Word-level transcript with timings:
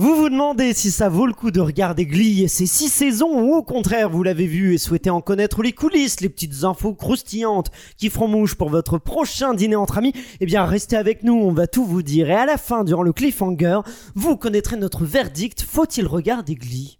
Vous 0.00 0.16
vous 0.16 0.30
demandez 0.30 0.72
si 0.72 0.90
ça 0.90 1.10
vaut 1.10 1.26
le 1.26 1.34
coup 1.34 1.50
de 1.50 1.60
regarder 1.60 2.06
Glee 2.06 2.42
et 2.42 2.48
ses 2.48 2.64
six 2.64 2.88
saisons 2.88 3.38
ou 3.38 3.52
au 3.52 3.62
contraire 3.62 4.08
vous 4.08 4.22
l'avez 4.22 4.46
vu 4.46 4.72
et 4.72 4.78
souhaitez 4.78 5.10
en 5.10 5.20
connaître 5.20 5.62
les 5.62 5.72
coulisses, 5.72 6.22
les 6.22 6.30
petites 6.30 6.64
infos 6.64 6.94
croustillantes 6.94 7.70
qui 7.98 8.08
feront 8.08 8.26
mouche 8.26 8.54
pour 8.54 8.70
votre 8.70 8.96
prochain 8.96 9.52
dîner 9.52 9.76
entre 9.76 9.98
amis, 9.98 10.14
eh 10.40 10.46
bien 10.46 10.64
restez 10.64 10.96
avec 10.96 11.22
nous, 11.22 11.34
on 11.34 11.52
va 11.52 11.66
tout 11.66 11.84
vous 11.84 12.02
dire. 12.02 12.30
Et 12.30 12.34
à 12.34 12.46
la 12.46 12.56
fin 12.56 12.82
durant 12.82 13.02
le 13.02 13.12
cliffhanger, 13.12 13.80
vous 14.14 14.38
connaîtrez 14.38 14.78
notre 14.78 15.04
verdict, 15.04 15.60
faut-il 15.60 16.06
regarder 16.06 16.54
Glee? 16.54 16.98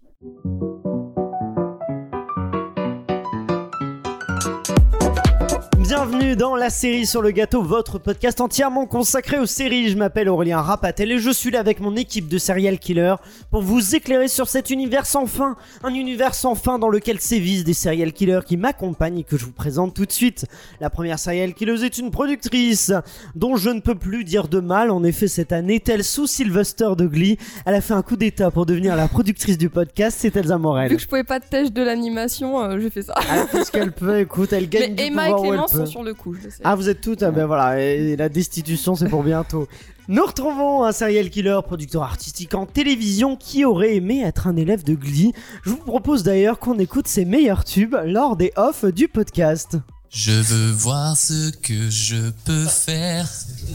Bienvenue 6.03 6.35
dans 6.35 6.55
la 6.55 6.71
série 6.71 7.05
sur 7.05 7.21
le 7.21 7.29
gâteau, 7.29 7.61
votre 7.61 7.99
podcast 7.99 8.41
entièrement 8.41 8.87
consacré 8.87 9.37
aux 9.37 9.45
séries. 9.45 9.89
Je 9.89 9.95
m'appelle 9.95 10.29
Aurélien 10.29 10.59
Rapatel 10.59 11.11
et 11.11 11.19
je 11.19 11.29
suis 11.29 11.51
là 11.51 11.59
avec 11.59 11.79
mon 11.79 11.95
équipe 11.95 12.27
de 12.27 12.39
serial 12.39 12.79
killers 12.79 13.17
pour 13.51 13.61
vous 13.61 13.95
éclairer 13.95 14.27
sur 14.27 14.49
cet 14.49 14.71
univers 14.71 15.05
sans 15.05 15.27
fin. 15.27 15.57
Un 15.83 15.93
univers 15.93 16.33
sans 16.33 16.55
fin 16.55 16.79
dans 16.79 16.89
lequel 16.89 17.19
sévissent 17.19 17.65
des 17.65 17.75
serial 17.75 18.13
killers 18.13 18.39
qui 18.47 18.57
m'accompagnent 18.57 19.19
et 19.19 19.23
que 19.23 19.37
je 19.37 19.45
vous 19.45 19.51
présente 19.51 19.93
tout 19.93 20.07
de 20.07 20.11
suite. 20.11 20.47
La 20.79 20.89
première 20.89 21.19
serial 21.19 21.53
killeuse 21.53 21.83
est 21.83 21.99
une 21.99 22.09
productrice 22.09 22.91
dont 23.35 23.55
je 23.55 23.69
ne 23.69 23.79
peux 23.79 23.93
plus 23.93 24.23
dire 24.23 24.47
de 24.47 24.59
mal. 24.59 24.89
En 24.89 25.03
effet, 25.03 25.27
cette 25.27 25.51
année, 25.51 25.79
telle 25.79 26.03
sous 26.03 26.25
Sylvester 26.25 26.93
de 26.97 27.05
Glee, 27.05 27.37
elle 27.67 27.75
a 27.75 27.81
fait 27.81 27.93
un 27.93 28.01
coup 28.01 28.15
d'état 28.15 28.49
pour 28.49 28.65
devenir 28.65 28.95
la 28.95 29.07
productrice 29.07 29.59
du 29.59 29.69
podcast. 29.69 30.17
C'est 30.19 30.35
Elsa 30.35 30.57
Morel. 30.57 30.89
Vu 30.89 30.95
que 30.95 31.01
je 31.03 31.07
pouvais 31.07 31.23
pas 31.23 31.39
têche 31.39 31.71
de 31.71 31.83
l'animation, 31.83 32.59
euh, 32.59 32.79
j'ai 32.79 32.89
fait 32.89 33.03
ça. 33.03 33.13
Elle 33.31 33.47
fait 33.49 33.65
ce 33.65 33.71
qu'elle 33.71 33.91
peut, 33.91 34.17
écoute, 34.19 34.51
elle 34.51 34.67
gagne 34.67 34.95
Mais 34.95 34.95
du 34.95 35.03
Emma 35.03 35.29
et 35.29 35.31
pouvoir 35.33 35.41
où 35.41 35.45
elle 35.45 35.51
Clémence 35.51 35.71
peut. 35.73 35.85
sont 35.90 35.90
sur 35.91 36.03
le 36.03 36.13
coup, 36.13 36.33
je 36.33 36.45
le 36.45 36.49
sais. 36.49 36.61
Ah, 36.63 36.75
vous 36.75 36.89
êtes 36.89 37.01
toutes 37.01 37.23
Ah 37.23 37.31
ben 37.31 37.45
voilà, 37.45 37.79
et 37.79 38.15
la 38.15 38.29
destitution 38.29 38.95
c'est 38.95 39.09
pour 39.09 39.23
bientôt. 39.23 39.67
Nous 40.07 40.25
retrouvons 40.25 40.83
un 40.83 40.91
serial 40.91 41.29
killer, 41.29 41.59
producteur 41.65 42.03
artistique 42.03 42.53
en 42.55 42.65
télévision 42.65 43.35
qui 43.37 43.63
aurait 43.63 43.95
aimé 43.95 44.23
être 44.25 44.47
un 44.47 44.55
élève 44.57 44.83
de 44.83 44.95
Glee. 44.95 45.31
Je 45.63 45.69
vous 45.69 45.77
propose 45.77 46.23
d'ailleurs 46.23 46.59
qu'on 46.59 46.77
écoute 46.79 47.07
ses 47.07 47.23
meilleurs 47.23 47.63
tubes 47.63 47.95
lors 48.05 48.35
des 48.35 48.51
offs 48.57 48.85
du 48.85 49.07
podcast. 49.07 49.77
Je 50.13 50.33
veux 50.33 50.71
voir 50.71 51.15
ce 51.15 51.51
que 51.51 51.89
je 51.89 52.31
peux 52.43 52.65
faire. 52.65 53.25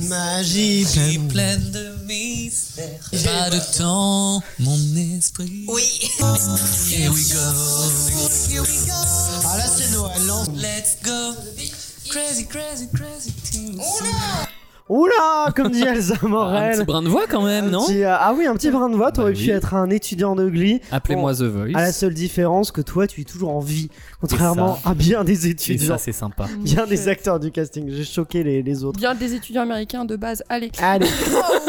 Magie 0.02 0.84
pleine 1.30 1.70
de 1.70 2.04
mystère. 2.04 2.84
Pas 3.24 3.48
de 3.48 3.78
temps, 3.78 4.42
mon 4.58 4.78
esprit. 5.16 5.64
Oui. 5.66 5.82
Here 6.90 7.10
we 7.10 7.32
go. 7.32 7.38
Here 8.50 8.60
we 8.60 8.86
go. 8.86 8.92
Ah 9.46 9.56
là 9.56 9.64
c'est 9.66 9.90
Noël, 9.92 10.22
non 10.26 10.44
Let's 10.56 10.98
go. 11.02 11.32
Crazy, 12.10 12.44
crazy, 12.46 12.86
crazy 12.96 13.30
things. 13.30 14.65
Oula, 14.88 15.50
comme 15.56 15.70
dit 15.72 15.82
Elsa 15.86 16.14
Un 16.22 16.28
Morel. 16.28 16.76
petit 16.76 16.84
brin 16.84 17.02
de 17.02 17.08
voix 17.08 17.26
quand 17.28 17.42
même, 17.42 17.64
Un 17.66 17.70
non 17.70 17.84
petit, 17.84 18.04
euh, 18.04 18.14
ah 18.16 18.32
oui, 18.38 18.46
un 18.46 18.54
petit 18.54 18.70
brin 18.70 18.88
de 18.88 18.94
voix, 18.94 19.10
t'aurais 19.10 19.32
Bah 19.32 19.36
pu 19.38 19.44
oui. 19.46 19.50
être 19.50 19.74
un 19.74 19.90
étudiant 19.90 20.36
de 20.36 20.48
Glee. 20.48 20.80
Appelez-moi 20.92 21.34
The 21.34 21.42
Voice. 21.42 21.72
À 21.74 21.80
la 21.82 21.92
seule 21.92 22.14
différence 22.14 22.70
que 22.70 22.80
toi, 22.82 23.08
tu 23.08 23.20
es 23.22 23.24
toujours 23.24 23.50
en 23.50 23.58
vie, 23.58 23.88
contrairement 24.20 24.78
à 24.84 24.94
bien 24.94 25.24
des 25.24 25.48
Et 25.48 25.50
étudiants, 25.50 25.94
ça, 25.96 25.98
c'est 25.98 26.12
sympa. 26.12 26.46
bien 26.60 26.86
des 26.86 27.08
acteurs 27.08 27.40
du 27.40 27.50
casting. 27.50 27.90
J'ai 27.90 28.04
choqué 28.04 28.44
les, 28.44 28.62
les 28.62 28.84
autres. 28.84 28.98
Bien 29.00 29.16
des 29.16 29.34
étudiants 29.34 29.62
américains 29.62 30.04
de 30.04 30.14
base, 30.14 30.44
allez. 30.48 30.70
Allez. 30.80 31.06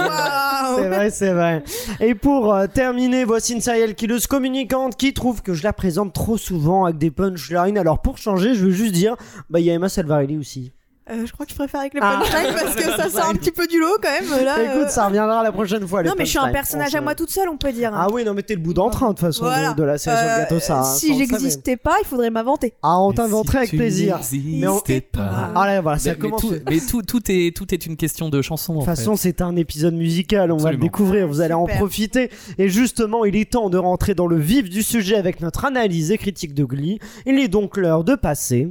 c'est 0.76 0.88
vrai, 0.88 1.10
c'est 1.10 1.34
vrai. 1.34 1.64
Et 2.00 2.14
pour 2.14 2.54
euh, 2.54 2.68
terminer, 2.68 3.24
voici 3.24 3.54
une 3.54 3.62
serial 3.62 3.96
killeuse 3.96 4.28
communicante 4.28 4.96
qui 4.96 5.14
trouve 5.16 5.42
que 5.42 5.56
je 5.56 5.64
la 5.64 5.74
présente 5.74 6.14
trop 6.14 6.38
souvent 6.38 6.86
avec 6.86 7.00
des 7.00 7.10
punchlines. 7.10 7.80
Alors 7.80 8.00
pour 8.04 8.20
changer, 8.20 8.54
je 8.54 8.66
veux 8.66 8.72
juste 8.72 8.94
dire, 8.94 9.16
bah 9.50 9.60
il 9.60 9.66
y 9.66 9.72
a 9.72 9.74
Emma 9.74 9.90
Salvarelli 9.90 10.38
aussi. 10.38 10.72
Euh, 11.10 11.26
je 11.26 11.32
crois 11.32 11.46
que 11.46 11.52
je 11.54 11.58
préfère 11.58 11.80
avec 11.80 11.94
les 11.94 12.00
Ah. 12.04 12.20
punchlines 12.22 12.54
parce 12.54 12.76
que 12.76 12.84
ça 12.84 13.10
sort 13.10 13.30
un 13.30 13.34
petit 13.34 13.52
peu 13.52 13.66
du 13.68 13.80
lot 13.80 13.98
quand 14.04 14.10
même. 14.10 14.44
Là, 14.44 14.56
Écoute, 14.62 14.88
euh. 14.88 14.90
ça 14.90 15.08
reviendra 15.08 15.42
la 15.42 15.52
prochaine 15.54 15.88
fois. 15.88 16.04
les 16.04 16.10
Non, 16.10 16.16
mais 16.18 16.26
je 16.26 16.32
suis 16.32 16.40
un 16.40 16.50
personnage 16.52 16.94
à 16.96 17.02
moi 17.02 17.16
toute 17.16 17.30
seule, 17.30 17.48
on 17.48 17.56
peut 17.56 17.72
dire. 17.72 17.94
hein. 17.94 18.00
Ah 18.02 18.08
oui, 18.12 18.26
non, 18.26 18.34
mais 18.34 18.44
t'es 18.44 18.56
le 18.56 18.62
bout 18.62 18.74
d'entrain 18.74 19.08
de 19.08 19.12
toute 19.14 19.22
façon 19.22 19.46
de- 19.46 19.50
Voilà. 19.50 19.74
de, 19.74 19.84
la 19.84 19.98
série 19.98 20.18
sur 20.18 20.26
le 20.26 20.32
Euh, 20.32 20.38
gâteau, 20.40 20.60
ça. 20.60 20.84
si 20.84 21.08
ça, 21.08 21.14
on 21.14 21.18
le 21.20 21.26
j'existais 21.26 21.78
pas, 21.78 21.96
il 22.02 22.06
faudrait 22.06 22.30
m'inventer. 22.30 22.74
Ah, 22.84 23.00
on 23.00 23.14
t'inventerait 23.14 23.60
avec 23.60 23.70
plaisir. 23.72 24.20
Mais 24.34 24.68
on- 24.68 24.80
pas. 25.14 25.52
Ah 25.56 25.66
là, 25.66 25.80
voilà, 25.82 25.98
ça 25.98 26.10
Mais, 26.12 26.18
commence. 26.18 26.42
tout, 26.42 26.54
mais 26.70 26.80
tout, 26.80 27.02
tout 27.02 27.22
est, 27.32 27.56
tout 27.56 27.74
est 27.74 27.86
une 27.86 27.96
question 27.96 28.28
de 28.30 28.42
chanson. 28.42 28.74
De 28.74 28.80
toute 28.80 28.86
façon, 28.86 29.16
c'est 29.16 29.42
un 29.42 29.56
épisode 29.56 29.94
musical, 29.94 30.52
on 30.52 30.58
va 30.58 30.72
le 30.72 30.78
découvrir, 30.78 31.28
vous 31.28 31.40
allez 31.42 31.54
en 31.54 31.66
profiter. 31.68 32.30
Et 32.58 32.68
justement, 32.68 33.24
il 33.24 33.36
est 33.38 33.50
temps 33.52 33.70
de 33.70 33.78
rentrer 33.78 34.14
dans 34.14 34.28
le 34.28 34.38
vif 34.38 34.70
du 34.70 34.84
sujet 34.84 35.16
avec 35.16 35.40
notre 35.40 35.64
analyse 35.66 36.12
et 36.12 36.18
critique 36.18 36.54
de 36.54 36.66
Glee. 36.66 37.00
Il 37.26 37.40
est 37.40 37.48
donc 37.48 37.78
l'heure 37.78 38.04
de 38.04 38.16
passer. 38.16 38.68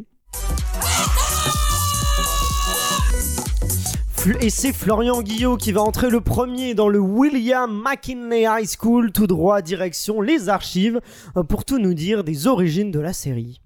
Et 4.41 4.51
c'est 4.51 4.73
Florian 4.73 5.23
Guillot 5.23 5.57
qui 5.57 5.71
va 5.71 5.83
entrer 5.83 6.11
le 6.11 6.21
premier 6.21 6.75
dans 6.75 6.89
le 6.89 6.99
William 6.99 7.71
McKinley 7.71 8.43
High 8.43 8.67
School, 8.67 9.13
tout 9.13 9.29
droit 9.29 9.63
direction 9.63 10.21
les 10.21 10.49
archives, 10.49 11.01
euh, 11.37 11.45
pour 11.45 11.65
tout 11.65 11.79
nous 11.79 11.95
dire 11.95 12.25
des 12.25 12.49
origines 12.49 12.91
de 12.91 12.99
la 12.99 13.13
série. 13.13 13.61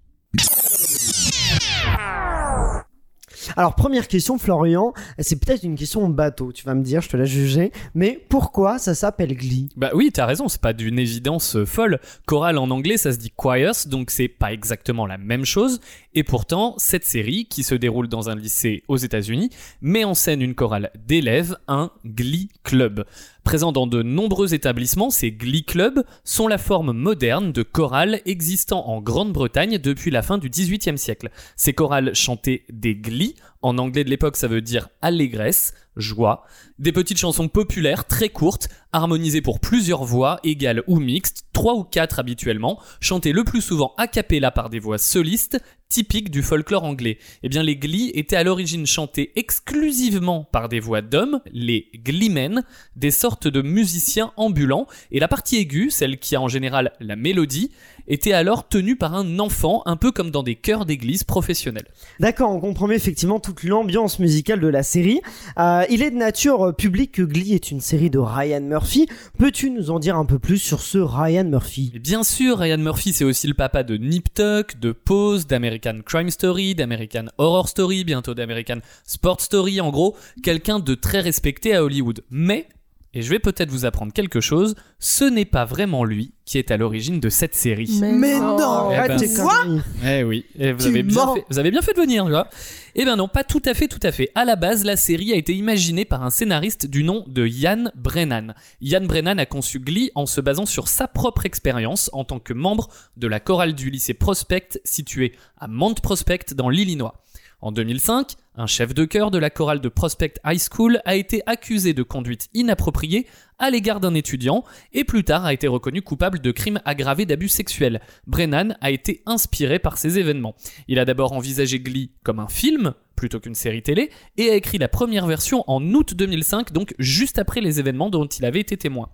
Alors 3.56 3.74
première 3.74 4.08
question 4.08 4.38
Florian, 4.38 4.92
c'est 5.18 5.44
peut-être 5.44 5.62
une 5.62 5.76
question 5.76 6.08
bateau, 6.08 6.52
tu 6.52 6.64
vas 6.64 6.74
me 6.74 6.82
dire, 6.82 7.00
je 7.00 7.08
te 7.08 7.16
la 7.16 7.24
juger, 7.24 7.72
mais 7.94 8.24
pourquoi 8.28 8.78
ça 8.78 8.94
s'appelle 8.94 9.34
Glee? 9.36 9.68
Bah 9.76 9.90
oui, 9.94 10.10
t'as 10.12 10.26
raison, 10.26 10.48
c'est 10.48 10.60
pas 10.60 10.72
d'une 10.72 10.98
évidence 10.98 11.56
euh, 11.56 11.66
folle. 11.66 12.00
Choral 12.26 12.58
en 12.58 12.70
anglais, 12.70 12.96
ça 12.96 13.12
se 13.12 13.18
dit 13.18 13.32
choirs, 13.36 13.74
donc 13.86 14.10
c'est 14.10 14.28
pas 14.28 14.52
exactement 14.52 15.06
la 15.06 15.18
même 15.18 15.44
chose. 15.44 15.80
Et 16.14 16.24
pourtant, 16.24 16.74
cette 16.78 17.04
série, 17.04 17.46
qui 17.46 17.62
se 17.62 17.74
déroule 17.74 18.08
dans 18.08 18.30
un 18.30 18.34
lycée 18.34 18.82
aux 18.88 18.96
États-Unis, 18.96 19.50
met 19.80 20.04
en 20.04 20.14
scène 20.14 20.42
une 20.42 20.54
chorale 20.54 20.90
d'élèves, 21.06 21.56
un 21.68 21.90
Glee 22.04 22.48
Club. 22.64 23.04
Présent 23.44 23.72
dans 23.72 23.86
de 23.86 24.02
nombreux 24.02 24.54
établissements, 24.54 25.10
ces 25.10 25.32
Glee 25.32 25.64
Clubs 25.64 26.04
sont 26.24 26.46
la 26.46 26.58
forme 26.58 26.92
moderne 26.92 27.52
de 27.52 27.62
chorale 27.62 28.20
existant 28.26 28.86
en 28.86 29.00
Grande-Bretagne 29.00 29.78
depuis 29.78 30.10
la 30.10 30.22
fin 30.22 30.38
du 30.38 30.50
XVIIIe 30.50 30.98
siècle. 30.98 31.30
Ces 31.56 31.72
chorales 31.72 32.14
chantaient 32.14 32.64
des 32.70 32.94
Glee, 32.94 33.34
en 33.62 33.78
anglais 33.78 34.04
de 34.04 34.10
l'époque 34.10 34.36
ça 34.36 34.48
veut 34.48 34.62
dire 34.62 34.88
allégresse, 35.02 35.74
joie, 35.96 36.44
des 36.78 36.92
petites 36.92 37.18
chansons 37.18 37.48
populaires 37.48 38.06
très 38.06 38.28
courtes, 38.28 38.68
harmonisées 38.92 39.42
pour 39.42 39.60
plusieurs 39.60 40.04
voix, 40.04 40.40
égales 40.44 40.82
ou 40.86 40.98
mixtes, 40.98 41.44
trois 41.52 41.74
ou 41.74 41.84
quatre 41.84 42.18
habituellement, 42.18 42.80
chantées 43.00 43.32
le 43.32 43.44
plus 43.44 43.60
souvent 43.60 43.94
a 43.98 44.06
cappella 44.06 44.50
par 44.50 44.70
des 44.70 44.78
voix 44.78 44.98
solistes, 44.98 45.60
typiques 45.90 46.30
du 46.30 46.42
folklore 46.42 46.84
anglais. 46.84 47.18
Eh 47.42 47.48
bien, 47.48 47.62
les 47.62 47.76
Glee 47.76 48.12
étaient 48.14 48.36
à 48.36 48.44
l'origine 48.44 48.86
chantés 48.86 49.32
exclusivement 49.36 50.44
par 50.44 50.68
des 50.68 50.80
voix 50.80 51.02
d'hommes, 51.02 51.40
les 51.52 51.90
Gleemen, 51.96 52.62
des 52.96 53.10
sortes 53.10 53.48
de 53.48 53.60
musiciens 53.60 54.32
ambulants, 54.36 54.86
et 55.10 55.18
la 55.18 55.28
partie 55.28 55.56
aiguë, 55.56 55.90
celle 55.90 56.18
qui 56.18 56.36
a 56.36 56.40
en 56.40 56.48
général 56.48 56.92
la 57.00 57.16
mélodie, 57.16 57.72
était 58.10 58.32
alors 58.32 58.68
tenue 58.68 58.96
par 58.96 59.14
un 59.14 59.38
enfant, 59.38 59.82
un 59.86 59.96
peu 59.96 60.12
comme 60.12 60.30
dans 60.30 60.42
des 60.42 60.56
chœurs 60.56 60.84
d'église 60.84 61.24
professionnels. 61.24 61.86
D'accord, 62.18 62.50
on 62.50 62.60
comprend 62.60 62.90
effectivement 62.90 63.40
toute 63.40 63.62
l'ambiance 63.62 64.18
musicale 64.18 64.60
de 64.60 64.68
la 64.68 64.82
série. 64.82 65.20
Euh, 65.58 65.84
il 65.88 66.02
est 66.02 66.10
de 66.10 66.16
nature 66.16 66.74
publique 66.76 67.12
que 67.12 67.22
Glee 67.22 67.54
est 67.54 67.70
une 67.70 67.80
série 67.80 68.10
de 68.10 68.18
Ryan 68.18 68.60
Murphy. 68.60 69.06
Peux-tu 69.38 69.70
nous 69.70 69.90
en 69.90 70.00
dire 70.00 70.16
un 70.16 70.24
peu 70.24 70.38
plus 70.38 70.58
sur 70.58 70.80
ce 70.80 70.98
Ryan 70.98 71.44
Murphy? 71.44 71.92
Bien 72.02 72.24
sûr, 72.24 72.58
Ryan 72.58 72.78
Murphy, 72.78 73.12
c'est 73.12 73.24
aussi 73.24 73.46
le 73.46 73.54
papa 73.54 73.84
de 73.84 73.96
Nip 73.96 74.34
Tuck, 74.34 74.78
de 74.80 74.90
Pose, 74.92 75.46
d'American 75.46 76.00
Crime 76.04 76.30
Story, 76.30 76.74
d'American 76.74 77.26
Horror 77.38 77.68
Story, 77.68 78.04
bientôt 78.04 78.34
d'American 78.34 78.80
Sport 79.04 79.40
Story, 79.40 79.80
en 79.80 79.90
gros, 79.90 80.16
quelqu'un 80.42 80.80
de 80.80 80.94
très 80.94 81.20
respecté 81.20 81.74
à 81.74 81.84
Hollywood. 81.84 82.24
Mais, 82.30 82.68
et 83.12 83.22
je 83.22 83.30
vais 83.30 83.38
peut-être 83.38 83.70
vous 83.70 83.84
apprendre 83.84 84.12
quelque 84.12 84.40
chose, 84.40 84.76
ce 84.98 85.24
n'est 85.24 85.44
pas 85.44 85.64
vraiment 85.64 86.04
lui 86.04 86.32
qui 86.44 86.58
est 86.58 86.70
à 86.70 86.76
l'origine 86.76 87.20
de 87.20 87.28
cette 87.28 87.54
série. 87.54 88.00
Mais 88.02 88.38
non. 88.38 88.90
Eh 88.90 88.96
Arrête 88.96 89.20
ben. 89.36 89.82
Eh 90.04 90.24
oui, 90.24 90.46
et 90.58 90.72
vous, 90.72 90.86
avez 90.86 91.02
bien 91.02 91.34
fait, 91.34 91.44
vous 91.48 91.58
avez 91.58 91.70
bien 91.70 91.82
fait 91.82 91.92
de 91.92 92.00
venir, 92.00 92.24
tu 92.24 92.30
vois. 92.30 92.48
Eh 92.94 93.04
bien 93.04 93.16
non, 93.16 93.28
pas 93.28 93.44
tout 93.44 93.62
à 93.66 93.74
fait, 93.74 93.88
tout 93.88 94.00
à 94.02 94.10
fait. 94.12 94.30
À 94.34 94.44
la 94.44 94.56
base, 94.56 94.84
la 94.84 94.96
série 94.96 95.32
a 95.32 95.36
été 95.36 95.54
imaginée 95.54 96.04
par 96.04 96.24
un 96.24 96.30
scénariste 96.30 96.86
du 96.86 97.04
nom 97.04 97.24
de 97.28 97.46
Ian 97.46 97.90
Brennan. 97.94 98.54
Ian 98.80 99.04
Brennan 99.04 99.38
a 99.38 99.46
conçu 99.46 99.78
Glee 99.78 100.10
en 100.14 100.26
se 100.26 100.40
basant 100.40 100.66
sur 100.66 100.88
sa 100.88 101.06
propre 101.08 101.46
expérience 101.46 102.10
en 102.12 102.24
tant 102.24 102.40
que 102.40 102.52
membre 102.52 102.88
de 103.16 103.26
la 103.26 103.40
chorale 103.40 103.74
du 103.74 103.90
lycée 103.90 104.14
Prospect 104.14 104.80
situé 104.84 105.32
à 105.56 105.68
Mount 105.68 105.94
Prospect 106.02 106.54
dans 106.54 106.68
l'Illinois. 106.68 107.22
En 107.62 107.72
2005, 107.72 108.36
un 108.56 108.66
chef 108.66 108.94
de 108.94 109.04
chœur 109.04 109.30
de 109.30 109.36
la 109.36 109.50
chorale 109.50 109.82
de 109.82 109.90
Prospect 109.90 110.40
High 110.46 110.60
School 110.72 111.00
a 111.04 111.14
été 111.14 111.42
accusé 111.44 111.92
de 111.92 112.02
conduite 112.02 112.48
inappropriée 112.54 113.26
à 113.58 113.68
l'égard 113.68 114.00
d'un 114.00 114.14
étudiant 114.14 114.64
et 114.94 115.04
plus 115.04 115.24
tard 115.24 115.44
a 115.44 115.52
été 115.52 115.68
reconnu 115.68 116.00
coupable 116.00 116.38
de 116.38 116.52
crimes 116.52 116.80
aggravés 116.86 117.26
d'abus 117.26 117.48
sexuels. 117.48 118.00
Brennan 118.26 118.78
a 118.80 118.90
été 118.90 119.22
inspiré 119.26 119.78
par 119.78 119.98
ces 119.98 120.18
événements. 120.18 120.54
Il 120.88 120.98
a 120.98 121.04
d'abord 121.04 121.34
envisagé 121.34 121.80
Glee 121.80 122.12
comme 122.22 122.40
un 122.40 122.48
film 122.48 122.94
plutôt 123.14 123.40
qu'une 123.40 123.54
série 123.54 123.82
télé 123.82 124.08
et 124.38 124.48
a 124.48 124.54
écrit 124.54 124.78
la 124.78 124.88
première 124.88 125.26
version 125.26 125.62
en 125.66 125.82
août 125.92 126.14
2005, 126.14 126.72
donc 126.72 126.94
juste 126.98 127.38
après 127.38 127.60
les 127.60 127.78
événements 127.78 128.08
dont 128.08 128.26
il 128.26 128.46
avait 128.46 128.60
été 128.60 128.78
témoin. 128.78 129.10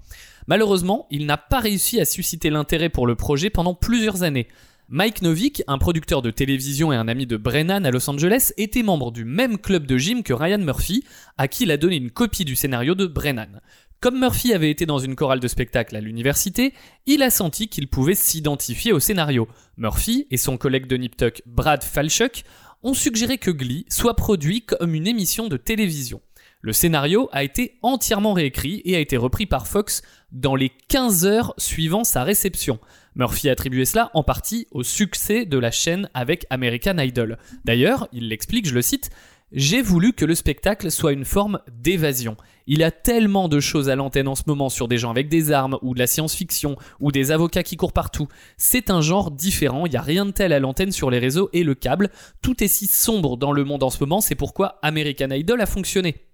Malheureusement, 0.46 1.08
il 1.10 1.26
n'a 1.26 1.36
pas 1.36 1.58
réussi 1.58 2.00
à 2.00 2.04
susciter 2.04 2.50
l'intérêt 2.50 2.90
pour 2.90 3.08
le 3.08 3.16
projet 3.16 3.50
pendant 3.50 3.74
plusieurs 3.74 4.22
années. 4.22 4.46
Mike 4.88 5.22
Novick, 5.22 5.64
un 5.66 5.78
producteur 5.78 6.22
de 6.22 6.30
télévision 6.30 6.92
et 6.92 6.96
un 6.96 7.08
ami 7.08 7.26
de 7.26 7.36
Brennan 7.36 7.84
à 7.84 7.90
Los 7.90 8.08
Angeles, 8.08 8.52
était 8.56 8.84
membre 8.84 9.10
du 9.10 9.24
même 9.24 9.58
club 9.58 9.84
de 9.84 9.98
gym 9.98 10.22
que 10.22 10.32
Ryan 10.32 10.58
Murphy, 10.58 11.02
à 11.38 11.48
qui 11.48 11.64
il 11.64 11.72
a 11.72 11.76
donné 11.76 11.96
une 11.96 12.12
copie 12.12 12.44
du 12.44 12.54
scénario 12.54 12.94
de 12.94 13.06
Brennan. 13.06 13.60
Comme 13.98 14.20
Murphy 14.20 14.54
avait 14.54 14.70
été 14.70 14.86
dans 14.86 15.00
une 15.00 15.16
chorale 15.16 15.40
de 15.40 15.48
spectacle 15.48 15.96
à 15.96 16.00
l'université, 16.00 16.72
il 17.06 17.24
a 17.24 17.30
senti 17.30 17.66
qu'il 17.66 17.88
pouvait 17.88 18.14
s'identifier 18.14 18.92
au 18.92 19.00
scénario. 19.00 19.48
Murphy 19.76 20.28
et 20.30 20.36
son 20.36 20.56
collègue 20.56 20.86
de 20.86 20.96
Nip 20.96 21.16
Tuck, 21.16 21.42
Brad 21.46 21.82
Falchuk, 21.82 22.44
ont 22.84 22.94
suggéré 22.94 23.38
que 23.38 23.50
Glee 23.50 23.86
soit 23.88 24.14
produit 24.14 24.62
comme 24.62 24.94
une 24.94 25.08
émission 25.08 25.48
de 25.48 25.56
télévision. 25.56 26.20
Le 26.60 26.72
scénario 26.72 27.28
a 27.32 27.42
été 27.42 27.78
entièrement 27.82 28.34
réécrit 28.34 28.82
et 28.84 28.94
a 28.94 29.00
été 29.00 29.16
repris 29.16 29.46
par 29.46 29.66
Fox 29.66 30.02
dans 30.30 30.54
les 30.54 30.70
15 30.88 31.26
heures 31.26 31.54
suivant 31.58 32.04
sa 32.04 32.22
réception. 32.22 32.78
Murphy 33.16 33.48
a 33.48 33.52
attribué 33.52 33.86
cela 33.86 34.10
en 34.12 34.22
partie 34.22 34.66
au 34.70 34.82
succès 34.82 35.46
de 35.46 35.58
la 35.58 35.70
chaîne 35.70 36.10
avec 36.12 36.46
American 36.50 36.98
Idol. 36.98 37.38
D'ailleurs, 37.64 38.08
il 38.12 38.28
l'explique, 38.28 38.68
je 38.68 38.74
le 38.74 38.82
cite, 38.82 39.08
J'ai 39.52 39.80
voulu 39.80 40.12
que 40.12 40.26
le 40.26 40.34
spectacle 40.34 40.90
soit 40.90 41.12
une 41.12 41.24
forme 41.24 41.60
d'évasion. 41.72 42.36
Il 42.66 42.80
y 42.80 42.84
a 42.84 42.90
tellement 42.90 43.48
de 43.48 43.58
choses 43.58 43.88
à 43.88 43.96
l'antenne 43.96 44.28
en 44.28 44.34
ce 44.34 44.42
moment 44.46 44.68
sur 44.68 44.86
des 44.86 44.98
gens 44.98 45.10
avec 45.10 45.28
des 45.28 45.50
armes, 45.50 45.78
ou 45.82 45.94
de 45.94 45.98
la 45.98 46.06
science-fiction, 46.06 46.76
ou 47.00 47.10
des 47.10 47.30
avocats 47.30 47.62
qui 47.62 47.76
courent 47.76 47.92
partout. 47.92 48.28
C'est 48.58 48.90
un 48.90 49.00
genre 49.00 49.30
différent, 49.30 49.86
il 49.86 49.90
n'y 49.90 49.96
a 49.96 50.02
rien 50.02 50.26
de 50.26 50.32
tel 50.32 50.52
à 50.52 50.58
l'antenne 50.58 50.92
sur 50.92 51.10
les 51.10 51.18
réseaux 51.18 51.48
et 51.54 51.62
le 51.62 51.74
câble. 51.74 52.10
Tout 52.42 52.62
est 52.62 52.68
si 52.68 52.86
sombre 52.86 53.38
dans 53.38 53.52
le 53.52 53.64
monde 53.64 53.82
en 53.82 53.90
ce 53.90 54.00
moment, 54.00 54.20
c'est 54.20 54.34
pourquoi 54.34 54.78
American 54.82 55.30
Idol 55.30 55.60
a 55.60 55.66
fonctionné. 55.66 56.25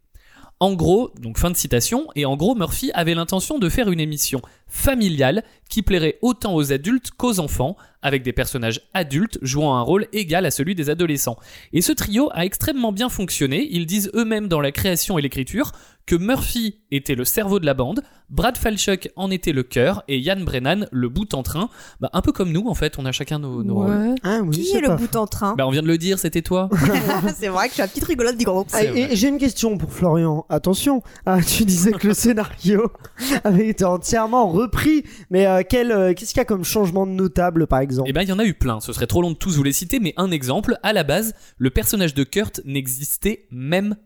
En 0.62 0.74
gros, 0.74 1.10
donc 1.18 1.38
fin 1.38 1.50
de 1.50 1.56
citation, 1.56 2.06
et 2.14 2.24
en 2.24 2.36
gros, 2.36 2.54
Murphy 2.54 2.92
avait 2.94 3.16
l'intention 3.16 3.58
de 3.58 3.68
faire 3.68 3.90
une 3.90 3.98
émission 3.98 4.40
familiale 4.68 5.42
qui 5.68 5.82
plairait 5.82 6.18
autant 6.22 6.54
aux 6.54 6.72
adultes 6.72 7.10
qu'aux 7.10 7.40
enfants, 7.40 7.76
avec 8.00 8.22
des 8.22 8.32
personnages 8.32 8.80
adultes 8.94 9.40
jouant 9.42 9.74
un 9.74 9.80
rôle 9.82 10.06
égal 10.12 10.46
à 10.46 10.52
celui 10.52 10.76
des 10.76 10.88
adolescents. 10.88 11.36
Et 11.72 11.80
ce 11.80 11.90
trio 11.90 12.30
a 12.32 12.44
extrêmement 12.44 12.92
bien 12.92 13.08
fonctionné, 13.08 13.66
ils 13.72 13.86
disent 13.86 14.12
eux-mêmes 14.14 14.46
dans 14.46 14.60
la 14.60 14.70
création 14.70 15.18
et 15.18 15.22
l'écriture 15.22 15.72
que 16.06 16.16
Murphy 16.16 16.80
était 16.90 17.14
le 17.14 17.24
cerveau 17.24 17.58
de 17.60 17.66
la 17.66 17.74
bande, 17.74 18.02
Brad 18.28 18.56
Falchuk 18.56 19.10
en 19.16 19.30
était 19.30 19.52
le 19.52 19.62
cœur, 19.62 20.02
et 20.08 20.18
Yann 20.18 20.42
Brennan 20.44 20.86
le 20.90 21.08
bout 21.08 21.32
en 21.34 21.42
train. 21.42 21.68
Bah, 22.00 22.10
un 22.12 22.22
peu 22.22 22.32
comme 22.32 22.50
nous 22.50 22.66
en 22.66 22.74
fait, 22.74 22.98
on 22.98 23.04
a 23.06 23.12
chacun 23.12 23.38
nos, 23.38 23.62
nos 23.62 23.74
rôles. 23.74 23.90
Ouais. 23.90 24.14
Ah 24.22 24.40
oui, 24.42 24.50
Qui 24.62 24.76
est 24.76 24.80
le 24.80 24.88
pas 24.88 24.96
bout 24.96 25.14
en 25.16 25.26
train 25.26 25.54
Bah 25.54 25.66
on 25.66 25.70
vient 25.70 25.82
de 25.82 25.86
le 25.86 25.98
dire, 25.98 26.18
c'était 26.18 26.42
toi. 26.42 26.68
C'est 27.36 27.48
vrai 27.48 27.64
que 27.66 27.70
je 27.70 27.74
suis 27.74 27.82
la 27.82 27.88
petite 27.88 28.04
rigolote 28.04 28.36
du 28.36 28.44
groupe. 28.44 28.68
Ah, 28.72 28.84
et- 28.84 29.12
et 29.12 29.16
J'ai 29.16 29.28
une 29.28 29.38
question 29.38 29.76
pour 29.78 29.92
Florian. 29.92 30.44
Attention, 30.48 31.02
ah, 31.26 31.40
tu 31.42 31.64
disais 31.64 31.92
que 31.92 32.08
le 32.08 32.14
scénario 32.14 32.90
avait 33.44 33.68
été 33.68 33.84
entièrement 33.84 34.48
repris, 34.48 35.04
mais 35.30 35.46
euh, 35.46 35.62
quel, 35.68 35.92
euh, 35.92 36.14
qu'est-ce 36.14 36.30
qu'il 36.30 36.38
y 36.38 36.40
a 36.40 36.44
comme 36.46 36.64
changement 36.64 37.06
de 37.06 37.12
notable, 37.12 37.66
par 37.66 37.80
exemple? 37.80 38.08
Eh 38.08 38.12
ben, 38.12 38.22
il 38.22 38.28
y 38.28 38.32
en 38.32 38.38
a 38.38 38.44
eu 38.44 38.54
plein. 38.54 38.80
Ce 38.80 38.92
serait 38.92 39.06
trop 39.06 39.22
long 39.22 39.30
de 39.30 39.36
tous 39.36 39.56
vous 39.56 39.62
les 39.62 39.72
citer, 39.72 40.00
mais 40.00 40.14
un 40.16 40.30
exemple. 40.30 40.76
À 40.82 40.92
la 40.92 41.04
base, 41.04 41.34
le 41.58 41.70
personnage 41.70 42.14
de 42.14 42.24
Kurt 42.24 42.60
n'existait 42.64 43.46
même 43.50 43.90
pas. 43.90 43.98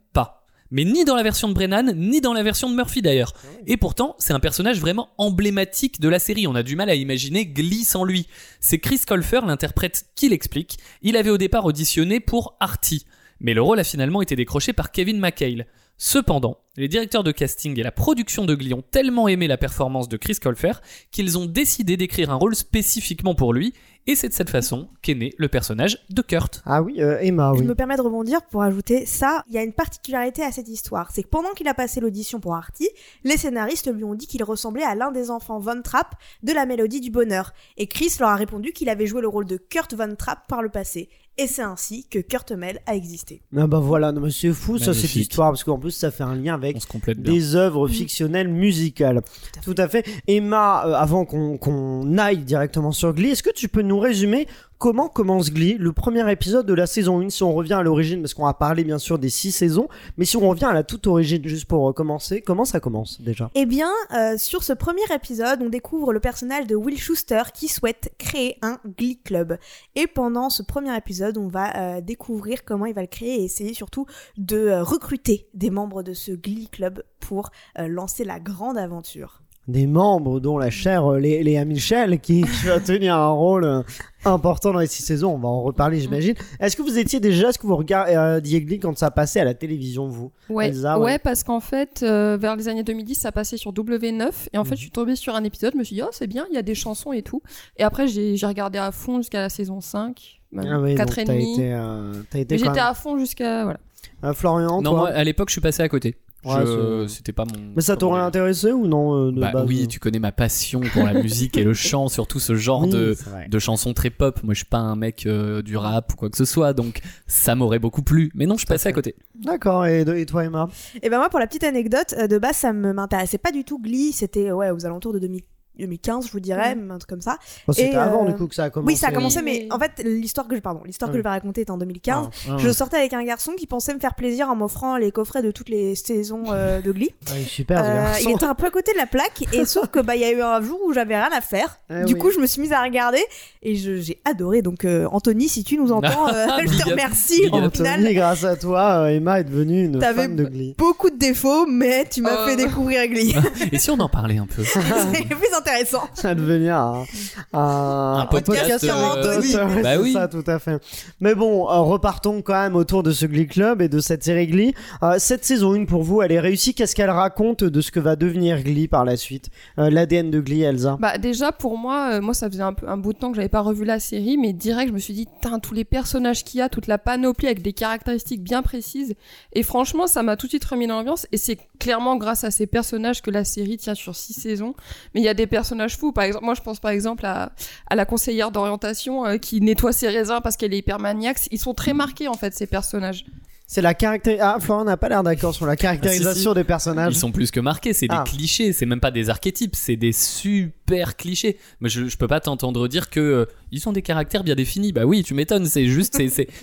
Mais 0.71 0.85
ni 0.85 1.05
dans 1.05 1.17
la 1.17 1.23
version 1.23 1.49
de 1.49 1.55
Brennan, 1.55 1.93
ni 1.97 2.21
dans 2.21 2.33
la 2.33 2.43
version 2.43 2.71
de 2.71 2.75
Murphy 2.75 3.03
d'ailleurs. 3.03 3.33
Et 3.67 3.77
pourtant, 3.77 4.17
c'est 4.19 4.33
un 4.33 4.41
personnage 4.41 4.81
vraiment 4.81 5.11
emblématique 5.19 6.01
de 6.01 6.09
la 6.09 6.19
série. 6.19 6.47
On 6.47 6.55
a 6.55 6.63
du 6.63 6.77
mal 6.77 6.91
à 6.91 6.95
imaginer 6.95 7.47
Glee 7.47 7.85
sans 7.85 8.05
lui. 8.05 8.27
C'est 8.61 8.79
Chris 8.79 9.01
Colfer, 9.07 9.41
l'interprète, 9.47 10.07
qui 10.15 10.29
l'explique. 10.29 10.79
Il 11.03 11.17
avait 11.17 11.31
au 11.31 11.39
départ 11.39 11.65
auditionné 11.65 12.21
pour 12.21 12.57
Artie. 12.61 13.07
Mais 13.41 13.55
le 13.55 13.63
rôle 13.63 13.79
a 13.79 13.85
finalement 13.85 14.23
été 14.23 14.35
décroché 14.35 14.73
par 14.73 14.91
Kevin 14.91 15.19
McHale. 15.19 15.67
Cependant, 15.99 16.59
les 16.77 16.89
directeurs 16.89 17.25
de 17.25 17.33
casting 17.33 17.79
et 17.81 17.83
la 17.83 17.91
production 17.91 18.45
de 18.45 18.55
Glee 18.55 18.75
ont 18.75 18.83
tellement 18.83 19.29
aimé 19.29 19.47
la 19.49 19.57
performance 19.57 20.11
de 20.11 20.19
Chris 20.19 20.35
Colfer 20.35 20.75
qu'ils 21.11 21.39
ont 21.39 21.47
décidé 21.47 21.97
d'écrire 21.97 22.31
un 22.31 22.35
rôle 22.35 22.55
spécifiquement 22.55 23.35
pour 23.35 23.55
lui, 23.55 23.73
et 24.07 24.15
c'est 24.15 24.29
de 24.29 24.33
cette 24.33 24.51
façon 24.51 24.89
qu'est 25.03 25.15
né 25.15 25.33
le 25.37 25.49
personnage 25.49 26.05
de 26.11 26.23
Kurt. 26.23 26.63
Ah 26.65 26.83
oui, 26.83 27.03
euh, 27.03 27.19
Emma, 27.21 27.53
Je 27.55 27.61
oui. 27.61 27.67
me 27.67 27.75
permets 27.75 27.97
de 27.97 28.03
rebondir 28.03 28.43
pour 28.47 28.63
ajouter 28.63 29.07
ça. 29.07 29.43
Il 29.49 29.55
y 29.55 29.59
a 29.59 29.63
une 29.63 29.73
particularité 29.73 30.43
à 30.43 30.53
cette 30.53 30.69
histoire. 30.69 31.11
C'est 31.13 31.23
que 31.23 31.29
pendant 31.29 31.51
qu'il 31.51 31.69
a 31.69 31.75
passé 31.75 32.01
l'audition 32.01 32.41
pour 32.41 32.55
Artie, 32.55 32.89
les 33.25 33.37
scénaristes 33.37 33.93
lui 33.93 34.05
ont 34.05 34.15
dit 34.15 34.27
qu'il 34.27 34.45
ressemblait 34.45 34.85
à 34.85 34.95
l'un 34.95 35.11
des 35.13 35.31
enfants 35.31 35.59
Von 35.59 35.83
Trapp 35.83 36.15
de 36.43 36.53
la 36.53 36.67
Mélodie 36.67 37.01
du 37.01 37.11
Bonheur. 37.11 37.53
Et 37.77 37.87
Chris 37.87 38.13
leur 38.21 38.31
a 38.31 38.37
répondu 38.37 38.73
qu'il 38.73 38.89
avait 38.89 39.07
joué 39.07 39.21
le 39.21 39.29
rôle 39.29 39.47
de 39.47 39.57
Kurt 39.57 39.95
Von 39.95 40.15
Trapp 40.17 40.47
par 40.49 40.63
le 40.63 40.69
passé. 40.69 41.09
Et 41.39 41.47
c'est 41.47 41.63
ainsi 41.63 42.07
que 42.09 42.19
Kurt 42.19 42.53
Mel 42.53 42.81
a 42.87 42.95
existé. 42.95 43.43
Ah 43.55 43.67
bah 43.67 43.79
voilà, 43.79 44.11
non, 44.11 44.23
mais 44.23 44.31
c'est 44.31 44.53
fou 44.53 44.79
ça, 44.79 44.95
cette 44.95 45.17
histoire, 45.17 45.51
parce 45.51 45.65
qu'en 45.65 45.79
plus 45.79 45.91
ça 45.91 46.11
fait 46.11 46.23
un 46.23 46.35
lien 46.35 46.55
avec 46.55 46.79
des 47.19 47.57
œuvres 47.57 47.89
fictionnelles 47.89 48.49
musicales. 48.49 49.21
Tout 49.63 49.75
à 49.77 49.87
fait. 49.87 50.07
Emma, 50.27 50.87
euh, 50.87 50.95
avant 50.95 51.27
qu'on 51.27 51.59
qu'on 51.59 52.17
aille 52.17 52.39
directement 52.39 52.91
sur 52.91 53.13
Glee, 53.13 53.31
est-ce 53.31 53.43
que 53.43 53.53
tu 53.53 53.69
peux 53.69 53.83
nous 53.83 53.99
résumer 53.99 54.47
comment 54.79 55.09
commence 55.09 55.51
Glee, 55.51 55.77
le 55.79 55.93
premier 55.93 56.31
épisode 56.31 56.67
de 56.67 56.75
la 56.75 56.87
saison 56.87 57.21
1, 57.21 57.31
si 57.31 57.43
on 57.43 57.53
revient 57.53 57.75
à 57.75 57.83
l'origine, 57.83 58.21
parce 58.21 58.35
qu'on 58.35 58.47
a 58.47 58.55
parlé 58.55 58.85
bien 58.85 58.99
sûr 58.99 59.19
des 59.19 59.29
six 59.29 59.53
saisons, 59.53 59.89
mais 60.17 60.25
si 60.25 60.37
on 60.37 60.49
revient 60.49 60.67
à 60.67 60.73
la 60.73 60.83
toute 60.83 61.07
origine, 61.07 61.47
juste 61.47 61.67
pour 61.67 61.83
recommencer, 61.83 62.43
comment 62.43 62.65
ça 62.65 62.81
commence 62.81 63.21
déjà? 63.21 63.51
Eh 63.55 63.67
bien, 63.67 63.91
euh, 64.13 64.37
sur 64.39 64.63
ce 64.63 64.73
premier 64.73 65.03
épisode, 65.15 65.63
on 65.63 65.69
découvre 65.69 66.13
le 66.13 66.21
personnage 66.21 66.67
de 66.67 66.77
Will 66.77 66.99
Schuster 66.99 67.43
qui 67.55 67.69
souhaite 67.69 68.13
créer 68.19 68.59
un 68.63 68.79
Glee 68.99 69.19
Club. 69.23 69.59
Et 69.95 70.07
pendant 70.07 70.51
ce 70.51 70.63
premier 70.63 70.97
épisode, 70.97 71.39
on 71.39 71.49
va 71.49 71.97
euh, 71.97 72.01
découvrir 72.01 72.65
comment 72.65 72.87
il 72.87 72.95
va 72.95 73.03
le 73.03 73.07
créer 73.07 73.41
et 73.41 73.45
essayer 73.45 73.75
surtout 73.75 74.07
de 74.37 74.57
euh, 74.57 74.83
recruter 74.83 75.49
des 75.55 75.71
membres 75.71 76.03
de 76.03 76.13
ce 76.13 76.33
Glee 76.33 76.69
Club 76.69 77.03
pour 77.21 77.51
lancer 77.77 78.25
la 78.25 78.39
grande 78.39 78.79
aventure. 78.79 79.43
Des 79.69 79.87
membres 79.89 80.39
dont 80.39 80.59
la 80.59 80.71
chère 80.71 81.11
euh, 81.13 81.19
Lé- 81.19 81.43
Léa 81.43 81.65
Michel, 81.65 82.21
qui 82.21 82.43
va 82.65 82.79
tenir 82.79 83.17
un 83.17 83.31
rôle 83.31 83.65
euh, 83.65 83.83
important 84.25 84.73
dans 84.73 84.79
les 84.79 84.87
six 84.87 85.03
saisons, 85.03 85.35
on 85.35 85.39
va 85.39 85.49
en 85.49 85.61
reparler 85.63 85.99
j'imagine. 85.99 86.35
Est-ce 86.61 86.77
que 86.77 86.83
vous 86.83 86.99
étiez 86.99 87.19
déjà, 87.19 87.49
est-ce 87.49 87.59
que 87.59 87.67
vous 87.67 87.75
regardiez 87.77 88.63
Glee 88.63 88.79
quand 88.79 88.97
ça 88.97 89.11
passait 89.11 89.41
à 89.41 89.45
la 89.45 89.55
télévision, 89.55 90.07
vous? 90.07 90.31
Ouais, 90.49 90.69
Elsa, 90.69 90.99
ouais. 90.99 91.05
ouais, 91.05 91.19
parce 91.19 91.43
qu'en 91.43 91.59
fait, 91.59 92.05
euh, 92.05 92.37
vers 92.41 92.55
les 92.55 92.69
années 92.69 92.85
2010, 92.85 93.17
ça 93.17 93.33
passait 93.33 93.57
sur 93.57 93.73
W9. 93.73 94.31
Et 94.53 94.59
en 94.59 94.63
fait, 94.65 94.71
Mhm. 94.71 94.77
je 94.77 94.81
suis 94.83 94.91
tombée 94.93 95.17
sur 95.17 95.35
un 95.35 95.43
épisode, 95.43 95.73
je 95.75 95.79
me 95.79 95.85
suis 95.85 95.97
dit, 95.97 96.03
oh, 96.05 96.11
c'est 96.13 96.29
bien, 96.29 96.47
il 96.51 96.55
y 96.55 96.59
a 96.59 96.63
des 96.63 96.77
chansons 96.77 97.13
et 97.13 97.23
tout. 97.23 97.43
Et 97.77 97.83
après, 97.83 98.07
j'ai 98.07 98.37
regardé 98.47 98.79
à 98.79 98.93
fond 98.93 99.17
jusqu'à 99.19 99.41
la 99.41 99.49
saison 99.49 99.81
5, 99.81 100.41
même 100.53 100.67
Ah 100.71 100.81
oui, 100.81 100.91
donc 100.95 100.99
4 100.99 101.19
et 101.19 101.25
t'as 101.25 101.33
demi. 101.33 101.57
euh, 101.61 102.13
J'étais 102.33 102.57
même- 102.59 102.79
à 102.79 102.95
fond 102.95 103.19
jusqu'à. 103.19 103.65
Voilà. 103.65 103.81
Euh, 104.23 104.33
Florian, 104.33 104.81
Non, 104.81 104.91
toi 104.93 104.99
moi, 105.01 105.09
à 105.09 105.25
l'époque, 105.25 105.49
je 105.49 105.55
suis 105.55 105.61
passé 105.61 105.83
à 105.83 105.89
côté. 105.89 106.15
Ouais, 106.47 106.65
Je- 106.65 107.07
c'est- 107.09 107.17
C'était 107.17 107.33
pas 107.33 107.45
mon. 107.45 107.73
Mais 107.75 107.83
ça 107.83 107.97
t'aurait 107.97 108.21
intéressé 108.21 108.73
ou 108.73 108.87
non 108.87 109.15
euh, 109.29 109.33
de 109.33 109.41
Bah 109.41 109.51
base 109.53 109.67
oui, 109.67 109.89
tu 109.89 109.99
connais 109.99 110.19
ma 110.19 110.33
passion 110.33 110.81
pour 110.93 111.03
la 111.05 111.15
musique 111.23 111.57
et 111.57 111.65
le 111.65 111.75
chant, 111.75 112.09
surtout 112.09 112.39
ce 112.41 112.55
genre 112.55 112.83
Oui, 112.83 112.91
de, 112.91 113.17
de 113.49 113.59
chansons 113.59 113.93
très 113.95 114.11
pop. 114.11 114.41
Moi, 114.43 114.55
je 114.55 114.59
suis 114.59 114.67
pas 114.67 114.79
un 114.79 114.97
mec 114.97 115.27
euh, 115.27 115.63
du 115.63 115.77
rap 115.77 116.13
ou 116.13 116.17
quoi 116.17 116.31
que 116.31 116.37
ce 116.37 116.45
soit, 116.45 116.73
donc 116.73 117.01
ça 117.27 117.55
m'aurait 117.55 117.79
beaucoup 117.79 118.03
plu. 118.03 118.31
Mais 118.35 118.47
non, 118.47 118.55
je 118.55 118.61
suis 118.61 118.67
passé 118.67 118.89
à 118.89 118.93
côté. 118.93 119.17
D'accord, 119.35 119.87
et, 119.87 120.03
et 120.03 120.27
toi 120.27 120.45
Emma? 120.45 120.69
Et 121.03 121.11
ben 121.11 121.19
moi, 121.19 121.29
pour 121.29 121.39
la 121.41 121.47
petite 121.47 121.65
anecdote, 121.65 122.15
euh, 122.19 122.27
de 122.27 122.39
base, 122.39 122.57
ça 122.57 122.73
me 122.73 122.93
m'intéressait 122.93 123.39
pas 123.39 123.53
du 123.53 123.65
tout 123.65 123.79
Glee. 123.81 124.13
C'était 124.13 124.53
ouais 124.53 124.71
aux 124.71 124.87
alentours 124.87 125.13
de 125.13 125.19
2000 125.19 125.43
2015, 125.79 126.27
je 126.27 126.33
vous 126.33 126.41
dirais, 126.41 126.77
un 126.91 126.99
truc 126.99 127.09
comme 127.09 127.21
ça. 127.21 127.39
Bon, 127.67 127.73
C'était 127.73 127.95
avant 127.97 128.25
euh, 128.25 128.29
du 128.29 128.35
coup 128.35 128.47
que 128.47 128.55
ça 128.55 128.65
a 128.65 128.71
commencé. 128.71 128.93
Oui, 128.93 128.97
ça 128.99 129.09
a 129.09 129.13
commencé, 129.13 129.39
Oui, 129.39 129.45
mais 129.45 129.69
en 129.73 129.79
fait, 129.79 130.03
l'histoire 130.05 130.49
que 130.49 130.57
je, 130.57 130.61
pardon, 130.61 130.81
l'histoire 130.85 131.11
que 131.11 131.17
Oui. 131.17 131.21
je 131.21 131.23
vais 131.25 131.29
raconter 131.31 131.61
est 131.63 131.71
en 131.71 131.79
2015. 131.79 132.27
Ah, 132.27 132.51
ah, 132.53 132.57
Je 132.59 132.71
sortais 132.71 132.97
avec 132.97 133.13
un 133.13 133.25
garçon 133.25 133.53
qui 133.59 133.67
pensait 133.67 133.95
me 133.95 133.99
faire 134.01 134.15
plaisir 134.15 134.49
en 134.49 134.57
m'offrant 134.57 134.97
les 134.97 135.11
coffrets 135.13 135.43
de 135.43 135.51
toutes 135.51 135.69
les 135.69 135.95
saisons 135.95 136.45
euh, 136.51 136.81
de 136.81 136.93
Glee. 136.93 137.11
super 137.47 137.83
Euh, 137.85 138.13
il 138.23 138.31
était 138.31 138.45
un 138.45 138.55
peu 138.55 138.67
à 138.67 138.71
côté 138.71 138.93
de 138.93 138.99
la 138.99 139.07
plaque 139.07 139.45
et 139.53 139.65
sauf 139.67 139.89
que 139.89 140.01
bah 140.01 140.17
il 140.17 140.23
y 140.23 140.25
a 140.25 140.33
eu 140.33 140.41
un 140.43 140.61
jour 140.63 140.79
où 140.87 140.93
j'avais 140.93 141.17
rien 141.17 141.31
à 141.37 141.41
faire. 141.41 141.79
Ah 141.91 142.05
du 142.05 142.15
oui. 142.15 142.19
coup, 142.21 142.31
je 142.31 142.39
me 142.39 142.47
suis 142.47 142.61
mise 142.61 142.73
à 142.73 142.83
regarder 142.83 143.23
et 143.63 143.77
je- 143.77 143.97
j'ai 144.01 144.19
adoré. 144.25 144.63
Donc 144.63 144.85
euh, 144.85 145.07
Anthony, 145.13 145.49
si 145.49 145.65
tu 145.65 145.77
nous 145.79 145.93
entends, 145.93 146.29
euh, 146.29 146.47
je 146.67 146.83
te 146.83 146.89
remercie. 146.91 147.43
Up. 147.53 147.75
final, 147.75 147.99
Anthony, 148.01 148.15
grâce 148.15 148.45
à 148.45 148.57
toi, 148.57 149.03
euh, 149.03 149.07
Emma 149.09 149.41
est 149.41 149.45
devenue 149.45 149.85
une 149.85 149.99
T'avais- 149.99 150.23
fan 150.23 150.37
de 150.37 150.45
Glee. 150.45 150.75
beaucoup 150.79 151.11
de 151.11 151.17
défauts, 151.17 151.67
mais 151.67 152.07
tu 152.11 152.23
m'as 152.23 152.43
Oh. 152.43 152.47
fait 152.49 152.57
découvrir 152.57 153.07
Glee. 153.09 153.35
Et 153.73 153.79
si 153.79 153.91
on 153.91 153.99
en 154.01 154.09
parlait 154.09 154.39
un 154.39 154.47
peu 154.47 154.63
C'est 154.65 155.25
plus 155.29 155.55
intéressant. 155.67 156.09
Ça 156.15 156.29
va 156.29 156.35
devenir 156.35 156.77
un, 156.77 157.05
un, 157.53 158.19
Un 158.21 158.27
podcast, 158.27 158.85
sur 158.85 158.97
euh, 158.97 159.03
Anthony. 159.03 159.55
Ouais, 159.57 159.83
bah 159.83 159.99
oui. 160.01 160.13
ça, 160.13 160.29
tout 160.29 160.45
à 160.47 160.59
fait. 160.59 160.81
Mais 161.21 161.35
bon, 161.35 161.69
euh, 161.69 161.81
repartons 161.81 162.43
quand 162.43 162.55
même 162.55 162.77
autour 162.77 163.03
de 163.03 163.13
ce 163.13 163.27
Glee 163.27 163.47
Club 163.47 163.83
et 163.83 163.89
de 163.89 164.01
cette 164.01 164.25
série 164.25 164.47
Glee. 164.47 164.75
Euh, 165.03 165.17
cette 165.19 165.45
saison 165.45 165.75
1 165.75 165.85
pour 165.87 166.03
vous, 166.03 166.23
elle 166.23 166.33
est 166.33 166.41
réussie. 166.41 166.75
Qu'est-ce 166.75 166.95
qu'elle 166.95 167.11
raconte 167.11 167.65
de 167.65 167.81
ce 167.81 167.91
que 167.91 168.01
va 168.01 168.17
devenir 168.17 168.63
Glee 168.63 168.89
par 168.89 169.05
la 169.05 169.17
suite? 169.17 169.51
Euh, 169.79 169.91
L'ADN 169.91 170.31
de 170.31 170.41
Glee, 170.41 170.63
Elsa 170.63 170.97
Bah 171.01 171.19
déjà 171.19 171.53
pour 171.53 171.79
moi, 171.79 172.11
euh, 172.13 172.21
moi 172.21 172.35
ça 172.35 172.49
faisait 172.49 172.63
un, 172.63 172.73
peu, 172.73 172.89
un 172.89 172.97
bout 172.97 173.13
de 173.13 173.19
temps 173.19 173.31
que 173.31 173.37
j'avais 173.37 173.49
pas 173.49 173.61
revu 173.61 173.85
la 173.85 174.01
série, 174.01 174.37
mais 174.37 174.53
direct 174.53 174.89
je 174.89 174.95
me 174.95 174.99
suis 174.99 175.15
dit, 175.15 175.27
Tain, 175.41 175.59
tous 175.59 175.75
les 175.75 175.85
personnages 175.85 176.45
qu'il 176.45 176.59
y 176.59 176.63
a, 176.63 176.69
toute 176.69 176.87
la 176.87 176.99
panoplie 176.99 177.47
avec 177.47 177.63
des 177.63 177.73
caractéristiques 177.73 178.43
bien 178.43 178.63
précises, 178.63 179.15
et 179.53 179.63
franchement 179.63 180.07
ça 180.07 180.23
m'a 180.23 180.37
tout 180.37 180.47
de 180.47 180.51
suite 180.51 180.65
remis 180.65 180.87
dans 180.87 180.97
l'ambiance, 180.97 181.27
et 181.33 181.37
c'est 181.37 181.59
clairement 181.79 182.17
grâce 182.17 182.45
à 182.45 182.51
ces 182.51 182.67
personnages 182.67 183.23
que 183.23 183.31
la 183.31 183.45
série 183.45 183.77
tient 183.77 183.95
sur 183.95 184.15
six 184.15 184.35
saisons. 184.35 184.75
Mais 185.15 185.21
il 185.21 185.25
y 185.25 185.29
a 185.29 185.35
des 185.35 185.47
personnages 185.47 185.56
fous, 185.99 186.13
par 186.13 186.25
exemple, 186.25 186.45
moi 186.45 186.55
je 186.55 186.61
pense 186.63 186.81
par 186.81 186.91
exemple 186.91 187.25
à, 187.27 187.53
à 187.89 187.95
la 187.95 188.05
conseillère 188.05 188.51
d'orientation 188.51 189.27
euh, 189.27 189.37
qui 189.39 189.61
nettoie 189.61 189.93
ses 189.93 190.09
raisins 190.09 190.41
parce 190.43 190.57
qu'elle 190.57 190.75
est 190.75 190.79
hyper 190.79 190.99
maniaque. 190.99 191.39
Ils 191.51 191.59
sont 191.61 191.75
très 191.75 191.93
marqués 191.95 192.29
en 192.29 192.35
fait 192.35 192.55
ces 192.55 192.67
personnages. 192.67 193.25
C'est 193.69 193.83
la 193.83 193.95
caractér... 193.95 194.39
Ah, 194.41 194.59
Florent 194.61 194.85
n'a 194.85 194.97
pas 194.97 195.09
l'air 195.09 195.25
d'accord 195.25 195.53
sur 195.53 195.67
la 195.67 195.75
caractérisation 195.77 196.55
des 196.55 196.63
personnages. 196.63 197.15
Ils 197.17 197.19
sont 197.19 197.33
plus 197.33 197.51
que 197.51 197.59
marqués, 197.59 197.93
c'est 197.95 198.07
Ah. 198.11 198.23
des 198.25 198.31
clichés, 198.31 198.73
c'est 198.73 198.87
même 198.87 199.01
pas 199.01 199.11
des 199.11 199.29
archétypes, 199.29 199.75
c'est 199.75 199.97
des 199.97 200.13
super 200.13 201.17
clichés. 201.17 201.59
Mais 201.81 201.89
je, 201.89 202.07
je 202.07 202.17
peux 202.17 202.29
pas 202.29 202.39
t'entendre 202.39 202.87
dire 202.87 203.11
que 203.11 203.19
euh, 203.19 203.45
ils 203.73 203.89
ont 203.89 203.93
des 203.93 204.03
caractères 204.03 204.45
bien 204.45 204.55
définis. 204.55 204.93
Bah 204.93 205.05
oui, 205.05 205.25
tu 205.25 205.35
m'étonnes, 205.35 205.67
c'est 205.67 205.87
juste, 205.87 206.17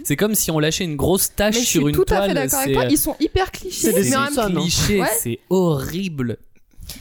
c'est, 0.06 0.16
comme 0.16 0.34
si 0.34 0.50
on 0.50 0.60
lâchait 0.60 0.86
une 0.86 0.96
grosse 0.96 1.36
tache 1.36 1.56
Mais 1.56 1.62
je 1.62 1.66
sur 1.68 1.82
suis 1.82 1.90
une 1.90 1.96
tout 1.96 2.06
toile. 2.06 2.22
à 2.24 2.28
fait 2.30 2.34
d'accord 2.36 2.60
avec 2.60 2.74
toi. 2.74 2.84
euh, 2.84 2.90
Ils 2.90 2.98
sont 2.98 3.18
hyper 3.20 3.52
clichés, 3.52 3.92
C'est 3.92 4.02
des 4.02 4.10
mais 4.10 4.16
en 4.16 4.22
même 4.22 4.34
Simpsons, 4.34 4.48
temps- 4.48 4.54
non 4.54 4.62
cliché, 4.62 5.02
Ouais. 5.02 5.08
c'est 5.20 5.40
horrible. 5.50 6.38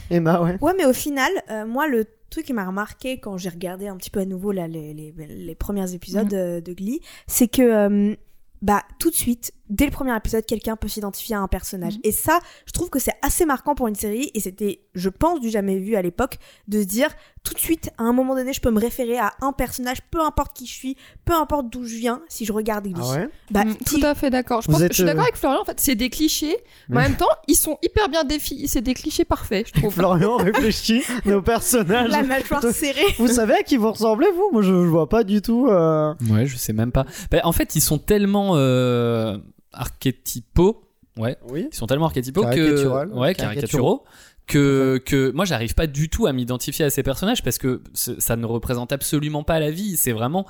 Emma, 0.09 0.41
ouais. 0.41 0.57
Ouais, 0.61 0.73
mais 0.77 0.85
au 0.85 0.93
final, 0.93 1.31
euh, 1.49 1.65
moi, 1.65 1.87
le 1.87 2.05
truc 2.29 2.45
qui 2.45 2.53
m'a 2.53 2.65
remarqué 2.65 3.19
quand 3.19 3.37
j'ai 3.37 3.49
regardé 3.49 3.87
un 3.87 3.95
petit 3.97 4.09
peu 4.09 4.19
à 4.21 4.25
nouveau 4.25 4.51
là, 4.51 4.67
les, 4.67 4.93
les, 4.93 5.13
les 5.27 5.55
premiers 5.55 5.93
épisodes 5.93 6.31
Mhm. 6.33 6.39
euh, 6.39 6.61
de 6.61 6.73
Glee, 6.73 6.99
c'est 7.27 7.47
que 7.47 7.61
euh, 7.61 8.15
bah 8.61 8.81
tout 8.99 9.09
de 9.09 9.15
suite, 9.15 9.51
dès 9.69 9.85
le 9.85 9.91
premier 9.91 10.15
épisode, 10.15 10.45
quelqu'un 10.45 10.75
peut 10.75 10.87
s'identifier 10.87 11.35
à 11.35 11.39
un 11.39 11.47
personnage. 11.47 11.93
Mhm. 11.95 12.01
Et 12.03 12.11
ça, 12.11 12.39
je 12.65 12.71
trouve 12.71 12.89
que 12.89 12.99
c'est 12.99 13.13
assez 13.21 13.45
marquant 13.45 13.75
pour 13.75 13.87
une 13.87 13.95
série. 13.95 14.29
Et 14.33 14.39
c'était, 14.39 14.81
je 14.95 15.09
pense, 15.09 15.39
du 15.39 15.49
jamais 15.49 15.77
vu 15.79 15.95
à 15.95 16.01
l'époque, 16.01 16.37
de 16.67 16.81
se 16.81 16.85
dire 16.87 17.09
tout 17.43 17.53
de 17.53 17.59
suite, 17.59 17.89
à 17.97 18.03
un 18.03 18.13
moment 18.13 18.35
donné, 18.35 18.53
je 18.53 18.61
peux 18.61 18.71
me 18.71 18.79
référer 18.79 19.17
à 19.17 19.33
un 19.41 19.51
personnage, 19.51 19.97
peu 20.11 20.21
importe 20.21 20.55
qui 20.55 20.65
je 20.65 20.73
suis, 20.73 20.95
peu 21.25 21.33
importe 21.33 21.69
d'où 21.69 21.83
je 21.85 21.95
viens, 21.95 22.21
si 22.29 22.45
je 22.45 22.53
regarde 22.53 22.85
Glee. 22.87 22.93
Ah 23.03 23.11
ouais 23.15 23.29
Bah, 23.51 23.63
Mm, 23.65 23.73
si- 23.85 23.99
Tout 23.99 24.05
à 24.05 24.15
fait 24.15 24.29
d'accord. 24.29 24.61
Je, 24.61 24.67
pense 24.67 24.79
que 24.79 24.83
êtes, 24.85 24.91
je 24.91 24.95
suis 24.97 25.03
d'accord 25.03 25.21
euh, 25.21 25.23
avec 25.23 25.35
Florian. 25.35 25.61
En 25.61 25.65
fait, 25.65 25.79
c'est 25.79 25.95
des 25.95 26.09
clichés, 26.09 26.55
mais 26.89 26.97
en 26.97 27.01
même 27.01 27.15
temps, 27.17 27.27
ils 27.47 27.55
sont 27.55 27.77
hyper 27.81 28.07
bien 28.09 28.23
définis. 28.23 28.67
C'est 28.67 28.81
des 28.81 28.93
clichés 28.93 29.25
parfaits, 29.25 29.67
je 29.67 29.79
trouve. 29.79 29.93
Florian 29.93 30.37
réfléchit 30.37 31.03
nos 31.25 31.41
personnages. 31.41 32.09
la 32.11 32.23
mâchoire 32.23 32.63
serrée. 32.63 33.01
Vous 33.17 33.27
savez 33.27 33.55
à 33.55 33.63
qui 33.63 33.75
vous 33.77 33.91
ressemblez, 33.91 34.27
vous? 34.35 34.49
Moi, 34.53 34.61
je, 34.61 34.67
je 34.69 34.87
vois 34.87 35.09
pas 35.09 35.23
du 35.25 35.41
tout. 35.41 35.67
euh, 35.67 36.13
Ouais, 36.29 36.45
je 36.45 36.55
sais 36.55 36.73
même 36.73 36.91
pas. 36.93 37.05
Bah, 37.31 37.39
en 37.43 37.51
fait, 37.51 37.75
ils 37.75 37.81
sont 37.81 37.97
tellement 37.97 38.51
euh, 38.55 39.37
archétypaux. 39.73 40.83
Ouais, 41.17 41.37
Oui. 41.49 41.67
ils 41.71 41.75
sont 41.75 41.85
tellement 41.85 42.05
archétypaux 42.07 42.41
que 42.43 43.07
ouais, 43.13 43.35
caricaturaux 43.35 44.03
que 44.47 45.01
que 45.05 45.31
moi 45.31 45.45
j'arrive 45.45 45.73
pas 45.73 45.87
du 45.87 46.09
tout 46.09 46.25
à 46.25 46.33
m'identifier 46.33 46.83
à 46.85 46.89
ces 46.89 47.01
personnages 47.03 47.43
parce 47.43 47.57
que 47.57 47.81
ça 47.93 48.35
ne 48.35 48.45
représente 48.45 48.91
absolument 48.91 49.43
pas 49.43 49.59
la 49.59 49.71
vie, 49.71 49.95
c'est 49.95 50.11
vraiment 50.11 50.45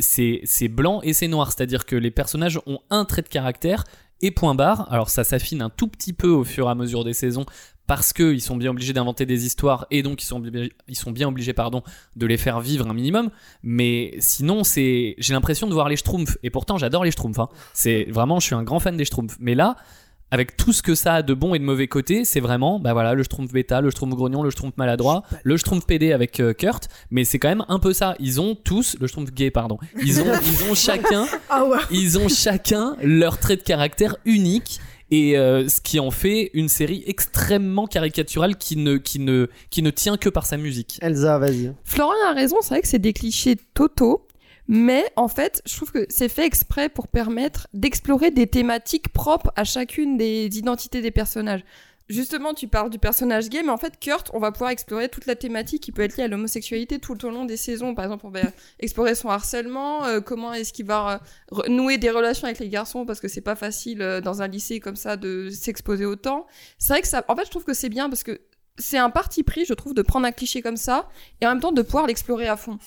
c'est 0.00 0.40
c'est 0.44 0.68
blanc 0.68 1.00
et 1.02 1.12
c'est 1.12 1.28
noir, 1.28 1.52
c'est-à-dire 1.52 1.84
que 1.84 1.96
les 1.96 2.10
personnages 2.10 2.58
ont 2.66 2.78
un 2.88 3.04
trait 3.04 3.22
de 3.22 3.28
caractère 3.28 3.84
et 4.22 4.30
point 4.30 4.54
barre. 4.54 4.90
Alors 4.90 5.10
ça 5.10 5.24
s'affine 5.24 5.60
un 5.60 5.68
tout 5.70 5.88
petit 5.88 6.12
peu 6.14 6.28
au 6.28 6.44
fur 6.44 6.66
et 6.68 6.70
à 6.70 6.74
mesure 6.74 7.04
des 7.04 7.12
saisons 7.12 7.44
parce 7.86 8.12
que 8.12 8.32
ils 8.32 8.40
sont 8.40 8.56
bien 8.56 8.70
obligés 8.70 8.92
d'inventer 8.92 9.26
des 9.26 9.46
histoires 9.46 9.86
et 9.90 10.02
donc 10.02 10.22
ils 10.22 10.26
sont 10.26 10.38
obligés- 10.38 10.72
ils 10.88 10.96
sont 10.96 11.10
bien 11.10 11.28
obligés 11.28 11.52
pardon 11.52 11.82
de 12.16 12.26
les 12.26 12.36
faire 12.36 12.60
vivre 12.60 12.86
un 12.88 12.94
minimum 12.94 13.30
mais 13.62 14.14
sinon 14.18 14.64
c'est 14.64 15.14
j'ai 15.18 15.34
l'impression 15.34 15.66
de 15.66 15.72
voir 15.72 15.88
les 15.88 15.96
Schtroumpfs 15.96 16.36
et 16.42 16.50
pourtant 16.50 16.78
j'adore 16.78 17.04
les 17.04 17.10
Schtroumpfs 17.10 17.38
hein. 17.38 17.48
c'est 17.72 18.06
vraiment 18.10 18.40
je 18.40 18.46
suis 18.46 18.54
un 18.54 18.62
grand 18.62 18.80
fan 18.80 18.96
des 18.96 19.04
Schtroumpfs 19.04 19.36
mais 19.40 19.54
là 19.54 19.76
avec 20.32 20.56
tout 20.56 20.72
ce 20.72 20.82
que 20.82 20.94
ça 20.94 21.14
a 21.14 21.22
de 21.22 21.34
bon 21.34 21.54
et 21.54 21.58
de 21.60 21.64
mauvais 21.64 21.86
côté, 21.86 22.24
c'est 22.24 22.40
vraiment 22.40 22.80
bah 22.80 22.92
voilà 22.92 23.14
le 23.14 23.22
Schtroumpf 23.22 23.52
bêta, 23.52 23.80
le 23.80 23.90
Schtroumpf 23.90 24.14
grognon, 24.14 24.42
le 24.42 24.50
Schtroumpf 24.50 24.76
maladroit, 24.76 25.22
le 25.44 25.56
Schtroumpf 25.56 25.86
PD 25.86 26.12
avec 26.12 26.40
euh, 26.40 26.52
Kurt, 26.52 26.88
mais 27.12 27.24
c'est 27.24 27.38
quand 27.38 27.48
même 27.48 27.64
un 27.68 27.78
peu 27.78 27.92
ça. 27.92 28.16
Ils 28.18 28.40
ont 28.40 28.56
tous 28.56 28.96
le 29.00 29.06
Schtroumpf 29.06 29.30
gay 29.32 29.52
pardon. 29.52 29.78
Ils 30.02 30.20
ont 30.20 30.26
ils 30.44 30.68
ont 30.70 30.74
chacun 30.74 31.26
Ah 31.48 31.64
ils 31.92 32.18
ont 32.18 32.28
chacun 32.28 32.96
leur 33.02 33.38
trait 33.38 33.56
de 33.56 33.62
caractère 33.62 34.16
unique 34.24 34.80
et 35.10 35.38
euh, 35.38 35.68
ce 35.68 35.80
qui 35.80 36.00
en 36.00 36.10
fait 36.10 36.50
une 36.54 36.68
série 36.68 37.04
extrêmement 37.06 37.86
caricaturale 37.86 38.56
qui 38.56 38.76
ne 38.76 38.96
qui 38.96 39.18
ne 39.20 39.48
qui 39.70 39.82
ne 39.82 39.90
tient 39.90 40.16
que 40.16 40.28
par 40.28 40.46
sa 40.46 40.56
musique. 40.56 40.98
Elsa, 41.00 41.38
vas-y. 41.38 41.72
Florian 41.84 42.14
a 42.28 42.32
raison, 42.32 42.56
c'est 42.60 42.70
vrai 42.70 42.82
que 42.82 42.88
c'est 42.88 42.98
des 42.98 43.12
clichés 43.12 43.56
totaux, 43.74 44.26
mais 44.68 45.04
en 45.16 45.28
fait, 45.28 45.62
je 45.64 45.76
trouve 45.76 45.92
que 45.92 46.06
c'est 46.08 46.28
fait 46.28 46.44
exprès 46.44 46.88
pour 46.88 47.08
permettre 47.08 47.68
d'explorer 47.72 48.30
des 48.30 48.46
thématiques 48.46 49.10
propres 49.10 49.52
à 49.56 49.64
chacune 49.64 50.16
des 50.16 50.46
identités 50.58 51.02
des 51.02 51.12
personnages. 51.12 51.62
Justement, 52.08 52.54
tu 52.54 52.68
parles 52.68 52.90
du 52.90 53.00
personnage 53.00 53.48
gay, 53.48 53.62
mais 53.64 53.70
en 53.70 53.78
fait, 53.78 53.98
Kurt, 53.98 54.30
on 54.32 54.38
va 54.38 54.52
pouvoir 54.52 54.70
explorer 54.70 55.08
toute 55.08 55.26
la 55.26 55.34
thématique 55.34 55.82
qui 55.82 55.90
peut 55.90 56.02
être 56.02 56.16
liée 56.16 56.24
à 56.24 56.28
l'homosexualité 56.28 57.00
tout 57.00 57.24
au 57.24 57.30
long 57.30 57.44
des 57.44 57.56
saisons. 57.56 57.96
Par 57.96 58.04
exemple, 58.04 58.26
on 58.26 58.30
va 58.30 58.42
explorer 58.78 59.16
son 59.16 59.28
harcèlement, 59.28 60.04
euh, 60.04 60.20
comment 60.20 60.52
est-ce 60.52 60.72
qu'il 60.72 60.86
va 60.86 61.20
nouer 61.68 61.98
des 61.98 62.10
relations 62.10 62.44
avec 62.44 62.60
les 62.60 62.68
garçons, 62.68 63.06
parce 63.06 63.18
que 63.18 63.26
c'est 63.26 63.40
pas 63.40 63.56
facile 63.56 64.02
euh, 64.02 64.20
dans 64.20 64.40
un 64.40 64.46
lycée 64.46 64.78
comme 64.78 64.94
ça 64.94 65.16
de 65.16 65.50
s'exposer 65.50 66.04
autant. 66.04 66.46
C'est 66.78 66.92
vrai 66.92 67.02
que 67.02 67.08
ça, 67.08 67.24
en 67.26 67.34
fait, 67.34 67.46
je 67.46 67.50
trouve 67.50 67.64
que 67.64 67.74
c'est 67.74 67.88
bien 67.88 68.08
parce 68.08 68.22
que 68.22 68.40
c'est 68.78 68.98
un 68.98 69.10
parti 69.10 69.42
pris, 69.42 69.64
je 69.64 69.74
trouve, 69.74 69.92
de 69.92 70.02
prendre 70.02 70.26
un 70.26 70.32
cliché 70.32 70.62
comme 70.62 70.76
ça 70.76 71.08
et 71.40 71.46
en 71.46 71.50
même 71.50 71.60
temps 71.60 71.72
de 71.72 71.82
pouvoir 71.82 72.06
l'explorer 72.06 72.46
à 72.46 72.56
fond. 72.56 72.78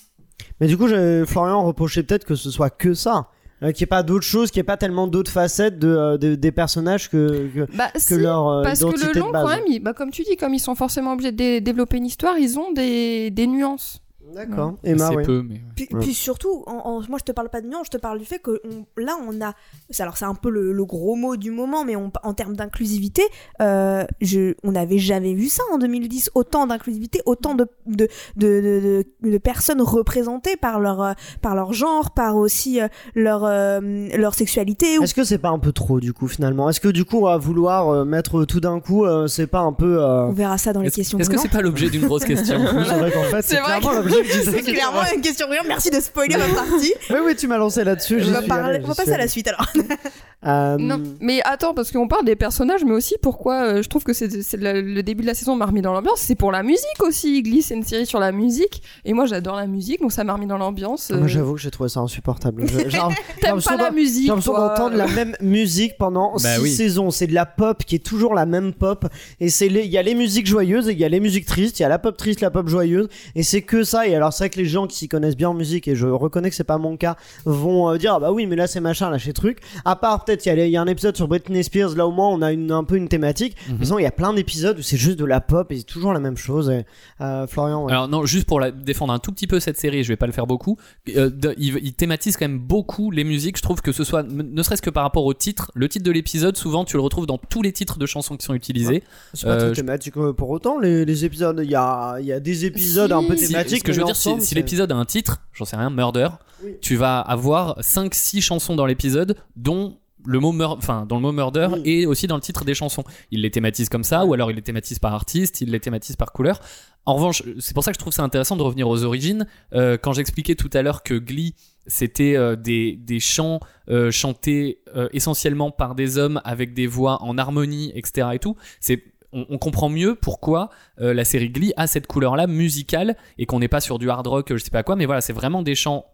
Mais 0.61 0.67
du 0.67 0.77
coup, 0.77 0.87
Florian 0.87 1.65
reprochait 1.65 2.03
peut-être 2.03 2.25
que 2.25 2.35
ce 2.35 2.51
soit 2.51 2.69
que 2.69 2.93
ça. 2.93 3.29
Euh, 3.61 3.71
qu'il 3.73 3.83
n'y 3.83 3.87
ait 3.87 3.87
pas 3.87 4.03
d'autres 4.03 4.25
choses, 4.25 4.51
qu'il 4.51 4.59
n'y 4.59 4.63
ait 4.63 4.71
pas 4.71 4.77
tellement 4.77 5.05
d'autres 5.07 5.31
facettes 5.31 5.77
de, 5.79 5.89
euh, 5.89 6.17
de- 6.17 6.35
des 6.35 6.51
personnages 6.51 7.09
que, 7.09 7.49
que, 7.53 7.67
Bah, 7.75 7.89
que 7.93 7.99
si, 7.99 8.17
leur 8.17 8.47
euh, 8.47 8.63
parce 8.63 8.79
que 8.79 8.85
le 8.85 9.13
de 9.13 9.19
long, 9.19 9.31
base. 9.31 9.43
quand 9.43 9.49
même, 9.49 9.65
ils- 9.67 9.79
bah, 9.81 9.93
comme 9.93 10.11
tu 10.11 10.23
dis, 10.23 10.37
comme 10.37 10.53
ils 10.53 10.59
sont 10.59 10.75
forcément 10.75 11.11
obligés 11.13 11.33
de 11.33 11.37
dé- 11.37 11.59
développer 11.61 11.97
une 11.97 12.05
histoire, 12.05 12.37
ils 12.37 12.57
ont 12.57 12.71
des, 12.71 13.31
des 13.31 13.47
nuances. 13.47 13.99
D'accord. 14.33 14.75
Emma, 14.83 15.07
C'est 15.09 15.15
oui. 15.17 15.23
peu 15.25 15.41
mais 15.47 15.61
Puis, 15.75 15.87
Ouais. 15.91 15.99
puis 16.01 16.13
surtout, 16.13 16.63
en- 16.67 16.73
en- 16.85 17.01
moi 17.09 17.17
je 17.19 17.23
te 17.25 17.31
parle 17.31 17.49
pas 17.49 17.61
de 17.61 17.67
nuance, 17.67 17.87
je 17.87 17.91
te 17.91 17.97
parle 17.97 18.19
du 18.19 18.25
fait 18.25 18.39
que 18.39 18.59
on- 18.65 19.01
là 19.01 19.17
on 19.27 19.39
a, 19.41 19.53
alors 19.99 20.17
c'est 20.17 20.25
un 20.25 20.35
peu 20.35 20.49
le, 20.49 20.71
le 20.71 20.85
gros 20.85 21.15
mot 21.15 21.35
du 21.37 21.51
moment, 21.51 21.85
mais 21.85 21.95
on- 21.95 22.11
en 22.23 22.33
termes 22.33 22.55
d'inclusivité, 22.55 23.23
euh, 23.61 24.03
je, 24.21 24.53
on 24.63 24.71
n'avait 24.73 24.97
jamais 24.97 25.33
vu 25.33 25.47
ça 25.49 25.63
en 25.73 25.77
2010, 25.77 26.29
autant 26.35 26.67
d'inclusivité, 26.67 27.21
autant 27.25 27.55
de, 27.55 27.65
de, 27.85 28.07
de, 28.35 28.61
de, 28.61 29.05
de- 29.23 29.29
de 29.31 29.37
personnes 29.37 29.81
représentées 29.81 30.55
par 30.57 30.79
leur, 30.79 31.01
euh, 31.01 31.13
par 31.41 31.55
leur 31.55 31.73
genre, 31.73 32.11
par 32.11 32.35
aussi 32.35 32.81
euh, 32.81 32.87
leur, 33.15 33.41
leur 33.81 34.33
sexualité. 34.35 34.99
ou- 34.99 35.03
Est-ce 35.03 35.13
que 35.13 35.23
c'est 35.23 35.37
pas 35.37 35.49
un 35.49 35.59
peu 35.59 35.71
trop 35.71 35.99
du 35.99 36.13
coup 36.13 36.27
finalement? 36.27 36.69
Est-ce 36.69 36.79
que 36.79 36.89
du 36.89 37.05
coup 37.05 37.27
à 37.27 37.37
vouloir 37.37 38.05
mettre 38.05 38.45
tout 38.45 38.59
d'un 38.59 38.79
coup, 38.79 39.05
c'est 39.27 39.47
pas 39.47 39.59
un 39.61 39.73
peu 39.73 40.01
euh, 40.03 40.25
On 40.27 40.33
verra 40.33 40.57
ça 40.57 40.73
dans 40.73 40.81
les 40.81 40.91
questions. 40.91 41.17
est-ce 41.19 41.29
que 41.29 41.37
c'est 41.37 41.49
pas 41.49 41.61
l'objet 41.61 41.89
d'une 41.89 42.05
grosse 42.05 42.25
question? 42.25 42.57
C'est 42.89 42.97
vrai 42.97 43.11
qu'en 43.11 43.23
fait, 43.23 43.41
C'est 43.41 43.55
c'est 43.55 43.61
vrai 43.61 43.79
clairement 43.79 43.89
que- 43.89 43.95
l'objet. 44.07 44.18
C'est 44.45 44.63
clairement 44.63 45.03
une 45.13 45.21
question 45.21 45.47
brûlante. 45.47 45.67
Merci 45.67 45.89
de 45.91 45.99
spoiler 45.99 46.35
ma 46.37 46.47
partie. 46.47 46.93
Oui, 47.09 47.17
oui, 47.23 47.35
tu 47.35 47.47
m'as 47.47 47.57
lancé 47.57 47.83
là-dessus. 47.83 48.21
On 48.25 48.31
va, 48.31 48.41
parler- 48.41 48.79
on 48.83 48.87
va 48.87 48.95
passer 48.95 49.13
à 49.13 49.17
la 49.17 49.27
suite 49.27 49.47
alors. 49.47 49.65
Euh, 50.45 50.77
Non, 50.77 51.01
mais 51.19 51.41
attends, 51.43 51.73
parce 51.73 51.91
qu'on 51.91 52.07
parle 52.07 52.23
des 52.23 52.37
personnages, 52.37 52.85
mais 52.85 52.93
aussi 52.93 53.15
pourquoi 53.21 53.61
euh, 53.63 53.81
je 53.83 53.89
trouve 53.89 54.03
que 54.05 54.13
c'est 54.13 54.41
c'est 54.41 54.55
le, 54.55 54.79
le 54.81 55.03
début 55.03 55.21
de 55.23 55.27
la 55.27 55.33
saison 55.33 55.55
m'a 55.57 55.65
remis 55.65 55.81
dans 55.81 55.91
l'ambiance. 55.93 56.19
C'est 56.19 56.35
pour 56.35 56.51
la 56.53 56.63
musique 56.63 56.79
aussi. 57.01 57.41
Glee, 57.43 57.61
c'est 57.61 57.73
une 57.75 57.83
série 57.83 58.05
sur 58.05 58.19
la 58.19 58.31
musique, 58.31 58.81
et 59.03 59.11
moi 59.13 59.25
j'adore 59.25 59.57
la 59.57 59.67
musique, 59.67 59.99
donc 59.99 60.13
ça 60.13 60.23
m'a 60.23 60.33
remis 60.33 60.47
dans 60.47 60.57
l'ambiance. 60.57 61.09
Ah, 61.11 61.17
Moi, 61.17 61.25
euh. 61.25 61.27
j'avoue 61.27 61.55
que 61.55 61.59
j'ai 61.59 61.71
trouvé 61.71 61.89
ça 61.89 61.99
insupportable. 61.99 62.65
Je- 62.67 62.77
j'ai 62.89 62.99
T'aimes 63.41 63.61
pas 63.61 63.75
la 63.75 63.91
musique 63.91 64.23
J'ai 64.23 64.27
l'impression 64.29 64.53
d'entendre 64.53 64.95
la 64.95 65.07
même 65.07 65.35
musique 65.41 65.97
pendant 65.97 66.31
Bah 66.33 66.55
six 66.55 66.61
oui. 66.61 66.71
saisons. 66.71 67.11
C'est 67.11 67.27
de 67.27 67.33
la 67.33 67.45
pop 67.45 67.83
qui 67.83 67.95
est 67.95 67.99
toujours 68.05 68.33
la 68.33 68.45
même 68.45 68.73
pop. 68.73 69.07
Et 69.41 69.49
c'est 69.49 69.67
les- 69.67 69.83
il 69.83 69.91
y 69.91 69.97
a 69.97 70.03
les 70.03 70.15
musiques 70.15 70.47
joyeuses 70.47 70.87
et 70.87 70.93
il 70.93 70.99
y 70.99 71.03
a 71.05 71.09
les 71.09 71.19
musiques 71.19 71.47
tristes. 71.47 71.79
Il 71.79 71.83
y 71.83 71.85
a 71.85 71.89
la 71.89 71.99
pop 71.99 72.15
triste, 72.15 72.39
la 72.39 72.49
pop 72.51 72.67
joyeuse. 72.69 73.09
Et 73.35 73.43
c'est 73.43 73.61
que 73.61 73.83
ça. 73.83 74.07
Et 74.07 74.15
alors 74.15 74.31
c'est 74.31 74.45
vrai 74.45 74.49
que 74.51 74.57
les 74.59 74.65
gens 74.65 74.87
qui 74.87 74.95
s'y 74.95 75.09
connaissent 75.09 75.35
bien 75.37 75.49
en 75.49 75.53
musique 75.53 75.87
et 75.89 75.95
je 75.97 76.07
reconnais 76.07 76.49
que 76.49 76.55
c'est 76.55 76.63
pas 76.63 76.77
mon 76.77 76.95
cas 76.95 77.17
vont 77.45 77.89
euh, 77.89 77.97
dire 77.97 78.13
ah 78.15 78.19
bah 78.21 78.31
oui 78.31 78.45
mais 78.45 78.55
là 78.55 78.67
c'est 78.67 78.79
machin 78.79 79.09
là 79.09 79.17
c'est 79.19 79.33
truc. 79.33 79.59
À 79.83 79.97
part 79.97 80.23
peut-être 80.29 80.45
il 80.45 80.49
y, 80.57 80.61
a 80.61 80.67
y 80.67 80.77
un 80.77 80.85
épisode 80.87 81.15
sur 81.15 81.27
Britney 81.27 81.63
Spears 81.63 81.95
là 81.95 82.05
au 82.07 82.11
moins 82.11 82.29
on 82.29 82.41
a 82.41 82.51
une, 82.51 82.71
un 82.71 82.83
peu 82.83 82.95
une 82.95 83.07
thématique. 83.07 83.55
Mhm. 83.69 83.77
Mais 83.79 83.85
sinon 83.85 83.99
il 83.99 84.03
y 84.03 84.07
a 84.07 84.11
plein 84.11 84.33
d'épisodes 84.33 84.77
où 84.77 84.81
c'est 84.81 84.97
juste 84.97 85.17
de 85.19 85.25
la 85.25 85.41
pop 85.41 85.71
et 85.71 85.77
c'est 85.77 85.83
toujours 85.83 86.13
la 86.13 86.19
même 86.19 86.37
chose. 86.37 86.69
Et, 86.69 86.85
euh, 87.21 87.47
Florian. 87.47 87.85
ouais. 87.85 87.91
Alors 87.91 88.07
non, 88.07 88.25
juste 88.25 88.45
pour 88.47 88.59
la, 88.59 88.71
défendre 88.71 89.13
un 89.13 89.19
tout 89.19 89.31
petit 89.31 89.47
peu 89.47 89.59
cette 89.59 89.77
série, 89.77 90.03
je 90.03 90.09
vais 90.09 90.17
pas 90.17 90.27
le 90.27 90.31
faire 90.33 90.47
beaucoup. 90.47 90.77
euh, 91.15 91.29
de- 91.29 91.55
il, 91.57 91.77
il 91.83 91.93
thématise 91.93 92.37
quand 92.37 92.47
même 92.47 92.59
beaucoup 92.59 93.11
les 93.11 93.23
musiques. 93.23 93.57
Je 93.57 93.63
trouve 93.63 93.81
que 93.81 93.91
ce 93.91 94.03
soit, 94.03 94.23
ne 94.23 94.61
serait-ce 94.63 94.81
que 94.81 94.89
par 94.89 95.03
rapport 95.03 95.25
au 95.25 95.33
titre, 95.33 95.71
le 95.73 95.87
titre 95.89 96.05
de 96.05 96.11
l'épisode, 96.11 96.55
souvent 96.57 96.85
tu 96.85 96.95
le 96.97 97.01
retrouves 97.01 97.25
dans 97.25 97.37
tous 97.37 97.61
les 97.61 97.71
titres 97.71 97.97
de 97.97 98.05
chansons 98.05 98.37
qui 98.37 98.45
sont 98.45 98.53
utilisés. 98.53 99.03
C'est 99.33 99.45
pas 99.47 99.53
Euh, 99.53 99.57
très 99.59 99.69
je- 99.69 99.73
thématique 99.73 100.17
euh, 100.17 100.33
pour 100.33 100.49
autant 100.49 100.79
les, 100.79 101.05
les 101.05 101.25
épisodes. 101.25 101.59
Il 101.63 101.69
y 101.69 101.75
a, 101.75 102.17
il 102.19 102.25
y 102.25 102.33
a 102.33 102.39
des 102.39 102.65
épisodes 102.65 103.09
Si. 103.09 103.13
un 103.13 103.23
peu 103.23 103.35
Si, 103.35 103.43
Si- 103.45 103.47
thématiques. 103.51 103.79
ce 103.79 103.83
que 103.83 103.93
je 103.93 103.99
veux 103.99 104.05
dire, 104.05 104.15
si, 104.15 104.29
si 104.41 104.55
l'épisode 104.55 104.91
a 104.91 104.95
un 104.95 105.05
titre, 105.05 105.41
j'en 105.53 105.65
sais 105.65 105.75
rien, 105.77 105.89
Murder, 105.89 106.29
Oui. 106.63 106.71
tu 106.81 106.95
vas 106.95 107.19
avoir 107.19 107.79
5-6 107.81 108.41
chansons 108.41 108.75
dans 108.75 108.85
l'épisode, 108.85 109.35
dont 109.55 109.97
le 110.25 110.39
mot 110.39 110.51
mur- 110.51 110.75
enfin 110.77 111.05
dans 111.07 111.15
le 111.15 111.21
mot 111.21 111.31
murder 111.31 111.67
Oui. 111.71 111.81
et 111.85 112.05
aussi 112.05 112.27
dans 112.27 112.35
le 112.35 112.41
titre 112.41 112.65
des 112.65 112.73
chansons. 112.73 113.03
Il 113.31 113.41
les 113.41 113.51
thématise 113.51 113.89
comme 113.89 114.03
ça, 114.03 114.25
ou 114.25 114.33
alors 114.33 114.51
il 114.51 114.55
les 114.55 114.61
thématise 114.61 114.99
par 114.99 115.13
artiste, 115.13 115.61
il 115.61 115.71
les 115.71 115.79
thématise 115.79 116.15
par 116.15 116.31
couleur. 116.33 116.59
En 117.05 117.15
revanche, 117.15 117.41
c'est 117.59 117.73
pour 117.73 117.83
ça 117.83 117.91
que 117.91 117.95
je 117.95 117.99
trouve 117.99 118.13
ça 118.13 118.23
intéressant 118.23 118.55
de 118.55 118.61
revenir 118.61 118.87
aux 118.87 119.03
origines. 119.03 119.47
Euh, 119.73 119.97
quand 119.97 120.13
j'expliquais 120.13 120.55
tout 120.55 120.69
à 120.73 120.81
l'heure 120.81 121.01
que 121.03 121.13
Glee 121.15 121.55
c'était 121.87 122.35
euh, 122.35 122.55
des, 122.55 122.97
des 122.97 123.19
chants 123.19 123.59
euh, 123.89 124.11
chantés 124.11 124.83
essentiellement 125.13 125.71
par 125.71 125.95
des 125.95 126.17
hommes 126.19 126.39
avec 126.43 126.73
des 126.75 126.85
voix 126.85 127.23
en 127.23 127.37
harmonie, 127.37 127.91
etc. 127.95 128.27
et 128.33 128.39
tout, 128.39 128.55
c'est 128.79 129.03
on, 129.31 129.45
on 129.49 129.57
comprend 129.57 129.89
mieux 129.89 130.15
pourquoi 130.15 130.69
la 130.97 131.23
série 131.23 131.49
Glee 131.49 131.71
a 131.77 131.85
cette 131.87 132.07
couleur-là 132.07 132.47
musicale 132.47 133.15
et 133.37 133.45
qu'on 133.45 133.59
n'est 133.59 133.67
pas 133.67 133.79
sur 133.79 133.97
du 133.99 134.09
hard 134.09 134.25
rock, 134.27 134.53
je 134.53 134.57
sais 134.63 134.71
pas 134.71 134.83
quoi, 134.83 134.95
mais 134.95 135.05
voilà, 135.05 135.21
c'est 135.21 135.33
vraiment 135.33 135.61
des 135.63 135.75
chants 135.75 136.05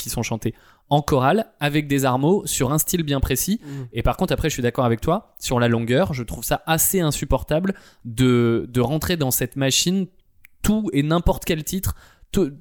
qui 0.00 0.10
sont 0.10 0.22
chantés 0.22 0.54
en 0.88 1.02
chorale 1.02 1.46
avec 1.60 1.86
des 1.86 2.04
armeaux 2.04 2.44
sur 2.46 2.72
un 2.72 2.78
style 2.78 3.02
bien 3.02 3.20
précis. 3.20 3.60
Mhm. 3.62 3.88
Et 3.92 4.02
par 4.02 4.16
contre, 4.16 4.32
après, 4.32 4.48
je 4.48 4.54
suis 4.54 4.62
d'accord 4.62 4.84
avec 4.84 5.00
toi 5.00 5.32
sur 5.38 5.60
la 5.60 5.68
longueur. 5.68 6.14
Je 6.14 6.22
trouve 6.22 6.44
ça 6.44 6.62
assez 6.66 7.00
insupportable 7.00 7.74
de, 8.04 8.66
de 8.68 8.80
rentrer 8.80 9.16
dans 9.16 9.30
cette 9.30 9.56
machine 9.56 10.06
tout 10.62 10.90
et 10.92 11.02
n'importe 11.02 11.44
quel 11.44 11.64
titre, 11.64 11.94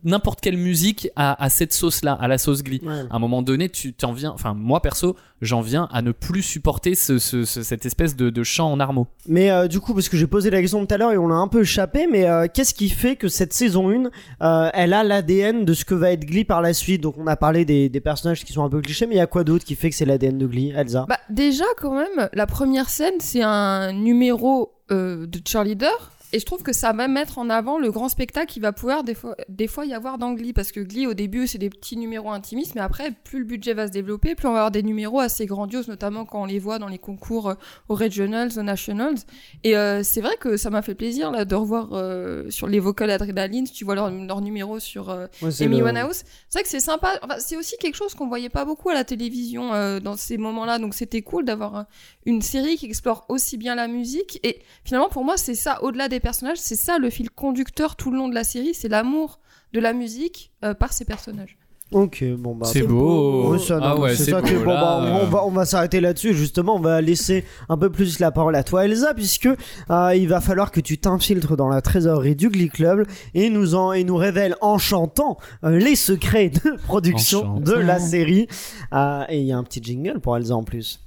n'importe 0.04 0.42
quelle 0.42 0.58
musique 0.58 1.10
à, 1.16 1.42
à 1.44 1.50
cette 1.50 1.74
sauce-là, 1.74 2.14
à 2.14 2.28
la 2.28 2.38
sauce 2.38 2.64
Glee. 2.64 2.82
Ouais. 2.84 3.02
À 3.10 3.16
un 3.16 3.20
moment 3.20 3.42
donné, 3.42 3.70
tu 3.70 3.94
t'en 3.94 4.14
viens, 4.14 4.32
enfin 4.32 4.54
moi 4.56 4.82
perso, 4.82 5.16
j'en 5.42 5.62
viens 5.62 5.88
à 5.92 6.02
ne 6.02 6.12
plus 6.12 6.42
supporter 6.42 6.96
ce, 6.96 7.20
ce- 7.20 7.46
ce- 7.46 7.62
cette 7.64 7.86
espèce 7.86 8.16
de, 8.16 8.30
de 8.32 8.44
chant 8.44 8.72
en 8.72 8.80
armeaux. 8.80 9.08
Mais 9.28 9.52
euh, 9.52 9.68
du 9.68 9.80
coup, 9.80 9.94
parce 9.94 10.10
que 10.10 10.18
j'ai 10.18 10.26
posé 10.28 10.50
la 10.50 10.60
question 10.62 10.86
tout 10.86 10.94
à 10.94 10.98
l'heure 10.98 11.12
et 11.12 11.18
on 11.18 11.28
l'a 11.28 11.36
un 11.36 11.48
peu 11.48 11.62
échappé, 11.62 12.08
mais 12.12 12.28
euh, 12.28 12.48
qu'est-ce 12.52 12.74
qui 12.74 12.90
fait 12.90 13.16
que 13.16 13.28
cette 13.28 13.54
saison 13.54 13.90
1, 13.92 14.10
euh, 14.42 14.70
elle 14.74 14.94
a 14.94 15.04
l'ADN 15.04 15.66
de 15.66 15.74
ce 15.74 15.86
que 15.86 15.94
va 15.94 16.12
être 16.14 16.26
Glee 16.26 16.46
par 16.46 16.62
la 16.62 16.74
suite? 16.74 17.02
Donc 17.02 17.16
on 17.18 17.28
a 17.28 17.36
parlé 17.36 17.64
des, 17.64 17.90
des 17.90 18.02
personnages 18.02 18.44
qui 18.46 18.54
sont 18.54 18.64
un 18.64 18.70
peu 18.70 18.82
clichés, 18.82 19.06
mais 19.06 19.16
il 19.16 19.20
y 19.20 19.22
a 19.22 19.28
quoi 19.28 19.44
d'autre 19.44 19.66
qui 19.66 19.76
fait 19.76 19.90
que 19.92 19.96
c'est 19.96 20.06
l'ADN 20.06 20.38
de 20.38 20.48
Glee, 20.48 20.74
Elsa? 20.76 21.06
Bah, 21.08 21.20
déjà, 21.30 21.66
quand 21.78 21.94
même, 21.94 22.30
la 22.34 22.48
première 22.48 22.90
scène, 22.90 23.14
c'est 23.20 23.44
un 23.44 23.94
numéro 23.94 24.74
euh, 24.92 25.28
de 25.28 25.40
cheerleader 25.48 26.12
Et 26.32 26.40
je 26.40 26.46
trouve 26.46 26.62
que 26.62 26.74
ça 26.74 26.94
va 26.94 27.08
mettre 27.08 27.38
en 27.40 27.50
avant 27.50 27.80
le 27.80 27.92
grand 27.92 28.08
spectacle 28.08 28.46
qui 28.52 28.60
va 28.60 28.72
pouvoir 28.72 29.04
des 29.04 29.16
fois, 29.16 29.36
des 29.50 29.68
fois 29.68 29.86
y 29.86 29.94
avoir 29.94 30.18
dans 30.18 30.34
Glee. 30.34 30.54
Parce 30.54 30.72
que 30.72 30.80
Glee, 30.80 31.08
au 31.08 31.14
début, 31.14 31.48
c'est 31.48 31.58
des 31.58 31.70
petits 31.70 31.98
numéros 31.98 32.30
intimistes, 32.32 32.76
mais 32.76 32.82
après, 32.82 33.12
plus 33.24 33.40
le 33.40 33.46
budget 33.46 33.74
va 33.74 33.88
se 33.88 33.92
développer, 33.92 34.36
plus 34.36 34.48
on 34.48 34.52
va 34.52 34.60
avoir 34.60 34.72
des 34.72 34.84
numéros 34.84 35.20
assez 35.20 35.46
grandioses, 35.48 35.88
notamment 35.88 36.26
quand 36.26 36.44
on 36.44 36.46
les 36.46 36.60
voit 36.60 36.78
dans 36.78 36.88
les 36.88 37.00
concours 37.00 37.50
euh, 37.50 37.56
aux 37.88 37.96
Regionals, 37.96 38.52
aux 38.58 38.64
Nationals. 38.64 39.16
Et 39.64 39.76
euh, 39.76 40.04
c'est 40.04 40.22
vrai 40.22 40.36
que 40.40 40.56
ça 40.58 40.70
m'a 40.70 40.82
fait 40.82 40.96
plaisir 40.96 41.32
là, 41.32 41.46
de 41.46 41.56
revoir 41.56 41.90
euh, 41.94 42.50
sur 42.52 42.68
les 42.68 42.80
vocals 42.80 43.10
Adrenaline, 43.10 43.68
tu 43.68 43.84
vois 43.86 43.96
leur, 43.96 44.12
leur 44.12 44.42
numéro 44.42 44.80
sur 44.80 45.10
euh, 45.10 45.26
Ouais, 45.42 45.50
Amy 45.64 45.80
le- 45.80 45.86
Winehouse. 45.86 46.24
C'est 46.50 46.60
vrai 46.60 46.64
que 46.64 46.70
c'est 46.70 46.80
sympa. 46.80 47.20
Enfin, 47.24 47.36
c'est 47.40 47.58
aussi 47.58 47.76
quelque 47.80 47.96
chose 47.96 48.14
qu'on 48.14 48.28
voyait 48.28 48.50
pas 48.50 48.66
beaucoup 48.66 48.90
à 48.90 48.94
la 48.94 49.04
télévision 49.04 49.74
euh, 49.74 50.00
dans 50.00 50.16
ces 50.16 50.38
moments-là. 50.38 50.78
Donc 50.80 50.94
c'était 50.94 51.22
cool 51.22 51.46
d'avoir 51.46 51.76
euh, 51.76 51.84
une 52.26 52.42
série 52.42 52.76
qui 52.78 52.86
explore 52.86 53.26
aussi 53.30 53.58
bien 53.58 53.74
la 53.76 53.88
musique. 53.88 54.40
Et 54.44 54.60
finalement, 54.84 55.10
pour 55.10 55.24
moi, 55.24 55.36
c'est 55.38 55.56
ça, 55.56 55.82
au-delà 55.84 56.08
des 56.08 56.19
personnages, 56.20 56.58
c'est 56.58 56.76
ça 56.76 56.98
le 56.98 57.10
fil 57.10 57.30
conducteur 57.30 57.96
tout 57.96 58.12
le 58.12 58.18
long 58.18 58.30
de 58.30 58.36
la 58.36 58.44
série. 58.44 58.74
C'est 58.74 58.90
l'amour 58.90 59.40
de 59.74 59.80
la 59.80 59.94
musique 59.94 60.52
euh, 60.64 60.74
par 60.74 60.94
ces 60.94 61.06
personnages. 61.06 61.58
Ok, 61.92 62.24
bon 62.38 62.56
bah. 62.56 62.68
C'est 62.72 62.84
beau. 62.84 63.58
Ça, 63.58 63.80
ah 63.82 63.98
ouais, 63.98 64.16
c'est 64.16 64.30
ça 64.30 64.42
beau. 64.42 64.48
que- 64.48 64.64
bon, 64.64 64.70
là, 64.70 64.80
bah, 64.80 65.00
on 65.12 65.24
euh, 65.24 65.26
va, 65.26 65.44
on 65.46 65.50
va 65.50 65.66
s'arrêter 65.66 66.00
là-dessus. 66.00 66.36
Justement, 66.36 66.76
on 66.76 66.80
va 66.80 67.02
laisser 67.02 67.46
un 67.68 67.78
peu 67.80 67.90
plus 67.92 68.20
la 68.20 68.30
parole 68.32 68.56
à 68.56 68.64
toi, 68.64 68.86
Elsa, 68.86 69.16
puisque 69.16 69.48
euh, 69.48 70.16
il 70.16 70.28
va 70.28 70.40
falloir 70.40 70.72
que 70.72 70.82
tu 70.82 71.00
t'infiltres 71.00 71.56
dans 71.56 71.68
la 71.68 71.82
trésorerie 71.82 72.36
du 72.36 72.50
Glee 72.50 72.70
Club 72.70 73.08
et 73.34 73.50
nous 73.50 73.74
en 73.74 73.92
et 73.92 74.04
nous 74.04 74.18
révèle 74.18 74.56
en 74.62 74.78
chantant 74.78 75.38
euh, 75.64 75.80
les 75.80 75.96
secrets 75.96 76.50
de 76.50 76.78
production 76.84 77.60
de 77.60 77.74
la 77.74 77.98
série. 78.00 78.48
Euh, 78.94 79.24
et 79.30 79.40
il 79.40 79.48
y 79.48 79.52
a 79.52 79.58
un 79.58 79.64
petit 79.64 79.82
jingle 79.82 80.20
pour 80.20 80.38
Elsa 80.38 80.56
en 80.56 80.64
plus. 80.64 81.00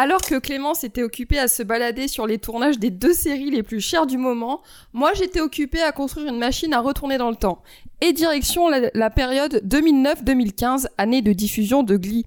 Alors 0.00 0.20
que 0.20 0.38
Clémence 0.38 0.84
était 0.84 1.02
occupée 1.02 1.40
à 1.40 1.48
se 1.48 1.64
balader 1.64 2.06
sur 2.06 2.28
les 2.28 2.38
tournages 2.38 2.78
des 2.78 2.90
deux 2.90 3.12
séries 3.12 3.50
les 3.50 3.64
plus 3.64 3.80
chères 3.80 4.06
du 4.06 4.16
moment, 4.16 4.62
moi 4.92 5.12
j'étais 5.12 5.40
occupée 5.40 5.82
à 5.82 5.90
construire 5.90 6.28
une 6.28 6.38
machine 6.38 6.72
à 6.72 6.78
retourner 6.78 7.18
dans 7.18 7.30
le 7.30 7.34
temps. 7.34 7.64
Et 8.00 8.12
direction 8.12 8.68
la, 8.68 9.10
période 9.10 9.60
2009-2015, 9.66 10.86
année 10.98 11.20
de 11.20 11.32
diffusion 11.32 11.82
de 11.82 11.96
Glee. 11.96 12.26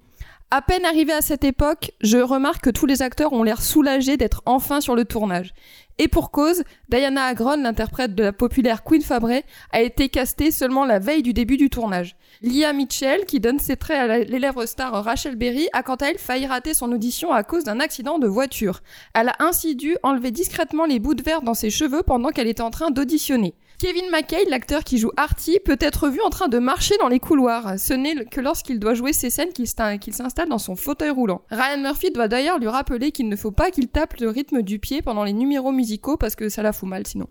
À 0.53 0.61
peine 0.61 0.83
arrivé 0.83 1.13
à 1.13 1.21
cette 1.21 1.45
époque, 1.45 1.93
je 2.01 2.17
remarque 2.17 2.61
que 2.61 2.69
tous 2.71 2.87
les 2.87 3.01
acteurs 3.01 3.31
ont 3.31 3.43
l'air 3.43 3.61
soulagés 3.61 4.17
d'être 4.17 4.41
enfin 4.45 4.81
sur 4.81 4.93
le 4.93 5.05
tournage. 5.05 5.53
Et 6.03 6.07
pour 6.07 6.31
cause, 6.31 6.63
Diana 6.89 7.25
Agron, 7.25 7.57
l'interprète 7.61 8.15
de 8.15 8.23
la 8.23 8.33
populaire 8.33 8.83
Queen 8.83 9.03
Fabray, 9.03 9.43
a 9.71 9.81
été 9.81 10.09
castée 10.09 10.49
seulement 10.49 10.83
la 10.83 10.97
veille 10.97 11.21
du 11.21 11.31
début 11.31 11.57
du 11.57 11.69
tournage. 11.69 12.15
Lia 12.41 12.73
Mitchell, 12.73 13.25
qui 13.25 13.39
donne 13.39 13.59
ses 13.59 13.77
traits 13.77 14.09
à 14.09 14.17
l'élève 14.17 14.65
star 14.65 14.91
Rachel 15.03 15.35
Berry, 15.35 15.69
a 15.73 15.83
quant 15.83 15.97
à 15.97 16.07
elle 16.07 16.17
failli 16.17 16.47
rater 16.47 16.73
son 16.73 16.91
audition 16.91 17.31
à 17.31 17.43
cause 17.43 17.65
d'un 17.65 17.79
accident 17.79 18.17
de 18.17 18.25
voiture. 18.25 18.79
Elle 19.13 19.29
a 19.29 19.35
ainsi 19.37 19.75
dû 19.75 19.95
enlever 20.01 20.31
discrètement 20.31 20.87
les 20.87 20.97
bouts 20.97 21.13
de 21.13 21.21
verre 21.21 21.43
dans 21.43 21.53
ses 21.53 21.69
cheveux 21.69 22.01
pendant 22.01 22.29
qu'elle 22.29 22.47
était 22.47 22.63
en 22.63 22.71
train 22.71 22.89
d'auditionner. 22.89 23.53
Kevin 23.81 24.11
McKay, 24.11 24.45
l'acteur 24.47 24.83
qui 24.83 24.99
joue 24.99 25.09
Artie, 25.17 25.57
peut 25.65 25.77
être 25.79 26.07
vu 26.07 26.21
en 26.21 26.29
train 26.29 26.47
de 26.47 26.59
marcher 26.59 26.95
dans 26.99 27.07
les 27.07 27.17
couloirs. 27.19 27.79
Ce 27.79 27.95
n'est 27.95 28.25
que 28.25 28.39
lorsqu'il 28.39 28.79
doit 28.79 28.93
jouer 28.93 29.11
ces 29.11 29.31
scènes 29.31 29.53
qu'il 29.53 29.65
s'in- 29.65 29.97
qu'il 29.97 30.13
s'installe 30.13 30.49
dans 30.49 30.59
son 30.59 30.75
fauteuil 30.75 31.09
roulant. 31.09 31.41
Ryan 31.49 31.79
Murphy 31.81 32.11
doit 32.11 32.27
d'ailleurs 32.27 32.59
lui 32.59 32.67
rappeler 32.67 33.11
qu'il 33.11 33.27
ne 33.27 33.35
faut 33.35 33.49
pas 33.49 33.71
qu'il 33.71 33.87
tape 33.87 34.19
le 34.19 34.29
rythme 34.29 34.61
du 34.61 34.77
pied 34.77 35.01
pendant 35.01 35.23
les 35.23 35.33
numéros 35.33 35.71
musicaux 35.71 36.15
parce 36.15 36.35
que 36.35 36.47
ça 36.47 36.61
la 36.61 36.73
fout 36.73 36.87
mal 36.87 37.07
sinon. 37.07 37.25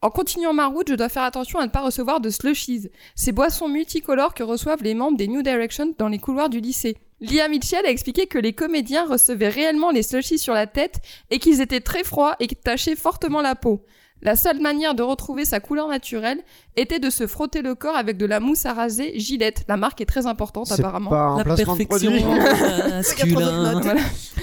En 0.00 0.10
continuant 0.10 0.52
ma 0.52 0.66
route, 0.68 0.88
je 0.88 0.94
dois 0.94 1.08
faire 1.08 1.24
attention 1.24 1.58
à 1.58 1.66
ne 1.66 1.70
pas 1.72 1.80
recevoir 1.80 2.20
de 2.20 2.30
slushies, 2.30 2.90
ces 3.16 3.32
boissons 3.32 3.66
multicolores 3.66 4.34
que 4.34 4.44
reçoivent 4.44 4.84
les 4.84 4.94
membres 4.94 5.18
des 5.18 5.26
New 5.26 5.42
Direction 5.42 5.94
dans 5.98 6.06
les 6.06 6.20
couloirs 6.20 6.48
du 6.48 6.60
lycée. 6.60 6.96
Lia 7.20 7.48
Mitchell 7.48 7.84
a 7.84 7.90
expliqué 7.90 8.28
que 8.28 8.38
les 8.38 8.52
comédiens 8.52 9.04
recevaient 9.04 9.48
réellement 9.48 9.90
les 9.90 10.04
slushies 10.04 10.38
sur 10.38 10.54
la 10.54 10.68
tête 10.68 11.00
et 11.30 11.40
qu'ils 11.40 11.60
étaient 11.60 11.80
très 11.80 12.04
froids 12.04 12.36
et 12.38 12.46
tachaient 12.46 12.94
fortement 12.94 13.42
la 13.42 13.56
peau. 13.56 13.82
La 14.20 14.34
seule 14.34 14.60
manière 14.60 14.94
de 14.96 15.02
retrouver 15.02 15.44
sa 15.44 15.60
couleur 15.60 15.86
naturelle 15.88 16.40
était 16.76 16.98
de 16.98 17.08
se 17.08 17.26
frotter 17.28 17.62
le 17.62 17.74
corps 17.76 17.96
avec 17.96 18.16
de 18.16 18.26
la 18.26 18.40
mousse 18.40 18.66
à 18.66 18.72
raser 18.72 19.12
Gillette. 19.18 19.62
La 19.68 19.76
marque 19.76 20.00
est 20.00 20.06
très 20.06 20.26
importante 20.26 20.66
C'est 20.66 20.80
apparemment. 20.80 21.10
pas 21.10 21.20
un 21.20 21.38
La 21.38 21.44
placement 21.44 21.76
de 21.76 21.84
produit. 21.84 22.08
masculin. 22.90 23.80
Voilà. 23.80 24.00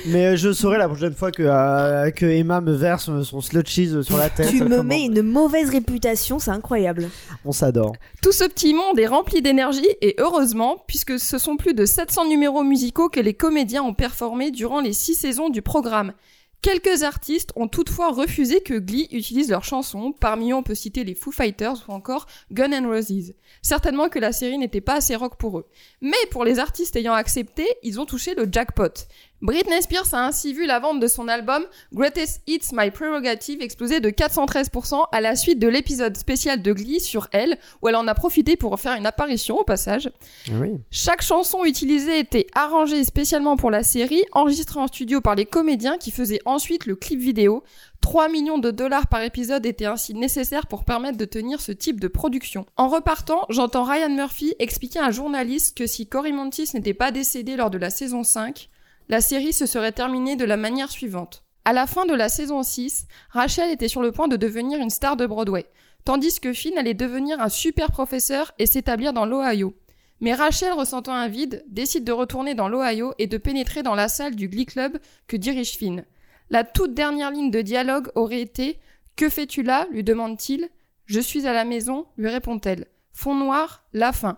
Mais 0.07 0.25
euh, 0.27 0.35
je 0.35 0.53
saurai 0.53 0.77
la 0.77 0.87
prochaine 0.87 1.13
fois 1.13 1.31
que, 1.31 1.43
euh, 1.43 2.11
que 2.11 2.25
Emma 2.25 2.61
me 2.61 2.73
verse 2.73 3.09
son 3.23 3.41
slushies 3.41 4.03
sur 4.03 4.17
la 4.17 4.29
tête. 4.29 4.49
Tu 4.49 4.63
me 4.63 4.69
Comment- 4.69 4.83
mets 4.83 5.03
une 5.05 5.21
mauvaise 5.21 5.69
réputation, 5.69 6.39
c'est 6.39 6.51
incroyable. 6.51 7.09
On 7.43 7.51
s'adore. 7.51 7.93
Tout 8.21 8.31
ce 8.31 8.43
petit 8.45 8.73
monde 8.73 8.97
est 8.99 9.07
rempli 9.07 9.41
d'énergie 9.41 9.87
et 10.01 10.15
heureusement, 10.19 10.77
puisque 10.87 11.19
ce 11.19 11.37
sont 11.37 11.57
plus 11.57 11.73
de 11.73 11.85
700 11.85 12.27
numéros 12.29 12.63
musicaux 12.63 13.09
que 13.09 13.19
les 13.19 13.33
comédiens 13.33 13.83
ont 13.83 13.93
performés 13.93 14.51
durant 14.51 14.79
les 14.79 14.93
six 14.93 15.15
saisons 15.15 15.49
du 15.49 15.61
programme. 15.61 16.13
Quelques 16.61 17.03
artistes 17.03 17.51
ont 17.55 17.67
toutefois 17.67 18.11
refusé 18.11 18.61
que 18.61 18.73
Glee 18.73 19.07
utilise 19.11 19.49
leurs 19.49 19.63
chansons, 19.63 20.11
parmi 20.11 20.51
eux 20.51 20.55
on 20.55 20.63
peut 20.63 20.73
citer 20.73 21.03
les 21.03 21.13
Foo 21.13 21.31
Fighters 21.31 21.85
ou 21.87 21.91
encore 21.91 22.25
Gun 22.51 22.71
N' 22.71 22.87
Roses. 22.87 23.33
Certainement 23.61 24.09
que 24.09 24.17
la 24.17 24.31
série 24.31 24.57
n'était 24.57 24.81
pas 24.81 24.95
assez 24.95 25.15
rock 25.15 25.37
pour 25.37 25.59
eux. 25.59 25.67
Mais 26.01 26.17
pour 26.31 26.43
les 26.43 26.57
artistes 26.57 26.95
ayant 26.95 27.13
accepté, 27.13 27.67
ils 27.83 27.99
ont 27.99 28.05
touché 28.05 28.33
le 28.33 28.47
jackpot. 28.51 28.93
Britney 29.41 29.81
Spears 29.81 30.13
a 30.13 30.25
ainsi 30.25 30.53
vu 30.53 30.65
la 30.65 30.79
vente 30.79 30.99
de 30.99 31.07
son 31.07 31.27
album 31.27 31.65
Greatest 31.93 32.41
Hits 32.47 32.69
My 32.71 32.89
Prerogative 32.89 33.61
exploser 33.61 33.99
de 33.99 34.09
413% 34.09 35.03
à 35.11 35.21
la 35.21 35.35
suite 35.35 35.59
de 35.59 35.67
l'épisode 35.67 36.15
spécial 36.15 36.61
de 36.61 36.73
Glee 36.73 37.01
sur 37.01 37.27
elle, 37.31 37.57
où 37.81 37.89
elle 37.89 37.97
en 37.97 38.07
a 38.07 38.15
profité 38.15 38.55
pour 38.55 38.79
faire 38.79 38.95
une 38.95 39.05
apparition 39.05 39.59
au 39.59 39.63
passage. 39.63 40.09
Oui. 40.53 40.79
Chaque 40.89 41.21
chanson 41.21 41.65
utilisée 41.65 42.19
était 42.19 42.47
arrangée 42.55 43.03
spécialement 43.03 43.57
pour 43.57 43.71
la 43.71 43.83
série, 43.83 44.23
enregistrée 44.31 44.79
en 44.79 44.87
studio 44.87 45.19
par 45.19 45.35
les 45.35 45.45
comédiens 45.45 45.97
qui 45.97 46.11
faisaient 46.11 46.41
ensuite 46.45 46.85
le 46.85 46.95
clip 46.95 47.19
vidéo. 47.19 47.63
3 48.01 48.29
millions 48.29 48.59
de 48.59 48.71
dollars 48.71 49.07
par 49.07 49.21
épisode 49.21 49.65
étaient 49.65 49.85
ainsi 49.85 50.13
nécessaires 50.13 50.67
pour 50.67 50.85
permettre 50.85 51.17
de 51.17 51.25
tenir 51.25 51.59
ce 51.59 51.71
type 51.71 51.99
de 51.99 52.07
production. 52.07 52.65
En 52.77 52.87
repartant, 52.87 53.45
j'entends 53.49 53.83
Ryan 53.83 54.09
Murphy 54.09 54.53
expliquer 54.59 54.99
à 54.99 55.05
un 55.05 55.11
journaliste 55.11 55.75
que 55.77 55.87
si 55.87 56.07
Cory 56.07 56.31
Monteith 56.31 56.73
n'était 56.73 56.93
pas 56.93 57.11
décédé 57.11 57.55
lors 57.55 57.69
de 57.69 57.77
la 57.77 57.89
saison 57.89 58.23
5, 58.23 58.69
la 59.09 59.21
série 59.21 59.53
se 59.53 59.65
serait 59.65 59.91
terminée 59.91 60.35
de 60.35 60.45
la 60.45 60.57
manière 60.57 60.91
suivante. 60.91 61.43
À 61.63 61.73
la 61.73 61.87
fin 61.87 62.05
de 62.05 62.13
la 62.13 62.29
saison 62.29 62.63
6, 62.63 63.07
Rachel 63.31 63.71
était 63.71 63.87
sur 63.87 64.01
le 64.01 64.11
point 64.11 64.27
de 64.27 64.37
devenir 64.37 64.79
une 64.79 64.89
star 64.89 65.17
de 65.17 65.25
Broadway, 65.25 65.65
tandis 66.03 66.39
que 66.39 66.53
Finn 66.53 66.77
allait 66.77 66.93
devenir 66.93 67.39
un 67.41 67.49
super 67.49 67.91
professeur 67.91 68.51
et 68.59 68.65
s'établir 68.67 69.13
dans 69.13 69.25
l'Ohio. 69.25 69.73
Mais 70.21 70.33
Rachel, 70.33 70.73
ressentant 70.73 71.13
un 71.13 71.27
vide, 71.27 71.63
décide 71.67 72.03
de 72.03 72.11
retourner 72.11 72.53
dans 72.55 72.69
l'Ohio 72.69 73.13
et 73.19 73.27
de 73.27 73.37
pénétrer 73.37 73.83
dans 73.83 73.95
la 73.95 74.07
salle 74.07 74.35
du 74.35 74.47
Glee 74.47 74.65
Club 74.65 74.97
que 75.27 75.37
dirige 75.37 75.77
Finn. 75.77 76.05
La 76.49 76.63
toute 76.63 76.93
dernière 76.93 77.31
ligne 77.31 77.51
de 77.51 77.61
dialogue 77.61 78.09
aurait 78.15 78.41
été 78.41 78.79
Que 79.15 79.29
fais-tu 79.29 79.63
là? 79.63 79.87
lui 79.91 80.03
demande-t-il. 80.03 80.69
Je 81.05 81.19
suis 81.19 81.47
à 81.47 81.53
la 81.53 81.65
maison, 81.65 82.05
lui 82.17 82.29
répond-elle. 82.29 82.85
Fond 83.11 83.35
noir, 83.35 83.85
la 83.93 84.11
fin. 84.11 84.37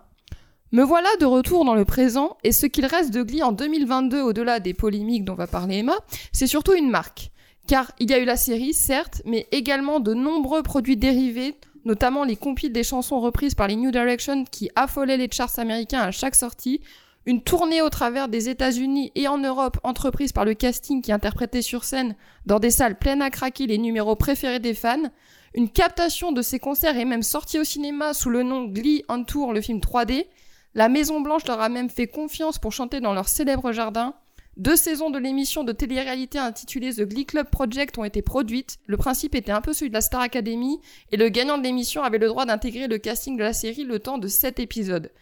Me 0.70 0.82
voilà 0.82 1.08
de 1.18 1.24
retour 1.24 1.64
dans 1.64 1.74
le 1.74 1.86
présent, 1.86 2.36
et 2.44 2.52
ce 2.52 2.66
qu'il 2.66 2.84
reste 2.84 3.10
de 3.10 3.22
Glee 3.22 3.42
en 3.42 3.52
2022 3.52 4.20
au-delà 4.20 4.60
des 4.60 4.74
polémiques 4.74 5.24
dont 5.24 5.34
va 5.34 5.46
parler 5.46 5.78
Emma, 5.78 5.94
c'est 6.30 6.46
surtout 6.46 6.74
une 6.74 6.90
marque. 6.90 7.30
Car 7.66 7.90
il 7.98 8.10
y 8.10 8.12
a 8.12 8.18
eu 8.18 8.26
la 8.26 8.36
série, 8.36 8.74
certes, 8.74 9.22
mais 9.24 9.46
également 9.50 9.98
de 9.98 10.12
nombreux 10.12 10.62
produits 10.62 10.98
dérivés, 10.98 11.54
notamment 11.86 12.22
les 12.22 12.36
compiles 12.36 12.72
des 12.72 12.82
chansons 12.82 13.18
reprises 13.18 13.54
par 13.54 13.66
les 13.66 13.76
New 13.76 13.90
Direction 13.90 14.44
qui 14.44 14.68
affolaient 14.76 15.16
les 15.16 15.30
charts 15.32 15.58
américains 15.58 16.02
à 16.02 16.10
chaque 16.10 16.34
sortie, 16.34 16.82
une 17.24 17.40
tournée 17.42 17.80
au 17.80 17.88
travers 17.88 18.28
des 18.28 18.50
États-Unis 18.50 19.10
et 19.14 19.26
en 19.26 19.38
Europe 19.38 19.78
entreprise 19.84 20.32
par 20.32 20.44
le 20.44 20.52
casting 20.52 21.00
qui 21.00 21.12
interprétait 21.12 21.62
sur 21.62 21.84
scène 21.84 22.14
dans 22.44 22.60
des 22.60 22.70
salles 22.70 22.98
pleines 22.98 23.22
à 23.22 23.30
craquer 23.30 23.66
les 23.66 23.78
numéros 23.78 24.16
préférés 24.16 24.60
des 24.60 24.74
fans, 24.74 25.10
une 25.54 25.70
captation 25.70 26.30
de 26.30 26.42
ces 26.42 26.58
concerts 26.58 26.98
est 26.98 27.06
même 27.06 27.22
sortie 27.22 27.58
au 27.58 27.64
cinéma 27.64 28.12
sous 28.12 28.28
le 28.28 28.42
nom 28.42 28.66
Glee 28.66 29.02
on 29.08 29.24
Tour, 29.24 29.54
le 29.54 29.62
film 29.62 29.78
3D, 29.78 30.26
la 30.74 30.88
Maison 30.88 31.20
Blanche 31.20 31.46
leur 31.46 31.60
a 31.60 31.68
même 31.68 31.90
fait 31.90 32.06
confiance 32.06 32.58
pour 32.58 32.72
chanter 32.72 33.00
dans 33.00 33.14
leur 33.14 33.28
célèbre 33.28 33.72
jardin. 33.72 34.14
Deux 34.56 34.76
saisons 34.76 35.10
de 35.10 35.18
l'émission 35.18 35.62
de 35.62 35.72
télé-réalité 35.72 36.38
intitulée 36.38 36.92
The 36.92 37.02
Glee 37.02 37.26
Club 37.26 37.48
Project 37.48 37.96
ont 37.96 38.04
été 38.04 38.22
produites. 38.22 38.78
Le 38.86 38.96
principe 38.96 39.34
était 39.34 39.52
un 39.52 39.60
peu 39.60 39.72
celui 39.72 39.90
de 39.90 39.94
la 39.94 40.00
Star 40.00 40.20
Academy, 40.20 40.80
et 41.12 41.16
le 41.16 41.28
gagnant 41.28 41.58
de 41.58 41.62
l'émission 41.62 42.02
avait 42.02 42.18
le 42.18 42.26
droit 42.26 42.44
d'intégrer 42.44 42.88
le 42.88 42.98
casting 42.98 43.36
de 43.36 43.44
la 43.44 43.52
série 43.52 43.84
le 43.84 44.00
temps 44.00 44.18
de 44.18 44.26
sept 44.26 44.58
épisodes. 44.58 45.12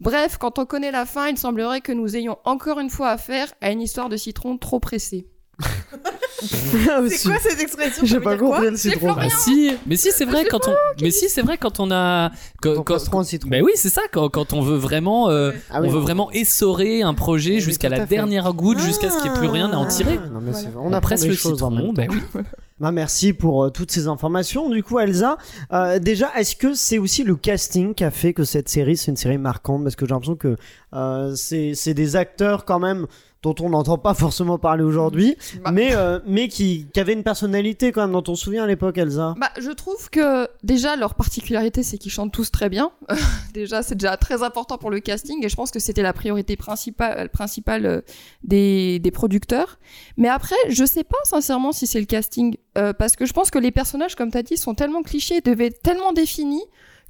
Bref, 0.00 0.36
quand 0.36 0.58
on 0.58 0.66
connaît 0.66 0.90
la 0.90 1.06
fin, 1.06 1.28
il 1.28 1.38
semblerait 1.38 1.80
que 1.80 1.92
nous 1.92 2.16
ayons 2.16 2.36
encore 2.44 2.80
une 2.80 2.90
fois 2.90 3.10
affaire 3.10 3.54
à 3.60 3.70
une 3.70 3.80
histoire 3.80 4.08
de 4.08 4.16
citron 4.16 4.58
trop 4.58 4.80
pressée. 4.80 5.26
C'est 7.08 7.28
quoi 7.28 7.38
cette 7.40 7.60
expression 7.60 8.04
J'ai 8.04 8.20
pas 8.20 8.36
compris 8.36 8.70
le 8.70 8.76
citron. 8.76 9.12
Bah 9.14 9.22
si, 9.30 9.72
mais 9.86 9.96
si 9.96 10.10
c'est 10.12 10.24
vrai 10.24 10.44
quand 10.50 10.66
on, 10.68 10.74
mais 11.00 11.10
si 11.10 11.28
c'est 11.28 11.42
vrai 11.42 11.56
quand 11.58 11.80
on 11.80 11.90
a, 11.90 12.30
quand, 12.60 12.82
quand- 12.82 12.94
on 12.96 12.98
se 12.98 13.06
prend 13.10 13.20
un 13.20 13.24
citron. 13.24 13.48
mais 13.50 13.60
oui 13.62 13.72
c'est 13.76 13.88
ça 13.90 14.02
quand, 14.12 14.28
quand 14.28 14.52
on 14.52 14.60
veut 14.62 14.76
vraiment, 14.76 15.28
euh, 15.30 15.52
Ah 15.70 15.78
on 15.80 15.82
oui. 15.82 15.88
veut 15.90 16.00
vraiment 16.00 16.30
essorer 16.32 17.02
un 17.02 17.14
projet 17.14 17.60
jusqu'à 17.60 17.88
la 17.88 18.04
dernière 18.06 18.52
goutte, 18.52 18.78
jusqu'à 18.80 19.10
ce 19.10 19.20
qu'il 19.22 19.30
n'y 19.30 19.36
ait 19.36 19.40
plus 19.40 19.48
rien 19.48 19.70
à 19.72 19.76
en 19.76 19.86
tirer. 19.86 20.18
Ah, 20.22 20.28
non, 20.28 20.40
mais 20.40 20.52
Voilà. 20.52 20.68
on 20.78 20.86
apprend 20.92 21.00
presse 21.00 21.26
le 21.26 21.34
choses 21.34 21.62
en 21.62 21.70
même 21.70 21.88
citron, 21.90 21.94
temps. 21.94 22.02
bah 22.14 22.20
oui. 22.34 22.42
Bah, 22.80 22.90
merci 22.90 23.32
pour 23.32 23.62
euh, 23.62 23.70
toutes 23.70 23.92
ces 23.92 24.08
informations. 24.08 24.68
Du 24.68 24.82
coup, 24.82 24.98
Elsa, 24.98 25.38
euh, 25.72 26.00
déjà, 26.00 26.32
est-ce 26.36 26.56
que 26.56 26.74
c'est 26.74 26.98
aussi 26.98 27.22
le 27.22 27.36
casting 27.36 27.94
qui 27.94 28.02
a 28.02 28.10
fait 28.10 28.32
que 28.32 28.42
cette 28.42 28.68
série, 28.68 28.96
c'est 28.96 29.12
une 29.12 29.16
série 29.16 29.38
marquante? 29.38 29.84
Parce 29.84 29.94
que 29.94 30.04
j'ai 30.04 30.10
l'impression 30.10 30.34
que 30.34 30.56
euh, 30.92 31.32
c'est 31.36 31.74
c'est 31.76 31.94
des 31.94 32.16
acteurs 32.16 32.64
quand 32.64 32.80
même 32.80 33.06
dont 33.42 33.54
on 33.60 33.70
n'entend 33.70 33.98
pas 33.98 34.14
forcément 34.14 34.58
parler 34.58 34.84
aujourd'hui, 34.84 35.36
Bah. 35.64 35.72
mais, 35.72 35.94
euh, 35.94 36.20
mais 36.26 36.48
qui, 36.48 36.86
qui 36.92 37.00
avait 37.00 37.12
une 37.12 37.24
personnalité 37.24 37.90
quand 37.92 38.02
même, 38.02 38.12
dont 38.12 38.22
on 38.28 38.34
se 38.34 38.44
souvient 38.44 38.64
à 38.64 38.66
l'époque, 38.66 38.98
Elsa. 38.98 39.34
Bah, 39.38 39.50
je 39.60 39.70
trouve 39.70 40.10
que 40.10 40.48
déjà 40.62 40.96
leur 40.96 41.14
particularité 41.14 41.82
c'est 41.82 41.98
qu'ils 41.98 42.12
chantent 42.12 42.32
tous 42.32 42.50
très 42.50 42.68
bien. 42.68 42.92
déjà 43.54 43.82
c'est 43.82 43.96
déjà 43.96 44.16
très 44.16 44.42
important 44.42 44.78
pour 44.78 44.90
le 44.90 45.00
casting 45.00 45.44
et 45.44 45.48
je 45.48 45.56
pense 45.56 45.70
que 45.70 45.78
c'était 45.80 46.02
la 46.02 46.12
priorité 46.12 46.56
principale 46.56 47.28
principale 47.30 47.86
euh, 47.86 48.00
des, 48.44 48.98
des 48.98 49.10
producteurs. 49.10 49.78
Mais 50.16 50.28
après 50.28 50.56
je 50.68 50.84
sais 50.84 51.04
pas 51.04 51.18
sincèrement 51.24 51.72
si 51.72 51.86
c'est 51.86 52.00
le 52.00 52.06
casting 52.06 52.56
euh, 52.78 52.92
parce 52.92 53.16
que 53.16 53.26
je 53.26 53.32
pense 53.32 53.50
que 53.50 53.58
les 53.58 53.70
personnages 53.72 54.14
comme 54.14 54.30
t'as 54.30 54.42
dit 54.42 54.56
sont 54.56 54.74
tellement 54.74 55.02
clichés, 55.02 55.40
devaient 55.40 55.66
être 55.66 55.82
tellement 55.82 56.12
définis 56.12 56.62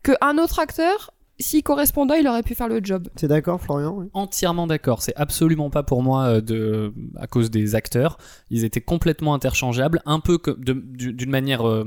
qu'un 0.03 0.39
autre 0.39 0.59
acteur 0.59 1.13
s'il 1.43 1.63
correspondait 1.63 2.21
il 2.21 2.29
aurait 2.29 2.43
pu 2.43 2.55
faire 2.55 2.69
le 2.69 2.81
job. 2.83 3.09
T'es 3.17 3.29
d'accord, 3.29 3.61
Florian 3.61 3.95
Oui? 3.97 4.07
entièrement 4.15 4.67
d'accord. 4.67 5.03
C'est 5.03 5.15
absolument 5.17 5.71
pas 5.71 5.83
pour 5.83 6.03
moi 6.03 6.25
euh, 6.25 6.41
de, 6.41 6.93
à 7.17 7.27
cause 7.27 7.51
des 7.51 7.75
acteurs. 7.75 8.19
Ils 8.51 8.65
étaient 8.65 8.81
complètement 8.81 9.35
interchangeables, 9.35 10.01
un 10.07 10.21
peu 10.21 10.39
d'une 10.57 11.31
manière 11.31 11.67
euh, 11.69 11.85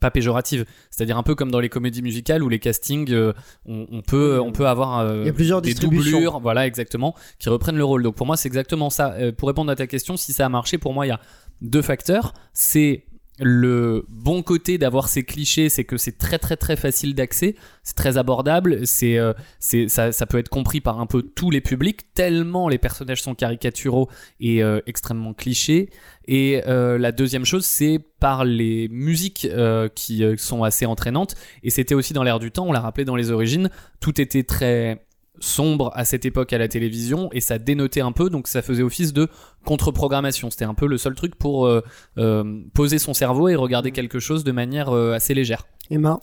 pas 0.00 0.10
péjorative. 0.10 0.64
C'est-à-dire 0.90 1.16
un 1.16 1.22
peu 1.22 1.34
comme 1.34 1.50
dans 1.50 1.60
les 1.60 1.70
comédies 1.70 2.02
musicales 2.02 2.42
où 2.42 2.48
les 2.48 2.58
castings, 2.58 3.10
euh, 3.12 3.32
on, 3.66 3.86
on 3.90 4.02
peut, 4.02 4.38
on 4.40 4.52
peut 4.52 4.66
avoir 4.68 4.98
euh, 5.00 5.22
Il 5.22 5.26
y 5.26 5.30
a 5.30 5.32
plusieurs 5.32 5.62
des 5.62 5.70
distributions. 5.70 6.12
doublures, 6.12 6.40
voilà 6.40 6.66
exactement, 6.66 7.14
qui 7.38 7.48
reprennent 7.48 7.78
le 7.78 7.84
rôle. 7.84 8.02
Donc 8.02 8.14
pour 8.14 8.26
moi, 8.26 8.36
c'est 8.36 8.48
exactement 8.48 8.90
ça. 8.90 9.14
Euh, 9.14 9.32
pour 9.32 9.48
répondre 9.48 9.70
à 9.72 9.76
ta 9.76 9.86
question, 9.86 10.16
si 10.16 10.32
ça 10.32 10.44
a 10.46 10.48
marché, 10.50 10.76
pour 10.78 10.92
moi, 10.92 11.06
il 11.06 11.08
y 11.08 11.12
a 11.12 11.20
deux 11.62 11.82
facteurs. 11.82 12.34
C'est 12.52 13.04
le 13.40 14.04
bon 14.08 14.42
côté 14.42 14.78
d'avoir 14.78 15.08
ces 15.08 15.22
clichés, 15.22 15.68
c'est 15.68 15.84
que 15.84 15.96
c'est 15.96 16.18
très 16.18 16.38
très 16.38 16.56
très 16.56 16.76
facile 16.76 17.14
d'accès, 17.14 17.54
c'est 17.82 17.96
très 17.96 18.18
abordable, 18.18 18.86
c'est 18.86 19.18
euh, 19.18 19.32
ça, 19.60 20.12
ça 20.12 20.26
peut 20.26 20.38
être 20.38 20.48
compris 20.48 20.80
par 20.80 21.00
un 21.00 21.06
peu 21.06 21.22
tous 21.22 21.50
les 21.50 21.60
publics 21.60 22.12
tellement 22.14 22.68
les 22.68 22.78
personnages 22.78 23.22
sont 23.22 23.34
caricaturaux 23.34 24.08
et 24.40 24.62
euh, 24.62 24.80
extrêmement 24.86 25.34
clichés. 25.34 25.90
Et 26.26 26.62
euh, 26.66 26.98
la 26.98 27.12
deuxième 27.12 27.44
chose, 27.44 27.64
c'est 27.64 28.00
par 28.20 28.44
les 28.44 28.88
musiques 28.88 29.46
euh, 29.50 29.88
qui 29.88 30.22
sont 30.36 30.62
assez 30.62 30.84
entraînantes. 30.84 31.34
Et 31.62 31.70
c'était 31.70 31.94
aussi 31.94 32.12
dans 32.12 32.22
l'air 32.22 32.38
du 32.38 32.50
temps, 32.50 32.66
on 32.66 32.72
l'a 32.72 32.80
rappelé 32.80 33.04
dans 33.04 33.16
les 33.16 33.30
origines, 33.30 33.70
tout 34.00 34.20
était 34.20 34.42
très 34.42 35.06
sombre 35.40 35.90
à 35.94 36.04
cette 36.04 36.24
époque 36.24 36.52
à 36.52 36.58
la 36.58 36.68
télévision 36.68 37.28
et 37.32 37.40
ça 37.40 37.58
dénotait 37.58 38.00
un 38.00 38.12
peu 38.12 38.30
donc 38.30 38.48
ça 38.48 38.62
faisait 38.62 38.82
office 38.82 39.12
de 39.12 39.28
contre-programmation 39.64 40.50
c'était 40.50 40.64
un 40.64 40.74
peu 40.74 40.86
le 40.86 40.98
seul 40.98 41.14
truc 41.14 41.34
pour 41.36 41.66
euh, 41.66 41.82
euh, 42.18 42.60
poser 42.74 42.98
son 42.98 43.14
cerveau 43.14 43.48
et 43.48 43.54
regarder 43.54 43.92
quelque 43.92 44.18
chose 44.18 44.44
de 44.44 44.52
manière 44.52 44.90
euh, 44.90 45.12
assez 45.14 45.34
légère 45.34 45.66
Emma? 45.90 46.18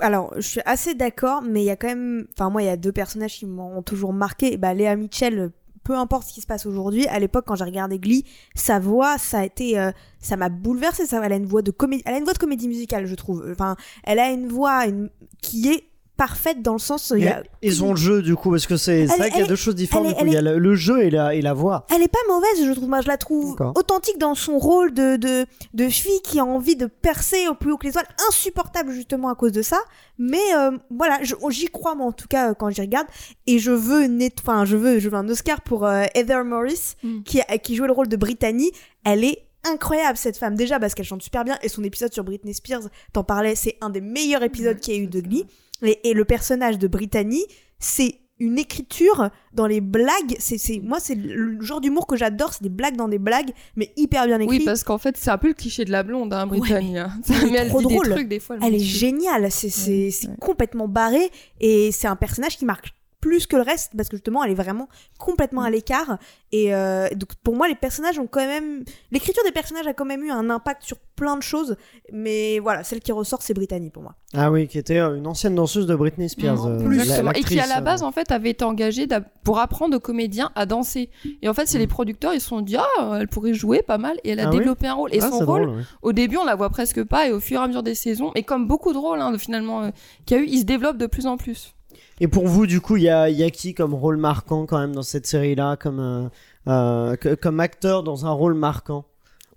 Alors, 0.00 0.32
je 0.36 0.40
suis 0.40 0.60
assez 0.64 0.94
d'accord, 0.94 1.42
mais 1.42 1.62
il 1.62 1.66
y 1.66 1.70
a 1.70 1.76
quand 1.76 1.88
même. 1.88 2.26
Enfin, 2.32 2.48
moi, 2.48 2.62
il 2.62 2.66
y 2.66 2.70
a 2.70 2.78
deux 2.78 2.92
personnages 2.92 3.34
qui 3.34 3.44
m'ont 3.44 3.82
toujours 3.82 4.14
marqué. 4.14 4.56
Bah, 4.56 4.72
Léa 4.72 4.96
Mitchell, 4.96 5.50
peu 5.84 5.94
importe 5.98 6.28
ce 6.28 6.32
qui 6.32 6.40
se 6.40 6.46
passe 6.46 6.64
aujourd'hui, 6.64 7.06
à 7.08 7.18
l'époque, 7.18 7.44
quand 7.46 7.56
j'ai 7.56 7.64
regardé 7.64 7.98
Glee, 7.98 8.24
sa 8.54 8.78
voix, 8.78 9.18
ça 9.18 9.40
a 9.40 9.44
été. 9.44 9.78
euh, 9.78 9.90
ça 10.18 10.36
m'a 10.36 10.48
bouleversé. 10.48 11.04
Ça, 11.04 11.20
elle 11.22 11.32
a 11.32 11.36
une 11.36 11.44
voix 11.44 11.60
de 11.60 11.72
comédie. 11.72 12.02
Elle 12.06 12.14
a 12.14 12.18
une 12.18 12.24
voix 12.24 12.32
de 12.32 12.38
comédie 12.38 12.68
musicale, 12.68 13.04
je 13.04 13.14
trouve. 13.14 13.44
Enfin, 13.52 13.76
elle 14.04 14.18
a 14.18 14.30
une 14.30 14.48
voix 14.48 14.86
une- 14.86 15.10
qui 15.42 15.68
est 15.68 15.84
parfaite 16.26 16.62
dans 16.62 16.74
le 16.74 16.78
sens. 16.78 17.12
il 17.16 17.24
y 17.24 17.28
a- 17.28 17.42
Et 17.62 17.72
son 17.72 17.96
jeu, 17.96 18.22
du 18.22 18.36
coup, 18.36 18.50
parce 18.52 18.66
que 18.68 18.76
c'est 18.76 19.06
vrai 19.06 19.28
qu'il 19.30 19.40
y 19.40 19.42
a 19.42 19.46
deux 19.46 19.56
choses 19.56 19.74
différentes. 19.74 20.06
elle 20.06 20.12
du 20.12 20.18
est- 20.18 20.22
coup. 20.22 20.26
Il 20.28 20.32
y 20.34 20.36
a 20.36 20.42
le, 20.42 20.58
le 20.58 20.74
jeu 20.76 21.02
et 21.02 21.10
la, 21.10 21.34
et 21.34 21.42
la 21.42 21.52
voix. 21.52 21.84
Elle 21.92 22.00
est 22.02 22.08
pas 22.08 22.18
mauvaise, 22.28 22.64
je 22.64 22.72
trouve. 22.72 22.88
Moi, 22.88 23.00
je 23.00 23.08
la 23.08 23.16
trouve 23.16 23.56
authentique 23.74 24.18
dans 24.18 24.36
son 24.36 24.58
rôle 24.58 24.94
de, 24.94 25.16
de, 25.16 25.46
de 25.74 25.88
fille 25.88 26.20
qui 26.22 26.38
a 26.38 26.44
envie 26.44 26.76
de 26.76 26.86
percer 26.86 27.48
au 27.48 27.54
plus 27.54 27.72
haut 27.72 27.76
que 27.76 27.84
les 27.86 27.90
étoiles. 27.90 28.06
Insupportable, 28.28 28.92
justement, 28.92 29.28
à 29.30 29.34
cause 29.34 29.50
de 29.52 29.62
ça. 29.62 29.78
Mais 30.18 30.38
euh, 30.56 30.70
voilà, 30.90 31.18
je- 31.22 31.34
j'y 31.50 31.66
crois, 31.66 31.94
moi, 31.96 32.06
en 32.06 32.12
tout 32.12 32.28
cas, 32.28 32.50
euh, 32.50 32.54
quand 32.54 32.70
j'y 32.70 32.82
regarde. 32.82 33.06
Et 33.48 33.58
je 33.58 33.72
veux, 33.72 34.06
enfin, 34.40 34.64
je 34.64 34.76
veux, 34.76 35.00
je 35.00 35.08
veux 35.08 35.16
un 35.16 35.28
Oscar 35.28 35.60
pour 35.62 35.84
euh, 35.86 36.04
Heather 36.14 36.44
Morris, 36.44 36.94
Mm. 37.02 37.22
qui, 37.24 37.40
qui 37.64 37.74
jouait 37.74 37.88
le 37.88 37.92
rôle 37.92 38.08
de 38.08 38.16
Brittany. 38.16 38.70
Elle 39.04 39.24
est 39.24 39.38
incroyable, 39.64 40.16
cette 40.18 40.36
femme. 40.36 40.54
Déjà, 40.56 40.78
parce 40.80 40.94
qu'elle 40.94 41.06
chante 41.06 41.22
super 41.22 41.44
bien. 41.44 41.56
Et 41.62 41.68
son 41.68 41.82
épisode 41.84 42.12
sur 42.12 42.24
Britney 42.24 42.52
Spears, 42.54 42.82
t'en 43.12 43.22
parlais, 43.24 43.54
c'est 43.54 43.76
un 43.80 43.90
des 43.90 44.00
meilleurs 44.00 44.42
épisodes 44.42 44.74
Ouais, 44.76 44.80
qu'il 44.80 44.94
y 44.94 44.98
a 44.98 45.00
eu 45.00 45.06
de. 45.06 45.20
Glee. 45.20 45.46
Et, 45.82 46.10
et 46.10 46.14
le 46.14 46.24
personnage 46.24 46.78
de 46.78 46.86
Brittany, 46.88 47.44
c'est 47.78 48.18
une 48.38 48.58
écriture 48.58 49.30
dans 49.52 49.66
les 49.66 49.80
blagues. 49.80 50.34
C'est, 50.40 50.58
c'est, 50.58 50.80
moi, 50.80 50.98
c'est 51.00 51.14
le 51.14 51.60
genre 51.60 51.80
d'humour 51.80 52.06
que 52.08 52.16
j'adore. 52.16 52.52
C'est 52.52 52.62
des 52.64 52.68
blagues 52.70 52.96
dans 52.96 53.06
des 53.08 53.18
blagues, 53.18 53.50
mais 53.76 53.92
hyper 53.96 54.26
bien 54.26 54.40
écrites. 54.40 54.60
Oui 54.60 54.64
parce 54.64 54.82
qu'en 54.82 54.98
fait 54.98 55.16
c'est 55.16 55.30
un 55.30 55.38
peu 55.38 55.48
le 55.48 55.54
cliché 55.54 55.84
de 55.84 55.92
la 55.92 56.02
blonde 56.02 56.32
hein, 56.34 56.48
Ouais. 56.48 56.58
Britannia. 56.58 57.10
Elle 57.28 57.50
Mais 57.52 57.58
elle 57.58 57.68
trop 57.68 57.80
dit 57.80 57.86
des 57.86 57.94
drôle. 57.94 58.10
trucs 58.10 58.28
des 58.28 58.40
fois. 58.40 58.56
Elle 58.62 58.74
est 58.74 58.78
géniale. 58.80 59.50
C'est, 59.52 59.68
c'est, 59.70 59.90
Ouais, 60.06 60.10
c'est 60.10 60.28
ouais. 60.28 60.34
complètement 60.40 60.88
barré. 60.88 61.30
Et 61.60 61.92
c'est 61.92 62.08
un 62.08 62.16
personnage 62.16 62.56
qui 62.58 62.64
marque 62.64 62.92
plus 63.22 63.46
que 63.46 63.56
le 63.56 63.62
reste 63.62 63.92
parce 63.96 64.10
que 64.10 64.16
justement 64.18 64.44
elle 64.44 64.50
est 64.50 64.54
vraiment 64.54 64.88
complètement 65.18 65.62
à 65.62 65.70
l'écart. 65.70 66.18
Et 66.50 66.74
euh, 66.74 67.08
donc 67.16 67.30
pour 67.42 67.54
moi 67.56 67.68
les 67.68 67.74
personnages 67.74 68.18
ont 68.18 68.26
quand 68.26 68.44
même 68.46 68.84
l'écriture 69.10 69.42
des 69.44 69.52
personnages 69.52 69.86
a 69.86 69.94
quand 69.94 70.04
même 70.04 70.22
eu 70.24 70.30
un 70.30 70.50
impact 70.50 70.82
sur 70.82 70.98
plein 71.16 71.36
de 71.36 71.42
choses. 71.42 71.76
Mais 72.12 72.58
voilà 72.58 72.84
celle 72.84 73.00
qui 73.00 73.12
ressort 73.12 73.40
c'est 73.40 73.54
Brittany 73.54 73.88
pour 73.90 74.02
moi. 74.02 74.16
Ah 74.34 74.50
oui, 74.50 74.66
qui 74.68 74.76
était 74.76 74.98
euh, 74.98 75.16
une 75.16 75.26
ancienne 75.26 75.54
danseuse 75.54 75.86
de 75.86 75.94
Britney 75.94 76.28
Spears. 76.28 76.66
Mm, 76.66 76.70
euh, 76.80 76.84
plus. 76.84 76.96
la- 76.96 77.02
Exactement. 77.04 77.32
et 77.32 77.42
qui 77.44 77.60
à 77.60 77.66
la 77.66 77.80
base 77.80 78.02
en 78.02 78.10
fait 78.12 78.30
avait 78.32 78.50
été 78.50 78.64
engagée 78.64 79.06
pour 79.44 79.58
apprendre 79.60 79.96
aux 79.96 80.00
comédiens 80.00 80.50
à 80.56 80.66
danser. 80.66 81.08
Et 81.42 81.48
en 81.48 81.54
fait 81.54 81.66
c'est 81.68 81.78
les 81.78 81.86
producteurs 81.86 82.34
ils 82.34 82.40
se 82.40 82.48
sont 82.48 82.60
dit 82.60 82.76
ah 82.76 83.18
elle 83.20 83.28
pourrait 83.28 83.54
jouer 83.54 83.82
pas 83.82 83.98
mal. 83.98 84.18
Et 84.24 84.30
elle 84.30 84.40
a 84.40 84.48
Ah 84.48 84.50
oui. 84.50 84.58
développé 84.58 84.88
un 84.88 84.94
rôle. 84.94 85.14
Et 85.14 85.20
Ah, 85.22 85.30
son 85.30 85.38
rôle 85.46 85.66
drôle, 85.66 85.84
au 86.02 86.12
début 86.12 86.36
on 86.38 86.44
la 86.44 86.56
voit 86.56 86.70
presque 86.70 87.02
pas. 87.04 87.28
Et 87.28 87.32
au 87.32 87.38
fur 87.40 87.60
et 87.60 87.64
à 87.64 87.68
mesure 87.68 87.84
des 87.84 87.94
saisons 87.94 88.32
et 88.34 88.42
comme 88.42 88.66
beaucoup 88.66 88.92
de 88.92 88.98
rôles 88.98 89.20
hein, 89.20 89.30
de- 89.30 89.38
finalement 89.38 89.84
euh, 89.84 89.90
qu'il 90.26 90.36
y 90.36 90.40
a 90.40 90.42
eu 90.42 90.46
il 90.48 90.58
se 90.58 90.64
développe 90.64 90.96
de 90.98 91.06
plus 91.06 91.26
en 91.28 91.36
plus 91.36 91.74
Et 92.22 92.28
pour 92.28 92.46
vous, 92.46 92.66
du 92.68 92.80
coup, 92.80 92.96
il 92.96 93.02
y 93.02 93.08
a, 93.08 93.28
il 93.28 93.36
y 93.36 93.42
a 93.42 93.50
qui 93.50 93.74
comme 93.74 93.94
rôle 93.94 94.16
marquant 94.16 94.64
quand 94.64 94.78
même 94.78 94.94
dans 94.94 95.02
cette 95.02 95.26
série-là, 95.26 95.76
comme, 95.76 95.98
euh, 95.98 96.28
euh, 96.68 97.16
que- 97.16 97.34
comme 97.34 97.58
acteur 97.58 98.04
dans 98.04 98.26
un 98.26 98.30
rôle 98.30 98.54
marquant? 98.54 99.04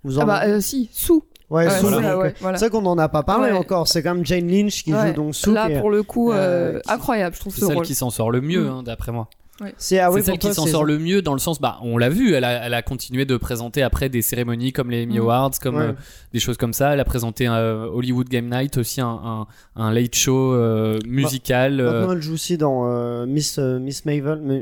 Vous 0.02 0.18
en 0.18 0.22
ah 0.22 0.24
bah 0.24 0.40
euh, 0.46 0.60
si 0.60 0.90
sous 0.92 1.22
Ouais, 1.48 1.66
Ouais, 1.66 1.70
Sue, 1.78 1.86
voilà, 1.86 2.18
ouais, 2.18 2.34
voilà. 2.40 2.58
C'est 2.58 2.64
vrai 2.68 2.70
qu'on 2.76 2.82
n'en 2.82 2.98
a 2.98 3.08
pas 3.08 3.22
parlé 3.22 3.52
Ouais. 3.52 3.56
encore. 3.56 3.86
C'est 3.86 4.02
quand 4.02 4.16
même 4.16 4.26
Jane 4.26 4.48
Lynch 4.48 4.82
qui 4.82 4.92
Ouais. 4.92 5.08
joue 5.08 5.12
donc 5.14 5.34
Sue. 5.36 5.52
là 5.52 5.70
est- 5.70 5.78
pour 5.80 5.90
le 5.90 6.02
coup 6.02 6.32
euh, 6.32 6.80
qui- 6.80 6.90
incroyable 6.92 7.36
je 7.36 7.40
trouve 7.40 7.54
c'est 7.54 7.60
ce 7.60 7.66
celle 7.66 7.76
rôle 7.76 7.86
qui 7.86 7.94
s'en 7.94 8.10
sort 8.10 8.32
le 8.32 8.40
mieux 8.40 8.64
Mm. 8.64 8.68
hein, 8.68 8.82
d'après 8.84 9.12
moi 9.12 9.28
C'est 9.78 9.98
ah 10.00 10.10
oui, 10.10 10.20
c'est 10.20 10.26
celle 10.26 10.38
qui 10.38 10.52
s'en 10.52 10.66
sort 10.66 10.84
le 10.84 10.98
mieux 10.98 11.22
dans 11.22 11.32
le 11.32 11.38
sens 11.38 11.60
bah 11.60 11.78
on 11.82 11.96
l'a 11.96 12.10
vu 12.10 12.34
elle 12.34 12.44
a, 12.44 12.66
elle 12.66 12.74
a 12.74 12.82
continué 12.82 13.24
de 13.24 13.36
présenter 13.38 13.82
après 13.82 14.08
des 14.10 14.20
cérémonies 14.20 14.72
comme 14.72 14.90
les 14.90 15.04
Emmy 15.04 15.16
Mm. 15.18 15.22
Awards 15.22 15.50
comme 15.62 15.76
Ouais. 15.76 15.82
euh, 15.84 15.92
des 16.34 16.40
choses 16.40 16.58
comme 16.58 16.74
ça 16.74 16.92
elle 16.92 17.00
a 17.00 17.04
présenté 17.06 17.48
euh, 17.48 17.86
Hollywood 17.90 18.28
Game 18.28 18.50
Night 18.50 18.76
aussi 18.76 19.00
un, 19.00 19.08
un, 19.08 19.46
un 19.76 19.92
late 19.92 20.14
show 20.14 20.52
euh, 20.52 20.98
musical 21.06 21.80
euh, 21.80 22.00
Maintenant, 22.00 22.12
elle 22.12 22.22
joue 22.22 22.34
aussi 22.34 22.58
dans 22.58 22.82
euh, 22.86 23.24
Miss 23.26 23.58
euh, 23.58 23.78
Miss 23.78 24.02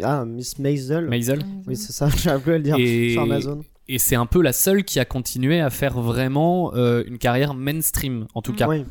Ah, 0.05 0.25
Miss 0.25 0.59
Maisel. 0.61 1.09
Maisel 1.09 1.41
Oui, 1.67 1.77
c'est 1.77 1.93
ça. 1.93 2.09
J'arrive 2.17 2.43
plus 2.43 2.53
à 2.55 2.59
le 2.59 2.63
dire. 2.63 2.77
Et- 2.79 3.11
Sur 3.15 3.23
Amazon. 3.23 3.63
et 3.89 3.99
c'est 3.99 4.17
un 4.17 4.27
peu 4.27 4.43
la 4.43 4.53
seule 4.53 4.85
qui 4.85 5.01
a 5.01 5.05
continué 5.05 5.61
à 5.61 5.71
faire 5.71 5.99
vraiment 6.01 6.73
euh, 6.75 7.03
une 7.07 7.19
carrière 7.19 7.55
mainstream 7.55 8.27
en 8.35 8.43
tout 8.43 8.53
Mm. 8.53 8.57
cas 8.57 8.69
Oui. 8.69 8.85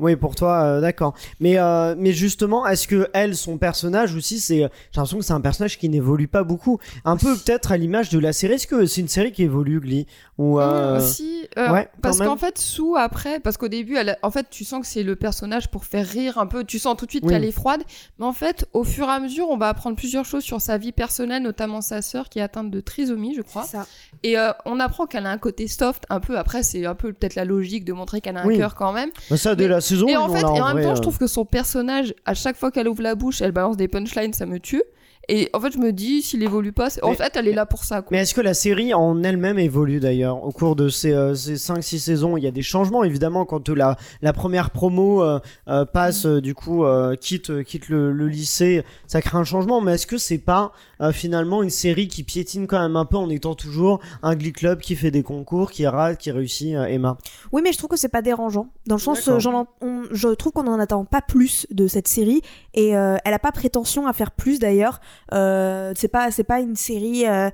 Oui, 0.00 0.16
pour 0.16 0.34
toi, 0.34 0.62
euh, 0.62 0.80
d'accord. 0.80 1.14
Mais, 1.40 1.58
euh, 1.58 1.94
mais 1.96 2.12
justement, 2.12 2.66
est-ce 2.66 2.88
que 2.88 3.08
elle, 3.12 3.36
son 3.36 3.58
personnage 3.58 4.14
aussi, 4.16 4.40
c'est, 4.40 4.56
j'ai 4.58 4.68
l'impression 4.96 5.18
que 5.18 5.24
c'est 5.24 5.32
un 5.32 5.40
personnage 5.40 5.78
qui 5.78 5.88
n'évolue 5.88 6.26
pas 6.28 6.42
beaucoup. 6.42 6.78
Un 7.04 7.16
peu 7.16 7.34
peut-être 7.36 7.70
à 7.70 7.76
l'image 7.76 8.08
de 8.08 8.18
la 8.18 8.32
série. 8.32 8.54
Est-ce 8.54 8.66
que 8.66 8.86
c'est 8.86 9.00
une 9.02 9.08
série 9.08 9.30
qui 9.32 9.42
évolue, 9.42 9.80
Glee? 9.80 10.06
Ou 10.38 10.58
euh, 10.58 10.98
Mmh, 10.98 11.00
si, 11.02 11.48
euh, 11.58 11.70
ouais, 11.70 11.88
parce 12.00 12.18
qu'en 12.18 12.36
fait, 12.38 12.56
Sue, 12.58 12.96
après, 12.96 13.40
parce 13.40 13.56
qu'au 13.58 13.68
début, 13.68 13.96
elle, 13.96 14.16
en 14.22 14.30
fait, 14.30 14.46
tu 14.50 14.64
sens 14.64 14.80
que 14.80 14.86
c'est 14.86 15.02
le 15.02 15.14
personnage 15.16 15.68
pour 15.70 15.84
faire 15.84 16.06
rire 16.06 16.38
un 16.38 16.46
peu, 16.46 16.64
tu 16.64 16.78
sens 16.78 16.96
tout 16.96 17.04
de 17.04 17.10
suite 17.10 17.24
Oui. 17.24 17.32
qu'elle 17.32 17.44
est 17.44 17.52
froide, 17.52 17.82
mais 18.18 18.24
en 18.24 18.32
fait, 18.32 18.66
au 18.72 18.82
fur 18.84 19.06
et 19.06 19.10
à 19.10 19.20
mesure, 19.20 19.48
on 19.50 19.58
va 19.58 19.68
apprendre 19.68 19.96
plusieurs 19.96 20.24
choses 20.24 20.42
sur 20.42 20.60
sa 20.62 20.78
vie 20.78 20.92
personnelle, 20.92 21.42
notamment 21.42 21.82
sa 21.82 22.00
sœur 22.00 22.30
qui 22.30 22.38
est 22.38 22.42
atteinte 22.42 22.70
de 22.70 22.80
trisomie, 22.80 23.34
je 23.34 23.42
crois. 23.42 23.64
Ça. 23.64 23.86
Et 24.22 24.38
euh, 24.38 24.50
on 24.64 24.80
apprend 24.80 25.06
qu'elle 25.06 25.26
a 25.26 25.30
un 25.30 25.36
côté 25.38 25.68
soft, 25.68 26.04
un 26.08 26.20
peu, 26.20 26.38
après, 26.38 26.62
c'est 26.62 26.86
un 26.86 26.94
peu 26.94 27.12
peut-être 27.12 27.34
la 27.34 27.44
logique 27.44 27.84
de 27.84 27.92
montrer 27.92 28.22
qu'elle 28.22 28.38
a 28.38 28.42
un 28.42 28.46
Oui. 28.46 28.56
cœur 28.56 28.74
quand 28.74 28.92
même. 28.94 29.10
bah, 29.28 29.36
ça, 29.36 29.54
dès 29.54 29.64
Mais- 29.64 29.70
la 29.70 29.80
saison, 29.90 30.08
et 30.08 30.16
en 30.16 30.28
fait, 30.28 30.40
et 30.40 30.44
en 30.44 30.66
même 30.68 30.76
vrai, 30.76 30.84
temps, 30.84 30.94
je 30.94 31.02
trouve 31.02 31.18
que 31.18 31.26
son 31.26 31.44
personnage, 31.44 32.14
à 32.24 32.34
chaque 32.34 32.56
fois 32.56 32.70
qu'elle 32.70 32.88
ouvre 32.88 33.02
la 33.02 33.14
bouche, 33.14 33.40
elle 33.42 33.52
balance 33.52 33.76
des 33.76 33.88
punchlines, 33.88 34.32
ça 34.32 34.46
me 34.46 34.58
tue. 34.58 34.82
Et 35.32 35.48
en 35.52 35.60
fait, 35.60 35.70
je 35.72 35.78
me 35.78 35.92
dis, 35.92 36.22
s'il 36.22 36.42
évolue 36.42 36.72
pas, 36.72 36.88
en 37.02 37.10
Mais- 37.10 37.14
fait, 37.14 37.36
elle 37.36 37.46
est 37.46 37.52
là 37.52 37.64
pour 37.64 37.84
ça. 37.84 38.02
Quoi. 38.02 38.08
Mais 38.10 38.18
est-ce 38.22 38.34
que 38.34 38.40
la 38.40 38.52
série 38.52 38.92
en 38.94 39.22
elle-même 39.22 39.58
évolue 39.60 40.00
d'ailleurs 40.00 40.42
au 40.44 40.50
cours 40.50 40.74
de 40.74 40.88
ces, 40.88 41.12
euh, 41.12 41.34
ces 41.36 41.56
5-6 41.56 42.00
saisons? 42.00 42.36
Il 42.36 42.42
y 42.42 42.48
a 42.48 42.50
des 42.50 42.62
changements 42.62 43.04
évidemment 43.04 43.44
quand 43.44 43.68
la, 43.68 43.96
la 44.22 44.32
première 44.32 44.70
promo 44.70 45.22
euh, 45.22 45.38
euh, 45.68 45.84
passe, 45.84 46.26
euh, 46.26 46.40
du 46.40 46.54
coup, 46.54 46.84
euh, 46.84 47.14
quitte, 47.14 47.62
quitte 47.62 47.88
le, 47.88 48.12
le 48.12 48.28
lycée, 48.28 48.84
ça 49.06 49.22
crée 49.22 49.38
un 49.38 49.44
changement. 49.44 49.80
Mais 49.80 49.94
est-ce 49.94 50.06
que 50.08 50.18
c'est 50.18 50.38
pas 50.38 50.72
euh, 51.00 51.12
finalement 51.12 51.62
une 51.62 51.70
série 51.70 52.08
qui 52.08 52.24
piétine 52.24 52.66
quand 52.66 52.80
même 52.80 52.96
un 52.96 53.04
peu 53.04 53.16
en 53.16 53.30
étant 53.30 53.54
toujours 53.54 54.00
un 54.24 54.34
Glee 54.34 54.52
Club 54.52 54.80
qui 54.80 54.96
fait 54.96 55.12
des 55.12 55.22
concours, 55.22 55.70
qui 55.70 55.86
rate, 55.86 56.18
qui 56.18 56.32
réussit, 56.32 56.74
euh, 56.74 56.84
Emma? 56.86 57.16
Oui, 57.52 57.62
mais 57.62 57.72
je 57.72 57.78
trouve 57.78 57.90
que 57.90 57.96
c'est 57.96 58.08
pas 58.08 58.22
dérangeant. 58.22 58.66
Dans 58.86 58.96
le 58.96 59.00
sens, 59.00 59.28
en- 59.28 59.66
on- 59.80 60.02
je 60.10 60.28
trouve 60.28 60.52
qu'on 60.52 60.66
en 60.66 60.80
attend 60.80 61.04
pas 61.04 61.22
plus 61.22 61.66
de 61.70 61.86
cette 61.86 62.08
série 62.08 62.42
et 62.74 62.96
euh, 62.96 63.16
elle 63.24 63.34
a 63.34 63.38
pas 63.38 63.52
prétention 63.52 64.06
à 64.08 64.12
faire 64.12 64.32
plus 64.32 64.58
d'ailleurs. 64.58 65.00
Euh, 65.32 65.92
c'est 65.96 66.08
pas, 66.08 66.30
c'est 66.30 66.44
pas 66.44 66.60
une 66.60 66.76
série, 66.76 67.26
euh, 67.26 67.50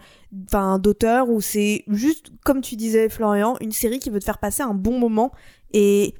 enfin, 0.46 0.78
d'auteur 0.78 1.28
où 1.28 1.40
c'est 1.40 1.84
juste, 1.88 2.30
comme 2.44 2.60
tu 2.60 2.76
disais, 2.76 3.08
Florian, 3.08 3.56
une 3.60 3.72
série 3.72 3.98
qui 3.98 4.10
veut 4.10 4.20
te 4.20 4.24
faire 4.24 4.38
passer 4.38 4.62
un 4.62 4.74
bon 4.74 4.98
moment. 4.98 5.32
Et 5.72 6.14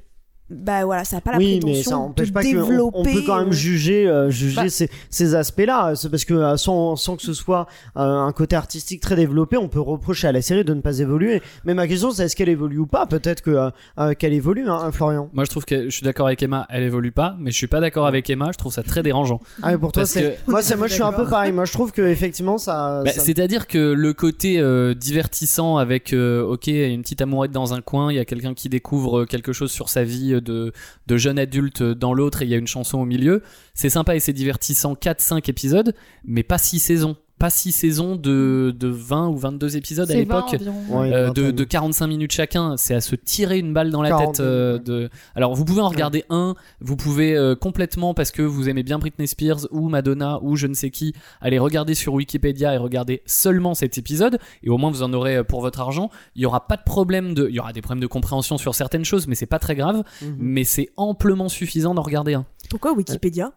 bah 0.49 0.85
voilà, 0.85 1.03
ça 1.03 1.17
a 1.17 1.21
pas 1.21 1.33
la 1.33 1.37
oui, 1.39 1.59
prétention 1.59 1.75
mais 1.77 1.83
ça 1.83 1.91
n'empêche 1.95 2.27
de 2.29 2.33
pas 2.33 2.41
développer. 2.41 2.97
on 2.99 3.03
peut 3.03 3.23
quand 3.25 3.37
même 3.39 3.49
euh, 3.49 3.51
juger, 3.51 4.07
euh, 4.07 4.29
juger 4.29 4.55
Bah. 4.55 4.69
ces, 4.69 4.89
ces 5.09 5.35
aspects-là. 5.35 5.93
C'est 5.95 6.09
parce 6.09 6.23
que 6.25 6.33
euh, 6.33 6.55
sans, 6.57 6.95
sans 6.95 7.15
que 7.17 7.21
ce 7.23 7.33
soit 7.33 7.67
euh, 7.97 8.01
un 8.01 8.31
côté 8.31 8.55
artistique 8.55 9.01
très 9.01 9.15
développé, 9.15 9.57
on 9.57 9.67
peut 9.67 9.79
reprocher 9.81 10.27
à 10.27 10.31
la 10.31 10.41
série 10.41 10.63
de 10.63 10.73
ne 10.73 10.81
pas 10.81 10.99
évoluer. 10.99 11.41
Mais 11.65 11.73
ma 11.73 11.87
question, 11.87 12.11
c'est 12.11 12.23
est-ce 12.25 12.35
qu'elle 12.35 12.47
évolue 12.49 12.77
ou 12.79 12.85
pas? 12.87 13.05
Peut-être 13.07 13.41
que 13.41 13.69
euh, 13.99 14.13
qu'elle 14.13 14.33
évolue, 14.33 14.69
hein, 14.69 14.89
Florian. 14.91 15.29
Moi, 15.33 15.43
je 15.43 15.49
trouve 15.49 15.65
que 15.65 15.85
je 15.85 15.89
suis 15.89 16.03
d'accord 16.05 16.27
avec 16.27 16.41
Emma, 16.41 16.65
elle 16.69 16.83
évolue 16.83 17.11
pas, 17.11 17.35
mais 17.39 17.51
je 17.51 17.57
suis 17.57 17.67
pas 17.67 17.79
d'accord 17.81 18.07
avec 18.07 18.29
Emma, 18.29 18.49
je 18.53 18.57
trouve 18.57 18.71
ça 18.71 18.83
très 18.83 19.03
dérangeant. 19.03 19.41
Ah, 19.61 19.71
mais 19.71 19.77
pour 19.77 19.91
toi, 19.91 20.05
c'est 20.05 20.21
que- 20.45 20.51
moi, 20.51 20.61
c'est 20.61 20.75
moi, 20.77 20.87
je 20.87 20.93
suis 20.93 21.03
un 21.03 21.11
peu 21.13 21.25
pareil. 21.27 21.51
Moi, 21.51 21.65
je 21.65 21.73
trouve 21.73 21.91
que 21.91 22.01
effectivement, 22.03 22.57
ça. 22.57 23.01
Bah, 23.03 23.11
ça- 23.11 23.21
C'est-à-dire 23.21 23.67
que 23.67 23.77
le 23.91 24.13
côté 24.13 24.59
euh, 24.59 24.93
divertissant 24.93 25.77
avec, 25.77 26.13
euh, 26.13 26.41
ok, 26.43 26.67
une 26.67 27.01
petite 27.01 27.21
amourette 27.21 27.51
dans 27.51 27.73
un 27.73 27.81
coin, 27.81 28.11
il 28.11 28.15
y 28.15 28.19
a 28.19 28.25
quelqu'un 28.25 28.53
qui 28.53 28.69
découvre 28.69 29.25
quelque 29.25 29.51
chose 29.51 29.71
sur 29.71 29.89
sa 29.89 30.03
vie 30.03 30.36
de, 30.39 30.73
de 31.07 31.17
jeune 31.17 31.39
adulte 31.39 31.83
dans 31.83 32.13
l'autre 32.13 32.41
et 32.41 32.45
il 32.45 32.51
y 32.51 32.53
a 32.53 32.57
une 32.57 32.67
chanson 32.67 32.99
au 32.99 33.05
milieu, 33.05 33.43
c'est 33.73 33.89
sympa 33.89 34.15
et 34.15 34.19
c'est 34.19 34.33
divertissant 34.33 34.93
4-5 34.93 35.49
épisodes, 35.49 35.95
mais 36.25 36.43
pas 36.43 36.57
6 36.57 36.79
saisons. 36.79 37.17
Pas 37.39 37.49
6 37.51 37.71
saisons 37.71 38.15
de, 38.15 38.75
de 38.77 38.87
20 38.87 39.27
ou 39.27 39.37
22 39.37 39.77
épisodes 39.77 40.09
à 40.09 40.13
C'est 40.13 40.23
20 40.23 40.51
l'époque. 40.51 40.69
Euh, 40.91 41.31
de, 41.31 41.51
de 41.51 41.63
45 41.63 42.07
minutes 42.07 42.31
chacun, 42.31 42.77
c'est 42.77 42.95
à 42.95 43.01
se 43.01 43.15
tirer 43.15 43.59
une 43.59 43.73
balle 43.73 43.91
dans 43.91 44.01
la 44.01 44.17
tête. 44.17 44.39
euh, 44.39 44.79
de... 44.79 45.09
Alors 45.35 45.53
vous 45.53 45.63
pouvez 45.63 45.81
en 45.81 45.89
regarder 45.89 46.23
un, 46.29 46.55
vous 46.81 46.95
pouvez 46.95 47.35
euh, 47.35 47.55
complètement 47.55 48.13
parce 48.13 48.31
que 48.31 48.41
vous 48.41 48.69
aimez 48.69 48.81
bien 48.83 48.97
Britney 48.97 49.27
Spears 49.27 49.67
ou 49.71 49.87
Madonna 49.89 50.39
ou 50.41 50.55
je 50.55 50.65
ne 50.65 50.73
sais 50.73 50.89
qui, 50.89 51.13
aller 51.39 51.59
regarder 51.59 51.93
sur 51.93 52.13
Wikipédia 52.15 52.73
et 52.73 52.77
regarder 52.77 53.21
seulement 53.25 53.75
cet 53.75 53.97
épisode 53.97 54.39
et 54.63 54.69
au 54.69 54.77
moins 54.77 54.89
vous 54.89 55.03
en 55.03 55.13
aurez 55.13 55.43
pour 55.43 55.61
votre 55.61 55.79
argent. 55.79 56.09
Il 56.35 56.41
y 56.41 56.45
aura 56.45 56.67
pas 56.67 56.77
de 56.77 56.83
problème 56.83 57.33
de, 57.35 57.47
il 57.49 57.55
y 57.55 57.59
aura 57.59 57.71
des 57.73 57.81
problèmes 57.81 58.01
de 58.01 58.07
compréhension 58.07 58.57
sur 58.57 58.73
certaines 58.73 59.05
choses, 59.05 59.27
mais 59.27 59.35
c'est 59.35 59.45
pas 59.45 59.59
très 59.59 59.75
grave. 59.75 60.03
Mhm. 60.21 60.35
Mais 60.39 60.63
c'est 60.63 60.89
amplement 60.97 61.49
suffisant 61.49 61.93
d'en 61.93 62.01
regarder 62.01 62.33
un. 62.33 62.45
Pourquoi 62.69 62.93
Wikipédia? 62.93 63.51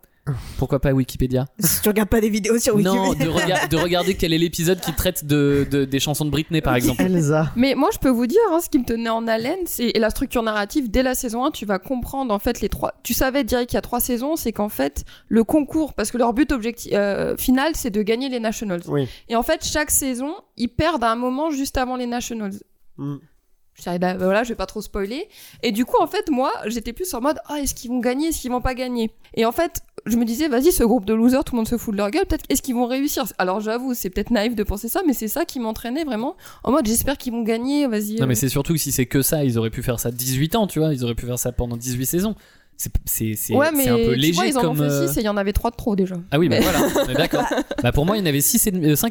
Pourquoi 0.59 0.80
pas 0.80 0.92
Wikipédia 0.92 1.46
Si 1.59 1.80
tu 1.83 1.88
regardes 1.88 2.09
pas 2.09 2.20
des 2.20 2.28
vidéos 2.28 2.59
sur 2.59 2.76
Wikipédia. 2.76 3.00
Non, 3.02 3.14
de, 3.14 3.28
rega- 3.28 3.66
de 3.66 3.76
regarder 3.76 4.14
quel 4.14 4.33
est 4.33 4.38
l'épisode 4.38 4.78
qui 4.80 4.92
traite 4.94 5.24
de, 5.24 5.66
de- 5.70 5.85
des 5.85 5.98
chansons 5.98 6.24
de 6.24 6.30
Britney 6.30 6.61
par 6.61 6.76
exemple. 6.76 7.02
Elsa. 7.02 7.50
Mais 7.56 7.74
moi, 7.74 7.88
je 7.92 7.98
peux 7.98 8.11
vous 8.11 8.26
dire, 8.26 8.38
hein, 8.52 8.61
ce 8.62 8.68
qui 8.68 8.78
me 8.78 8.85
tenait 8.85 9.09
en 9.11 9.26
haleine, 9.26 9.61
c'est 9.66 9.92
la 9.98 10.11
structure 10.11 10.42
narrative. 10.42 10.90
Dès 10.90 11.02
la 11.02 11.14
saison 11.14 11.44
1, 11.46 11.50
tu 11.50 11.64
vas 11.66 11.78
comprendre 11.78 12.33
en 12.35 12.38
fait 12.38 12.61
les 12.61 12.68
trois. 12.68 12.94
Tu 13.02 13.14
savais 13.14 13.42
direct 13.44 13.70
qu'il 13.70 13.76
y 13.76 13.78
a 13.78 13.83
trois 13.83 14.00
saisons, 14.00 14.37
c'est 14.37 14.52
qu'en 14.52 14.68
fait 14.68 15.04
le 15.28 15.42
concours, 15.42 15.94
parce 15.94 16.11
que 16.11 16.18
leur 16.18 16.33
but 16.33 16.52
objectif 16.52 16.92
euh, 16.94 17.37
final, 17.37 17.72
c'est 17.74 17.90
de 17.90 18.02
gagner 18.02 18.28
les 18.28 18.40
Nationals. 18.40 18.83
Oui. 18.88 19.09
Et 19.28 19.37
en 19.37 19.42
fait, 19.42 19.64
chaque 19.64 19.90
saison, 19.90 20.35
ils 20.56 20.68
perdent 20.68 21.02
à 21.04 21.11
un 21.11 21.16
moment 21.16 21.50
juste 21.50 21.76
avant 21.78 21.96
les 21.96 22.06
Nationals. 22.06 22.54
Mm. 22.98 23.16
Je 23.74 23.83
dirais, 23.85 23.98
bah, 23.98 24.14
voilà, 24.18 24.42
je 24.44 24.50
vais 24.50 24.56
pas 24.56 24.66
trop 24.66 24.83
spoiler. 24.83 25.26
Et 25.62 25.72
du 25.72 25.87
coup, 25.87 25.96
en 26.02 26.06
fait, 26.06 26.28
moi, 26.28 26.52
j'étais 26.66 26.92
plus 26.92 27.14
en 27.14 27.22
mode, 27.22 27.38
ah, 27.48 27.61
est-ce 27.61 27.74
qu'ils 27.74 27.90
vont 27.90 28.00
gagner, 28.00 28.28
est-ce 28.28 28.40
qu'ils 28.42 28.50
vont 28.50 28.61
pas 28.61 28.74
gagner? 28.74 29.11
Et 29.35 29.46
en 29.46 29.52
fait, 29.52 29.80
je 30.06 30.16
me 30.16 30.24
disais, 30.24 30.48
vas-y, 30.48 30.72
ce 30.72 30.84
groupe 30.84 31.04
de 31.04 31.14
losers, 31.14 31.44
tout 31.44 31.54
le 31.54 31.58
monde 31.58 31.68
se 31.68 31.76
fout 31.76 31.92
de 31.92 31.98
leur 31.98 32.10
gueule, 32.10 32.26
peut-être, 32.26 32.44
est-ce 32.48 32.62
qu'ils 32.62 32.74
vont 32.74 32.86
réussir? 32.86 33.24
Alors, 33.38 33.60
j'avoue, 33.60 33.94
c'est 33.94 34.10
peut-être 34.10 34.30
naïf 34.30 34.54
de 34.54 34.62
penser 34.62 34.88
ça, 34.88 35.02
mais 35.06 35.12
c'est 35.12 35.28
ça 35.28 35.44
qui 35.44 35.60
m'entraînait 35.60 36.04
vraiment, 36.04 36.36
en 36.64 36.72
mode, 36.72 36.86
j'espère 36.86 37.16
qu'ils 37.18 37.32
vont 37.32 37.42
gagner, 37.42 37.86
vas-y. 37.86 38.16
Non, 38.16 38.22
euh. 38.22 38.26
mais 38.26 38.34
c'est 38.34 38.48
surtout 38.48 38.72
que 38.72 38.78
si 38.78 38.92
c'est 38.92 39.06
que 39.06 39.22
ça, 39.22 39.44
ils 39.44 39.58
auraient 39.58 39.70
pu 39.70 39.82
faire 39.82 40.00
ça 40.00 40.10
18 40.10 40.56
ans, 40.56 40.66
tu 40.66 40.78
vois. 40.78 40.92
Ils 40.92 41.04
auraient 41.04 41.14
pu 41.14 41.26
faire 41.26 41.38
ça 41.38 41.52
pendant 41.52 41.76
18 41.76 42.06
saisons. 42.06 42.34
C'est 42.83 42.90
c'est- 43.05 43.35
c'est- 43.37 43.55
ouais, 43.55 43.66
un 43.66 43.73
peu 43.73 44.14
léger 44.14 44.33
vois, 44.33 44.47
ils 44.47 44.57
en 44.57 44.62
comme. 44.62 44.71
ont 44.71 44.75
fait 44.75 44.83
euh, 44.85 45.07
6 45.07 45.19
et 45.19 45.21
il 45.21 45.27
y 45.27 45.29
en 45.29 45.37
avait 45.37 45.53
3 45.53 45.71
de 45.71 45.77
trop 45.77 45.95
déjà. 45.97 46.14
Ah 46.31 46.38
oui, 46.38 46.49
bah 46.49 46.57
voilà, 46.62 46.79
on 47.07 47.11
est 47.11 47.14
d'accord. 47.14 47.45
bah 47.83 47.93
pour 47.93 48.07
moi, 48.07 48.16
il 48.16 48.21
y 48.21 48.23
en 48.23 48.27
avait 48.27 48.40
5 48.40 48.64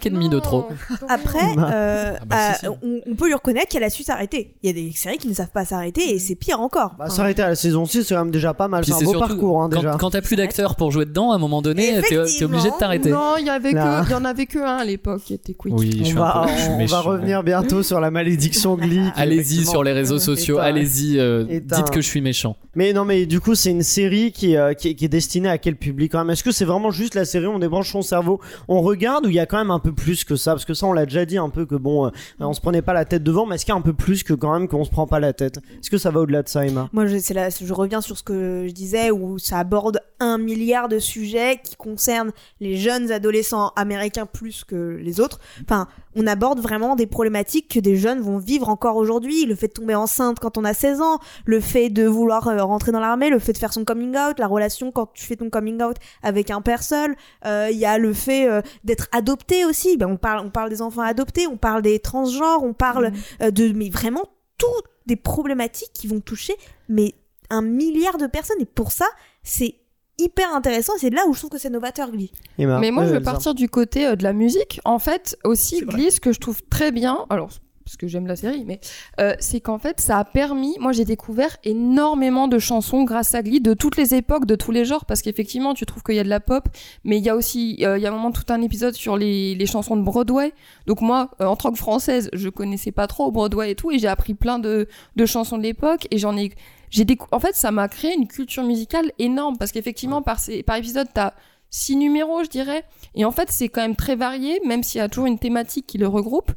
et 0.07 0.09
demi 0.09 0.27
de 0.27 0.39
trop. 0.39 0.65
Après, 1.07 1.37
Bah. 1.55 1.69
euh, 1.71 2.13
Ah 2.19 2.25
bah, 2.25 2.53
si, 2.55 2.65
euh, 2.65 2.69
si. 2.71 2.77
On, 2.83 3.11
on 3.11 3.15
peut 3.15 3.27
lui 3.27 3.35
reconnaître 3.35 3.67
qu'elle 3.67 3.83
a 3.83 3.91
su 3.91 4.01
s'arrêter. 4.01 4.55
Il 4.63 4.67
y 4.67 4.69
a 4.71 4.73
des 4.73 4.91
séries 4.95 5.19
qui 5.19 5.27
ne 5.27 5.35
savent 5.35 5.51
pas 5.53 5.65
s'arrêter 5.65 6.15
et 6.15 6.17
c'est 6.17 6.33
pire 6.33 6.59
encore. 6.59 6.95
Bah, 6.97 7.05
Enfin, 7.05 7.13
s'arrêter 7.17 7.43
à 7.43 7.49
la 7.49 7.55
saison 7.55 7.85
6, 7.85 8.01
c'est 8.05 8.15
quand 8.15 8.23
même 8.25 8.31
déjà 8.33 8.55
pas 8.55 8.67
mal. 8.67 8.83
C'est 8.83 8.93
un 8.93 9.01
beau 9.01 9.19
parcours, 9.19 9.61
hein, 9.61 9.69
quand, 9.71 9.81
déjà. 9.81 9.97
quand 9.99 10.09
t'as 10.09 10.21
plus 10.21 10.35
d'acteurs 10.35 10.75
pour 10.75 10.89
jouer 10.91 11.05
dedans, 11.05 11.31
à 11.31 11.35
un 11.35 11.39
moment 11.39 11.61
donné, 11.61 12.01
t'es- 12.01 12.17
obligé 12.43 12.71
de 12.71 12.77
t'arrêter. 12.79 13.11
Non, 13.11 13.35
il 13.39 13.45
y 13.45 13.49
avait 13.51 13.73
que, 13.73 14.05
il 14.07 14.11
y 14.11 14.15
en 14.15 14.25
avait 14.25 14.47
que 14.47 14.57
un 14.57 14.77
à 14.77 14.83
l'époque 14.83 15.21
qui 15.23 15.35
était 15.35 15.53
quick. 15.53 15.75
Oui, 15.77 15.91
je 15.97 16.01
on 16.01 16.05
suis 16.05 16.15
va, 16.15 16.37
un 16.39 16.45
peu, 16.47 16.49
je 16.53 16.57
suis 16.59 16.71
on 16.71 16.85
va 16.87 17.01
revenir 17.01 17.43
bientôt 17.43 17.83
sur 17.83 17.99
la 17.99 18.09
malédiction 18.09 18.75
Glee. 18.77 19.11
Allez-y 19.15 19.63
sur 19.67 19.83
les 19.83 19.91
réseaux 19.91 20.17
sociaux, 20.17 20.57
allez-y, 20.57 21.19
euh, 21.19 21.43
dites 21.61 21.91
que 21.91 22.01
je 22.01 22.07
suis 22.07 22.21
méchant. 22.21 22.55
Mais 22.75 22.93
non, 22.93 23.03
mais 23.05 23.25
du 23.27 23.39
coup, 23.41 23.55
c'est 23.59 23.71
une 23.71 23.83
série 23.83 24.31
qui, 24.31 24.55
euh, 24.55 24.73
qui, 24.73 24.89
est 24.89 25.07
destinée 25.07 25.49
à 25.49 25.57
quel 25.57 25.75
public 25.75 26.11
quand 26.11 26.19
même? 26.19 26.29
Est-ce 26.29 26.43
que 26.43 26.51
c'est 26.51 26.65
vraiment 26.65 26.91
juste 26.91 27.15
la 27.15 27.25
série, 27.25 27.47
on 27.47 27.59
débranche 27.59 27.91
son 27.91 28.01
cerveau, 28.01 28.39
on 28.67 28.81
regarde 28.81 29.25
ou 29.25 29.29
il 29.29 29.35
y 29.35 29.39
a 29.39 29.45
quand 29.45 29.57
même 29.57 29.71
un 29.71 29.79
peu 29.79 29.91
plus 29.91 30.23
que 30.23 30.35
ça? 30.35 30.51
Parce 30.51 30.65
que 30.65 30.73
ça, 30.73 30.87
on 30.87 30.93
l'a 30.93 31.05
déjà 31.05 31.25
dit 31.25 31.37
un 31.37 31.49
peu 31.49 31.65
que 31.65 31.75
bon, 31.75 32.07
euh, 32.07 32.11
on 32.39 32.53
se 32.53 32.61
prenait 32.61 32.81
pas 32.81 32.93
la 32.93 33.05
tête 33.05 33.23
devant, 33.23 33.45
mais 33.45 33.55
est-ce 33.55 33.65
qu'il 33.65 33.73
y 33.73 33.75
a 33.75 33.79
un 33.79 33.81
peu 33.81 33.93
plus 33.93 34.23
que 34.23 34.33
quand 34.33 34.53
même 34.53 34.67
qu'on 34.67 34.83
se 34.83 34.89
prend 34.89 35.07
pas 35.07 35.19
la 35.19 35.33
tête? 35.33 35.57
Est-ce 35.57 35.89
que 35.89 35.97
ça 35.97 36.11
va 36.11 36.21
au-delà 36.21 36.43
de 36.43 36.49
ça, 36.49 36.65
Emma? 36.65 36.89
Moi, 36.93 37.05
je, 37.07 37.33
là, 37.33 37.49
je 37.49 37.73
reviens 37.73 38.01
sur 38.01 38.17
ce 38.17 38.23
que 38.23 38.65
je 38.67 38.71
disais 38.73 39.11
où 39.11 39.37
ça 39.37 39.59
aborde 39.59 39.99
un 40.19 40.37
milliard 40.37 40.87
de 40.87 40.99
sujets 40.99 41.59
qui 41.63 41.75
concernent 41.75 42.31
les 42.59 42.77
jeunes 42.77 43.11
adolescents 43.11 43.71
américains 43.75 44.25
plus 44.25 44.63
que 44.63 44.97
les 45.01 45.19
autres. 45.19 45.39
Enfin, 45.63 45.87
on 46.15 46.27
aborde 46.27 46.59
vraiment 46.59 46.95
des 46.95 47.07
problématiques 47.07 47.69
que 47.73 47.79
des 47.79 47.95
jeunes 47.95 48.19
vont 48.19 48.37
vivre 48.37 48.69
encore 48.69 48.95
aujourd'hui. 48.95 49.45
Le 49.45 49.55
fait 49.55 49.67
de 49.67 49.73
tomber 49.73 49.95
enceinte 49.95 50.39
quand 50.39 50.57
on 50.57 50.63
a 50.63 50.73
16 50.73 51.01
ans, 51.01 51.19
le 51.45 51.59
fait 51.59 51.89
de 51.89 52.05
vouloir 52.05 52.47
euh, 52.47 52.63
rentrer 52.63 52.91
dans 52.91 52.99
l'armée, 52.99 53.29
le 53.29 53.39
fait 53.39 53.53
de 53.53 53.57
faire 53.57 53.73
son 53.73 53.85
coming 53.85 54.15
out, 54.17 54.39
la 54.39 54.47
relation 54.47 54.91
quand 54.91 55.11
tu 55.13 55.25
fais 55.25 55.35
ton 55.35 55.49
coming 55.49 55.81
out 55.81 55.97
avec 56.23 56.51
un 56.51 56.61
père 56.61 56.83
seul. 56.83 57.15
Euh, 57.45 57.69
Il 57.71 57.77
y 57.77 57.85
a 57.85 57.97
le 57.97 58.13
fait 58.13 58.47
euh, 58.47 58.61
d'être 58.83 59.07
adopté 59.11 59.65
aussi. 59.65 59.97
Ben, 59.97 60.07
on 60.07 60.17
parle, 60.17 60.45
on 60.45 60.49
parle 60.49 60.69
des 60.69 60.81
enfants 60.81 61.01
adoptés, 61.01 61.47
on 61.47 61.57
parle 61.57 61.81
des 61.81 61.99
transgenres, 61.99 62.63
on 62.63 62.73
parle 62.73 63.11
euh, 63.41 63.51
de, 63.51 63.71
mais 63.73 63.89
vraiment 63.89 64.25
toutes 64.57 64.85
des 65.05 65.15
problématiques 65.15 65.91
qui 65.93 66.07
vont 66.07 66.19
toucher 66.19 66.53
mais 66.87 67.15
un 67.49 67.61
milliard 67.61 68.17
de 68.17 68.27
personnes 68.27 68.59
et 68.59 68.65
pour 68.65 68.91
ça 68.91 69.05
c'est 69.41 69.75
hyper 70.19 70.53
intéressant 70.53 70.93
et 70.95 70.99
c'est 70.99 71.09
là 71.09 71.21
où 71.27 71.33
je 71.33 71.39
trouve 71.39 71.51
que 71.51 71.57
c'est 71.57 71.69
novateur 71.69 72.11
Glee. 72.11 72.31
Emma 72.57 72.79
Mais 72.79 72.91
moi, 72.91 73.03
Euh, 73.03 73.07
je 73.07 73.13
vais 73.13 73.21
partir 73.21 73.53
du 73.53 73.69
côté 73.69 74.05
euh, 74.05 74.15
de 74.15 74.23
la 74.23 74.33
musique. 74.33 74.79
En 74.85 74.99
fait, 74.99 75.37
aussi. 75.43 75.81
Glee, 75.81 76.11
ce 76.11 76.19
que 76.19 76.31
je 76.33 76.39
trouve 76.39 76.61
très 76.69 76.91
bien, 76.91 77.25
alors, 77.29 77.49
parce 77.85 77.97
que 77.97 78.07
j'aime 78.07 78.27
la 78.27 78.35
série, 78.35 78.65
mais 78.67 78.79
euh, 79.19 79.33
c'est 79.39 79.61
qu'en 79.61 79.79
fait, 79.79 79.99
ça 79.99 80.19
a 80.19 80.23
permis, 80.23 80.75
moi, 80.79 80.91
j'ai 80.91 81.05
découvert 81.05 81.57
énormément 81.63 82.47
de 82.47 82.59
chansons 82.59 83.03
grâce 83.03 83.33
à 83.33 83.41
Glee, 83.41 83.61
de 83.61 83.73
toutes 83.73 83.97
les 83.97 84.13
époques, 84.13 84.45
de 84.45 84.53
tous 84.53 84.71
les 84.71 84.85
genres, 84.85 85.05
parce 85.05 85.23
qu'effectivement, 85.23 85.73
tu 85.73 85.87
trouves 85.87 86.03
qu'il 86.03 86.13
y 86.13 86.19
a 86.19 86.23
de 86.23 86.29
la 86.29 86.39
pop, 86.39 86.67
mais 87.03 87.17
il 87.17 87.23
y 87.23 87.29
a 87.29 87.35
aussi, 87.35 87.79
euh, 87.81 87.97
il 87.97 88.03
y 88.03 88.05
a 88.05 88.09
un 88.09 88.13
moment 88.13 88.31
tout 88.31 88.43
un 88.49 88.61
épisode 88.61 88.93
sur 88.93 89.17
les, 89.17 89.55
les 89.55 89.65
chansons 89.65 89.97
de 89.97 90.03
Broadway. 90.03 90.53
Donc 90.85 91.01
moi, 91.01 91.31
euh, 91.41 91.45
en 91.45 91.55
tant 91.55 91.71
que 91.71 91.79
française, 91.79 92.29
je 92.31 92.49
connaissais 92.49 92.91
pas 92.91 93.07
trop 93.07 93.31
Broadway 93.31 93.71
et 93.71 93.75
tout, 93.75 93.89
et 93.89 93.97
j'ai 93.97 94.07
appris 94.07 94.35
plein 94.35 94.59
de, 94.59 94.87
de 95.15 95.25
chansons 95.25 95.57
de 95.57 95.63
l'époque, 95.63 96.07
et 96.11 96.19
j'en 96.19 96.37
ai, 96.37 96.51
j'ai 96.89 97.05
décou- 97.05 97.27
en 97.31 97.39
fait, 97.39 97.55
ça 97.55 97.71
m'a 97.71 97.87
créé 97.87 98.13
une 98.13 98.27
culture 98.27 98.63
musicale 98.63 99.11
énorme, 99.19 99.57
parce 99.57 99.71
qu'effectivement, 99.71 100.21
par, 100.21 100.39
ces, 100.39 100.63
par 100.63 100.77
épisode, 100.77 101.07
t'as 101.13 101.33
six 101.69 101.95
numéros, 101.95 102.43
je 102.43 102.49
dirais. 102.49 102.83
Et 103.15 103.25
en 103.25 103.31
fait, 103.31 103.51
c'est 103.51 103.69
quand 103.69 103.81
même 103.81 103.95
très 103.95 104.15
varié, 104.15 104.59
même 104.65 104.81
s'il 104.81 104.99
y 104.99 105.01
a 105.01 105.09
toujours 105.09 105.27
une 105.27 105.39
thématique 105.39 105.85
qui 105.85 105.97
le 105.97 106.07
regroupe. 106.07 106.51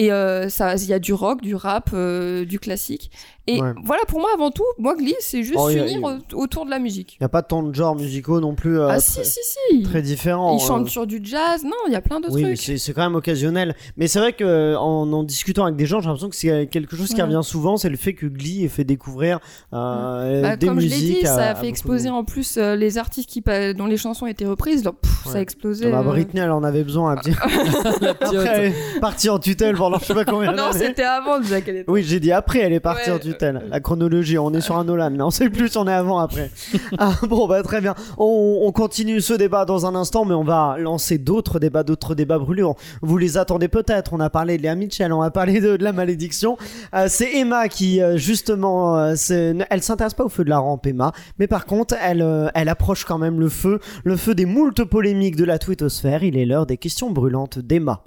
Et 0.00 0.12
euh, 0.12 0.48
ça, 0.48 0.76
il 0.76 0.86
y 0.86 0.92
a 0.92 0.98
du 1.00 1.12
rock, 1.12 1.40
du 1.42 1.54
rap, 1.56 1.90
euh, 1.92 2.44
du 2.44 2.58
classique. 2.60 3.10
Et 3.48 3.60
Ouais. 3.62 3.72
voilà, 3.82 4.02
pour 4.06 4.20
moi, 4.20 4.28
avant 4.34 4.50
tout, 4.50 4.62
moi, 4.78 4.94
Glee, 4.94 5.14
c'est 5.20 5.42
juste 5.42 5.58
Oh, 5.58 5.70
il 5.70 5.76
y 5.76 5.80
a- 5.80 5.84
unir 5.86 5.96
il 5.96 6.02
y 6.02 6.04
a- 6.04 6.36
au- 6.36 6.42
autour 6.42 6.66
de 6.66 6.70
la 6.70 6.78
musique. 6.78 7.14
Il 7.14 7.22
n'y 7.22 7.24
a 7.24 7.28
pas 7.30 7.40
tant 7.42 7.62
de 7.62 7.74
genres 7.74 7.96
musicaux 7.96 8.40
non 8.40 8.54
plus 8.54 8.78
euh, 8.78 8.88
ah 8.90 9.00
très, 9.00 9.24
si, 9.24 9.24
si, 9.24 9.40
si. 9.70 9.82
très 9.84 10.02
différents. 10.02 10.56
Ils 10.58 10.62
euh. 10.62 10.66
chantent 10.66 10.88
sur 10.90 11.06
du 11.06 11.18
jazz. 11.22 11.64
Non, 11.64 11.70
il 11.86 11.92
y 11.94 11.96
a 11.96 12.02
plein 12.02 12.20
de 12.20 12.28
Oui, 12.30 12.42
trucs. 12.42 12.58
c'est 12.58 12.76
c'est 12.76 12.92
quand 12.92 13.00
même 13.02 13.14
occasionnel. 13.14 13.74
Mais 13.96 14.06
c'est 14.06 14.18
vrai 14.18 14.34
que 14.34 14.44
euh, 14.44 14.78
en 14.78 15.10
en 15.12 15.22
discutant 15.24 15.64
avec 15.64 15.76
des 15.76 15.86
gens, 15.86 16.00
j'ai 16.00 16.06
l'impression 16.08 16.28
que 16.28 16.36
c'est 16.36 16.66
quelque 16.70 16.94
chose 16.94 17.08
qui 17.08 17.14
Ouais. 17.16 17.22
revient 17.22 17.40
souvent, 17.42 17.78
c'est 17.78 17.88
le 17.88 17.96
fait 17.96 18.12
que 18.12 18.26
Glee 18.26 18.64
ait 18.64 18.68
fait 18.68 18.84
découvrir 18.84 19.40
euh, 19.72 20.42
Bah, 20.42 20.56
des 20.56 20.66
comme 20.66 20.78
je 20.80 20.86
l'ai 20.86 20.94
musiques. 20.94 21.20
dit, 21.20 21.26
à- 21.26 21.34
ça 21.34 21.44
à 21.46 21.50
a 21.52 21.54
fait 21.54 21.68
exploser 21.68 22.10
en 22.10 22.24
plus 22.24 22.58
euh, 22.58 22.76
les 22.76 22.98
artistes 22.98 23.30
qui, 23.30 23.40
dont 23.76 23.86
les 23.86 23.96
chansons 23.96 24.26
étaient 24.26 24.46
reprises. 24.46 24.82
pff, 24.82 25.24
Ça 25.32 25.38
a 25.38 25.40
explosé. 25.40 25.86
Ah 25.90 26.02
bah. 26.02 26.10
Britney, 26.10 26.40
elle 26.42 26.50
en 26.50 26.62
avait 26.64 26.84
besoin. 26.84 27.16
Petit... 27.16 27.30
Après, 28.10 28.46
elle 28.46 28.64
est 28.72 29.00
partie 29.00 29.30
en 29.30 29.38
tutelle 29.38 29.74
pendant 29.90 29.98
je 30.00 30.04
sais 30.06 30.14
pas 30.14 30.24
combien 30.24 30.52
Non, 30.52 30.70
c'était 30.72 31.02
avant 31.02 31.38
déjà 31.40 31.60
qu'elle 31.60 31.76
était. 31.78 31.90
Oui, 31.90 32.02
j'ai 32.04 32.20
dit 32.20 32.32
après, 32.32 32.60
elle 32.60 32.72
est 32.72 32.80
partie 32.80 33.10
Ouais. 33.10 33.16
en 33.16 33.18
tutelle. 33.18 33.62
La 33.70 33.80
chronologie, 33.80 34.38
on 34.38 34.52
est 34.52 34.60
sur 34.60 34.76
un 34.76 34.84
Nolan, 34.84 35.10
là. 35.10 35.26
On 35.26 35.30
sait 35.30 35.48
plus 35.50 35.68
si 35.68 35.78
on 35.78 35.86
est 35.86 35.92
avant, 35.92 36.18
après. 36.18 36.50
ah, 36.98 37.12
bon, 37.28 37.46
bah, 37.48 37.62
très 37.62 37.80
bien. 37.80 37.94
On, 38.16 38.60
on 38.62 38.72
continue 38.72 39.20
ce 39.20 39.34
débat 39.34 39.64
dans 39.64 39.86
un 39.86 39.94
instant, 39.94 40.24
mais 40.24 40.34
on 40.34 40.44
va 40.44 40.76
lancer 40.78 41.18
d'autres 41.18 41.58
débats, 41.58 41.82
d'autres 41.82 42.14
débats 42.14 42.38
brûlants. 42.38 42.76
Vous 43.02 43.18
les 43.18 43.38
attendez 43.38 43.68
peut-être. 43.68 44.12
On 44.12 44.20
a 44.20 44.30
parlé 44.30 44.56
de 44.58 44.62
Léa 44.62 44.74
Mitchell, 44.74 45.12
on 45.12 45.22
a 45.22 45.30
parlé 45.30 45.60
de, 45.60 45.76
de 45.76 45.84
la 45.84 45.92
malédiction. 45.92 46.56
Euh, 46.94 47.06
c'est 47.08 47.34
Emma 47.36 47.68
qui, 47.68 48.00
euh, 48.02 48.16
justement, 48.16 48.98
euh, 48.98 49.14
elle 49.70 49.82
s'intéresse 49.82 50.14
pas 50.14 50.24
au 50.24 50.28
feu 50.28 50.44
de 50.44 50.50
la 50.50 50.58
rampe, 50.58 50.86
Emma. 50.86 51.12
Mais 51.38 51.46
par 51.46 51.66
contre, 51.66 51.94
elle, 52.02 52.22
euh, 52.22 52.48
elle 52.54 52.68
approche 52.68 53.04
quand 53.04 53.18
même 53.18 53.40
le 53.40 53.48
feu, 53.48 53.78
le 54.04 54.16
feu 54.16 54.34
des 54.34 54.46
moultes 54.46 54.84
polémiques 54.84 55.36
de 55.36 55.44
la 55.44 55.58
twittosphère. 55.58 56.22
Il 56.22 56.36
est 56.36 56.46
l'heure 56.46 56.66
des 56.66 56.76
questions 56.76 57.10
brûlantes 57.10 57.58
d'Emma. 57.58 58.02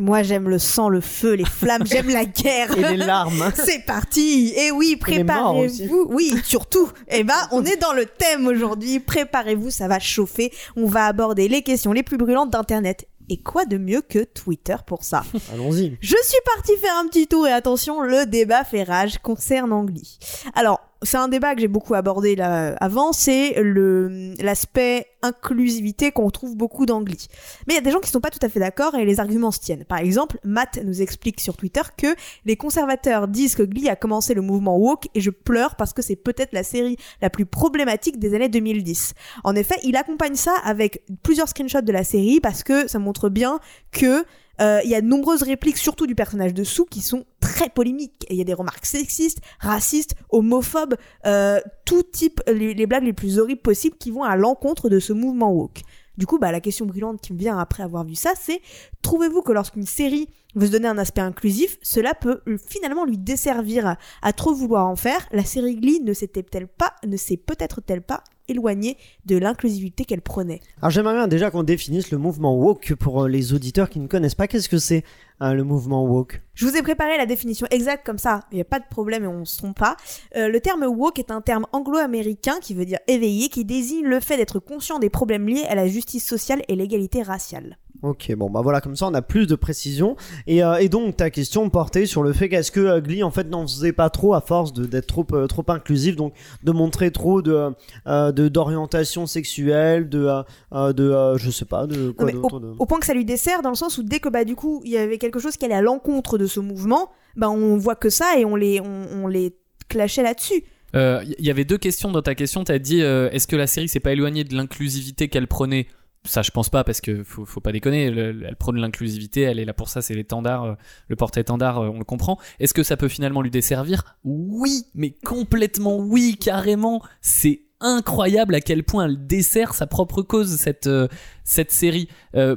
Moi 0.00 0.22
j'aime 0.22 0.48
le 0.48 0.60
sang, 0.60 0.88
le 0.88 1.00
feu, 1.00 1.34
les 1.34 1.44
flammes, 1.44 1.82
j'aime 1.84 2.08
la 2.08 2.24
guerre. 2.24 2.70
Et 2.78 2.82
les 2.90 2.96
larmes. 2.96 3.50
C'est 3.56 3.84
parti 3.84 4.54
Et 4.56 4.70
oui, 4.70 4.94
préparez-vous. 4.94 6.06
Oui, 6.08 6.32
surtout. 6.44 6.88
Eh 7.08 7.24
ben, 7.24 7.34
on 7.50 7.64
est 7.64 7.76
dans 7.78 7.92
le 7.92 8.06
thème 8.06 8.46
aujourd'hui. 8.46 9.00
Préparez-vous, 9.00 9.70
ça 9.70 9.88
va 9.88 9.98
chauffer. 9.98 10.52
On 10.76 10.86
va 10.86 11.06
aborder 11.06 11.48
les 11.48 11.62
questions 11.62 11.92
les 11.92 12.04
plus 12.04 12.16
brûlantes 12.16 12.50
d'Internet 12.50 13.08
Et 13.28 13.42
quoi 13.42 13.64
de 13.64 13.76
mieux 13.76 14.00
que 14.00 14.22
Twitter 14.22 14.76
pour 14.86 15.02
ça? 15.02 15.24
Allons-y. 15.52 15.98
Je 16.00 16.16
suis 16.22 16.40
partie 16.54 16.76
faire 16.76 16.96
un 16.96 17.08
petit 17.08 17.26
tour 17.26 17.48
et 17.48 17.52
attention, 17.52 18.00
le 18.00 18.24
débat 18.24 18.62
fait 18.62 18.84
rage 18.84 19.18
concerne 19.18 19.72
Angly. 19.72 20.20
Alors, 20.54 20.80
c'est 21.02 21.16
un 21.16 21.28
débat 21.28 21.54
que 21.54 21.60
j'ai 21.60 21.68
beaucoup 21.68 21.94
abordé 21.94 22.34
là 22.34 22.74
avant, 22.80 23.12
c'est 23.12 23.62
le 23.62 24.34
l'aspect 24.40 25.06
inclusivité 25.22 26.12
qu'on 26.12 26.30
trouve 26.30 26.56
beaucoup 26.56 26.86
d'Angly. 26.86 27.28
Mais 27.66 27.74
il 27.74 27.76
y 27.76 27.78
a 27.78 27.82
des 27.82 27.90
gens 27.90 28.00
qui 28.00 28.10
sont 28.10 28.20
pas 28.20 28.30
tout 28.30 28.38
à 28.42 28.48
fait 28.48 28.60
d'accord 28.60 28.94
et 28.94 29.04
les 29.04 29.20
arguments 29.20 29.50
se 29.50 29.60
tiennent. 29.60 29.84
Par 29.84 29.98
exemple, 29.98 30.38
Matt 30.44 30.80
nous 30.84 31.02
explique 31.02 31.40
sur 31.40 31.56
Twitter 31.56 31.82
que 31.96 32.14
les 32.44 32.56
conservateurs 32.56 33.28
disent 33.28 33.54
que 33.54 33.62
Glee 33.62 33.88
a 33.88 33.96
commencé 33.96 34.34
le 34.34 34.42
mouvement 34.42 34.76
woke 34.76 35.08
et 35.14 35.20
je 35.20 35.30
pleure 35.30 35.76
parce 35.76 35.92
que 35.92 36.02
c'est 36.02 36.16
peut-être 36.16 36.52
la 36.52 36.62
série 36.62 36.96
la 37.20 37.30
plus 37.30 37.46
problématique 37.46 38.18
des 38.18 38.34
années 38.34 38.48
2010. 38.48 39.14
En 39.44 39.54
effet, 39.54 39.76
il 39.84 39.96
accompagne 39.96 40.36
ça 40.36 40.54
avec 40.64 41.02
plusieurs 41.22 41.48
screenshots 41.48 41.82
de 41.82 41.92
la 41.92 42.04
série 42.04 42.40
parce 42.40 42.62
que 42.62 42.88
ça 42.88 42.98
montre 42.98 43.28
bien 43.28 43.60
que 43.92 44.24
euh, 44.60 44.80
il 44.84 44.90
y 44.90 44.94
a 44.94 45.00
de 45.00 45.06
nombreuses 45.06 45.42
répliques, 45.42 45.78
surtout 45.78 46.06
du 46.06 46.14
personnage 46.14 46.54
de 46.54 46.64
Sue, 46.64 46.86
qui 46.90 47.00
sont 47.00 47.24
très 47.40 47.68
polémiques. 47.68 48.26
Il 48.30 48.36
y 48.36 48.40
a 48.40 48.44
des 48.44 48.54
remarques 48.54 48.86
sexistes, 48.86 49.40
racistes, 49.60 50.14
homophobes, 50.30 50.96
euh, 51.26 51.60
tout 51.84 52.02
type, 52.02 52.40
les, 52.48 52.86
blagues 52.86 53.04
les 53.04 53.12
plus 53.12 53.38
horribles 53.38 53.62
possibles 53.62 53.96
qui 53.96 54.10
vont 54.10 54.24
à 54.24 54.36
l'encontre 54.36 54.88
de 54.88 54.98
ce 54.98 55.12
mouvement 55.12 55.52
woke. 55.52 55.82
Du 56.16 56.26
coup, 56.26 56.38
bah, 56.38 56.50
la 56.50 56.60
question 56.60 56.84
brûlante 56.84 57.20
qui 57.20 57.32
me 57.32 57.38
vient 57.38 57.58
après 57.58 57.84
avoir 57.84 58.04
vu 58.04 58.16
ça, 58.16 58.32
c'est 58.38 58.60
trouvez-vous 59.08 59.40
que 59.40 59.52
lorsqu'une 59.52 59.86
série 59.86 60.28
veut 60.54 60.66
se 60.66 60.72
donner 60.72 60.86
un 60.86 60.98
aspect 60.98 61.22
inclusif, 61.22 61.78
cela 61.80 62.12
peut 62.12 62.42
euh, 62.46 62.58
finalement 62.58 63.06
lui 63.06 63.16
desservir 63.16 63.96
à, 64.20 64.32
trop 64.34 64.52
vouloir 64.52 64.86
en 64.86 64.96
faire? 64.96 65.26
La 65.32 65.44
série 65.44 65.76
Glee 65.76 66.00
ne 66.04 66.12
s'était-elle 66.12 66.68
pas, 66.68 66.92
ne 67.06 67.16
s'est 67.16 67.38
peut-être-elle 67.38 68.02
pas 68.02 68.22
éloignée 68.48 68.98
de 69.24 69.38
l'inclusivité 69.38 70.04
qu'elle 70.04 70.20
prenait? 70.20 70.60
Alors 70.82 70.90
j'aimerais 70.90 71.14
bien 71.14 71.26
déjà 71.26 71.50
qu'on 71.50 71.62
définisse 71.62 72.10
le 72.10 72.18
mouvement 72.18 72.54
woke 72.54 72.96
pour 72.96 73.24
euh, 73.24 73.28
les 73.28 73.54
auditeurs 73.54 73.88
qui 73.88 73.98
ne 73.98 74.08
connaissent 74.08 74.34
pas. 74.34 74.46
Qu'est-ce 74.46 74.68
que 74.68 74.76
c'est 74.76 75.04
hein, 75.40 75.54
le 75.54 75.64
mouvement 75.64 76.04
woke? 76.04 76.42
Je 76.52 76.66
vous 76.66 76.76
ai 76.76 76.82
préparé 76.82 77.16
la 77.16 77.24
définition 77.24 77.66
exacte 77.70 78.04
comme 78.04 78.18
ça, 78.18 78.44
il 78.52 78.56
n'y 78.56 78.60
a 78.60 78.66
pas 78.66 78.78
de 78.78 78.88
problème 78.90 79.24
et 79.24 79.28
on 79.28 79.40
ne 79.40 79.44
se 79.46 79.56
trompe 79.56 79.78
pas. 79.78 79.96
Euh, 80.36 80.48
le 80.48 80.60
terme 80.60 80.84
woke 80.84 81.18
est 81.18 81.30
un 81.30 81.40
terme 81.40 81.64
anglo-américain 81.72 82.58
qui 82.60 82.74
veut 82.74 82.84
dire 82.84 82.98
éveillé, 83.06 83.48
qui 83.48 83.64
désigne 83.64 84.04
le 84.04 84.20
fait 84.20 84.36
d'être 84.36 84.58
conscient 84.58 84.98
des 84.98 85.08
problèmes 85.08 85.48
liés 85.48 85.64
à 85.66 85.74
la 85.74 85.88
justice 85.88 86.26
sociale 86.26 86.62
et 86.68 86.76
l'égalité 86.76 87.22
raciale. 87.22 87.78
Ok, 88.02 88.32
bon 88.36 88.48
bah 88.48 88.60
voilà, 88.62 88.80
comme 88.80 88.94
ça 88.94 89.08
on 89.08 89.14
a 89.14 89.22
plus 89.22 89.46
de 89.48 89.56
précision. 89.56 90.16
Et, 90.46 90.62
euh, 90.62 90.76
et 90.76 90.88
donc 90.88 91.16
ta 91.16 91.30
question 91.30 91.68
portait 91.68 92.06
sur 92.06 92.22
le 92.22 92.32
fait 92.32 92.48
qu'est-ce 92.48 92.70
que 92.70 92.78
euh, 92.78 93.00
Glee 93.00 93.24
en 93.24 93.30
fait 93.32 93.48
n'en 93.48 93.66
faisait 93.66 93.92
pas 93.92 94.08
trop 94.08 94.34
à 94.34 94.40
force 94.40 94.72
d'être 94.72 95.06
trop 95.06 95.26
euh, 95.32 95.46
trop 95.48 95.64
inclusif, 95.68 96.14
donc 96.14 96.32
de 96.62 96.70
montrer 96.72 97.10
trop 97.10 97.42
de 97.42 97.72
euh, 98.06 98.32
de 98.32 98.46
d'orientation 98.48 99.26
sexuelle, 99.26 100.08
de 100.08 100.28
de 100.72 101.10
euh, 101.10 101.36
je 101.38 101.50
sais 101.50 101.64
pas 101.64 101.86
de 101.88 102.10
quoi 102.10 102.30
Au 102.78 102.86
point 102.86 103.00
que 103.00 103.06
ça 103.06 103.14
lui 103.14 103.24
dessert, 103.24 103.62
dans 103.62 103.70
le 103.70 103.74
sens 103.74 103.98
où 103.98 104.02
dès 104.04 104.20
que 104.20 104.28
bah 104.28 104.44
du 104.44 104.54
coup 104.54 104.80
il 104.84 104.92
y 104.92 104.96
avait 104.96 105.18
quelque 105.18 105.40
chose 105.40 105.56
qui 105.56 105.64
allait 105.64 105.74
à 105.74 105.82
l'encontre 105.82 106.38
de 106.38 106.46
ce 106.46 106.60
mouvement, 106.60 107.10
bah 107.36 107.50
on 107.50 107.76
voit 107.78 107.96
que 107.96 108.10
ça 108.10 108.38
et 108.38 108.44
on 108.44 108.54
les 108.54 108.80
on, 108.80 109.24
on 109.24 109.26
les 109.26 109.56
clashait 109.88 110.22
là-dessus. 110.22 110.62
Il 110.94 110.98
Euh, 111.00 111.22
y 111.38 111.50
avait 111.50 111.64
deux 111.66 111.76
questions 111.78 112.10
dans 112.10 112.22
ta 112.22 112.34
question. 112.34 112.64
Tu 112.64 112.72
as 112.72 112.78
dit 112.78 113.02
euh, 113.02 113.28
est-ce 113.30 113.46
que 113.46 113.56
la 113.56 113.66
série 113.66 113.88
s'est 113.88 114.00
pas 114.00 114.12
éloignée 114.12 114.44
de 114.44 114.54
l'inclusivité 114.54 115.28
qu'elle 115.28 115.46
prenait 115.46 115.86
ça, 116.24 116.42
je 116.42 116.50
pense 116.50 116.68
pas 116.68 116.84
parce 116.84 117.00
que 117.00 117.22
faut, 117.24 117.44
faut 117.44 117.60
pas 117.60 117.72
déconner. 117.72 118.10
le- 118.10 118.44
elle 118.46 118.56
prône 118.56 118.78
l'inclusivité, 118.78 119.42
elle 119.42 119.58
est 119.58 119.64
là 119.64 119.72
pour 119.74 119.88
ça. 119.88 120.02
C'est 120.02 120.14
l'étendard, 120.14 120.64
euh, 120.64 120.74
le 121.08 121.16
porte-étendard, 121.16 121.78
euh, 121.78 121.88
on 121.88 121.98
le 121.98 122.04
comprend. 122.04 122.38
Est-ce 122.60 122.74
que 122.74 122.82
ça 122.82 122.96
peut 122.96 123.08
finalement 123.08 123.40
lui 123.42 123.50
desservir? 123.50 124.16
Oui, 124.24 124.84
mais 124.94 125.12
complètement 125.24 125.98
oui, 125.98 126.36
carrément. 126.38 127.02
C'est 127.20 127.62
incroyable 127.80 128.54
à 128.56 128.60
quel 128.60 128.82
point 128.82 129.06
elle 129.06 129.26
dessert 129.26 129.72
sa 129.74 129.86
propre 129.86 130.22
cause 130.22 130.56
cette 130.56 130.88
euh, 130.88 131.06
série. 131.44 132.08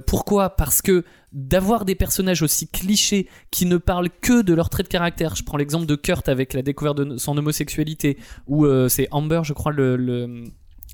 Pourquoi? 0.08 0.50
Parce 0.56 0.82
que 0.82 1.06
d'avoir 1.32 1.86
des 1.86 1.95
personnages 1.95 2.41
aussi 2.41 2.67
clichés 2.67 3.30
qui 3.52 3.65
ne 3.65 3.78
parlent 3.78 4.10
que 4.21 4.41
de 4.41 4.54
leur 4.54 4.69
trait 4.69 4.84
de 4.84 4.88
caractère. 4.89 5.36
Je 5.36 5.43
prends 5.43 5.58
l'exemple 5.58 5.86
de 5.86 5.95
Kurt 5.95 6.28
avec 6.28 6.54
la 6.54 6.62
découverte 6.62 6.97
de 6.97 7.17
son 7.17 7.38
homosexualité, 7.38 8.17
euh, 8.50 8.89
c'est 8.89 9.08
Amber, 9.12 9.41
je 9.43 9.54
crois 9.54 9.71
le- 9.71 9.95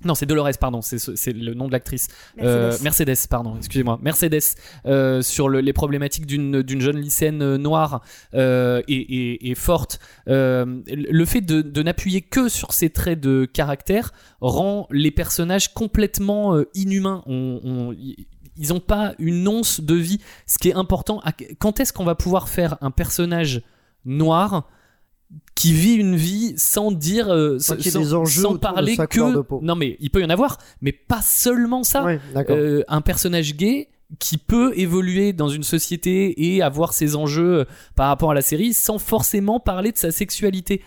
non, 0.05 0.13
c'est 0.15 0.25
Dolores, 0.25 0.49
pardon, 0.59 0.81
c'est 0.81 0.99
ce- 0.99 1.15
c'est 1.15 1.33
le 1.33 1.53
nom 1.53 1.67
de 1.67 1.71
l'actrice. 1.71 2.07
Euh, 2.41 2.75
Mercedes. 2.83 3.15
Pardon, 3.29 3.55
excusez-moi. 3.57 3.99
Mercedes, 4.01 4.41
euh, 4.85 5.21
sur 5.21 5.49
le- 5.49 5.59
les 5.61 5.73
problématiques 5.73 6.25
d'une 6.27 6.81
jeune 6.81 6.97
lycéenne 6.97 7.41
euh, 7.41 7.57
noire 7.57 8.01
euh, 8.33 8.81
et, 8.87 8.95
et- 8.95 9.49
et 9.49 9.55
forte. 9.55 9.99
Le 10.27 11.25
fait 11.25 11.41
de, 11.41 11.61
de 11.61 11.83
n'appuyer 11.83 12.21
que 12.21 12.47
sur 12.49 12.73
ces 12.73 12.89
traits 12.89 13.19
de 13.19 13.45
caractère 13.45 14.13
rend 14.41 14.87
les 14.91 15.11
personnages 15.11 15.73
complètement 15.73 16.57
inhumains. 16.73 17.23
On- 17.25 17.93
ils 18.59 18.69
n'ont 18.69 18.79
pas 18.79 19.13
une 19.19 19.47
once 19.47 19.81
de 19.81 19.93
vie. 19.95 20.19
Ce 20.45 20.57
qui 20.57 20.69
est 20.69 20.75
important, 20.75 21.21
quand 21.59 21.79
est-ce 21.79 21.93
qu'on 21.93 22.05
va 22.05 22.15
pouvoir 22.15 22.49
faire 22.49 22.77
un 22.81 22.91
personnage 22.91 23.61
noir 24.05 24.67
qui 25.57 25.73
vit 25.73 25.95
une 25.95 26.15
vie 26.15 26.53
sans 26.55 26.91
dire 26.91 27.29
euh, 27.29 27.57
Sans 27.57 27.79
sans, 28.27 28.57
parler 28.57 28.95
que 28.95 29.63
non 29.63 29.75
mais 29.75 29.97
il 29.99 30.11
peut 30.11 30.21
y 30.21 30.25
en 30.25 30.29
avoir 30.29 30.59
mais 30.81 30.91
pas 30.91 31.21
seulement 31.23 31.83
ça. 31.83 32.03
Ouais, 32.03 32.19
euh, 32.35 32.83
un 32.87 33.01
personnage 33.01 33.55
gay 33.55 33.89
qui 34.19 34.37
peut 34.37 34.71
évoluer 34.77 35.33
dans 35.33 35.49
une 35.49 35.63
société 35.63 36.53
et 36.55 36.61
avoir 36.61 36.93
ses 36.93 37.15
enjeux 37.15 37.61
euh, 37.61 37.65
par 37.95 38.07
rapport 38.07 38.29
à 38.29 38.33
la 38.35 38.43
série 38.43 38.71
sans 38.71 38.99
forcément 38.99 39.59
parler 39.59 39.91
de 39.91 39.97
sa 39.97 40.11
sexualité. 40.11 40.83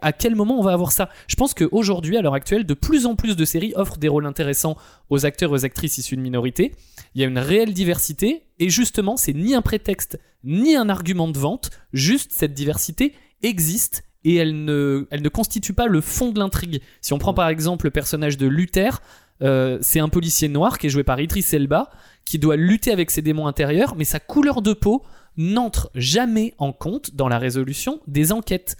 À 0.00 0.14
quel 0.14 0.34
moment 0.34 0.58
on 0.58 0.62
va 0.62 0.72
avoir 0.72 0.90
ça? 0.90 1.10
Je 1.28 1.36
pense 1.36 1.52
qu'aujourd'hui, 1.52 2.16
à 2.16 2.22
l'heure 2.22 2.34
actuelle, 2.34 2.64
de 2.64 2.74
plus 2.74 3.04
en 3.04 3.16
plus 3.16 3.36
de 3.36 3.44
séries 3.44 3.74
offrent 3.76 3.98
des 3.98 4.08
rôles 4.08 4.26
intéressants 4.26 4.76
aux 5.10 5.26
acteurs 5.26 5.50
et 5.50 5.52
aux 5.52 5.64
actrices 5.66 5.98
issus 5.98 6.16
de 6.16 6.22
minorités. 6.22 6.72
Il 7.14 7.20
y 7.20 7.24
a 7.24 7.28
une 7.28 7.38
réelle 7.38 7.74
diversité 7.74 8.44
et 8.58 8.70
justement, 8.70 9.18
c'est 9.18 9.34
ni 9.34 9.54
un 9.54 9.62
prétexte 9.62 10.18
ni 10.42 10.76
un 10.76 10.88
argument 10.88 11.28
de 11.28 11.38
vente, 11.38 11.70
juste 11.92 12.32
cette 12.32 12.54
diversité 12.54 13.14
existe 13.42 14.02
et 14.24 14.36
elle 14.36 14.64
ne, 14.64 15.06
elle 15.10 15.22
ne 15.22 15.28
constitue 15.28 15.74
pas 15.74 15.86
le 15.86 16.00
fond 16.00 16.32
de 16.32 16.38
l'intrigue. 16.38 16.80
Si 17.00 17.12
on 17.12 17.18
prend 17.18 17.34
par 17.34 17.48
exemple 17.48 17.86
le 17.86 17.90
personnage 17.90 18.36
de 18.38 18.46
Luther, 18.46 19.00
euh, 19.42 19.78
c'est 19.80 20.00
un 20.00 20.08
policier 20.08 20.48
noir 20.48 20.78
qui 20.78 20.86
est 20.86 20.90
joué 20.90 21.04
par 21.04 21.20
Idris 21.20 21.46
Elba, 21.52 21.90
qui 22.24 22.38
doit 22.38 22.56
lutter 22.56 22.92
avec 22.92 23.10
ses 23.10 23.22
démons 23.22 23.46
intérieurs, 23.46 23.94
mais 23.96 24.04
sa 24.04 24.20
couleur 24.20 24.62
de 24.62 24.72
peau 24.72 25.02
n'entre 25.36 25.90
jamais 25.94 26.54
en 26.58 26.72
compte 26.72 27.14
dans 27.14 27.28
la 27.28 27.38
résolution 27.38 28.00
des 28.06 28.32
enquêtes. 28.32 28.76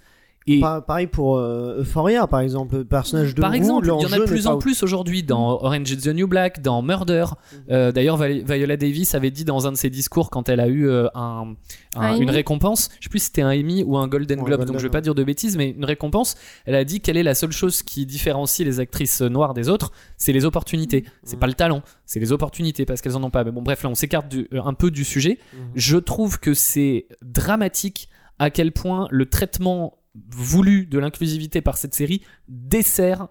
Et 0.46 0.60
Pa- 0.60 0.82
pareil 0.82 1.06
pour 1.06 1.38
euh, 1.38 1.78
Euphoria 1.80 2.26
par 2.26 2.40
exemple, 2.40 2.76
le 2.76 2.84
personnage 2.84 3.34
de 3.34 3.40
par 3.40 3.54
exemple, 3.54 3.86
il 3.86 4.02
y 4.02 4.06
en 4.06 4.12
a 4.12 4.18
de 4.18 4.24
plus 4.24 4.46
en 4.46 4.58
plus 4.58 4.82
aujourd'hui 4.82 5.22
dans 5.22 5.52
Orange 5.52 5.90
is 5.90 5.96
the 5.96 6.08
New 6.08 6.26
Black, 6.28 6.60
dans 6.60 6.82
Murder. 6.82 7.24
Euh, 7.70 7.92
D'ailleurs, 7.92 8.18
Vi- 8.18 8.42
Viola 8.44 8.76
Davis 8.76 9.14
avait 9.14 9.30
dit 9.30 9.46
dans 9.46 9.66
un 9.66 9.72
de 9.72 9.76
ses 9.78 9.88
discours 9.88 10.28
quand 10.28 10.50
elle 10.50 10.60
a 10.60 10.68
eu 10.68 10.86
euh, 10.86 11.08
un, 11.14 11.54
un- 11.96 12.00
Un 12.00 12.16
une 12.20 12.28
récompense, 12.28 12.90
je 13.00 13.04
sais 13.04 13.08
plus 13.08 13.20
si 13.20 13.26
c'était 13.26 13.40
un 13.40 13.58
Emmy 13.58 13.84
ou 13.84 13.96
un 13.96 14.06
Golden 14.06 14.38
Ouais, 14.40 14.44
Globe, 14.44 14.58
Golden, 14.58 14.66
donc 14.74 14.76
je 14.80 14.82
vais 14.82 14.88
ouais. 14.88 14.92
pas 14.92 15.00
dire 15.00 15.14
de 15.14 15.24
bêtises, 15.24 15.56
mais 15.56 15.70
une 15.70 15.84
récompense. 15.86 16.36
Elle 16.66 16.74
a 16.74 16.84
dit 16.84 17.00
quelle 17.00 17.16
est 17.16 17.22
la 17.22 17.34
seule 17.34 17.52
chose 17.52 17.82
qui 17.82 18.04
différencie 18.04 18.66
les 18.66 18.80
actrices 18.80 19.22
noires 19.22 19.54
des 19.54 19.70
autres, 19.70 19.92
c'est 20.18 20.32
les 20.34 20.44
opportunités. 20.44 21.04
C'est 21.22 21.38
pas 21.38 21.46
le 21.46 21.54
talent, 21.54 21.80
c'est 22.04 22.20
les 22.20 22.32
opportunités 22.32 22.84
parce 22.84 23.00
qu'elles 23.00 23.16
en 23.16 23.24
ont 23.24 23.30
pas. 23.30 23.44
Mais 23.44 23.50
bon, 23.50 23.62
bref, 23.62 23.82
là 23.82 23.88
on 23.88 23.94
s'écarte 23.94 24.34
euh, 24.34 24.44
un 24.62 24.74
peu 24.74 24.90
du 24.90 25.04
sujet. 25.04 25.38
Mhm. 25.54 25.58
Je 25.74 25.96
trouve 25.96 26.38
que 26.38 26.52
c'est 26.52 27.06
dramatique 27.22 28.10
à 28.38 28.50
quel 28.50 28.72
point 28.72 29.08
le 29.10 29.24
traitement 29.26 29.96
voulu 30.14 30.86
de 30.86 30.98
l'inclusivité 30.98 31.60
par 31.60 31.76
cette 31.76 31.94
série 31.94 32.22
dessert 32.48 33.28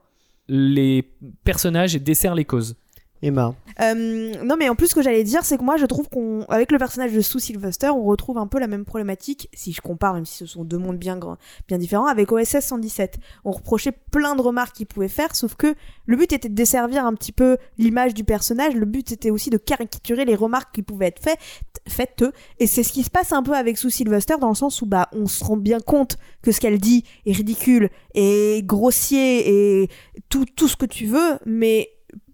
les 0.47 1.13
personnages 1.43 1.95
et 1.95 1.99
dessert 1.99 2.35
les 2.35 2.45
causes. 2.45 2.75
Emma. 3.23 3.55
Euh, 3.81 4.33
non 4.43 4.55
mais 4.57 4.69
en 4.69 4.75
plus 4.75 4.87
ce 4.87 4.95
que 4.95 5.01
j'allais 5.01 5.23
dire 5.23 5.43
c'est 5.45 5.57
que 5.57 5.63
moi 5.63 5.77
je 5.77 5.85
trouve 5.85 6.07
qu'on 6.09 6.43
avec 6.49 6.71
le 6.71 6.77
personnage 6.77 7.11
de 7.11 7.21
Sue 7.21 7.39
Sylvester 7.39 7.89
on 7.89 8.03
retrouve 8.03 8.37
un 8.37 8.45
peu 8.45 8.59
la 8.59 8.67
même 8.67 8.85
problématique 8.85 9.49
si 9.53 9.71
je 9.71 9.81
compare 9.81 10.13
même 10.13 10.25
si 10.25 10.37
ce 10.37 10.45
sont 10.45 10.63
deux 10.63 10.77
mondes 10.77 10.99
bien 10.99 11.17
grands 11.17 11.37
bien 11.67 11.79
différents 11.79 12.05
avec 12.05 12.31
OSS 12.31 12.59
117 12.59 13.17
on 13.45 13.51
reprochait 13.51 13.93
plein 14.11 14.35
de 14.35 14.41
remarques 14.41 14.75
qu'il 14.75 14.85
pouvait 14.85 15.07
faire 15.07 15.35
sauf 15.35 15.55
que 15.55 15.73
le 16.05 16.17
but 16.17 16.33
était 16.33 16.49
de 16.49 16.53
desservir 16.53 17.03
un 17.03 17.15
petit 17.15 17.31
peu 17.31 17.57
l'image 17.79 18.13
du 18.13 18.23
personnage 18.23 18.75
le 18.75 18.85
but 18.85 19.11
était 19.11 19.31
aussi 19.31 19.49
de 19.49 19.57
caricaturer 19.57 20.25
les 20.25 20.35
remarques 20.35 20.75
qui 20.75 20.83
pouvaient 20.83 21.07
être 21.07 21.23
faites 21.23 21.39
faites 21.87 22.23
et 22.59 22.67
c'est 22.67 22.83
ce 22.83 22.93
qui 22.93 23.01
se 23.01 23.09
passe 23.09 23.31
un 23.31 23.41
peu 23.41 23.53
avec 23.53 23.79
Sue 23.79 23.89
Sylvester 23.89 24.35
dans 24.39 24.49
le 24.49 24.55
sens 24.55 24.83
où 24.83 24.85
bah 24.85 25.09
on 25.13 25.25
se 25.25 25.43
rend 25.43 25.57
bien 25.57 25.79
compte 25.79 26.17
que 26.43 26.51
ce 26.51 26.59
qu'elle 26.59 26.77
dit 26.77 27.05
est 27.25 27.33
ridicule 27.33 27.89
et 28.13 28.61
grossier 28.63 29.81
et 29.81 29.89
tout 30.29 30.45
tout 30.45 30.67
ce 30.67 30.75
que 30.75 30.85
tu 30.85 31.07
veux 31.07 31.39
mais 31.47 31.92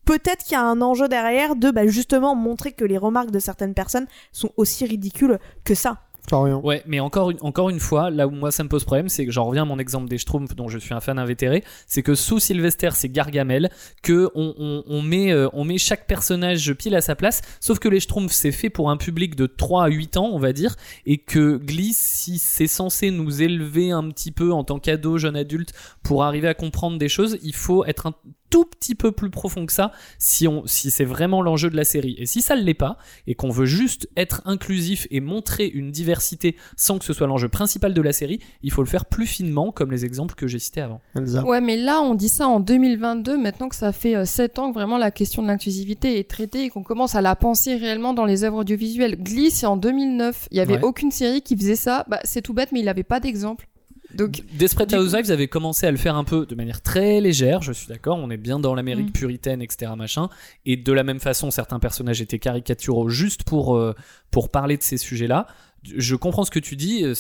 peut-être 0.10 0.43
qu'il 0.43 0.54
y 0.54 0.56
a 0.56 0.63
un 0.63 0.82
enjeu 0.82 1.08
derrière 1.08 1.56
de 1.56 1.69
bah, 1.69 1.86
justement 1.86 2.34
montrer 2.34 2.72
que 2.72 2.84
les 2.84 2.98
remarques 2.98 3.29
de 3.29 3.38
certaines 3.38 3.75
personnes 3.75 4.08
sont 4.31 4.50
aussi 4.58 4.84
ridicules 4.86 5.38
que 5.63 5.75
ça. 5.75 6.00
Ouais, 6.31 6.84
mais 6.86 7.00
encore 7.00 7.31
une, 7.31 7.38
encore 7.42 7.71
une 7.71 7.79
fois, 7.79 8.12
là 8.12 8.27
où 8.27 8.31
moi 8.31 8.52
ça 8.52 8.63
me 8.63 8.69
pose 8.69 8.84
problème, 8.84 9.10
c'est 9.10 9.25
que 9.25 9.31
j'en 9.31 9.46
reviens 9.46 9.63
à 9.63 9.65
mon 9.65 9.79
exemple 9.79 10.08
des 10.08 10.19
Schtroumpfs 10.19 10.56
dont 10.56 10.67
je 10.67 10.77
suis 10.77 10.94
un 10.94 11.00
fan 11.00 11.17
invétéré, 11.17 11.63
c'est 11.88 12.04
que 12.04 12.13
sous 12.13 12.40
Sylvester 12.40 12.90
c'est 12.94 13.10
Gargamel, 13.10 13.71
que 14.04 14.29
on, 14.36 14.54
on, 14.60 14.84
on 14.86 15.02
met, 15.02 15.31
euh, 15.31 15.48
on 15.54 15.63
met 15.63 15.79
chaque 15.79 16.06
personnage 16.06 16.71
pile 16.73 16.96
à 16.96 17.02
sa 17.02 17.15
place, 17.15 17.42
sauf 17.60 17.79
que 17.79 17.90
les 17.90 18.00
Schtroumpfs 18.00 18.34
c'est 18.34 18.52
fait 18.52 18.69
pour 18.69 18.92
un 18.92 18.98
public 18.98 19.36
de 19.36 19.48
3 19.48 19.86
à 19.86 19.88
8 19.88 20.17
ans, 20.17 20.29
on 20.31 20.38
va 20.38 20.54
dire, 20.54 20.75
et 21.08 21.17
que 21.17 21.58
Glee, 21.58 21.94
si 21.94 22.38
c'est 22.38 22.67
censé 22.67 23.10
nous 23.10 23.42
élever 23.42 23.90
un 23.90 24.08
petit 24.10 24.31
peu 24.31 24.52
en 24.52 24.63
tant 24.63 24.77
qu'ado, 24.77 25.17
jeune 25.17 25.36
adulte, 25.36 25.73
pour 26.04 26.23
arriver 26.23 26.48
à 26.48 26.54
comprendre 26.54 27.00
des 27.00 27.10
choses, 27.10 27.40
il 27.42 27.56
faut 27.56 27.86
être 27.86 28.06
un 28.06 28.13
tout 28.50 28.65
petit 28.65 28.95
peu 28.95 29.12
plus 29.12 29.29
profond 29.29 29.65
que 29.65 29.73
ça 29.73 29.91
si 30.17 30.47
on 30.47 30.65
si 30.65 30.91
c'est 30.91 31.06
vraiment 31.06 31.41
l'enjeu 31.41 31.69
de 31.69 31.75
la 31.75 31.83
série 31.83 32.15
et 32.17 32.25
si 32.25 32.41
ça 32.41 32.56
ne 32.56 32.62
l'est 32.62 32.73
pas 32.73 32.97
et 33.27 33.35
qu'on 33.35 33.50
veut 33.50 33.65
juste 33.65 34.10
être 34.17 34.41
inclusif 34.45 35.08
et 35.12 35.19
montrer 35.21 35.67
une 35.67 35.91
diversité 35.91 36.56
sans 36.75 36.97
que 37.00 37.06
ce 37.06 37.13
soit 37.13 37.27
l'enjeu 37.27 37.47
principal 37.50 37.93
de 37.93 38.02
la 38.02 38.12
série 38.13 38.39
il 38.63 38.71
faut 38.71 38.81
le 38.81 38.87
faire 38.89 39.06
plus 39.06 39.25
finement 39.27 39.71
comme 39.71 39.91
les 39.91 40.04
exemples 40.06 40.35
que 40.35 40.47
j'ai 40.47 40.60
cités 40.60 40.81
avant 40.81 41.02
Elsa. 41.15 41.45
Ouais, 41.45 41.62
mais 41.62 41.77
là, 41.77 42.02
on 42.02 42.15
dit 42.15 42.29
ça 42.29 42.47
en 42.47 42.60
2022, 42.60 43.37
maintenant 43.37 43.69
que 43.69 43.75
ça 43.75 43.91
fait 43.91 44.25
7 44.25 44.60
ans 44.60 44.69
que 44.69 44.73
vraiment 44.73 44.97
la 44.97 45.12
question 45.12 45.41
de 45.41 45.47
l'inclusivité 45.47 46.19
est 46.19 46.29
traitée 46.29 46.63
et 46.65 46.69
qu'on 46.69 46.83
commence 46.83 47.15
à 47.15 47.21
la 47.21 47.35
penser 47.35 47.75
réellement 47.75 48.13
dans 48.13 48.25
les 48.25 48.43
œuvres 48.43 48.58
audiovisuelles. 48.58 49.15
Glee, 49.21 49.52
c'est 49.52 49.65
en 49.65 49.77
2009. 49.77 50.47
Il 50.52 50.58
y 50.58 50.60
avait 50.60 50.73
Ouais. 50.75 50.83
aucune 50.83 51.12
série 51.12 51.41
qui 51.41 51.56
faisait 51.58 51.75
ça. 51.75 52.06
Bah, 52.10 52.19
c'est 52.23 52.41
tout 52.41 52.54
bête, 52.54 52.71
mais 52.71 52.79
il 52.79 52.85
n'avait 52.85 53.04
pas 53.04 53.19
d'exemple. 53.19 53.67
Donc, 54.16 54.42
Desperate 54.54 54.92
Housewives 54.94 55.32
avait 55.32 55.48
commencé 55.48 55.86
à 55.86 55.92
le 55.92 55.98
faire 55.98 56.16
un 56.16 56.24
peu 56.24 56.46
de 56.46 56.56
manière 56.56 56.82
très 56.82 57.22
légère, 57.22 57.62
je 57.62 57.72
suis 57.72 57.88
d'accord, 57.88 58.18
on 58.18 58.30
est 58.32 58.38
bien 58.38 58.60
dans 58.60 58.74
l'Amérique 58.76 59.10
Mm. 59.10 59.14
puritaine, 59.14 59.62
etc. 59.62 59.92
machin, 59.98 60.30
et 60.66 60.78
de 60.78 60.92
la 60.94 61.04
même 61.04 61.20
façon, 61.20 61.52
certains 61.52 61.80
personnages 61.80 62.22
étaient 62.22 62.40
caricaturaux 62.40 63.10
juste 63.10 63.44
pour, 63.44 63.76
euh, 63.78 63.94
pour 64.32 64.50
parler 64.50 64.78
de 64.78 64.84
ces 64.84 64.98
sujets-là. 64.98 65.46
Je 65.84 66.16
comprends 66.16 66.44
ce 66.44 66.52
que 66.52 66.60
tu 66.60 66.76
dis, 66.76 67.04
euh, 67.06 67.14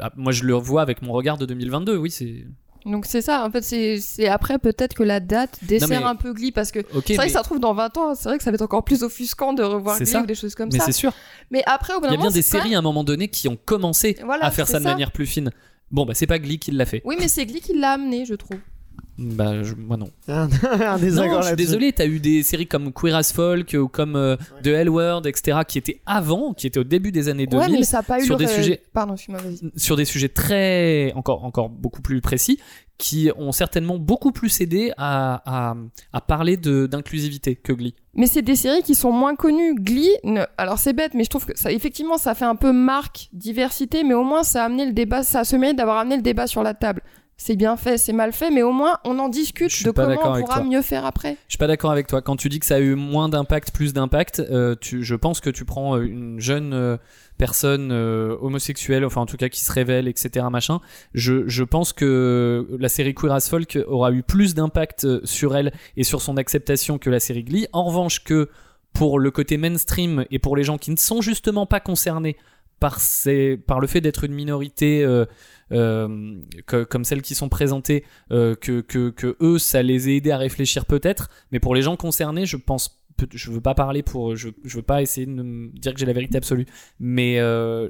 ah, 0.00 0.12
moi 0.16 0.32
je 0.32 0.44
le 0.44 0.52
vois 0.54 0.82
avec 0.82 1.02
mon 1.02 1.12
regard 1.12 1.38
de 1.38 1.46
2022, 1.46 1.96
oui, 1.96 2.10
c'est... 2.10 2.44
donc 2.86 3.06
c'est 3.06 3.22
ça. 3.22 3.44
En 3.44 3.50
fait, 3.50 3.62
c'est 3.62 4.28
après 4.28 4.58
peut-être 4.58 4.94
que 4.94 5.02
la 5.02 5.18
date 5.20 5.58
dessert 5.62 5.88
mais- 5.88 5.96
un 6.06 6.14
peu 6.14 6.32
Glee 6.32 6.52
parce 6.52 6.70
que 6.70 6.80
c'est 6.80 7.14
vrai 7.14 7.24
mais, 7.24 7.26
que 7.26 7.32
ça 7.32 7.38
se 7.40 7.44
trouve 7.44 7.58
dans 7.58 7.74
20 7.74 7.96
ans. 7.98 8.14
C'est 8.14 8.28
vrai 8.28 8.38
que 8.38 8.44
ça 8.44 8.50
va 8.50 8.54
être 8.54 8.62
encore 8.62 8.84
plus 8.84 9.02
offusquant 9.02 9.52
de 9.52 9.62
revoir 9.64 9.96
Glee 9.96 10.06
ça. 10.06 10.22
ou 10.22 10.26
des 10.26 10.34
choses 10.36 10.54
comme 10.54 10.68
mais 10.72 10.78
ça. 10.78 10.84
c'est 10.84 10.92
sûr, 10.92 11.12
Mais 11.50 11.62
après, 11.66 11.94
au 11.94 12.00
bout 12.00 12.06
il 12.06 12.12
y 12.12 12.14
a 12.14 12.18
bien 12.18 12.30
des 12.30 12.42
séries 12.42 12.74
à 12.74 12.78
un 12.78 12.82
moment 12.82 13.02
donné 13.02 13.28
qui 13.28 13.48
ont 13.48 13.58
commencé 13.64 14.16
Voilà, 14.24 14.44
à 14.44 14.50
faire 14.52 14.68
ça 14.68 14.78
de 14.78 14.84
manière 14.84 15.10
plus 15.10 15.26
fine. 15.26 15.50
Bon, 15.90 16.04
bah 16.04 16.14
c'est 16.14 16.26
pas 16.26 16.38
Glee 16.38 16.58
qui 16.58 16.70
l'a 16.70 16.86
fait. 16.86 17.02
Oui, 17.04 17.16
mais 17.18 17.28
c'est 17.28 17.46
Glee 17.46 17.60
qui 17.60 17.78
l'a 17.78 17.92
amené, 17.92 18.24
je 18.26 18.34
trouve. 18.34 18.58
Bah, 19.18 19.62
je- 19.64 19.74
moi 19.74 19.96
non. 19.96 20.10
Un, 20.28 20.48
un 20.62 20.96
désaccord 20.98 21.32
Non, 21.38 21.42
je 21.42 21.46
suis 21.48 21.56
désolé, 21.56 21.92
t'as 21.92 22.06
eu 22.06 22.20
des 22.20 22.44
séries 22.44 22.68
comme 22.68 22.92
Queer 22.92 23.16
as 23.16 23.32
Folk 23.32 23.74
ou 23.78 23.88
comme 23.88 24.14
euh, 24.14 24.36
The 24.62 24.68
L 24.68 24.88
Word, 24.90 25.22
etc., 25.26 25.58
qui 25.66 25.78
étaient 25.78 26.00
avant, 26.06 26.52
qui 26.54 26.68
étaient 26.68 26.78
au 26.78 26.84
début 26.84 27.10
des 27.10 27.28
années 27.28 27.46
2000. 27.48 27.66
Ouais, 27.72 27.78
mais 27.80 27.84
ça 27.84 27.98
a 27.98 28.02
pas 28.04 28.20
eu 28.20 28.24
sur 28.24 28.36
des 28.36 28.46
ré- 28.46 28.54
sujets- 28.54 28.82
Pardon, 28.92 29.14
vas-y. 29.28 29.58
sur 29.76 29.96
des 29.96 30.04
sujets 30.04 30.28
très 30.28 31.12
encore 31.16 31.44
encore 31.44 31.68
beaucoup 31.68 32.00
plus 32.00 32.20
précis 32.20 32.60
qui 32.96 33.30
ont 33.36 33.52
certainement 33.52 33.96
beaucoup 33.96 34.32
plus 34.32 34.60
aidé 34.60 34.92
à, 34.96 35.40
à, 35.70 35.74
à 36.12 36.20
parler 36.20 36.56
de 36.56 36.86
d'inclusivité 36.86 37.54
que 37.54 37.72
Glee. 37.72 37.94
Mais 38.14 38.26
c'est 38.26 38.42
des 38.42 38.56
séries 38.56 38.82
qui 38.82 38.96
sont 38.96 39.12
moins 39.12 39.36
connues. 39.36 39.74
Glee, 39.76 40.10
ne- 40.24 40.42
alors 40.56 40.78
c'est 40.78 40.92
bête, 40.92 41.14
mais 41.14 41.22
je 41.24 41.30
trouve 41.30 41.46
que 41.46 41.56
ça, 41.56 41.70
effectivement, 41.70 42.18
ça 42.18 42.34
fait 42.34 42.44
un 42.44 42.56
peu 42.56 42.72
marque 42.72 43.28
diversité, 43.32 44.02
mais 44.04 44.14
au 44.14 44.24
moins 44.24 44.42
ça 44.42 44.62
a 44.62 44.66
amené 44.66 44.84
le 44.86 44.92
débat, 44.92 45.22
ça 45.22 45.40
a 45.40 45.44
se 45.44 45.54
mérite 45.56 45.76
d'avoir 45.76 45.98
amené 45.98 46.16
le 46.16 46.22
débat 46.22 46.46
sur 46.48 46.62
la 46.64 46.74
table. 46.74 47.02
C'est 47.40 47.54
bien 47.54 47.76
fait, 47.76 47.98
c'est 47.98 48.12
mal 48.12 48.32
fait, 48.32 48.50
mais 48.50 48.62
au 48.62 48.72
moins 48.72 48.98
on 49.04 49.16
en 49.20 49.28
discute 49.28 49.84
de 49.84 49.92
comment 49.92 50.16
on 50.24 50.40
pourra 50.40 50.64
mieux 50.64 50.82
faire 50.82 51.06
après. 51.06 51.36
Je 51.46 51.52
suis 51.52 51.58
pas 51.58 51.68
d'accord 51.68 51.92
avec 51.92 52.08
toi. 52.08 52.20
Quand 52.20 52.34
tu 52.34 52.48
dis 52.48 52.58
que 52.58 52.66
ça 52.66 52.74
a 52.74 52.80
eu 52.80 52.96
moins 52.96 53.28
d'impact, 53.28 53.70
plus 53.70 53.92
d'impact, 53.92 54.40
euh, 54.40 54.74
je 54.82 55.14
pense 55.14 55.40
que 55.40 55.48
tu 55.48 55.64
prends 55.64 55.96
euh, 55.96 56.02
une 56.02 56.40
jeune 56.40 56.72
euh, 56.74 56.96
personne 57.38 57.92
euh, 57.92 58.36
homosexuelle, 58.40 59.04
enfin 59.04 59.20
en 59.20 59.26
tout 59.26 59.36
cas 59.36 59.48
qui 59.48 59.60
se 59.60 59.70
révèle, 59.70 60.08
etc. 60.08 60.46
Machin. 60.50 60.80
Je, 61.14 61.46
je 61.46 61.62
pense 61.62 61.92
que 61.92 62.66
la 62.76 62.88
série 62.88 63.14
Queer 63.14 63.32
as 63.32 63.48
Folk 63.48 63.78
aura 63.86 64.10
eu 64.10 64.24
plus 64.24 64.54
d'impact 64.54 65.24
sur 65.24 65.56
elle 65.56 65.72
et 65.96 66.02
sur 66.02 66.20
son 66.20 66.38
acceptation 66.38 66.98
que 66.98 67.08
la 67.08 67.20
série 67.20 67.44
Glee. 67.44 67.68
En 67.72 67.84
revanche, 67.84 68.24
que 68.24 68.48
pour 68.94 69.20
le 69.20 69.30
côté 69.30 69.58
mainstream 69.58 70.24
et 70.32 70.40
pour 70.40 70.56
les 70.56 70.64
gens 70.64 70.76
qui 70.76 70.90
ne 70.90 70.96
sont 70.96 71.20
justement 71.20 71.66
pas 71.66 71.78
concernés 71.78 72.36
par, 72.80 72.98
par 73.66 73.80
le 73.80 73.86
fait 73.86 74.00
d'être 74.00 74.24
une 74.24 74.34
minorité 74.34 75.04
euh, 75.04 75.24
euh, 75.72 76.40
comme 76.88 77.04
celles 77.04 77.22
qui 77.22 77.34
sont 77.34 77.48
présentées, 77.48 78.04
euh, 78.30 78.54
que, 78.54 78.80
que, 78.80 79.36
eux, 79.40 79.58
ça 79.58 79.82
les 79.82 80.08
a 80.08 80.10
aidés 80.12 80.30
à 80.30 80.38
réfléchir 80.38 80.86
peut-être, 80.86 81.28
mais 81.52 81.60
pour 81.60 81.74
les 81.74 81.82
gens 81.82 81.96
concernés, 81.96 82.46
je 82.46 82.56
pense, 82.56 83.02
je 83.32 83.50
veux 83.50 83.60
pas 83.60 83.74
parler 83.74 84.02
pour, 84.02 84.36
je, 84.36 84.50
je 84.64 84.76
veux 84.76 84.82
pas 84.82 85.02
essayer 85.02 85.26
de 85.26 85.32
me 85.32 85.68
dire 85.78 85.92
que 85.92 86.00
j'ai 86.00 86.06
la 86.06 86.12
vérité 86.12 86.38
absolue, 86.38 86.66
mais 87.00 87.36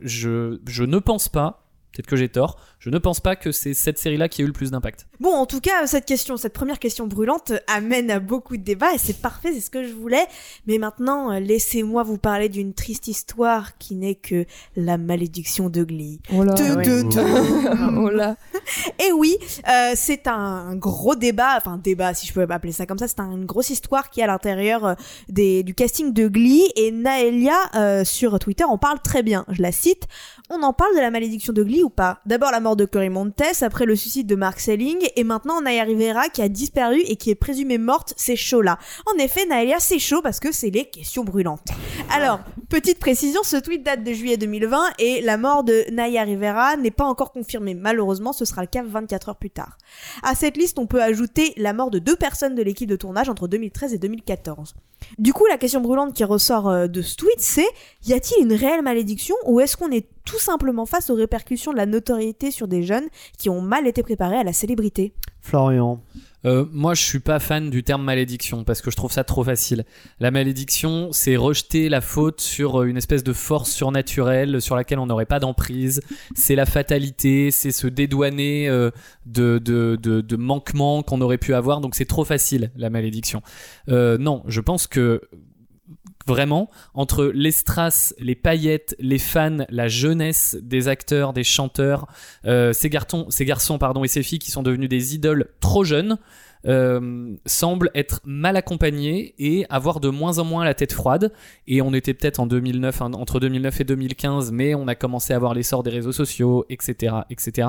je, 0.03 0.59
je 0.67 0.85
ne 0.85 0.99
pense 0.99 1.29
pas, 1.29 1.68
peut-être 1.93 2.07
que 2.07 2.17
j'ai 2.17 2.29
tort, 2.29 2.59
je 2.79 2.91
ne 2.91 2.99
pense 2.99 3.21
pas 3.21 3.35
que 3.37 3.51
c'est 3.53 3.75
cette 3.75 3.99
série-là 3.99 4.29
qui 4.29 4.43
a 4.43 4.45
eu 4.45 4.47
le 4.47 4.53
plus 4.53 4.71
d'impact. 4.71 5.07
Bon, 5.21 5.33
en 5.33 5.47
tout 5.47 5.61
cas, 5.61 5.87
cette 5.87 6.05
question, 6.05 6.37
cette 6.37 6.53
première 6.53 6.79
question 6.79 7.07
brûlante 7.07 7.53
amène 7.67 8.11
à 8.11 8.21
beaucoup 8.21 8.57
de 8.57 8.63
débats 8.63 8.95
et 8.95 8.99
c'est 8.99 9.21
parfait, 9.21 9.53
c'est 9.53 9.61
ce 9.61 9.71
que 9.71 9.83
je 9.85 9.93
voulais. 9.93 10.27
Mais 10.67 10.79
maintenant, 10.79 11.33
euh, 11.33 11.41
laissez-moi 11.41 12.03
vous 12.05 12.19
parler 12.19 12.49
d'une 12.49 12.73
triste 12.75 13.09
histoire 13.09 13.77
qui 13.79 13.95
n'est 13.97 14.15
que 14.15 14.45
la 14.77 14.97
malédiction 14.99 15.71
de 15.71 15.83
Glee. 15.83 16.21
Oh 16.33 16.45
là. 16.45 16.55
Ouais. 16.55 16.85
te- 16.85 17.99
oh 17.99 18.11
là. 18.11 18.37
Et 19.09 19.13
oui, 19.13 19.37
euh, 19.69 19.93
c'est 19.97 20.27
un 20.29 20.77
gros 20.77 21.15
débat, 21.17 21.55
enfin 21.57 21.79
débat 21.83 22.15
si 22.15 22.27
je 22.27 22.33
peux 22.33 22.47
appeler 22.49 22.73
ça 22.73 22.87
comme 22.87 22.99
ça, 22.99 23.09
c'est 23.09 23.21
un- 23.21 23.33
une 23.33 23.47
grosse 23.47 23.71
histoire 23.71 24.11
qui 24.11 24.21
est 24.21 24.25
à 24.25 24.27
l'intérieur 24.27 24.85
euh, 24.85 24.95
des, 25.29 25.63
du 25.63 25.75
casting 25.75 26.13
de 26.13 26.29
Glee 26.29 26.71
et 26.77 26.91
Naelia 26.93 27.57
euh, 27.75 28.05
sur 28.05 28.39
Twitter 28.39 28.65
en 28.65 28.79
parle 28.79 29.01
très 29.01 29.23
bien. 29.23 29.45
Je 29.49 29.63
la 29.63 29.73
cite. 29.73 30.05
On 30.51 30.63
en 30.63 30.73
parle 30.73 30.97
de 30.97 31.01
la 31.01 31.11
malédiction 31.11 31.53
de 31.53 31.63
Glee 31.63 31.83
ou 31.83 31.91
pas? 31.91 32.21
D'abord 32.25 32.51
la 32.51 32.61
mort 32.61 32.75
de 32.75 32.87
Cory 32.87 33.11
Montes, 33.11 33.43
après 33.61 33.85
le 33.85 33.95
suicide 33.95 34.27
de 34.27 34.35
Mark 34.35 34.61
Selling 34.61 35.07
et 35.15 35.23
maintenant 35.23 35.61
Naya 35.61 35.85
Rivera 35.85 36.31
qui 36.31 36.41
a 36.41 36.49
disparu 36.49 37.01
et 37.01 37.17
qui 37.17 37.29
est 37.29 37.35
présumée 37.35 37.77
morte, 37.77 38.15
c'est 38.17 38.35
chaud 38.35 38.63
là. 38.63 38.79
En 39.13 39.19
effet, 39.19 39.45
Naelia 39.45 39.79
c'est 39.79 39.99
chaud 39.99 40.23
parce 40.23 40.41
que 40.41 40.51
c'est 40.51 40.71
les 40.71 40.87
questions 40.87 41.23
brûlantes. 41.23 41.69
Alors, 42.11 42.41
petite 42.71 42.99
précision, 42.99 43.43
ce 43.45 43.59
tweet 43.59 43.83
date 43.83 44.03
de 44.03 44.13
juillet 44.15 44.39
2020 44.39 44.93
et 44.99 45.21
la 45.21 45.37
mort 45.37 45.65
de 45.65 45.85
Naya 45.93 46.23
Rivera 46.23 46.79
n'est 46.79 46.91
pas 46.91 47.05
encore 47.05 47.33
confirmée. 47.33 47.75
Malheureusement, 47.75 48.33
ce 48.33 48.47
sera 48.47 48.63
le 48.63 48.69
cas 48.69 48.83
24 48.83 49.29
heures 49.29 49.37
plus 49.37 49.51
tard. 49.51 49.77
À 50.23 50.35
cette 50.35 50.57
liste, 50.57 50.79
on 50.79 50.87
peut 50.87 51.03
ajouter 51.03 51.53
la 51.59 51.75
mort 51.75 51.91
de 51.91 51.99
deux 51.99 52.17
personnes 52.17 52.55
de 52.55 52.63
l'équipe 52.63 52.89
de 52.89 52.97
tournage 52.97 53.29
entre 53.29 53.49
2013 53.49 53.93
et 53.93 53.99
2014. 53.99 54.75
Du 55.19 55.33
coup, 55.33 55.47
la 55.47 55.59
question 55.59 55.81
brûlante 55.81 56.15
qui 56.15 56.25
ressort 56.25 56.69
euh, 56.69 56.87
de 56.87 57.03
ce 57.03 57.17
tweet, 57.17 57.39
c'est 57.41 57.67
y 58.07 58.13
a-t-il 58.13 58.45
une 58.45 58.53
réelle 58.53 58.83
malédiction 58.83 59.35
ou 59.47 59.61
est-ce 59.61 59.77
qu'on 59.77 59.91
est 59.91 60.07
tout 60.25 60.39
simplement 60.39 60.87
face 60.87 61.11
aux 61.11 61.15
répercussions 61.15 61.73
de 61.73 61.77
la 61.77 61.87
notoriété 61.87 62.51
sur 62.51 62.69
des 62.69 62.83
jeunes 62.83 63.09
qui 63.39 63.49
ont 63.49 63.61
mal 63.61 63.87
été 63.87 64.03
préparés 64.03 64.39
à 64.39 64.45
la 64.45 64.53
célébrité? 64.53 65.13
Florian. 65.41 66.01
Euh, 66.45 66.65
moi, 66.71 66.95
je 66.95 67.03
suis 67.03 67.19
pas 67.19 67.39
fan 67.39 67.71
du 67.71 67.83
terme 67.83 68.03
malédiction 68.03 68.65
parce 68.65 68.81
que 68.81 68.91
je 68.91 68.97
trouve 68.97 69.13
ça 69.13 69.25
trop 69.25 69.43
facile. 69.45 69.85
La 70.21 70.31
malédiction, 70.31 71.11
c'est 71.13 71.37
rejeter 71.37 71.89
la 71.89 72.01
faute 72.01 72.41
sur 72.41 72.81
euh, 72.81 72.85
une 72.87 72.97
espèce 72.97 73.25
de 73.25 73.33
force 73.33 73.71
surnaturelle 73.71 74.61
sur 74.61 74.77
laquelle 74.77 74.99
on 74.99 75.07
n'aurait 75.07 75.27
pas 75.27 75.41
d'emprise. 75.41 76.01
C'est 76.35 76.55
la 76.55 76.67
fatalité, 76.67 77.51
c'est 77.51 77.73
se 77.73 77.87
dédouaner 77.87 78.69
euh, 78.69 78.91
de, 79.27 79.59
de, 79.59 79.97
de, 79.97 80.37
manquements 80.37 81.03
qu'on 81.03 81.21
aurait 81.21 81.39
pu 81.39 81.55
avoir. 81.55 81.81
Donc 81.81 81.95
c'est 81.95 82.05
trop 82.07 82.25
facile, 82.25 82.71
la 82.77 82.91
malédiction. 82.91 83.43
Non, 83.89 84.43
je 84.47 84.61
pense 84.61 84.87
que 84.87 85.21
vraiment 86.29 86.71
entre 86.95 87.25
les 87.35 87.51
strass, 87.51 88.15
les 88.19 88.35
paillettes, 88.37 88.95
les 89.01 89.19
fans, 89.19 89.65
la 89.69 89.89
jeunesse 89.89 90.57
des 90.63 90.87
acteurs, 90.87 91.33
des 91.33 91.45
chanteurs, 91.45 92.07
euh, 92.45 92.73
ces 92.73 92.91
garçons, 92.91 93.27
ces 93.31 93.45
garçons 93.45 93.79
pardon 93.79 94.05
et 94.05 94.09
ces 94.09 94.23
filles 94.23 94.39
qui 94.39 94.51
sont 94.51 94.63
devenus 94.63 94.89
des 94.89 95.15
idoles 95.15 95.47
trop 95.61 95.85
jeunes. 95.85 96.19
euh, 96.67 97.37
semblent 97.47 97.91
être 97.95 98.21
mal 98.25 98.57
accompagnés 98.57 99.35
et 99.39 99.65
avoir 99.71 100.01
de 100.01 100.09
moins 100.09 100.39
en 100.39 100.45
moins 100.45 100.65
la 100.65 100.75
tête 100.75 100.93
froide 100.93 101.33
et 101.69 101.83
on 101.83 101.95
était 101.95 102.15
peut-être 102.15 102.41
en 102.41 102.47
2009 102.47 103.01
hein, 103.01 103.13
entre 103.13 103.39
2009 103.39 103.81
et 103.81 103.85
2015 103.85 104.51
mais 104.51 104.75
on 104.75 104.89
a 104.89 104.97
commencé 104.97 105.33
à 105.33 105.39
voir 105.39 105.55
l'essor 105.55 105.85
des 105.85 105.91
réseaux 105.91 106.13
sociaux 106.13 106.67
etc 106.69 107.19
etc 107.31 107.69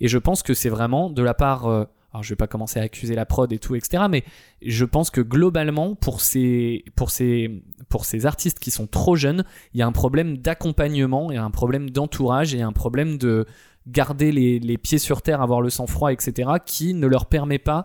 et 0.00 0.08
je 0.08 0.18
pense 0.18 0.42
que 0.42 0.52
c'est 0.52 0.68
vraiment 0.68 1.08
de 1.08 1.22
la 1.22 1.32
part 1.32 1.66
euh, 1.66 1.84
alors 2.16 2.22
je 2.22 2.30
vais 2.30 2.36
pas 2.36 2.46
commencer 2.46 2.80
à 2.80 2.82
accuser 2.82 3.14
la 3.14 3.26
prod 3.26 3.52
et 3.52 3.58
tout 3.58 3.74
etc 3.74 4.04
mais 4.08 4.24
je 4.62 4.84
pense 4.86 5.10
que 5.10 5.20
globalement 5.20 5.94
pour 5.94 6.22
ces 6.22 6.82
artistes 8.24 8.58
qui 8.58 8.70
sont 8.70 8.86
trop 8.86 9.16
jeunes 9.16 9.44
il 9.74 9.80
y 9.80 9.82
a 9.82 9.86
un 9.86 9.92
problème 9.92 10.38
d'accompagnement 10.38 11.30
il 11.30 11.34
y 11.34 11.38
a 11.38 11.44
un 11.44 11.50
problème 11.50 11.90
d'entourage 11.90 12.54
et 12.54 12.62
un 12.62 12.72
problème 12.72 13.18
de 13.18 13.44
garder 13.86 14.32
les, 14.32 14.78
pieds 14.78 14.98
sur 14.98 15.20
terre 15.20 15.42
avoir 15.42 15.60
le 15.60 15.68
sang 15.68 15.86
froid 15.86 16.10
etc 16.10 16.50
qui 16.64 16.94
ne 16.94 17.06
leur 17.06 17.26
permet 17.26 17.58
pas 17.58 17.84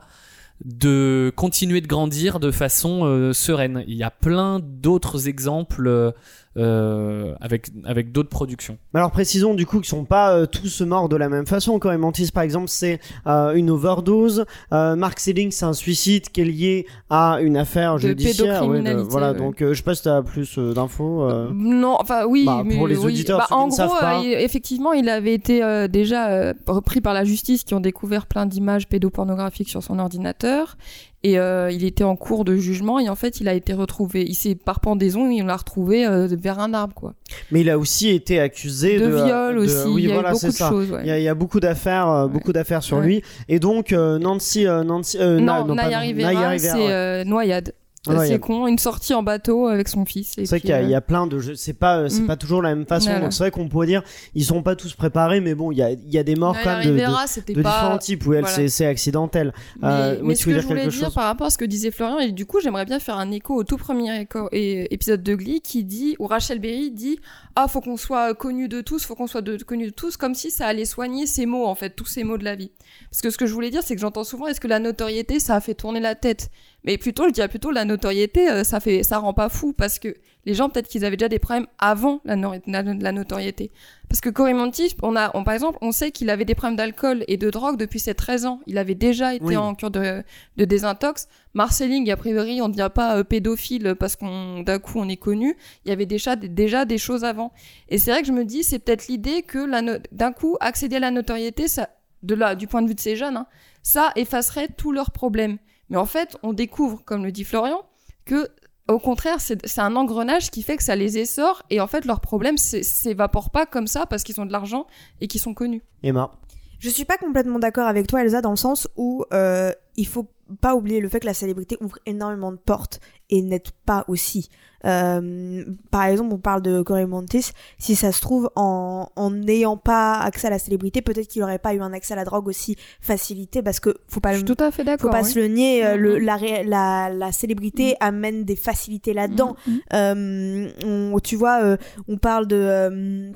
de 0.64 1.34
continuer 1.36 1.82
de 1.82 1.88
grandir 1.88 2.40
de 2.40 2.52
façon 2.52 3.04
euh, 3.04 3.34
sereine. 3.34 3.84
Il 3.88 3.96
y 3.96 4.04
a 4.04 4.12
plein 4.12 4.60
d'autres 4.60 5.28
exemples 5.28 6.14
euh, 6.58 7.34
avec, 7.39 7.70
avec 7.86 8.12
d'autres 8.12 8.30
productions. 8.30 8.78
Mais 8.93 8.99
Alors 8.99 9.12
précisons 9.12 9.54
du 9.54 9.66
coup 9.66 9.78
qu'ils 9.78 9.86
sont 9.89 10.04
pas 10.06 10.34
euh, 10.36 10.45
tous 10.45 10.82
morts 10.82 11.08
de 11.10 11.16
la 11.16 11.30
même 11.30 11.45
façon. 11.45 11.80
Quand 11.80 11.97
Mantis 11.97 12.32
par 12.32 12.43
exemple 12.43 12.68
c'est 12.68 12.99
euh, 13.28 13.54
une 13.54 13.70
overdose, 13.70 14.45
euh, 14.74 14.95
Mark 14.95 15.20
Selling 15.20 15.52
c'est 15.52 15.66
un 15.66 15.74
suicide 15.74 16.30
qui 16.30 16.41
est 16.41 16.45
lié 16.45 16.86
à 17.10 17.38
une 17.41 17.56
affaire 17.58 17.95
De 17.95 17.99
judiciaire. 17.99 18.47
ouais, 18.47 18.80
de- 18.80 18.84
pédocriminalité, 18.84 19.10
voilà 19.10 19.32
ouais. 19.32 19.38
donc 19.38 19.62
euh, 19.62 19.74
je 19.74 19.78
sais 19.78 19.84
pas 19.84 19.95
si 19.95 20.04
t'as 20.04 20.22
plus 20.22 20.58
euh, 20.58 20.74
d'infos. 20.74 21.24
euh. 21.24 21.49
Non, 21.54 21.95
enfin 21.99 22.26
oui, 22.26 22.45
Bah, 22.45 22.64
mais 22.66 22.76
pour 22.78 22.88
les 22.88 22.97
oui. 22.97 23.06
auditeurs, 23.14 23.39
Bah, 23.39 23.45
ceux 23.49 23.56
qui 23.56 23.62
en 23.62 23.66
ne 23.66 23.70
gros, 23.70 23.78
savent 23.78 23.99
pas. 23.99 24.20
euh, 24.20 24.24
il- 24.24 24.34
effectivement, 24.34 24.93
il 24.93 25.08
avait 25.10 25.34
été 25.34 25.64
euh, 25.64 25.88
déjà 25.88 26.30
euh, 26.32 26.54
repris 26.68 27.02
par 27.02 27.14
la 27.14 27.24
justice 27.24 27.64
qui 27.64 27.74
ont 27.74 27.80
découvert 27.80 28.26
plein 28.26 28.45
d'images 28.45 28.88
pédopornographiques 28.88 29.70
sur 29.70 29.84
son 29.84 29.99
ordinateur. 29.99 30.76
Et 31.24 31.38
euh, 31.38 31.69
il 31.72 31.84
était 31.84 32.03
en 32.03 32.15
cours 32.15 32.45
de 32.45 32.55
jugement 32.55 32.99
et 32.99 33.07
en 33.07 33.15
fait, 33.15 33.39
il 33.41 33.47
a 33.47 33.53
été 33.53 33.74
retrouvé. 33.74 34.26
Il 34.28 34.34
s'est 34.34 34.55
par 34.55 34.80
pendaison 34.80 35.30
et 35.30 35.41
on 35.43 35.45
l'a 35.45 35.55
retrouvé 35.55 36.03
euh, 36.05 36.28
vers 36.32 36.57
un 36.59 36.74
arbre, 36.74 36.95
quoi. 36.95 37.13
Mais 37.51 37.61
il 37.61 37.69
a 37.69 37.78
aussi 37.78 38.09
été 38.09 38.39
accusé 38.39 38.99
De, 38.99 39.05
de, 39.05 39.15
viol 39.24 39.55
de- 39.55 39.59
aussi. 39.61 39.88
Oui, 39.88 40.03
il 40.03 40.09
y 40.09 40.11
a 40.11 40.15
voilà, 40.15 40.32
de 40.32 40.36
ça. 40.38 40.69
choses. 40.69 40.91
ouais. 40.91 41.01
Il 41.03 41.07
y 41.07 41.11
a, 41.11 41.19
il 41.19 41.24
y 41.24 41.28
a 41.28 41.36
beaucoup 41.36 41.59
d'affaires, 41.59 42.09
euh, 42.09 42.26
Ouais. 42.26 42.32
beaucoup 42.34 42.53
d'affaires 42.53 42.82
sur 42.82 42.97
Ouais. 42.97 43.05
lui. 43.05 43.22
Et 43.49 43.59
donc 43.59 43.93
euh, 43.93 44.17
Nancy, 44.17 44.65
euh, 44.65 44.84
Nancy, 44.84 45.17
euh, 45.19 45.39
Na- 45.39 45.59
non, 45.59 45.67
non, 45.67 45.76
pas 45.76 45.84
Naya 45.84 45.99
Rivera, 45.99 46.57
c'est 46.57 46.91
euh, 46.91 47.24
noyade. 47.24 47.74
C'est 48.04 48.39
con, 48.39 48.66
une 48.66 48.80
sortie 48.80 49.14
en 49.14 49.22
bateau 49.22 49.68
avec 49.68 49.88
son 49.88 50.06
fils. 50.06 50.32
C'est 50.34 50.49
vrai 50.49 50.60
qu'il 50.60 50.72
y, 50.72 50.74
a- 50.74 50.82
il 50.82 50.89
y 50.89 50.93
euh, 50.95 50.97
a 50.97 51.02
plein 51.02 51.28
de 51.28 51.38
jeux. 51.38 51.54
C'est 51.56 51.74
pas, 51.74 51.97
euh, 51.99 52.10
c'est 52.10 52.22
Mm. 52.24 52.28
pas 52.28 52.36
toujours 52.36 52.64
la 52.64 52.74
même 52.74 52.88
façon. 52.88 53.10
Voilà. 53.12 53.22
Donc 53.26 53.34
c'est 53.34 53.43
vrai 53.43 53.52
qu'on 53.52 53.70
pourrait 53.70 53.86
dire, 53.86 54.02
ils 54.34 54.43
sont 54.43 54.64
pas 54.64 54.76
tous 54.76 54.93
préparés, 54.95 55.39
mais 55.39 55.54
bon, 55.54 55.72
il 55.72 55.78
y 55.78 55.84
a, 55.84 55.91
y 55.91 56.18
a 56.18 56.24
des 56.24 56.36
morts 56.36 56.56
quand 56.64 56.78
même 56.80 56.84
de, 56.86 56.89
de, 56.89 56.95
Rivera, 56.95 57.28
c'était 57.28 57.54
de 57.54 57.62
pas. 57.62 57.70
différents 57.70 57.97
types 57.99 58.24
elle, 58.34 58.41
voilà. 58.41 58.68
c'est, 58.70 58.86
accidentel. 58.88 59.54
Mais, 59.82 59.88
Euh, 59.88 60.16
oui, 60.22 60.28
mais 60.30 60.36
ce 60.36 60.45
que 60.45 60.60
je 60.60 60.66
voulais 60.66 60.88
dire 60.88 60.91
chose? 61.06 61.14
par 61.14 61.26
rapport 61.26 61.45
à 61.45 61.49
ce 61.52 61.60
que 61.60 61.66
disait 61.66 61.91
Florian, 61.91 62.18
et 62.20 62.32
du 62.32 62.47
coup 62.47 62.60
j'aimerais 62.60 62.86
bien 62.86 62.99
faire 62.99 63.18
un 63.18 63.30
écho 63.30 63.54
au 63.56 63.64
tout 63.64 63.78
premier 63.78 64.28
épisode 64.52 65.22
de 65.22 65.36
Glee 65.36 65.62
qui 65.62 65.84
dit, 65.84 66.16
où 66.18 66.26
Rachel 66.26 66.58
Berry 66.60 66.89
dit 66.91 67.20
Ah, 67.56 67.68
faut 67.68 67.82
qu'on 67.82 67.97
soit 67.97 68.34
connu 68.34 68.68
de 68.68 68.82
tous, 68.82 69.06
faut 69.06 69.14
qu'on 69.16 69.28
soit 69.28 69.41
de, 69.41 69.58
connu 69.64 69.86
de 69.88 69.91
tous, 69.91 70.18
comme 70.18 70.34
si 70.34 70.49
ça 70.49 70.66
allait 70.66 70.86
soigner 70.86 71.28
ces 71.28 71.45
mots 71.45 71.66
en 71.68 71.76
fait, 71.76 71.91
tous 71.95 72.06
ces 72.08 72.24
mots 72.24 72.38
de 72.39 72.43
la 72.45 72.56
vie. 72.56 72.72
Parce 73.12 73.22
que 73.22 73.30
ce 73.30 73.38
que 73.38 73.45
je 73.45 73.54
voulais 73.54 73.70
dire, 73.70 73.84
c'est 73.84 73.93
que 73.93 74.02
j'entends 74.02 74.24
souvent 74.24 74.47
est-ce 74.47 74.60
que 74.60 74.68
la 74.68 74.80
notoriété 74.80 75.39
ça 75.39 75.56
a 75.56 75.62
fait 75.62 75.76
tourner 75.76 75.99
la 75.99 76.16
tête? 76.16 76.49
Mais 76.84 76.98
plutôt, 76.98 77.26
je 77.28 77.32
dirais 77.34 77.48
plutôt 77.48 77.70
la 77.72 77.86
notoriété, 77.86 78.50
euh, 78.50 78.64
ça 78.64 78.80
fait, 78.80 79.04
ça 79.04 79.20
rend 79.20 79.34
pas 79.34 79.50
fou 79.50 79.72
parce 79.72 80.00
que 80.00 80.16
les 80.46 80.56
gens 80.56 80.68
peut-être 80.70 80.88
qu'ils 80.88 81.06
avaient 81.06 81.16
déjà 81.18 81.30
des 81.30 81.38
problèmes 81.38 81.68
avant 81.78 82.22
la, 82.26 82.36
nor- 82.36 82.56
la- 82.66 82.82
la 82.82 83.12
notoriété. 83.12 83.70
Parce 84.10 84.20
que 84.20 84.30
Cory 84.30 84.56
Monteith, 84.56 84.98
on 85.04 85.16
a, 85.16 85.30
on, 85.38 85.44
par 85.44 85.54
exemple, 85.54 85.78
on 85.82 85.92
sait 85.92 86.10
qu'il 86.10 86.32
avait 86.32 86.44
des 86.46 86.56
problèmes 86.56 86.76
d'alcool 86.78 87.24
et 87.28 87.38
de 87.38 87.50
drogue 87.52 87.78
depuis 87.78 88.00
ses 88.00 88.16
13 88.16 88.46
ans. 88.48 88.60
Il 88.66 88.80
avait 88.80 88.96
déjà 88.96 89.36
été 89.36 89.46
Oui. 89.46 89.56
en 89.58 89.76
cure 89.76 89.92
de, 89.92 90.24
de 90.58 90.66
désintox. 90.66 91.28
Marceling, 91.54 92.10
a 92.10 92.18
priori, 92.18 92.62
on 92.62 92.68
ne 92.68 92.74
dira 92.74 92.90
pas 92.90 93.18
euh, 93.18 93.24
pédophile 93.24 93.94
parce 94.00 94.16
qu'on 94.16 94.62
d'un 94.62 94.80
coup 94.80 95.00
on 95.00 95.08
est 95.08 95.18
connu. 95.18 95.56
Il 95.86 95.90
y 95.90 95.92
avait 95.92 96.08
déjà, 96.08 96.36
déjà 96.36 96.86
des 96.86 96.98
choses 96.98 97.24
avant. 97.24 97.52
Et 97.90 98.00
c'est 98.00 98.10
vrai 98.10 98.22
que 98.22 98.28
je 98.28 98.34
me 98.34 98.44
dis, 98.44 98.64
c'est 98.64 98.80
peut-être 98.80 99.08
l'idée 99.08 99.44
que 99.44 99.60
no- 99.82 100.00
d'un 100.12 100.32
coup 100.32 100.58
accéder 100.62 100.96
à 100.96 101.00
la 101.00 101.12
notoriété, 101.12 101.68
ça, 101.68 101.90
de 102.24 102.34
là, 102.34 102.56
du 102.56 102.66
point 102.66 102.82
de 102.82 102.88
vue 102.88 102.96
de 102.96 103.00
ces 103.00 103.16
jeunes, 103.16 103.38
hein, 103.38 103.46
ça 103.84 104.12
effacerait 104.16 104.70
tous 104.76 104.92
leurs 104.92 105.12
problèmes. 105.12 105.58
Mais 105.92 105.98
en 105.98 106.06
fait, 106.08 106.38
on 106.42 106.54
découvre, 106.54 107.04
comme 107.06 107.24
le 107.24 107.32
dit 107.32 107.44
Florian, 107.44 107.84
que 108.26 108.48
au 108.88 108.98
contraire, 109.00 109.39
c'est 109.39 109.80
un 109.80 109.96
engrenage 109.96 110.50
qui 110.50 110.64
fait 110.64 110.76
que 110.76 110.84
ça 110.84 110.96
les 110.96 111.18
essore 111.20 111.62
et 111.70 111.80
en 111.80 111.88
fait 111.88 112.04
leurs 112.06 112.20
problèmes 112.20 112.58
s'é- 112.58 112.82
s'évaporent 112.84 113.52
pas 113.52 113.66
comme 113.66 113.88
ça 113.88 114.06
parce 114.06 114.24
qu'ils 114.24 114.42
ont 114.42 114.46
de 114.46 114.52
l'argent 114.52 114.88
et 115.22 115.28
qu'ils 115.28 115.39
sont 115.39 115.54
connus. 115.54 115.82
Emma. 116.04 116.32
Je 116.80 116.89
suis 116.89 117.06
pas 117.06 117.18
complètement 117.18 117.60
d'accord 117.60 117.88
avec 117.88 118.08
toi, 118.08 118.22
Elsa, 118.24 118.42
dans 118.42 118.50
le 118.50 118.56
sens 118.58 118.88
où 118.98 119.24
euh, 119.34 119.72
il 119.98 120.08
faut 120.08 120.28
pas 120.62 120.76
oublier 120.76 121.00
le 121.00 121.08
fait 121.10 121.20
que 121.20 121.28
la 121.28 121.34
célébrité 121.36 121.78
ouvre 121.80 122.00
énormément 122.06 122.52
de 122.52 122.58
portes 122.58 123.00
et 123.32 123.42
n'aide 123.42 123.70
pas 123.86 124.06
aussi. 124.08 124.50
Euh, 124.84 125.64
par 125.92 126.06
exemple, 126.06 126.34
on 126.34 126.40
parle 126.40 126.64
de 126.64 126.82
Corey 126.82 127.06
Montes. 127.06 127.36
Si 127.78 127.96
ça 127.96 128.12
se 128.12 128.20
trouve, 128.20 128.50
en 128.56 129.10
en 129.16 129.30
n'ayant 129.30 129.78
pas 129.78 130.16
accès 130.20 130.48
à 130.48 130.50
la 130.50 130.58
célébrité, 130.60 131.02
peut-être 131.04 131.28
qu'il 131.28 131.44
aurait 131.44 131.60
pas 131.60 131.74
eu 131.76 131.82
un 131.82 131.94
accès 131.94 132.14
à 132.14 132.18
la 132.18 132.26
drogue 132.26 132.48
aussi 132.48 132.76
facilité, 133.00 133.62
parce 133.62 133.80
que 133.80 133.96
faut 134.08 134.20
pas 134.20 134.30
Je 134.34 134.42
le 134.42 134.48
suis 134.48 134.56
tout 134.56 134.64
à 134.64 134.72
fait 134.72 134.82
faut 134.82 134.88
d'accord. 134.88 135.12
pas 135.12 135.22
oui. 135.22 135.30
se 135.30 135.38
le 135.40 135.48
nier, 135.48 135.86
euh, 135.86 135.98
le, 135.98 136.16
Mhm. 136.20 136.26
la, 136.26 136.64
la, 136.64 137.10
la 137.14 137.32
célébrité 137.32 137.96
amène 138.00 138.44
des 138.44 138.56
facilités 138.56 139.14
là-dedans. 139.14 139.56
Mhm. 139.68 139.80
Euh, 139.94 140.70
on- 141.14 141.20
tu 141.20 141.36
vois, 141.36 141.62
euh, 141.64 141.78
on 142.08 142.18
parle 142.18 142.48
de. 142.48 143.32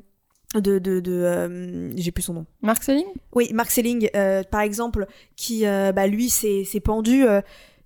de, 0.56 0.80
de, 0.80 1.00
de 1.02 1.12
euh, 1.12 1.92
j'ai 1.98 2.12
plus 2.12 2.24
son 2.24 2.34
nom. 2.34 2.46
Mark 2.62 2.82
Selling? 2.84 3.06
Oui, 3.34 3.52
Mark 3.54 3.70
Selling, 3.70 4.10
euh, 4.16 4.42
par 4.50 4.62
exemple, 4.62 5.06
qui, 5.36 5.68
euh, 5.68 5.92
bah, 5.92 6.08
lui, 6.08 6.30
s'est 6.30 6.64
pendu. 6.84 7.26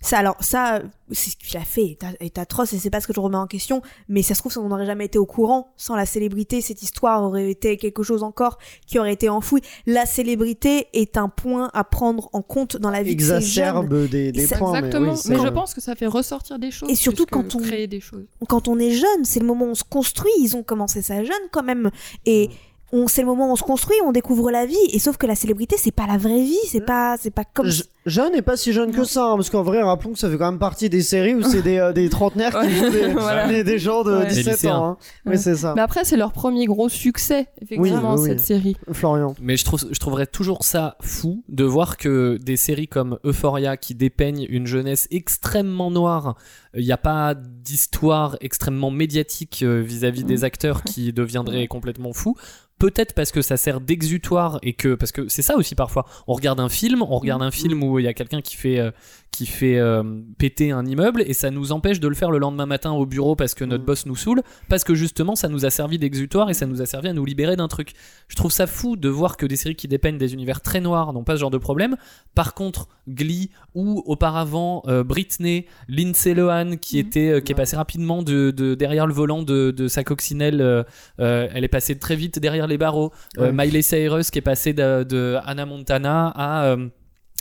Ça, 0.02 0.16
alors, 0.18 0.36
ça, 0.40 0.80
c'est 1.12 1.30
ce 1.30 1.36
qu'il 1.36 1.56
a 1.58 1.64
fait 1.64 1.82
est, 1.84 1.98
est 2.20 2.38
atroce 2.38 2.72
et 2.72 2.78
c'est 2.78 2.88
pas 2.88 3.02
ce 3.02 3.06
que 3.06 3.12
je 3.12 3.20
remets 3.20 3.36
en 3.36 3.46
question, 3.46 3.82
mais 4.08 4.22
ça 4.22 4.34
se 4.34 4.40
trouve, 4.40 4.56
on 4.58 4.68
n'aurait 4.68 4.86
jamais 4.86 5.04
été 5.04 5.18
au 5.18 5.26
courant. 5.26 5.72
Sans 5.76 5.94
la 5.94 6.06
célébrité, 6.06 6.62
cette 6.62 6.82
histoire 6.82 7.22
aurait 7.22 7.50
été 7.50 7.76
quelque 7.76 8.02
chose 8.02 8.22
encore 8.22 8.56
qui 8.86 8.98
aurait 8.98 9.12
été 9.12 9.28
enfoui. 9.28 9.60
La 9.86 10.06
célébrité 10.06 10.86
est 10.94 11.18
un 11.18 11.28
point 11.28 11.70
à 11.74 11.84
prendre 11.84 12.30
en 12.32 12.40
compte 12.40 12.78
dans 12.78 12.90
la 12.90 13.02
vie 13.02 13.14
de 13.14 13.20
ces 13.20 13.26
jeunes. 13.26 13.36
Exacerbe 13.38 14.08
des, 14.08 14.32
des 14.32 14.46
points. 14.46 14.74
Exactement. 14.74 15.14
Mais, 15.26 15.36
oui, 15.36 15.42
je 15.44 15.48
pense 15.50 15.74
que 15.74 15.80
ça 15.82 15.94
fait 15.94 16.06
ressortir 16.06 16.58
des 16.58 16.70
choses. 16.70 16.88
Et 16.90 16.94
surtout 16.94 17.26
quand 17.30 17.54
on- 17.54 17.58
créer 17.60 17.86
des 17.86 18.00
choses. 18.00 18.24
quand 18.48 18.68
on 18.68 18.78
est 18.78 18.92
jeune, 18.92 19.24
c'est 19.24 19.40
le 19.40 19.46
moment 19.46 19.66
où 19.66 19.70
on 19.70 19.74
se 19.74 19.84
construit. 19.84 20.32
Ils 20.40 20.56
ont 20.56 20.62
commencé 20.62 21.02
ça 21.02 21.22
jeune 21.24 21.36
quand 21.52 21.62
même. 21.62 21.90
Et 22.24 22.48
on, 22.92 23.06
c'est 23.06 23.20
le 23.20 23.26
moment 23.28 23.48
où 23.48 23.52
on 23.52 23.56
se 23.56 23.62
construit, 23.62 23.96
on 24.04 24.12
découvre 24.12 24.50
la 24.50 24.64
vie. 24.66 24.76
Et 24.92 24.98
sauf 24.98 25.16
que 25.16 25.26
la 25.26 25.36
célébrité, 25.36 25.76
c'est 25.78 25.92
pas 25.92 26.06
la 26.06 26.16
vraie 26.16 26.42
vie. 26.42 26.58
C'est 26.68 26.84
pas, 26.84 27.16
c'est 27.20 27.30
pas 27.30 27.44
comme. 27.44 27.66
Je- 27.66 27.82
Jeune 28.06 28.34
et 28.34 28.40
pas 28.42 28.56
si 28.56 28.72
jeune 28.72 28.92
que 28.92 29.04
ça, 29.04 29.26
hein, 29.26 29.36
parce 29.36 29.50
qu'en 29.50 29.62
vrai, 29.62 29.82
rappelons 29.82 30.12
que 30.14 30.18
ça 30.18 30.30
fait 30.30 30.38
quand 30.38 30.50
même 30.50 30.58
partie 30.58 30.88
des 30.88 31.02
séries 31.02 31.34
où 31.34 31.42
c'est 31.42 31.60
des, 31.60 31.76
euh, 31.78 31.92
des 31.92 32.08
trentenaires 32.10 32.58
qui 32.60 32.70
jouent 32.74 32.88
des, 32.90 33.08
Voilà. 33.12 33.46
des, 33.46 33.62
des 33.62 33.78
gens 33.78 34.02
de 34.04 34.12
Ouais. 34.16 34.26
Des 34.26 34.34
17 34.36 34.46
lycéens. 34.54 34.76
ans. 34.78 34.84
Hein. 34.92 34.96
Oui, 35.26 35.36
c'est 35.38 35.54
ça. 35.56 35.74
Mais 35.76 35.82
après, 35.82 36.04
c'est 36.04 36.16
leur 36.16 36.32
premier 36.32 36.64
gros 36.64 36.88
succès, 36.88 37.48
effectivement, 37.60 38.14
Oui, 38.14 38.20
oui, 38.22 38.26
cette 38.28 38.38
oui. 38.40 38.44
série. 38.46 38.76
Florian. 38.92 39.34
Mais 39.40 39.56
je, 39.58 39.64
trouve, 39.66 39.80
je 39.90 39.98
trouverais 39.98 40.26
toujours 40.26 40.64
ça 40.64 40.96
fou 41.02 41.44
de 41.50 41.64
voir 41.64 41.98
que 41.98 42.38
des 42.42 42.56
séries 42.56 42.88
comme 42.88 43.18
Euphoria 43.24 43.76
qui 43.76 43.94
dépeignent 43.94 44.46
une 44.48 44.66
jeunesse 44.66 45.06
extrêmement 45.10 45.90
noire, 45.90 46.36
il 46.74 46.84
n'y 46.84 46.92
a 46.92 46.96
pas 46.98 47.34
d'histoire 47.34 48.36
extrêmement 48.40 48.90
médiatique 48.90 49.60
euh, 49.62 49.80
vis-à-vis 49.82 50.24
des 50.24 50.44
acteurs 50.44 50.82
qui 50.84 51.12
deviendraient 51.12 51.66
complètement 51.66 52.12
fous. 52.12 52.34
Peut-être 52.78 53.12
parce 53.12 53.30
que 53.30 53.42
ça 53.42 53.58
sert 53.58 53.78
d'exutoire 53.78 54.58
et 54.62 54.72
que 54.72 54.94
parce 54.94 55.12
que 55.12 55.28
c'est 55.28 55.42
ça 55.42 55.56
aussi 55.56 55.74
parfois. 55.74 56.06
On 56.26 56.32
regarde 56.32 56.60
un 56.60 56.70
film, 56.70 57.02
on 57.02 57.18
regarde 57.18 57.42
un 57.42 57.50
film 57.50 57.82
où 57.82 57.89
il 57.98 58.04
y 58.04 58.08
a 58.08 58.14
quelqu'un 58.14 58.40
qui 58.40 58.56
fait 58.56 58.78
euh, 58.78 58.90
qui 59.30 59.46
fait 59.46 59.78
euh, 59.78 60.02
péter 60.38 60.72
un 60.72 60.84
immeuble 60.84 61.22
et 61.24 61.34
ça 61.34 61.50
nous 61.50 61.70
empêche 61.72 62.00
de 62.00 62.08
le 62.08 62.14
faire 62.14 62.30
le 62.32 62.38
lendemain 62.38 62.66
matin 62.66 62.90
au 62.92 63.06
bureau 63.06 63.36
parce 63.36 63.54
que 63.54 63.64
notre 63.64 63.84
Mm. 63.84 63.86
boss 63.86 64.06
nous 64.06 64.16
saoule 64.16 64.42
parce 64.68 64.82
que 64.84 64.94
justement 64.94 65.36
ça 65.36 65.48
nous 65.48 65.64
a 65.64 65.70
servi 65.70 65.98
d'exutoire 65.98 66.50
et 66.50 66.54
ça 66.54 66.66
nous 66.66 66.82
a 66.82 66.86
servi 66.86 67.08
à 67.08 67.12
nous 67.12 67.24
libérer 67.24 67.54
d'un 67.56 67.68
truc. 67.68 67.92
Je 68.28 68.34
trouve 68.36 68.50
ça 68.50 68.66
fou 68.66 68.96
de 68.96 69.08
voir 69.08 69.36
que 69.36 69.46
des 69.46 69.56
séries 69.56 69.76
qui 69.76 69.86
dépeignent 69.88 70.18
des 70.18 70.32
univers 70.34 70.60
très 70.60 70.80
noirs 70.80 71.12
n'ont 71.12 71.22
pas 71.24 71.36
ce 71.36 71.40
genre 71.40 71.50
de 71.50 71.58
problème. 71.58 71.96
Par 72.34 72.54
contre, 72.54 72.88
Glee 73.08 73.50
ou 73.74 74.02
auparavant 74.06 74.82
euh, 74.88 75.04
Britney, 75.04 75.66
Lindsay 75.88 76.34
Lohan 76.34 76.76
qui 76.80 76.96
Mhm. 77.00 77.06
était 77.06 77.28
euh, 77.30 77.40
qui 77.40 77.52
est 77.52 77.54
passée 77.54 77.76
rapidement 77.76 78.22
de, 78.22 78.50
de 78.50 78.74
derrière 78.74 79.06
le 79.06 79.14
volant 79.14 79.42
de, 79.42 79.70
de 79.70 79.86
sa 79.88 80.02
coccinelle, 80.04 80.84
elle 81.18 81.64
est 81.64 81.68
passée 81.68 81.98
très 81.98 82.16
vite 82.16 82.38
derrière 82.40 82.66
les 82.66 82.78
barreaux. 82.78 83.12
Ouais. 83.38 83.52
Miley 83.52 83.82
Cyrus 83.82 84.30
qui 84.30 84.38
est 84.38 84.42
passée 84.42 84.72
de, 84.72 85.04
de 85.04 85.36
Hannah 85.44 85.66
Montana 85.66 86.32
à 86.34 86.76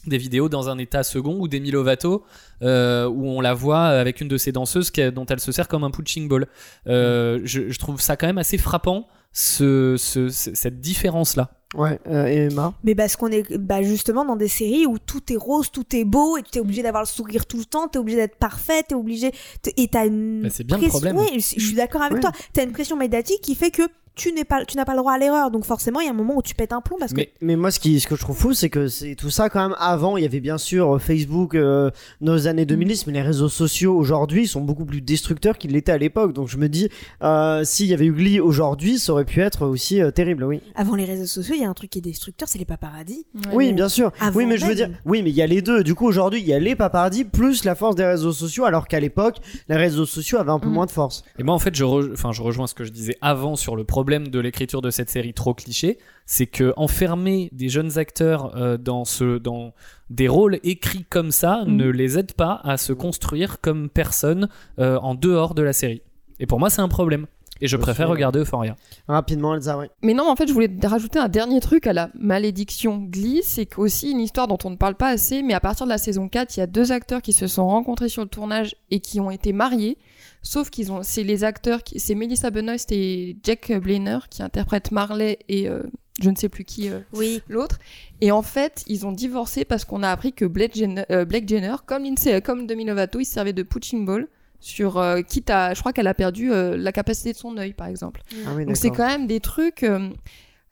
des 0.07 0.17
vidéos 0.17 0.47
dans 0.49 0.69
un 0.69 0.77
état 0.77 1.03
second 1.03 1.37
ou 1.39 1.47
Demi 1.47 1.71
Lovato 1.71 2.23
euh, 2.61 3.07
où 3.07 3.27
on 3.27 3.41
la 3.41 3.53
voit 3.53 3.85
avec 3.87 4.21
une 4.21 4.27
de 4.27 4.37
ses 4.37 4.51
danseuses 4.51 4.91
qui- 4.91 5.11
dont 5.11 5.25
elle 5.25 5.39
se 5.39 5.51
sert 5.51 5.67
comme 5.67 5.83
un 5.83 5.91
punching 5.91 6.27
ball. 6.27 6.47
Euh, 6.87 7.39
je, 7.43 7.69
je 7.69 7.79
trouve 7.79 7.99
ça 7.99 8.15
quand 8.15 8.27
même 8.27 8.37
assez 8.37 8.57
frappant 8.57 9.07
ce, 9.33 9.95
ce- 9.97 10.29
ce- 10.29 10.55
cette 10.55 10.79
différence 10.81 11.35
là. 11.35 11.51
Ouais, 11.75 11.99
euh, 12.07 12.25
et 12.25 12.47
Emma? 12.51 12.73
Mais 12.83 12.95
parce 12.95 13.15
qu'on 13.15 13.27
est 13.27 13.55
bah, 13.57 13.83
justement 13.83 14.25
dans 14.25 14.35
des 14.35 14.47
séries 14.47 14.87
où 14.87 14.97
tout 14.97 15.31
est 15.31 15.35
rose, 15.37 15.69
tout 15.71 15.85
est 15.95 16.03
beau, 16.03 16.35
et 16.37 16.41
tu 16.41 16.57
es 16.57 16.61
obligé 16.61 16.81
d'avoir 16.81 17.03
le 17.03 17.07
sourire 17.07 17.45
tout 17.45 17.57
le 17.59 17.65
temps, 17.65 17.87
t'es 17.87 17.99
obligé 17.99 18.17
d'être 18.17 18.37
parfait, 18.37 18.81
t'es 18.87 18.95
obligé. 18.95 19.31
t- 19.61 19.73
Et 19.77 19.87
t'as 19.87 20.07
une. 20.07 20.41
Bah, 20.41 20.49
c'est 20.49 20.63
bien 20.63 20.77
le 20.77 20.81
pression- 20.87 20.99
problème. 20.99 21.17
Ouais, 21.17 21.39
je 21.39 21.59
suis 21.63 21.75
d'accord 21.75 22.01
avec 22.01 22.21
toi. 22.21 22.31
T'as 22.53 22.63
une 22.63 22.71
pression 22.71 22.95
médiatique 22.97 23.41
qui 23.41 23.53
fait 23.53 23.69
que 23.69 23.83
tu 24.19 24.33
n'es 24.33 24.43
pas, 24.43 24.65
tu 24.65 24.75
n'as 24.77 24.85
pas 24.85 24.91
le 24.93 24.99
droit 24.99 25.13
à 25.13 25.17
l'erreur. 25.17 25.49
Donc 25.51 25.63
forcément, 25.65 26.01
il 26.01 26.05
y 26.05 26.07
a 26.07 26.11
un 26.11 26.15
moment 26.15 26.35
où 26.37 26.41
tu 26.41 26.53
pètes 26.55 26.73
un 26.73 26.81
plomb 26.81 26.97
parce 26.99 27.11
que. 27.13 27.17
Mais 27.17 27.31
Mais 27.41 27.55
moi, 27.55 27.71
ce, 27.71 27.79
qui, 27.79 27.99
ce 27.99 28.07
que 28.07 28.15
je 28.15 28.21
trouve 28.21 28.37
fou, 28.37 28.53
c'est 28.53 28.69
que 28.69 28.87
c'est 28.87 29.15
tout 29.15 29.29
ça 29.29 29.49
quand 29.49 29.61
même 29.69 29.75
avant. 29.79 30.17
Il 30.17 30.23
y 30.23 30.25
avait 30.25 30.39
bien 30.41 30.57
sûr 30.57 30.95
euh, 30.95 30.99
Facebook, 30.99 31.55
euh, 31.55 31.89
nos 32.21 32.47
années 32.47 32.65
2010, 32.65 33.07
mais 33.07 33.13
les 33.13 33.21
réseaux 33.21 33.49
sociaux 33.49 33.95
aujourd'hui 33.95 34.47
sont 34.47 34.61
beaucoup 34.61 34.85
plus 34.85 35.01
destructeurs 35.01 35.57
qu'ils 35.57 35.71
l'étaient 35.71 35.91
à 35.93 35.97
l'époque. 35.97 36.33
Donc 36.33 36.49
je 36.49 36.57
me 36.57 36.67
dis, 36.69 36.89
euh, 37.23 37.63
s'il 37.63 37.87
y 37.87 37.93
avait 37.93 38.05
eu 38.05 38.11
Glee 38.13 38.39
aujourd'hui, 38.39 38.99
ça 38.99 39.13
aurait 39.13 39.25
pu 39.25 39.39
être 39.41 39.65
aussi 39.65 40.01
euh, 40.01 40.11
terrible, 40.11 40.43
oui. 40.43 40.61
Avant 40.75 40.95
les 40.95 41.05
réseaux 41.05 41.25
sociaux, 41.25 41.55
il 41.55 41.61
y 41.61 41.65
a 41.65 41.69
un 41.69 41.73
truc 41.73 41.89
qui 41.89 41.99
est 41.99 42.01
destructeur, 42.01 42.47
c'est 42.49 42.59
les 42.59 42.65
paparazzis. 42.65 43.25
Ouais. 43.35 43.41
Oui, 43.53 43.73
bien 43.73 43.89
sûr. 43.89 44.11
Avant 44.19 44.37
oui, 44.37 44.45
mais 44.45 44.57
je 44.57 44.65
veux 44.65 44.75
dire, 44.75 44.89
oui, 45.05 45.21
mais 45.23 45.29
il 45.29 45.35
y 45.35 45.41
a 45.41 45.47
les 45.47 45.61
deux. 45.61 45.83
Du 45.83 45.95
coup, 45.95 46.05
aujourd'hui, 46.07 46.41
il 46.41 46.47
y 46.47 46.53
a 46.53 46.59
les 46.59 46.75
papardis 46.75 47.23
plus 47.23 47.63
la 47.63 47.75
force 47.75 47.95
des 47.95 48.05
réseaux 48.05 48.33
sociaux, 48.33 48.65
alors 48.65 48.87
qu'à 48.87 48.99
l'époque, 48.99 49.37
les 49.69 49.75
réseaux 49.77 50.05
sociaux 50.05 50.39
avaient 50.39 50.51
un 50.51 50.59
peu 50.59 50.67
Mm. 50.69 50.73
moins 50.73 50.85
de 50.85 50.91
force. 50.91 51.23
Et 51.37 51.43
moi, 51.43 51.53
en 51.55 51.59
fait, 51.59 51.73
je, 51.75 51.83
re- 51.85 52.11
enfin, 52.13 52.31
je 52.31 52.41
rejoins 52.41 52.67
ce 52.67 52.73
que 52.75 52.83
je 52.83 52.91
disais 52.91 53.15
avant 53.21 53.55
sur 53.55 53.75
le 53.75 53.83
problème 53.83 54.08
de 54.17 54.39
l'écriture 54.39 54.81
de 54.81 54.89
cette 54.89 55.09
série 55.09 55.33
trop 55.33 55.53
cliché. 55.53 55.99
C'est 56.25 56.47
que 56.47 56.73
enfermer 56.77 57.49
des 57.51 57.69
jeunes 57.69 57.97
acteurs 57.97 58.55
euh, 58.55 58.77
dans, 58.77 59.05
ce, 59.05 59.37
dans 59.37 59.73
des 60.09 60.27
rôles 60.27 60.59
écrits 60.63 61.05
comme 61.09 61.31
ça 61.31 61.63
Mhm. 61.65 61.75
ne 61.75 61.89
les 61.89 62.17
aide 62.17 62.33
pas 62.33 62.59
à 62.63 62.77
se 62.77 62.93
construire 62.93 63.61
comme 63.61 63.89
personne 63.89 64.49
euh, 64.79 64.97
en 64.99 65.15
dehors 65.15 65.53
de 65.55 65.61
la 65.61 65.73
série. 65.73 66.01
Et 66.39 66.45
pour 66.45 66.59
moi, 66.59 66.69
c'est 66.69 66.81
un 66.81 66.87
problème. 66.87 67.27
Et 67.61 67.67
je 67.67 67.75
préfère 67.77 68.07
regarder 68.09 68.39
Euphoria. 68.39 68.75
Rapidement, 69.07 69.53
Elsa, 69.55 69.77
oui. 69.77 69.87
Mais 70.01 70.13
non, 70.13 70.29
en 70.29 70.35
fait, 70.35 70.47
je 70.47 70.53
voulais 70.53 70.69
rajouter 70.83 71.19
un 71.19 71.27
dernier 71.27 71.59
truc 71.59 71.87
à 71.87 71.93
la 71.93 72.09
malédiction 72.17 72.97
Glee, 72.97 73.41
c'est 73.43 73.77
aussi 73.77 74.11
une 74.11 74.19
histoire 74.19 74.47
dont 74.47 74.57
on 74.63 74.69
ne 74.69 74.75
parle 74.77 74.95
pas 74.95 75.09
assez, 75.09 75.43
mais 75.43 75.53
à 75.53 75.59
partir 75.59 75.85
de 75.85 75.89
la 75.91 75.97
saison 75.97 76.29
4, 76.29 76.55
il 76.55 76.59
y 76.61 76.63
a 76.63 76.67
deux 76.67 76.91
acteurs 76.91 77.21
qui 77.21 77.33
se 77.33 77.47
sont 77.47 77.67
rencontrés 77.67 78.09
sur 78.09 78.21
le 78.23 78.29
tournage 78.29 78.75
et 78.91 78.99
qui 79.01 79.19
ont 79.19 79.29
été 79.31 79.51
mariés, 79.53 79.97
sauf 80.41 80.69
qu'ils 80.69 80.91
ont, 80.91 81.03
c'est 81.03 81.23
les 81.23 81.43
acteurs, 81.43 81.83
qui, 81.83 81.99
c'est 81.99 82.15
Melissa 82.15 82.49
Benoist 82.49 82.91
et 82.91 83.37
Jack 83.43 83.71
Blainer 83.81 84.19
qui 84.29 84.41
interprètent 84.41 84.91
Marley 84.91 85.39
et, 85.49 85.67
euh, 85.67 85.83
je 86.21 86.29
ne 86.29 86.35
sais 86.35 86.49
plus 86.49 86.65
qui 86.65 86.89
euh, 86.89 86.99
Oui. 87.13 87.41
l'autre. 87.47 87.77
Et 88.21 88.31
en 88.31 88.41
fait, 88.41 88.83
ils 88.87 89.05
ont 89.05 89.11
divorcé 89.13 89.63
parce 89.65 89.85
qu'on 89.85 90.03
a 90.03 90.09
appris 90.09 90.33
que 90.33 90.45
Blake 90.45 90.75
Jenner, 90.75 91.03
euh, 91.11 91.23
Blake 91.25 91.47
Jenner 91.47 91.75
comme 91.85 92.03
Lindsay, 92.03 92.41
comme 92.41 92.67
Demi 92.67 92.83
Lovato, 92.85 93.19
il 93.19 93.25
se 93.25 93.33
servait 93.33 93.53
de 93.53 93.63
punching 93.63 94.05
ball 94.05 94.27
sur 94.59 94.97
euh, 94.97 95.21
quitte 95.21 95.49
à, 95.49 95.73
je 95.73 95.79
crois 95.79 95.93
qu'elle 95.93 96.07
a 96.07 96.13
perdu 96.13 96.51
euh, 96.51 96.75
la 96.77 96.91
capacité 96.91 97.31
de 97.33 97.37
son 97.37 97.57
œil, 97.57 97.73
par 97.73 97.87
exemple. 97.87 98.21
Ah 98.45 98.51
oui, 98.55 98.65
Donc 98.65 98.77
c'est 98.77 98.89
quand 98.91 99.07
même 99.07 99.27
des 99.27 99.39
trucs. 99.39 99.83
euh, 99.83 100.09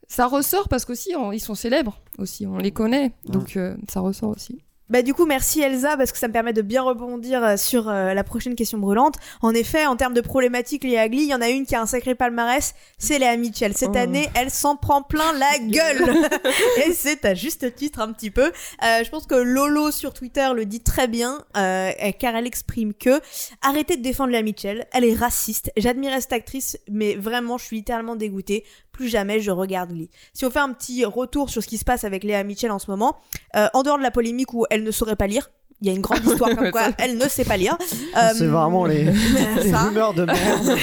ça 0.09 0.25
ressort 0.27 0.69
parce 0.69 0.85
qu'aussi 0.85 1.11
ils 1.33 1.39
sont 1.39 1.55
célèbres 1.55 2.01
aussi, 2.17 2.45
on 2.47 2.57
les 2.57 2.71
connaît, 2.71 3.11
donc 3.25 3.57
euh, 3.57 3.75
ça 3.89 3.99
ressort 3.99 4.29
aussi. 4.29 4.59
Bah 4.89 5.01
du 5.01 5.13
coup 5.13 5.25
merci 5.25 5.61
Elsa 5.61 5.97
parce 5.97 6.11
que 6.13 6.17
ça 6.17 6.27
me 6.29 6.33
permet 6.33 6.53
de 6.53 6.61
bien 6.61 6.81
rebondir 6.81 7.43
euh, 7.43 7.57
sur 7.57 7.89
euh, 7.89 8.13
la 8.13 8.23
prochaine 8.23 8.55
question 8.55 8.77
brûlante. 8.77 9.15
En 9.41 9.53
effet, 9.53 9.85
en 9.85 9.95
termes 9.97 10.13
de 10.13 10.21
problématiques 10.21 10.83
liées 10.83 10.97
à 10.97 11.09
Glee, 11.09 11.23
il 11.23 11.29
y 11.29 11.33
en 11.35 11.41
a 11.41 11.49
une 11.49 11.65
qui 11.65 11.75
a 11.75 11.81
un 11.81 11.85
sacré 11.85 12.15
palmarès, 12.15 12.73
c'est 12.97 13.19
Léa 13.19 13.35
Mitchell. 13.35 13.73
Cette 13.75 13.89
Oh. 13.95 13.97
année, 13.97 14.29
elle 14.33 14.49
s'en 14.49 14.75
prend 14.77 15.01
plein 15.01 15.33
la 15.33 15.59
gueule. 15.61 16.29
Et 16.87 16.93
c'est 16.93 17.25
à 17.25 17.33
juste 17.35 17.75
titre 17.75 17.99
un 17.99 18.11
petit 18.13 18.31
peu. 18.31 18.45
Euh, 18.45 19.03
je 19.03 19.09
pense 19.09 19.25
que 19.27 19.35
Lolo 19.35 19.91
sur 19.91 20.13
Twitter 20.13 20.47
le 20.55 20.65
dit 20.65 20.79
très 20.81 21.07
bien 21.07 21.39
euh, 21.57 21.91
car 22.19 22.35
elle 22.35 22.47
exprime 22.47 22.93
que 22.93 23.19
arrêtez 23.61 23.97
de 23.97 24.01
défendre 24.01 24.31
Léa 24.31 24.41
Mitchell, 24.41 24.87
elle 24.93 25.03
est 25.03 25.13
raciste. 25.15 25.71
J'admirais 25.75 26.21
cette 26.21 26.33
actrice 26.33 26.77
mais 26.89 27.15
vraiment 27.15 27.57
je 27.57 27.65
suis 27.65 27.75
littéralement 27.77 28.15
dégoûtée. 28.15 28.63
Plus 28.97 29.09
jamais 29.09 29.41
je 29.41 29.51
regarde 29.51 29.91
Glee. 29.91 30.09
Si 30.33 30.43
on 30.43 30.49
fait 30.49 30.57
un 30.57 30.73
petit 30.73 31.05
retour 31.05 31.51
sur 31.51 31.61
ce 31.61 31.67
qui 31.67 31.77
se 31.77 31.85
passe 31.85 32.03
avec 32.03 32.23
Léa 32.23 32.43
Mitchell 32.43 32.71
en 32.71 32.79
ce 32.79 32.89
moment, 32.89 33.17
euh, 33.55 33.67
en 33.75 33.83
dehors 33.83 33.99
de 33.99 34.01
la 34.01 34.09
polémique 34.09 34.55
où 34.55 34.65
elle 34.71 34.81
ne 34.81 34.89
saurait 34.89 35.15
pas 35.15 35.27
lire, 35.27 35.51
il 35.81 35.87
y 35.87 35.89
a 35.91 35.93
une 35.93 36.01
grande 36.01 36.25
histoire 36.25 36.55
comme 36.55 36.71
quoi 36.71 36.87
elle 36.97 37.17
ne 37.17 37.27
sait 37.27 37.45
pas 37.45 37.57
lire. 37.57 37.77
C'est 38.33 38.43
Euh, 38.43 38.49
vraiment 38.49 38.85
les, 38.85 39.03
les 39.63 39.69
ça. 39.71 39.79
rumeurs 39.83 40.13
de 40.13 40.25
merde. 40.25 40.77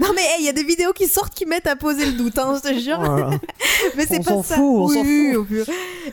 Non 0.00 0.08
mais 0.14 0.22
hey, 0.22 0.40
il 0.40 0.44
y 0.46 0.48
a 0.48 0.52
des 0.52 0.64
vidéos 0.64 0.92
qui 0.92 1.06
sortent 1.08 1.34
qui 1.34 1.46
mettent 1.46 1.66
à 1.66 1.76
poser 1.76 2.04
le 2.06 2.12
doute, 2.12 2.38
hein, 2.38 2.60
je 2.62 2.68
te 2.70 2.78
jure. 2.78 2.98
Voilà. 3.00 3.30
Mais 3.96 4.04
c'est 4.06 4.20
On 4.20 4.22
pas 4.22 4.30
s'en 4.30 4.42
ça. 4.42 4.54
fout, 4.56 4.64
on 4.64 4.88
s'en 4.88 5.00
Oui, 5.02 5.34
au 5.36 5.44
pur. 5.44 5.64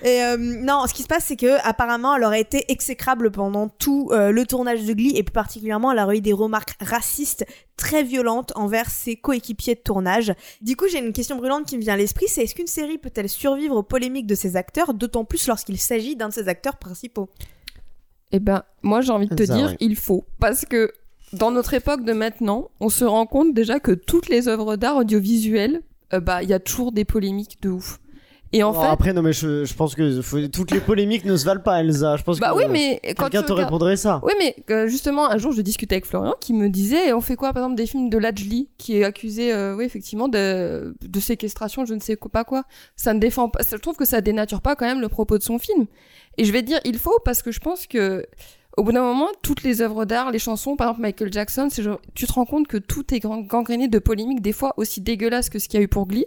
Et 0.03 0.23
euh, 0.23 0.37
non, 0.37 0.85
ce 0.87 0.93
qui 0.93 1.03
se 1.03 1.07
passe, 1.07 1.25
c'est 1.27 1.35
que 1.35 1.57
apparemment, 1.67 2.15
elle 2.15 2.23
aurait 2.23 2.41
été 2.41 2.71
exécrable 2.71 3.29
pendant 3.31 3.67
tout 3.69 4.09
euh, 4.11 4.31
le 4.31 4.45
tournage 4.45 4.83
de 4.83 4.93
Glee 4.93 5.13
et 5.15 5.23
plus 5.23 5.33
particulièrement, 5.33 5.91
elle 5.91 5.99
aurait 5.99 6.17
eu 6.17 6.21
des 6.21 6.33
remarques 6.33 6.75
racistes 6.81 7.45
très 7.77 8.03
violentes 8.03 8.51
envers 8.55 8.89
ses 8.89 9.15
coéquipiers 9.15 9.75
de 9.75 9.81
tournage. 9.81 10.33
Du 10.61 10.75
coup, 10.75 10.85
j'ai 10.87 10.99
une 10.99 11.13
question 11.13 11.35
brûlante 11.35 11.65
qui 11.65 11.77
me 11.77 11.81
vient 11.81 11.93
à 11.93 11.97
l'esprit, 11.97 12.27
c'est 12.27 12.43
est-ce 12.43 12.55
qu'une 12.55 12.67
série 12.67 12.97
peut-elle 12.97 13.29
survivre 13.29 13.75
aux 13.75 13.83
polémiques 13.83 14.27
de 14.27 14.35
ses 14.35 14.55
acteurs, 14.55 14.93
d'autant 14.93 15.25
plus 15.25 15.47
lorsqu'il 15.47 15.77
s'agit 15.79 16.15
d'un 16.15 16.29
de 16.29 16.33
ses 16.33 16.47
acteurs 16.47 16.77
principaux? 16.77 17.29
Eh 18.33 18.39
ben, 18.39 18.63
moi 18.81 18.99
j'ai 19.01 19.11
envie 19.11 19.27
de 19.27 19.35
te 19.35 19.45
Ça, 19.45 19.55
dire, 19.55 19.67
ouais. 19.67 19.77
il 19.79 19.95
faut. 19.95 20.25
Parce 20.39 20.65
que 20.65 20.91
dans 21.31 21.51
notre 21.51 21.73
époque 21.73 22.03
de 22.03 22.13
maintenant, 22.13 22.69
on 22.79 22.89
se 22.89 23.05
rend 23.05 23.25
compte 23.25 23.53
déjà 23.53 23.79
que 23.79 23.91
toutes 23.91 24.27
les 24.27 24.47
œuvres 24.47 24.75
d'art 24.75 24.97
audiovisuelles, 24.97 25.81
euh, 26.13 26.19
bah, 26.19 26.43
il 26.43 26.49
y 26.49 26.53
a 26.53 26.59
toujours 26.59 26.91
des 26.91 27.05
polémiques 27.05 27.61
de 27.61 27.69
ouf. 27.69 27.99
Et 28.55 28.61
en 28.61 28.71
Bon, 28.71 28.81
fait, 28.81 28.87
Après, 28.87 29.13
non, 29.13 29.23
mais 29.23 29.33
je, 29.33 29.65
je 29.65 29.73
pense 29.73 29.95
que 29.95 30.21
faut- 30.21 30.47
toutes 30.47 30.69
les 30.69 30.79
polémiques 30.79 31.25
ne 31.25 31.35
se 31.35 31.43
valent 31.43 31.61
pas, 31.63 31.81
Elsa. 31.81 32.17
Je 32.17 32.23
pense 32.23 32.39
bah 32.39 32.51
que 32.51 32.57
oui, 32.57 32.65
mais 32.69 32.99
quand 33.17 33.25
tu 33.25 33.31
quelqu'un 33.31 33.41
te 33.41 33.51
regardes- 33.51 33.59
répondrait 33.71 33.97
ça. 33.97 34.21
Oui, 34.23 34.33
mais 34.37 34.55
euh, 34.69 34.87
justement, 34.87 35.27
un 35.27 35.37
jour, 35.37 35.51
je 35.53 35.61
discutais 35.61 35.95
avec 35.95 36.05
Florian 36.05 36.35
qui 36.39 36.53
me 36.53 36.69
disait 36.69 37.13
on 37.13 37.21
fait 37.21 37.35
quoi, 37.35 37.51
par 37.51 37.63
exemple, 37.63 37.75
des 37.77 37.87
films 37.87 38.09
de 38.11 38.17
Lajli 38.19 38.69
qui 38.77 38.97
est 38.97 39.03
accusé, 39.03 39.51
euh, 39.51 39.75
oui, 39.75 39.85
effectivement, 39.85 40.27
de, 40.27 40.95
de 41.01 41.19
séquestration, 41.19 41.85
je 41.85 41.95
ne 41.95 41.99
sais 41.99 42.15
pas 42.31 42.43
quoi. 42.43 42.63
Ça 42.95 43.15
ne 43.15 43.19
défend 43.19 43.49
pas. 43.49 43.61
Je 43.69 43.75
trouve 43.77 43.95
que 43.95 44.05
ça 44.05 44.21
dénature 44.21 44.61
pas 44.61 44.75
quand 44.75 44.85
même 44.85 45.01
le 45.01 45.09
propos 45.09 45.39
de 45.39 45.43
son 45.43 45.57
film. 45.57 45.87
Et 46.37 46.45
je 46.45 46.51
vais 46.53 46.61
te 46.61 46.67
dire 46.67 46.79
il 46.85 46.99
faut 46.99 47.19
parce 47.25 47.41
que 47.41 47.51
je 47.51 47.59
pense 47.59 47.87
que. 47.87 48.23
Au 48.75 48.83
bout 48.83 48.91
d'un 48.91 49.03
moment, 49.03 49.27
toutes 49.43 49.61
les 49.61 49.81
œuvres 49.81 50.03
d'art, 50.05 50.31
les 50.31 50.39
chansons, 50.39 50.75
par 50.75 50.87
exemple 50.87 51.01
Michael 51.03 51.31
Jackson, 51.31 51.69
genre- 51.77 51.99
tu 52.15 52.25
te 52.25 52.33
rends 52.33 52.45
compte 52.45 52.67
que 52.67 52.77
tout 52.77 53.13
est 53.13 53.19
gang- 53.19 53.45
gangréné 53.45 53.87
de 53.87 53.99
polémiques, 53.99 54.41
des 54.41 54.51
fois 54.51 54.73
aussi 54.77 54.99
dégueulasses 54.99 55.49
que 55.51 55.59
ce 55.59 55.67
qu'il 55.69 55.79
y 55.79 55.81
a 55.81 55.83
eu 55.83 55.87
pour 55.87 56.07
Glee. 56.07 56.25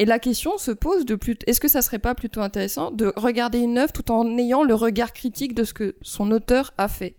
Et 0.00 0.06
la 0.06 0.18
question 0.18 0.56
se 0.56 0.70
pose 0.70 1.04
de 1.04 1.14
plus, 1.14 1.36
est-ce 1.46 1.60
que 1.60 1.68
ça 1.68 1.82
serait 1.82 1.98
pas 1.98 2.14
plutôt 2.14 2.40
intéressant 2.40 2.90
de 2.90 3.12
regarder 3.16 3.58
une 3.58 3.76
œuvre 3.76 3.92
tout 3.92 4.10
en 4.10 4.38
ayant 4.38 4.64
le 4.64 4.72
regard 4.72 5.12
critique 5.12 5.54
de 5.54 5.62
ce 5.62 5.74
que 5.74 5.94
son 6.00 6.30
auteur 6.30 6.72
a 6.78 6.88
fait? 6.88 7.16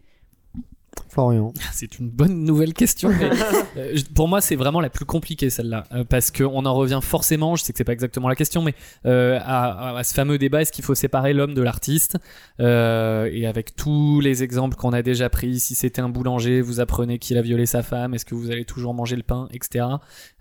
Florian. 1.09 1.53
C'est 1.73 1.99
une 1.99 2.09
bonne 2.09 2.43
nouvelle 2.45 2.73
question. 2.73 3.09
mais, 3.09 3.29
euh, 3.77 3.97
pour 4.15 4.27
moi, 4.27 4.39
c'est 4.39 4.55
vraiment 4.55 4.79
la 4.79 4.89
plus 4.89 5.03
compliquée 5.05 5.49
celle-là, 5.49 5.83
euh, 5.93 6.03
parce 6.05 6.31
qu'on 6.31 6.65
en 6.65 6.73
revient 6.73 6.99
forcément. 7.01 7.55
Je 7.55 7.63
sais 7.63 7.73
que 7.73 7.77
c'est 7.77 7.83
pas 7.83 7.91
exactement 7.93 8.29
la 8.29 8.35
question, 8.35 8.61
mais 8.61 8.73
euh, 9.05 9.37
à, 9.41 9.89
à- 9.93 9.97
à 9.97 10.03
ce 10.03 10.13
fameux 10.13 10.37
débat 10.37 10.61
est-ce 10.61 10.71
qu'il 10.71 10.85
faut 10.85 10.95
séparer 10.95 11.33
l'homme 11.33 11.53
de 11.53 11.61
l'artiste 11.61 12.17
Euh, 12.59 13.29
Et 13.31 13.45
avec 13.45 13.75
tous 13.75 14.19
les 14.21 14.43
exemples 14.43 14.75
qu'on 14.77 14.93
a 14.93 15.01
déjà 15.01 15.29
pris, 15.29 15.59
si 15.59 15.75
c'était 15.75 16.01
un 16.01 16.09
boulanger, 16.09 16.61
vous 16.61 16.79
apprenez 16.79 17.19
qu'il 17.19 17.37
a 17.37 17.41
violé 17.41 17.65
sa 17.65 17.83
femme, 17.83 18.13
est-ce 18.13 18.25
que 18.25 18.35
vous 18.35 18.49
allez 18.51 18.65
toujours 18.65 18.93
manger 18.93 19.15
le 19.15 19.23
pain, 19.23 19.47
etc. 19.51 19.85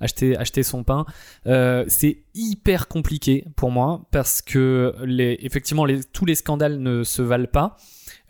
Acheter, 0.01 0.37
acheter 0.37 0.63
son 0.63 0.85
pain. 0.85 1.05
Euh, 1.47 1.85
c'est 1.89 2.19
hyper 2.35 2.87
compliqué 2.89 3.45
pour 3.57 3.71
moi 3.71 4.07
parce 4.13 4.41
que 4.43 4.95
les, 5.05 5.37
effectivement, 5.43 5.85
les, 5.85 6.05
tous 6.05 6.25
les 6.27 6.35
scandales 6.37 6.79
ne 6.79 7.03
se 7.03 7.23
valent 7.23 7.47
pas. 7.49 7.77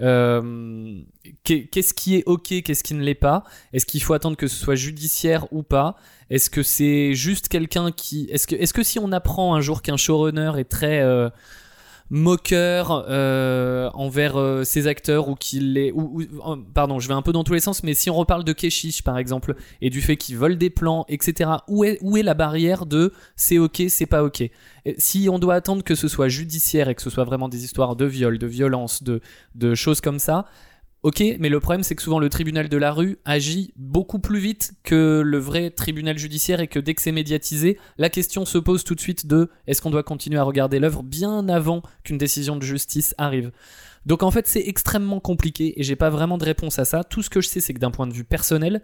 Euh, 0.00 1.00
qu'est- 1.44 1.64
qu'est-ce 1.66 1.92
qui 1.94 2.16
est 2.16 2.22
ok, 2.26 2.62
qu'est-ce 2.62 2.82
qui 2.82 2.94
ne 2.94 3.02
l'est 3.02 3.14
pas? 3.14 3.44
Est-ce 3.72 3.84
qu'il 3.86 4.02
faut 4.02 4.14
attendre 4.14 4.36
que 4.36 4.46
ce 4.46 4.56
soit 4.56 4.74
judiciaire 4.74 5.46
ou 5.52 5.62
pas? 5.62 5.96
Est-ce 6.30 6.48
que 6.50 6.62
c'est 6.62 7.12
juste 7.14 7.48
quelqu'un 7.48 7.90
qui 7.92 8.26
Est-ce 8.30 8.46
que 8.46 8.54
est-ce 8.56 8.72
que 8.72 8.82
si 8.82 8.98
on 8.98 9.12
apprend 9.12 9.54
un 9.54 9.60
jour 9.60 9.82
qu'un 9.82 9.96
showrunner 9.96 10.52
est 10.58 10.64
très 10.64 11.00
euh, 11.00 11.28
moqueur 12.10 13.06
euh, 13.08 13.88
envers 13.94 14.36
euh, 14.36 14.64
ses 14.64 14.88
acteurs 14.88 15.28
ou 15.28 15.36
qu'il 15.36 15.78
est 15.78 15.92
ou, 15.92 16.22
pardon 16.74 16.98
je 16.98 17.06
vais 17.06 17.14
un 17.14 17.22
peu 17.22 17.32
dans 17.32 17.44
tous 17.44 17.52
les 17.52 17.60
sens 17.60 17.84
mais 17.84 17.94
si 17.94 18.10
on 18.10 18.14
reparle 18.14 18.42
de 18.42 18.52
Keshish 18.52 19.02
par 19.02 19.16
exemple 19.16 19.54
et 19.80 19.90
du 19.90 20.00
fait 20.00 20.16
qu'il 20.16 20.36
vole 20.36 20.58
des 20.58 20.70
plans 20.70 21.04
etc 21.08 21.50
où 21.68 21.84
est 21.84 21.98
où 22.02 22.16
est 22.16 22.24
la 22.24 22.34
barrière 22.34 22.84
de 22.84 23.12
c'est 23.36 23.58
ok 23.58 23.82
c'est 23.88 24.06
pas 24.06 24.24
ok? 24.24 24.42
Si 24.96 25.28
on 25.30 25.38
doit 25.38 25.54
attendre 25.54 25.84
que 25.84 25.94
ce 25.94 26.08
soit 26.08 26.28
judiciaire 26.28 26.88
et 26.88 26.94
que 26.94 27.02
ce 27.02 27.10
soit 27.10 27.24
vraiment 27.24 27.48
des 27.48 27.64
histoires 27.64 27.94
de 27.94 28.06
viol 28.06 28.38
de 28.38 28.46
violence 28.46 29.02
de 29.02 29.20
de 29.54 29.74
choses 29.74 30.00
comme 30.00 30.18
ça 30.18 30.46
Ok, 31.02 31.22
mais 31.38 31.48
le 31.48 31.60
problème 31.60 31.82
c'est 31.82 31.94
que 31.94 32.02
souvent 32.02 32.18
le 32.18 32.28
tribunal 32.28 32.68
de 32.68 32.76
la 32.76 32.92
rue 32.92 33.16
agit 33.24 33.72
beaucoup 33.76 34.18
plus 34.18 34.38
vite 34.38 34.72
que 34.82 35.22
le 35.24 35.38
vrai 35.38 35.70
tribunal 35.70 36.18
judiciaire 36.18 36.60
et 36.60 36.68
que 36.68 36.78
dès 36.78 36.94
que 36.94 37.00
c'est 37.00 37.10
médiatisé, 37.10 37.78
la 37.96 38.10
question 38.10 38.44
se 38.44 38.58
pose 38.58 38.84
tout 38.84 38.94
de 38.94 39.00
suite 39.00 39.26
de 39.26 39.48
est-ce 39.66 39.80
qu'on 39.80 39.90
doit 39.90 40.02
continuer 40.02 40.38
à 40.38 40.42
regarder 40.42 40.78
l'œuvre 40.78 41.02
bien 41.02 41.48
avant 41.48 41.82
qu'une 42.04 42.18
décision 42.18 42.54
de 42.56 42.62
justice 42.62 43.14
arrive? 43.16 43.50
Donc 44.04 44.22
en 44.22 44.30
fait 44.30 44.46
c'est 44.46 44.68
extrêmement 44.68 45.20
compliqué 45.20 45.80
et 45.80 45.82
j'ai 45.82 45.96
pas 45.96 46.10
vraiment 46.10 46.36
de 46.36 46.44
réponse 46.44 46.78
à 46.78 46.84
ça. 46.84 47.02
Tout 47.02 47.22
ce 47.22 47.30
que 47.30 47.40
je 47.40 47.48
sais 47.48 47.60
c'est 47.60 47.72
que 47.72 47.80
d'un 47.80 47.90
point 47.90 48.06
de 48.06 48.12
vue 48.12 48.24
personnel, 48.24 48.82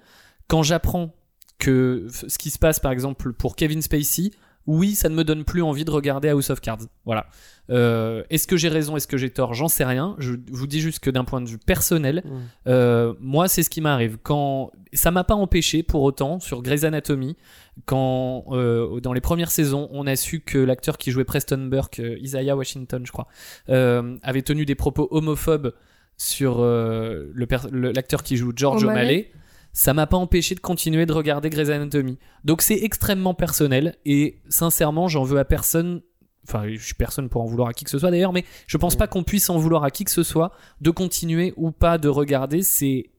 quand 0.48 0.62
j'apprends 0.62 1.14
que 1.58 2.06
ce 2.10 2.38
qui 2.38 2.48
se 2.48 2.58
passe 2.58 2.80
par 2.80 2.92
exemple 2.92 3.34
pour 3.34 3.56
Kevin 3.56 3.82
Spacey, 3.82 4.30
oui, 4.66 4.94
ça 4.94 5.08
ne 5.08 5.14
me 5.14 5.24
donne 5.24 5.44
plus 5.44 5.62
envie 5.62 5.84
de 5.84 5.90
regarder 5.90 6.28
House 6.28 6.50
of 6.50 6.60
Cards. 6.60 6.78
Voilà. 7.04 7.26
Euh, 7.70 8.22
est-ce 8.30 8.46
que 8.46 8.56
j'ai 8.56 8.68
raison, 8.68 8.96
est-ce 8.96 9.08
que 9.08 9.16
j'ai 9.16 9.30
tort? 9.30 9.54
J'en 9.54 9.68
sais 9.68 9.84
rien. 9.84 10.14
Je 10.18 10.34
vous 10.50 10.66
dis 10.66 10.80
juste 10.80 11.00
que 11.00 11.10
d'un 11.10 11.24
point 11.24 11.40
de 11.40 11.48
vue 11.48 11.58
personnel, 11.58 12.22
euh, 12.66 13.14
moi, 13.20 13.48
c'est 13.48 13.62
ce 13.62 13.70
qui 13.70 13.80
m'arrive. 13.80 14.18
Quand 14.22 14.70
ça 14.92 15.10
m'a 15.10 15.24
pas 15.24 15.34
empêché, 15.34 15.82
pour 15.82 16.02
autant, 16.02 16.38
sur 16.40 16.62
Grey's 16.62 16.84
Anatomy, 16.84 17.36
quand 17.84 18.44
euh, 18.52 19.00
dans 19.00 19.12
les 19.12 19.20
premières 19.20 19.50
saisons, 19.50 19.88
on 19.92 20.06
a 20.06 20.16
su 20.16 20.40
que 20.40 20.58
l'acteur 20.58 20.96
qui 20.98 21.10
jouait 21.10 21.24
Preston 21.24 21.66
Burke, 21.66 21.98
euh, 22.00 22.16
Isaiah 22.20 22.56
Washington, 22.56 23.04
je 23.04 23.12
crois, 23.12 23.26
euh, 23.68 24.16
avait 24.22 24.42
tenu 24.42 24.64
des 24.64 24.74
propos 24.74 25.08
homophobes 25.10 25.72
sur 26.16 26.60
euh, 26.60 27.30
le 27.34 27.46
per- 27.46 27.68
le- 27.70 27.92
l'acteur 27.92 28.22
qui 28.22 28.36
joue 28.36 28.52
George 28.56 28.84
O'Malley. 28.84 29.00
O'Malley. 29.02 29.30
Ça 29.78 29.92
m'a 29.92 30.06
pas 30.06 30.16
empêché 30.16 30.54
de 30.54 30.60
continuer 30.60 31.04
de 31.04 31.12
regarder 31.12 31.50
Grey's 31.50 31.68
Anatomy. 31.68 32.16
Donc 32.44 32.62
c'est 32.62 32.78
extrêmement 32.82 33.34
personnel 33.34 33.94
et 34.06 34.38
sincèrement, 34.48 35.06
j'en 35.06 35.22
veux 35.22 35.38
à 35.38 35.44
personne. 35.44 36.00
Enfin, 36.48 36.66
je 36.72 36.78
suis 36.82 36.94
personne 36.94 37.28
pour 37.28 37.42
en 37.42 37.44
vouloir 37.44 37.68
à 37.68 37.74
qui 37.74 37.84
que 37.84 37.90
ce 37.90 37.98
soit 37.98 38.10
d'ailleurs, 38.10 38.32
mais 38.32 38.46
je 38.66 38.78
pense 38.78 38.96
pas 38.96 39.06
qu'on 39.06 39.22
puisse 39.22 39.50
en 39.50 39.58
vouloir 39.58 39.84
à 39.84 39.90
qui 39.90 40.04
que 40.04 40.10
ce 40.10 40.22
soit 40.22 40.52
de 40.80 40.90
continuer 40.90 41.52
ou 41.58 41.72
pas 41.72 41.98
de 41.98 42.08
regarder. 42.08 42.62
C'est 42.62 43.10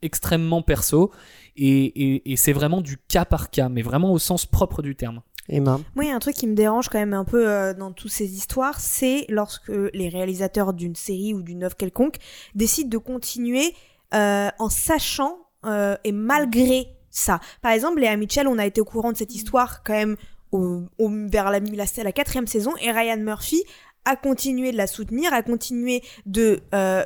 extrêmement 0.00 0.62
perso 0.62 1.10
et, 1.56 1.68
et- 1.84 2.32
et 2.32 2.36
c'est 2.36 2.54
vraiment 2.54 2.80
du 2.80 2.96
cas 2.96 3.26
par 3.26 3.50
cas, 3.50 3.68
mais 3.68 3.82
vraiment 3.82 4.10
au 4.10 4.18
sens 4.18 4.46
propre 4.46 4.80
du 4.80 4.96
terme. 4.96 5.20
Emma. 5.50 5.80
Moi, 5.96 6.04
il 6.04 6.08
y 6.08 6.10
a 6.12 6.14
un 6.16 6.18
truc 6.20 6.34
qui 6.36 6.46
me 6.46 6.54
dérange 6.54 6.88
quand 6.88 6.98
même 6.98 7.12
un 7.12 7.24
peu 7.26 7.46
euh, 7.46 7.74
dans 7.74 7.92
toutes 7.92 8.10
ces 8.12 8.32
histoires, 8.34 8.80
c'est 8.80 9.26
lorsque 9.28 9.68
les 9.92 10.08
réalisateurs 10.08 10.72
d'une 10.72 10.94
série 10.94 11.34
ou 11.34 11.42
d'une 11.42 11.62
œuvre 11.64 11.76
quelconque 11.76 12.16
décident 12.54 12.88
de 12.88 12.96
continuer 12.98 13.74
euh, 14.14 14.48
en 14.58 14.70
sachant 14.70 15.36
euh, 15.66 15.96
et 16.04 16.12
malgré 16.12 16.88
ça. 17.10 17.40
Par 17.62 17.72
exemple, 17.72 18.00
Léa 18.00 18.16
Mitchell, 18.16 18.46
on 18.48 18.58
a 18.58 18.66
été 18.66 18.80
au 18.80 18.84
courant 18.84 19.12
de 19.12 19.16
cette 19.16 19.34
histoire 19.34 19.82
quand 19.82 19.94
même 19.94 20.16
au, 20.52 20.82
vers 20.98 21.50
la 21.50 22.12
quatrième 22.12 22.46
saison, 22.46 22.72
et 22.80 22.90
Ryan 22.90 23.18
Murphy 23.18 23.62
a 24.04 24.16
continué 24.16 24.72
de 24.72 24.76
la 24.76 24.86
soutenir, 24.86 25.32
a 25.32 25.42
continué 25.42 26.02
de 26.26 26.60
euh, 26.74 27.04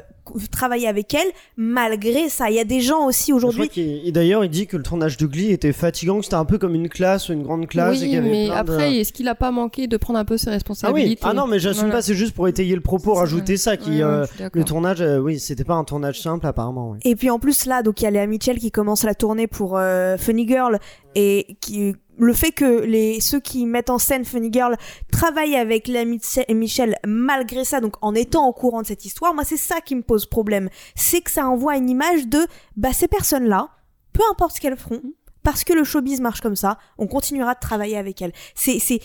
travailler 0.51 0.89
avec 0.89 1.13
elle 1.15 1.29
malgré 1.57 2.29
ça. 2.29 2.51
Il 2.51 2.57
y 2.57 2.61
a 2.61 2.65
des 2.65 2.81
gens 2.81 3.07
aussi 3.07 3.33
aujourd'hui 3.33 3.71
et 3.77 4.13
d'ailleurs, 4.13 4.45
il 4.45 4.51
dit 4.51 4.67
que 4.67 4.77
le 4.77 4.83
tournage 4.83 5.17
de 5.17 5.27
Glee 5.27 5.51
était 5.51 5.73
fatigant, 5.73 6.19
que 6.19 6.25
c'était 6.25 6.35
un 6.37 6.45
peu 6.45 6.59
comme 6.59 6.75
une 6.75 6.89
classe 6.89 7.29
ou 7.29 7.33
une 7.33 7.43
grande 7.43 7.67
classe. 7.67 7.97
et 8.03 8.09
qu'il 8.09 8.11
oui, 8.11 8.17
avait 8.19 8.29
mais 8.31 8.47
de- 8.49 8.53
après, 8.53 8.97
est-ce 8.97 9.13
qu'il 9.13 9.29
a 9.29 9.35
pas 9.35 9.51
manqué 9.51 9.87
de 9.87 9.97
prendre 9.97 10.19
un 10.19 10.25
peu 10.25 10.37
ses 10.37 10.49
Ah 10.49 10.51
oui, 10.51 10.55
responsabilités 10.55 11.23
ah 11.25 11.33
non, 11.35 11.47
mais 11.47 11.59
j'assume 11.59 11.83
Voilà. 11.85 11.97
pas, 11.97 12.03
c'est 12.03 12.15
juste 12.15 12.35
pour 12.35 12.49
étayer 12.49 12.75
le 12.75 12.81
propos, 12.81 13.15
C'est 13.15 13.21
rajouter 13.21 13.57
ça. 13.57 13.73
ça, 13.73 13.77
qui, 13.77 13.91
Ouais, 13.91 14.03
euh, 14.03 14.27
le 14.53 14.65
tournage, 14.65 15.01
euh, 15.01 15.19
oui, 15.19 15.39
c'était 15.39 15.65
pas 15.65 15.75
un 15.75 15.85
tournage 15.85 16.21
simple 16.21 16.47
apparemment. 16.47 16.91
oui. 16.91 16.99
Et 17.05 17.17
puis 17.17 17.31
en 17.31 17.39
plus 17.39 17.67
là, 17.67 17.83
donc 17.83 18.01
il 18.01 18.05
y 18.05 18.07
a 18.07 18.11
Léa 18.11 18.27
Mitchell 18.27 18.59
qui 18.59 18.71
commence 18.71 19.05
la 19.05 19.15
tournée 19.15 19.47
pour 19.47 19.77
euh, 19.77 20.17
Funny 20.17 20.47
Girl 20.49 20.79
et 21.15 21.57
qui 21.61 21.95
le 22.19 22.33
fait 22.33 22.53
que 22.53 22.83
les 22.83 23.21
ceux 23.21 23.41
qui 23.41 23.67
mettent 23.67 23.91
en 23.91 23.99
scène 23.99 24.25
Funny 24.25 24.53
Girl 24.53 24.77
travaillent 25.11 25.57
avec 25.57 25.89
l'ami 25.89 26.19
de 26.19 26.55
Michel 26.55 26.97
malgré 27.07 27.65
ça, 27.65 27.81
donc 27.81 27.95
en 28.03 28.15
étant 28.15 28.47
au 28.49 28.53
courant 28.53 28.83
de 28.83 28.87
cette 28.87 29.05
histoire, 29.05 29.35
moi 29.35 29.45
c'est 29.45 29.57
ça 29.57 29.81
qui 29.81 29.95
me 29.95 30.03
pose 30.03 30.27
problème. 30.27 30.69
C'est 30.95 31.21
que 31.21 31.31
ça 31.31 31.47
envoie 31.47 31.77
une 31.77 31.91
image 31.91 32.27
de 32.27 32.47
bah 32.77 32.93
ces 32.93 33.09
personnes-là, 33.09 33.69
peu 34.13 34.23
importe 34.31 34.57
ce 34.57 34.61
qu'elles 34.61 34.77
feront, 34.77 35.03
parce 35.43 35.65
que 35.65 35.73
le 35.73 35.85
showbiz 35.85 36.21
marche 36.21 36.41
comme 36.41 36.57
ça, 36.57 36.79
on 36.99 37.07
continuera 37.07 37.55
de 37.55 37.61
travailler 37.61 37.97
avec 37.97 38.23
elles. 38.23 38.33
C'est 38.55 38.79
c'est 38.79 39.01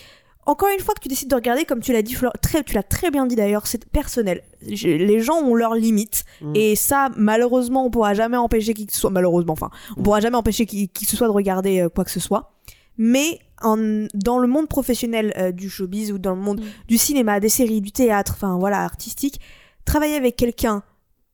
encore 0.45 0.69
une 0.69 0.83
fois 0.83 0.95
que 0.95 1.01
tu 1.01 1.09
décides 1.09 1.29
de 1.29 1.35
regarder, 1.35 1.63
comme 1.63 1.79
tu 1.79 1.93
l'as 1.93 2.01
dit, 2.01 2.17
très, 2.41 2.63
tu 2.63 2.73
l'as 2.73 2.81
très 2.81 3.11
bien 3.11 3.27
dit 3.27 3.35
d'ailleurs, 3.35 3.67
c'est 3.67 3.85
personnel. 3.85 4.41
Les 4.61 5.19
gens 5.19 5.43
ont 5.43 5.53
leurs 5.53 5.75
limites 5.75 6.25
Mm. 6.41 6.55
et 6.55 6.75
ça, 6.75 7.09
malheureusement, 7.17 7.85
on 7.85 7.89
pourra 7.89 8.13
jamais 8.13 8.37
empêcher 8.37 8.73
qui 8.73 8.85
que 8.85 8.93
ce 8.93 8.99
soit, 8.99 9.09
malheureusement, 9.09 9.53
enfin, 9.53 9.69
on 9.97 10.03
pourra 10.03 10.19
jamais 10.19 10.37
empêcher 10.37 10.65
qui, 10.65 10.89
qui 10.89 11.05
que 11.05 11.11
ce 11.11 11.17
soit 11.17 11.27
de 11.27 11.33
regarder 11.33 11.81
euh, 11.81 11.89
quoi 11.89 12.03
que 12.05 12.11
ce 12.11 12.19
soit. 12.19 12.53
Mais 12.99 13.39
en, 13.61 14.05
dans 14.13 14.37
le 14.37 14.47
monde 14.47 14.67
professionnel 14.67 15.33
euh, 15.37 15.51
du 15.51 15.69
showbiz 15.69 16.11
ou 16.11 16.19
dans 16.19 16.35
le 16.35 16.41
monde 16.41 16.59
Mm. 16.59 16.87
du 16.87 16.97
cinéma, 16.97 17.39
des 17.39 17.49
séries, 17.49 17.81
du 17.81 17.91
théâtre, 17.91 18.33
enfin 18.35 18.57
voilà, 18.59 18.83
artistique, 18.83 19.39
travailler 19.85 20.15
avec 20.15 20.35
quelqu'un 20.35 20.83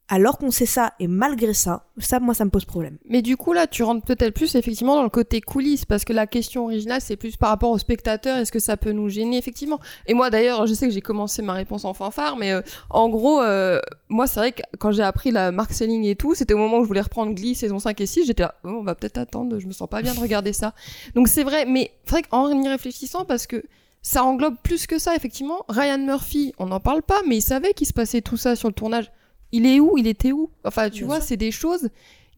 alors 0.08 0.38
qu'on 0.38 0.52
sait 0.52 0.68
ça 0.68 0.94
et 1.00 1.08
malgré 1.08 1.54
ça, 1.54 1.88
ça, 1.98 2.20
moi, 2.20 2.36
ça 2.36 2.46
me 2.46 2.52
pose 2.52 2.66
problème. 2.66 2.98
Mais 3.10 3.24
du 3.24 3.38
coup, 3.38 3.54
là, 3.54 3.66
tu 3.66 3.82
rentres 3.82 4.06
peut-être 4.06 4.34
plus 4.36 4.54
effectivement 4.56 4.96
dans 4.96 5.04
le 5.04 5.10
côté 5.10 5.42
coulisses, 5.42 5.86
parce 5.86 6.06
que 6.06 6.14
la 6.14 6.28
question 6.28 6.66
originale, 6.66 7.02
c'est 7.02 7.16
plus 7.16 7.38
par 7.38 7.50
rapport 7.50 7.72
aux 7.72 7.78
spectateurs, 7.80 8.38
est-ce 8.38 8.52
que 8.52 8.60
ça 8.60 8.78
peut 8.78 8.92
nous 8.92 9.10
gêner, 9.10 9.38
effectivement. 9.38 9.80
Et 10.06 10.14
moi, 10.14 10.30
d'ailleurs, 10.30 10.68
je 10.68 10.74
sais 10.74 10.88
que 10.88 10.94
j'ai 10.94 11.02
commencé 11.02 11.42
ma 11.42 11.54
réponse 11.54 11.86
en 11.86 11.94
fanfare, 11.94 12.38
mais 12.38 12.52
euh, 12.52 12.62
en 12.92 13.10
gros, 13.10 13.42
euh, 13.42 13.80
moi, 14.10 14.28
c'est 14.28 14.40
vrai 14.40 14.52
que 14.52 14.62
quand 14.78 14.92
j'ai 14.92 15.04
appris 15.04 15.32
la 15.32 15.52
marque 15.52 15.74
selling 15.74 16.04
et 16.06 16.16
tout, 16.16 16.36
c'était 16.36 16.54
au 16.54 16.60
moment 16.60 16.78
où 16.78 16.84
je 16.84 16.88
voulais 16.88 17.02
reprendre 17.02 17.34
Glee 17.34 17.56
saison 17.56 17.80
5 17.80 18.00
et 18.00 18.06
6, 18.06 18.28
j'étais 18.28 18.44
là, 18.44 18.56
oh, 18.64 18.78
on 18.80 18.84
va 18.84 18.94
peut-être 18.94 19.18
attendre, 19.18 19.58
je 19.60 19.66
me 19.66 19.72
sens 19.72 19.90
pas 19.90 20.04
bien 20.04 20.14
de 20.14 20.20
regarder 20.20 20.54
ça. 20.54 20.74
Donc 21.16 21.28
c'est 21.28 21.44
vrai, 21.44 21.66
mais 21.66 21.92
c'est 22.06 22.12
vrai 22.12 22.22
qu'en 22.22 22.50
y 22.62 22.68
réfléchissant, 22.68 23.26
parce 23.26 23.48
que 23.48 23.64
ça 24.04 24.24
englobe 24.24 24.58
plus 24.62 24.86
que 24.86 25.00
ça, 25.00 25.16
effectivement. 25.16 25.66
Ryan 25.68 25.98
Murphy, 25.98 26.54
on 26.60 26.68
n'en 26.68 26.80
parle 26.80 27.02
pas, 27.02 27.22
mais 27.28 27.38
il 27.38 27.42
savait 27.42 27.74
qu'il 27.74 27.88
se 27.88 27.94
passait 27.94 28.22
tout 28.22 28.38
ça 28.38 28.56
sur 28.56 28.68
le 28.68 28.76
tournage. 28.76 29.12
Il 29.52 29.66
est 29.66 29.80
où? 29.80 29.98
Il 29.98 30.08
était 30.08 30.32
où? 30.32 30.50
Enfin, 30.64 30.90
tu 30.90 31.00
Bien 31.00 31.08
vois, 31.08 31.22
c'est 31.22 31.38
des 31.38 31.52
choses 31.52 31.90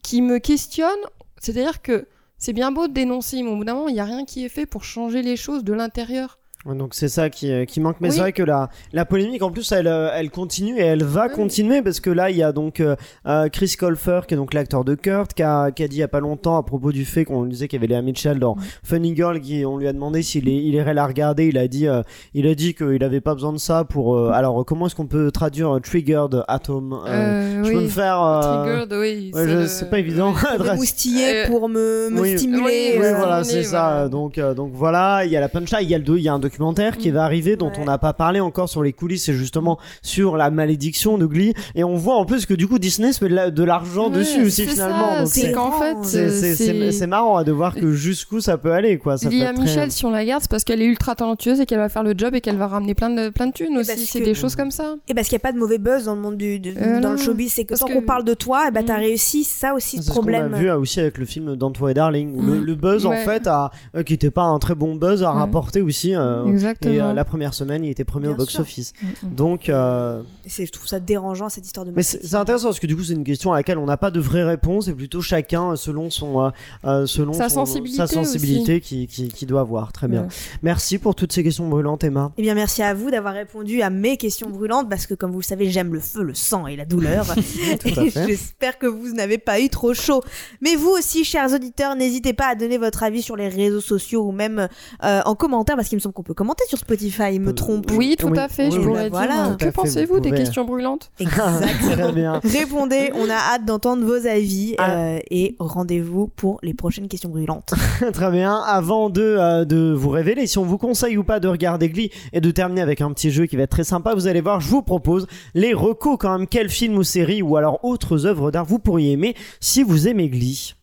qui 0.03 0.21
me 0.21 0.39
questionnent. 0.39 0.91
C'est-à-dire 1.39 1.81
que 1.81 2.07
c'est 2.37 2.53
bien 2.53 2.71
beau 2.71 2.87
de 2.87 2.93
dénoncer, 2.93 3.41
mais 3.41 3.49
au 3.49 3.55
bout 3.57 3.63
d'un 3.63 3.73
moment, 3.73 3.87
il 3.87 3.93
n'y 3.93 3.99
a 3.99 4.05
rien 4.05 4.25
qui 4.25 4.45
est 4.45 4.49
fait 4.49 4.65
pour 4.65 4.83
changer 4.83 5.21
les 5.21 5.37
choses 5.37 5.63
de 5.63 5.73
l'intérieur. 5.73 6.39
Donc 6.75 6.93
c'est 6.93 7.07
ça 7.07 7.29
qui, 7.29 7.51
euh, 7.51 7.65
qui 7.65 7.79
manque. 7.79 7.97
Mais 8.01 8.09
Oui. 8.09 8.13
c'est 8.15 8.21
vrai 8.21 8.33
que 8.33 8.43
la, 8.43 8.69
la 8.93 9.05
polémique, 9.05 9.41
en 9.43 9.51
plus, 9.51 9.71
elle, 9.71 9.87
euh, 9.87 10.09
elle 10.13 10.29
continue 10.29 10.77
et 10.77 10.83
elle 10.83 11.03
va 11.03 11.27
Oui. 11.27 11.33
continuer 11.33 11.81
parce 11.81 11.99
que 11.99 12.09
là, 12.09 12.29
il 12.29 12.37
y 12.37 12.43
a 12.43 12.51
donc 12.51 12.79
euh, 12.79 12.95
euh, 13.27 13.47
Chris 13.49 13.75
Colfer, 13.79 14.21
qui 14.27 14.33
est 14.33 14.37
donc 14.37 14.53
l'acteur 14.53 14.83
de 14.83 14.95
Kurt, 14.95 15.33
qui 15.33 15.43
a, 15.43 15.71
qui 15.71 15.83
a 15.83 15.87
dit 15.87 15.97
il 15.97 15.99
y 15.99 16.03
a 16.03 16.07
pas 16.07 16.19
longtemps 16.19 16.57
à 16.57 16.63
propos 16.63 16.91
du 16.91 17.05
fait 17.05 17.25
qu'on 17.25 17.45
disait 17.45 17.67
qu'il 17.67 17.77
y 17.77 17.79
avait 17.81 17.87
Léa 17.87 18.01
Mitchell 18.01 18.39
dans 18.39 18.55
Funny 18.83 19.15
Girl, 19.15 19.39
qui 19.39 19.65
on 19.65 19.77
lui 19.77 19.87
a 19.87 19.93
demandé 19.93 20.21
s'il 20.23 20.47
est- 20.49 20.55
il 20.63 20.73
irait 20.75 20.93
la 20.93 21.07
regarder. 21.07 21.47
Il 21.47 21.57
a 21.57 21.67
dit, 21.67 21.87
euh, 21.87 22.01
il 22.33 22.47
a 22.47 22.55
dit 22.55 22.73
qu'il 22.73 23.03
avait 23.03 23.21
pas 23.21 23.33
besoin 23.33 23.53
de 23.53 23.57
ça 23.59 23.83
pour. 23.83 24.15
euh, 24.17 24.31
alors 24.31 24.65
comment 24.65 24.87
est-ce 24.87 24.95
qu'on 24.95 25.07
peut 25.07 25.31
traduire 25.31 25.77
Triggered 25.83 26.43
Atom 26.47 26.93
Euh, 26.93 26.97
Euh, 27.07 27.63
Je 27.63 27.69
oui. 27.69 27.75
peux 27.75 27.81
me 27.81 27.87
faire. 27.87 28.21
euh, 28.21 28.41
Triggered, 28.63 28.93
oui. 28.93 29.31
ouais, 29.33 29.43
je- 29.47 29.53
le- 29.55 29.67
c'est 29.67 29.89
pas 29.89 29.99
évident. 29.99 30.33
moustiller 30.75 31.45
pour 31.47 31.69
me, 31.69 32.09
me 32.09 32.21
oui. 32.21 32.37
stimuler. 32.37 32.63
Oui, 32.63 32.91
Oui, 32.99 33.05
voilà, 33.15 33.43
c'est 33.43 33.63
ça. 33.63 33.89
voilà. 33.91 34.09
Donc, 34.09 34.37
euh, 34.37 34.53
donc 34.53 34.71
voilà, 34.73 35.23
il 35.25 35.31
y 35.31 35.37
a 35.37 35.39
la 35.39 35.49
punchline, 35.49 35.79
il 35.83 35.89
y 35.89 35.95
a 35.95 35.97
le 35.97 36.03
deux, 36.03 36.17
il 36.17 36.23
y 36.23 36.29
a 36.29 36.33
un 36.33 36.39
documentaire 36.57 36.97
qui 36.97 37.11
Mm. 37.11 37.13
va 37.13 37.23
arriver 37.23 37.55
dont 37.55 37.67
Ouais. 37.67 37.73
on 37.79 37.85
n'a 37.85 37.97
pas 37.97 38.13
parlé 38.13 38.39
encore 38.39 38.67
sur 38.69 38.81
les 38.83 38.93
coulisses 38.93 39.29
et 39.29 39.33
justement 39.33 39.77
sur 40.01 40.37
la 40.37 40.49
malédiction 40.49 41.17
de 41.17 41.25
Glee. 41.25 41.53
Et 41.75 41.83
on 41.83 41.95
voit 41.95 42.15
en 42.15 42.25
plus 42.25 42.45
que 42.45 42.53
du 42.53 42.67
coup 42.67 42.79
Disney 42.79 43.11
se 43.13 43.23
met 43.23 43.29
de 43.29 43.35
la- 43.35 43.51
de 43.51 43.63
l'argent 43.63 44.09
Ouais, 44.09 44.17
dessus 44.17 44.41
aussi 44.43 44.65
c'est 44.65 44.71
finalement. 44.71 45.25
C'est 45.25 45.41
c'est 45.41 45.51
qu'en 45.51 45.71
fait, 45.71 45.95
c'est- 46.03 46.17
euh, 46.17 46.29
c'est- 46.29 46.55
c'est 46.55 46.65
c'est- 46.73 46.91
c'est 46.91 47.07
marrant 47.07 47.37
hein, 47.37 47.43
de 47.43 47.51
voir 47.51 47.75
que 47.75 47.91
jusqu'où 47.91 48.39
ça 48.39 48.57
peut 48.57 48.71
aller 48.71 48.97
quoi. 48.97 49.17
Ça 49.17 49.29
Lia 49.29 49.53
très- 49.53 49.61
Michel, 49.63 49.91
si 49.91 50.05
on 50.05 50.11
la 50.11 50.25
garde, 50.25 50.41
c'est 50.41 50.49
parce 50.49 50.63
qu'elle 50.63 50.81
est 50.81 50.85
ultra 50.85 51.15
talentueuse 51.15 51.59
et 51.59 51.65
qu'elle 51.65 51.77
va 51.79 51.89
faire 51.89 52.03
le 52.03 52.13
job 52.17 52.33
et 52.33 52.41
qu'elle 52.41 52.57
va 52.57 52.67
ramener 52.67 52.95
plein 52.95 53.09
de, 53.09 53.29
plein 53.29 53.47
de 53.47 53.51
thunes 53.53 53.77
aussi. 53.77 54.05
C'est 54.05 54.19
que- 54.19 54.25
des 54.25 54.33
choses 54.33 54.55
comme 54.55 54.71
ça. 54.71 54.95
Et 55.07 55.13
parce 55.13 55.27
qu'il 55.27 55.35
n'y 55.35 55.41
a 55.41 55.45
pas 55.47 55.51
de 55.51 55.59
mauvais 55.59 55.77
buzz 55.77 56.05
dans 56.05 56.15
le 56.15 56.21
monde 56.21 56.37
du, 56.37 56.61
Euh, 56.81 56.99
dans 57.01 57.11
le 57.11 57.17
showbiz, 57.17 57.51
c'est 57.53 57.63
que 57.63 57.69
Parce 57.69 57.81
tant 57.81 57.87
qu'on 57.87 58.01
parle 58.01 58.23
de 58.23 58.33
toi, 58.33 58.67
et 58.67 58.71
bah 58.71 58.81
t'as 58.85 58.97
Mm. 58.97 59.01
réussi, 59.01 59.43
ça 59.43 59.73
aussi 59.73 59.97
C'est 60.01 60.07
qu'on 60.07 60.13
problème. 60.21 60.53
a 60.53 60.57
vu 60.57 60.69
euh, 60.69 60.77
aussi 60.79 60.99
avec 60.99 61.17
le 61.17 61.25
film 61.25 61.55
d'Antoine 61.55 61.91
et 61.91 61.93
Darling 61.93 62.35
où 62.35 62.41
le, 62.41 62.55
Mm. 62.59 62.63
le 62.63 62.75
buzz 62.75 63.05
en 63.05 63.11
fait 63.13 63.45
a, 63.47 63.71
euh, 63.95 64.03
qui 64.03 64.13
était 64.13 64.31
pas 64.31 64.43
un 64.43 64.59
très 64.59 64.75
bon 64.75 64.95
buzz 64.95 65.23
a 65.23 65.31
rapporté 65.31 65.81
aussi 65.81 66.15
euh. 66.15 66.36
Et 66.81 67.01
euh, 67.01 67.13
la 67.13 67.25
première 67.25 67.53
semaine 67.53 67.83
il 67.83 67.89
était 67.89 68.03
premier 68.03 68.27
Bien 68.27 68.35
au 68.35 68.37
box 68.37 68.51
sûr. 68.53 68.61
office 68.61 68.93
Mm, 69.01 69.07
mm. 69.27 69.35
donc 69.35 69.69
euh, 69.69 70.21
je 70.47 70.65
trouve 70.71 70.87
ça 70.87 70.99
dérangeant 70.99 71.49
cette 71.49 71.65
histoire 71.65 71.85
de. 71.85 71.91
Mais 71.95 72.03
c'est 72.03 72.35
intéressant 72.35 72.67
parce 72.67 72.79
que 72.79 72.87
du 72.87 72.95
coup 72.95 73.03
c'est 73.03 73.13
une 73.13 73.23
question 73.23 73.53
à 73.53 73.57
laquelle 73.57 73.77
on 73.77 73.85
n'a 73.85 73.97
pas 73.97 74.11
de 74.11 74.19
vraie 74.19 74.43
réponse 74.43 74.87
et 74.87 74.93
plutôt 74.93 75.21
chacun 75.21 75.71
euh, 75.71 75.75
selon 75.75 76.09
son 76.09 76.41
euh, 76.45 76.49
euh, 76.85 77.05
selon 77.05 77.33
Sa 77.33 77.49
son- 77.49 77.65
sensibilité 77.65 77.97
sa 77.97 78.07
sensibilité 78.07 78.81
qui, 78.81 79.07
qui, 79.07 79.27
qui 79.29 79.45
doit 79.45 79.61
avoir 79.61 79.91
très 79.93 80.07
bien. 80.07 80.23
Ouais. 80.23 80.27
Merci 80.63 80.97
pour 80.97 81.15
toutes 81.15 81.31
ces 81.33 81.43
questions 81.43 81.67
brûlantes 81.67 82.03
Emma. 82.03 82.31
Eh 82.37 82.41
bien, 82.41 82.53
merci 82.55 82.81
à 82.83 82.93
vous 82.93 83.11
d'avoir 83.11 83.33
répondu 83.33 83.81
à 83.81 83.89
mes 83.89 84.17
questions 84.17 84.49
brûlantes 84.49 84.89
parce 84.89 85.05
que, 85.07 85.13
comme 85.13 85.31
vous 85.31 85.39
le 85.39 85.43
savez, 85.43 85.69
j'aime 85.69 85.93
le 85.93 85.99
feu, 85.99 86.23
le 86.23 86.33
sang 86.33 86.67
et 86.67 86.75
la 86.75 86.85
douleur. 86.85 87.25
J'espère 87.85 88.77
que 88.77 88.87
vous 88.87 89.13
n'avez 89.13 89.37
pas 89.37 89.59
eu 89.59 89.69
trop 89.69 89.93
chaud. 89.93 90.23
Mais 90.61 90.75
vous 90.75 90.89
aussi, 90.89 91.23
chers 91.23 91.53
auditeurs, 91.53 91.95
n'hésitez 91.95 92.33
pas 92.33 92.47
à 92.47 92.55
donner 92.55 92.77
votre 92.77 93.03
avis 93.03 93.21
sur 93.21 93.35
les 93.35 93.47
réseaux 93.49 93.81
sociaux 93.81 94.23
ou 94.27 94.31
même 94.31 94.67
euh, 95.03 95.21
en 95.25 95.35
commentaire 95.35 95.75
parce 95.75 95.87
qu'il 95.89 95.97
me 95.97 96.01
semble 96.01 96.13
qu'on 96.13 96.23
peut 96.27 96.33
commenter 96.33 96.65
sur 96.67 96.77
Spotify. 96.77 97.39
Me 97.39 97.53
trompe. 97.53 97.89
Oui, 97.91 98.17
tout 98.19 98.33
à 98.35 98.49
fait. 98.49 98.69
je 98.69 98.79
pourrais 98.81 99.03
dire. 99.09 99.11
Voilà. 99.11 99.55
que 99.57 99.69
pensez-vous 99.69 100.15
vous 100.15 100.19
des 100.19 100.31
questions 100.31 100.65
brûlantes 100.65 101.09
Exactement. 101.21 102.41
Répondez, 102.43 103.11
on 103.15 103.29
a 103.29 103.33
hâte 103.53 103.65
d'entendre 103.65 104.05
vos 104.05 104.27
avis 104.27 104.75
Ah. 104.77 104.91
euh, 104.91 105.19
et 105.31 105.55
rendez-vous 105.57 106.27
pour 106.27 106.59
les 106.63 106.73
prochaines 106.73 107.07
questions 107.07 107.29
brûlantes. 107.29 107.73
Très 108.13 108.29
bien. 108.31 108.55
Avant 108.57 109.09
de, 109.09 109.21
euh, 109.21 109.63
de 109.63 109.93
vous 109.93 110.09
révéler 110.09 110.47
si 110.47 110.57
on 110.57 110.65
vous 110.65 110.77
conseille 110.77 111.17
ou 111.17 111.23
pas 111.23 111.39
de 111.39 111.47
regarder 111.47 111.87
Glee 111.87 112.11
et 112.33 112.41
de 112.41 112.51
terminer 112.51 112.81
avec 112.81 112.99
un 112.99 113.11
petit 113.13 113.31
jeu 113.31 113.45
qui 113.45 113.55
va 113.55 113.63
être 113.63 113.71
très 113.71 113.85
sympa, 113.85 114.13
vous 114.13 114.27
allez 114.27 114.41
voir, 114.41 114.59
je 114.59 114.67
vous 114.67 114.81
propose 114.81 115.27
les 115.53 115.73
recos 115.73 116.17
quand 116.19 116.37
même. 116.37 116.47
Quel 116.47 116.67
film 116.69 116.97
ou 116.97 117.03
série 117.03 117.41
ou 117.41 117.55
alors 117.55 117.79
autres 117.85 118.25
œuvres 118.25 118.51
d'art 118.51 118.65
vous 118.65 118.79
pourriez 118.79 119.13
aimer 119.13 119.33
si 119.61 119.81
vous 119.81 120.09
aimez 120.09 120.27
Glee 120.27 120.73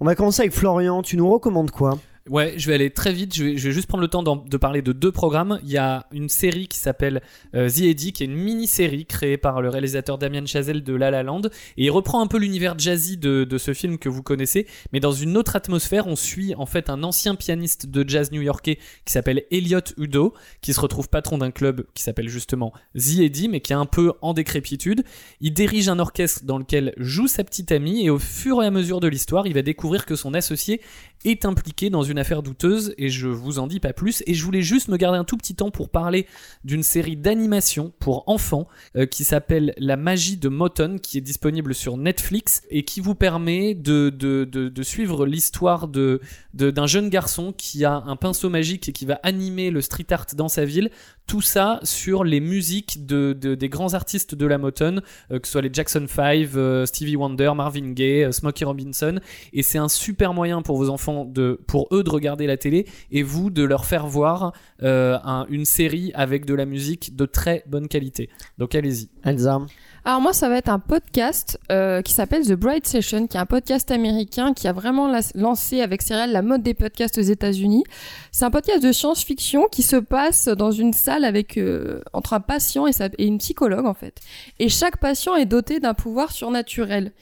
On 0.00 0.04
va 0.04 0.14
commencer 0.16 0.42
avec 0.42 0.52
Florian. 0.52 1.02
Tu 1.02 1.16
nous 1.16 1.28
recommandes 1.30 1.70
quoi? 1.70 1.98
Ouais, 2.30 2.54
je 2.56 2.66
vais 2.66 2.74
aller 2.74 2.90
très 2.90 3.12
vite. 3.12 3.34
Je 3.34 3.44
vais, 3.44 3.56
juste 3.56 3.86
prendre 3.86 4.02
le 4.02 4.08
temps 4.08 4.22
de 4.22 4.56
parler 4.56 4.82
de 4.82 4.92
deux 4.92 5.12
programmes. 5.12 5.58
Il 5.62 5.70
y 5.70 5.78
a 5.78 6.06
une 6.12 6.28
série 6.28 6.68
qui 6.68 6.78
s'appelle 6.78 7.22
euh, 7.54 7.70
The 7.70 7.80
Eddy, 7.82 8.12
qui 8.12 8.22
est 8.22 8.26
une 8.26 8.34
mini-série 8.34 9.06
créée 9.06 9.38
par 9.38 9.62
le 9.62 9.68
réalisateur 9.70 10.18
Damien 10.18 10.44
Chazelle 10.44 10.82
de 10.82 10.94
La 10.94 11.10
La 11.10 11.22
Land. 11.22 11.42
Et 11.76 11.86
il 11.86 11.90
reprend 11.90 12.20
un 12.20 12.26
peu 12.26 12.38
l'univers 12.38 12.78
jazzy 12.78 13.16
de, 13.16 13.44
de 13.44 13.58
ce 13.58 13.72
film 13.72 13.98
que 13.98 14.08
vous 14.08 14.22
connaissez, 14.22 14.66
mais 14.92 15.00
dans 15.00 15.12
une 15.12 15.36
autre 15.36 15.56
atmosphère. 15.56 16.06
On 16.06 16.16
suit 16.16 16.54
en 16.54 16.66
fait 16.66 16.90
un 16.90 17.02
ancien 17.02 17.34
pianiste 17.34 17.86
de 17.86 18.08
jazz 18.08 18.30
new-yorkais 18.30 18.78
qui 19.04 19.12
s'appelle 19.12 19.44
Elliot 19.50 19.80
Udo, 19.96 20.34
qui 20.60 20.74
se 20.74 20.80
retrouve 20.80 21.08
patron 21.08 21.38
d'un 21.38 21.50
club 21.50 21.86
qui 21.94 22.02
s'appelle 22.02 22.28
justement 22.28 22.72
The 22.94 23.20
Eddy, 23.20 23.48
mais 23.48 23.60
qui 23.60 23.72
est 23.72 23.76
un 23.76 23.86
peu 23.86 24.12
en 24.20 24.34
décrépitude. 24.34 25.04
Il 25.40 25.54
dirige 25.54 25.88
un 25.88 25.98
orchestre 25.98 26.44
dans 26.44 26.58
lequel 26.58 26.92
joue 26.98 27.26
sa 27.26 27.44
petite 27.44 27.72
amie, 27.72 28.04
et 28.04 28.10
au 28.10 28.18
fur 28.18 28.62
et 28.62 28.66
à 28.66 28.70
mesure 28.70 29.00
de 29.00 29.08
l'histoire, 29.08 29.46
il 29.46 29.54
va 29.54 29.62
découvrir 29.62 30.04
que 30.04 30.14
son 30.14 30.34
associé 30.34 30.80
est 31.24 31.44
impliqué 31.44 31.90
dans 31.90 32.02
une 32.02 32.18
affaire 32.18 32.42
douteuse 32.42 32.94
et 32.98 33.08
je 33.08 33.26
vous 33.28 33.58
en 33.58 33.66
dis 33.66 33.80
pas 33.80 33.92
plus. 33.92 34.22
Et 34.26 34.34
je 34.34 34.44
voulais 34.44 34.62
juste 34.62 34.88
me 34.88 34.96
garder 34.96 35.18
un 35.18 35.24
tout 35.24 35.36
petit 35.36 35.54
temps 35.54 35.70
pour 35.70 35.88
parler 35.88 36.26
d'une 36.64 36.82
série 36.82 37.16
d'animation 37.16 37.92
pour 37.98 38.24
enfants 38.28 38.68
euh, 38.96 39.06
qui 39.06 39.24
s'appelle 39.24 39.74
La 39.78 39.96
magie 39.96 40.36
de 40.36 40.48
Moton 40.48 40.98
qui 41.02 41.18
est 41.18 41.22
disponible 41.22 41.74
sur 41.74 41.96
Netflix 41.96 42.62
et 42.70 42.84
qui 42.84 43.00
vous 43.00 43.14
permet 43.14 43.74
de, 43.74 44.10
de, 44.10 44.44
de, 44.44 44.82
suivre 44.82 45.26
l'histoire 45.26 45.88
de, 45.88 46.20
de- 46.54 46.70
d'un 46.70 46.86
jeune 46.86 47.08
garçon 47.08 47.52
qui 47.56 47.84
a 47.84 47.94
un 48.06 48.16
pinceau 48.16 48.48
magique 48.50 48.88
et 48.88 48.92
qui 48.92 49.04
va 49.06 49.18
animer 49.22 49.70
le 49.70 49.80
street 49.80 50.06
art 50.10 50.26
dans 50.36 50.48
sa 50.48 50.64
ville. 50.64 50.90
Tout 51.26 51.42
ça 51.42 51.78
sur 51.82 52.24
les 52.24 52.40
musiques 52.40 53.04
de, 53.06 53.36
de- 53.38 53.54
des 53.54 53.68
grands 53.68 53.92
artistes 53.94 54.34
de 54.34 54.46
la 54.46 54.56
Motown, 54.56 55.02
euh, 55.30 55.38
que 55.38 55.46
ce 55.46 55.52
soit 55.52 55.62
les 55.62 55.70
Jackson 55.72 56.06
5, 56.08 56.48
euh, 56.54 56.86
Stevie 56.86 57.16
Wonder, 57.16 57.52
Marvin 57.54 57.90
Gaye, 57.92 58.32
Smokey 58.32 58.64
Robinson, 58.64 59.20
et 59.52 59.62
c'est 59.62 59.78
un 59.78 59.88
super 59.88 60.32
moyen 60.32 60.62
pour 60.62 60.76
vos 60.78 60.88
enfants 60.88 61.07
de, 61.24 61.60
pour 61.66 61.88
eux 61.92 62.02
de 62.02 62.10
regarder 62.10 62.46
la 62.46 62.56
télé 62.56 62.86
et 63.10 63.22
vous 63.22 63.50
de 63.50 63.62
leur 63.62 63.84
faire 63.84 64.06
voir 64.06 64.52
euh, 64.82 65.18
un- 65.24 65.46
une 65.48 65.64
série 65.64 66.10
avec 66.14 66.44
de 66.44 66.54
la 66.54 66.64
musique 66.66 67.16
de 67.16 67.26
très 67.26 67.62
bonne 67.66 67.88
qualité. 67.88 68.28
Donc 68.58 68.74
allez-y. 68.74 69.08
Elsa 69.24 69.60
Alors 70.04 70.20
moi, 70.20 70.32
ça 70.32 70.48
va 70.48 70.56
être 70.56 70.68
un 70.68 70.78
podcast 70.78 71.58
euh, 71.72 72.02
qui 72.02 72.12
s'appelle 72.12 72.44
The 72.46 72.52
Bright 72.52 72.86
Session, 72.86 73.26
qui 73.26 73.36
est 73.36 73.40
un 73.40 73.46
podcast 73.46 73.90
américain 73.90 74.54
qui 74.54 74.68
a 74.68 74.72
vraiment 74.72 75.08
la- 75.08 75.20
lancé 75.34 75.80
avec 75.80 76.02
Serial 76.02 76.32
la 76.32 76.42
mode 76.42 76.62
des 76.62 76.74
podcasts 76.74 77.18
aux 77.18 77.22
États-Unis. 77.22 77.84
C'est 78.32 78.44
un 78.44 78.50
podcast 78.50 78.82
de 78.82 78.92
science-fiction 78.92 79.66
qui 79.70 79.82
se 79.82 79.96
passe 79.96 80.48
dans 80.48 80.70
une 80.70 80.92
salle 80.92 81.24
avec 81.24 81.56
euh, 81.58 82.00
entre 82.12 82.32
un 82.34 82.40
patient 82.40 82.86
et, 82.86 82.92
sa- 82.92 83.08
et 83.18 83.26
une 83.26 83.38
psychologue 83.38 83.86
en 83.86 83.94
fait. 83.94 84.20
Et 84.58 84.68
chaque 84.68 84.98
patient 84.98 85.34
est 85.34 85.46
doté 85.46 85.80
d'un 85.80 85.94
pouvoir 85.94 86.32
surnaturel. 86.32 87.12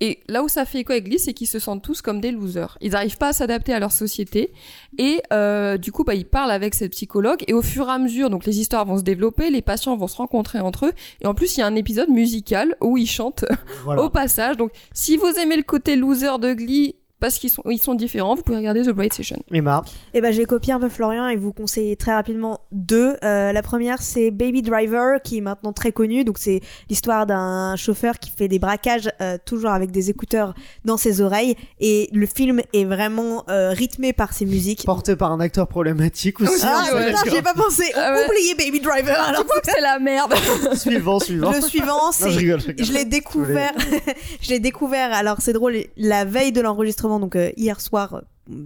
Et 0.00 0.20
là 0.28 0.42
où 0.42 0.48
ça 0.48 0.64
fait 0.64 0.80
écho 0.80 0.92
avec 0.92 1.04
Glee, 1.04 1.18
c'est 1.18 1.34
qu'ils 1.34 1.46
se 1.46 1.58
sentent 1.58 1.82
tous 1.82 2.00
comme 2.00 2.20
des 2.20 2.30
losers. 2.30 2.78
Ils 2.80 2.92
n'arrivent 2.92 3.18
pas 3.18 3.28
à 3.28 3.32
s'adapter 3.34 3.74
à 3.74 3.78
leur 3.78 3.92
société. 3.92 4.52
Et 4.98 5.20
euh, 5.32 5.76
du 5.76 5.92
coup, 5.92 6.04
bah, 6.04 6.14
ils 6.14 6.24
parlent 6.24 6.50
avec 6.50 6.74
cette 6.74 6.92
psychologue. 6.92 7.44
Et 7.48 7.52
au 7.52 7.60
fur 7.62 7.86
et 7.88 7.92
à 7.92 7.98
mesure, 7.98 8.30
donc 8.30 8.46
les 8.46 8.60
histoires 8.60 8.86
vont 8.86 8.96
se 8.98 9.02
développer, 9.02 9.50
les 9.50 9.62
patients 9.62 9.96
vont 9.96 10.08
se 10.08 10.16
rencontrer 10.16 10.60
entre 10.60 10.86
eux. 10.86 10.92
Et 11.20 11.26
en 11.26 11.34
plus, 11.34 11.56
il 11.56 11.60
y 11.60 11.62
a 11.62 11.66
un 11.66 11.76
épisode 11.76 12.08
musical 12.08 12.76
où 12.80 12.96
ils 12.96 13.06
chantent 13.08 13.44
Voilà. 13.84 14.02
au 14.02 14.08
passage. 14.10 14.56
Donc, 14.56 14.70
si 14.92 15.16
vous 15.18 15.26
aimez 15.40 15.56
le 15.56 15.62
côté 15.62 15.96
loser 15.96 16.38
de 16.40 16.54
Glee, 16.54 16.96
parce 17.20 17.38
qu'ils 17.38 17.50
sont, 17.50 17.62
ils 17.68 17.78
sont 17.78 17.94
différents, 17.94 18.34
vous 18.34 18.42
pouvez 18.42 18.56
regarder 18.56 18.82
The 18.82 18.90
Bright 18.90 19.12
Session. 19.12 19.38
Emma. 19.52 19.82
Et 20.14 20.20
ben 20.20 20.32
j'ai 20.32 20.46
copié 20.46 20.72
un 20.72 20.80
peu 20.80 20.88
Florian 20.88 21.28
et 21.28 21.36
vous 21.36 21.52
conseiller 21.52 21.96
très 21.96 22.14
rapidement 22.14 22.60
deux. 22.72 23.16
Euh, 23.22 23.52
la 23.52 23.62
première 23.62 24.00
c'est 24.00 24.30
Baby 24.30 24.62
Driver 24.62 25.20
qui 25.22 25.38
est 25.38 25.40
maintenant 25.40 25.72
très 25.72 25.92
connu. 25.92 26.24
Donc 26.24 26.38
c'est 26.38 26.60
l'histoire 26.88 27.26
d'un 27.26 27.76
chauffeur 27.76 28.18
qui 28.18 28.30
fait 28.30 28.48
des 28.48 28.58
braquages 28.58 29.10
euh, 29.20 29.36
toujours 29.44 29.70
avec 29.70 29.90
des 29.90 30.10
écouteurs 30.10 30.54
dans 30.84 30.96
ses 30.96 31.20
oreilles 31.20 31.56
et 31.78 32.08
le 32.12 32.26
film 32.26 32.62
est 32.72 32.84
vraiment 32.84 33.44
euh, 33.50 33.70
rythmé 33.70 34.12
par 34.12 34.32
ses 34.32 34.46
musiques. 34.46 34.84
Porté 34.84 35.14
par 35.16 35.32
un 35.32 35.40
acteur 35.40 35.68
problématique 35.68 36.40
aussi. 36.40 36.62
Ah 36.64 36.84
hein, 36.88 36.94
ouais. 36.94 37.06
putain, 37.06 37.12
d'accord. 37.12 37.32
j'y 37.32 37.36
ai 37.38 37.42
pas 37.42 37.54
pensé. 37.54 37.84
Ah 37.94 38.12
ouais. 38.14 38.24
Oubliez 38.26 38.54
Baby 38.54 38.80
Driver. 38.80 39.20
Alors 39.20 39.44
c'est 39.62 39.80
la 39.80 39.98
merde. 39.98 40.34
Suivant, 40.74 41.20
suivant. 41.20 41.52
le 41.52 41.60
suivant 41.60 41.86
Non, 41.86 42.12
c'est 42.12 42.30
je 42.30 42.38
rigole, 42.38 42.60
je 42.60 42.66
rigole. 42.68 42.86
Je 42.86 42.92
l'ai 42.92 43.04
découvert. 43.04 43.72
je 44.40 44.50
l'ai 44.50 44.60
découvert. 44.60 45.12
Alors 45.12 45.36
c'est 45.40 45.52
drôle. 45.52 45.84
La 45.96 46.24
veille 46.24 46.52
de 46.52 46.60
l'enregistrement, 46.60 47.09
donc 47.18 47.36
euh, 47.36 47.50
hier 47.56 47.80
soir, 47.80 48.14
euh, 48.14 48.20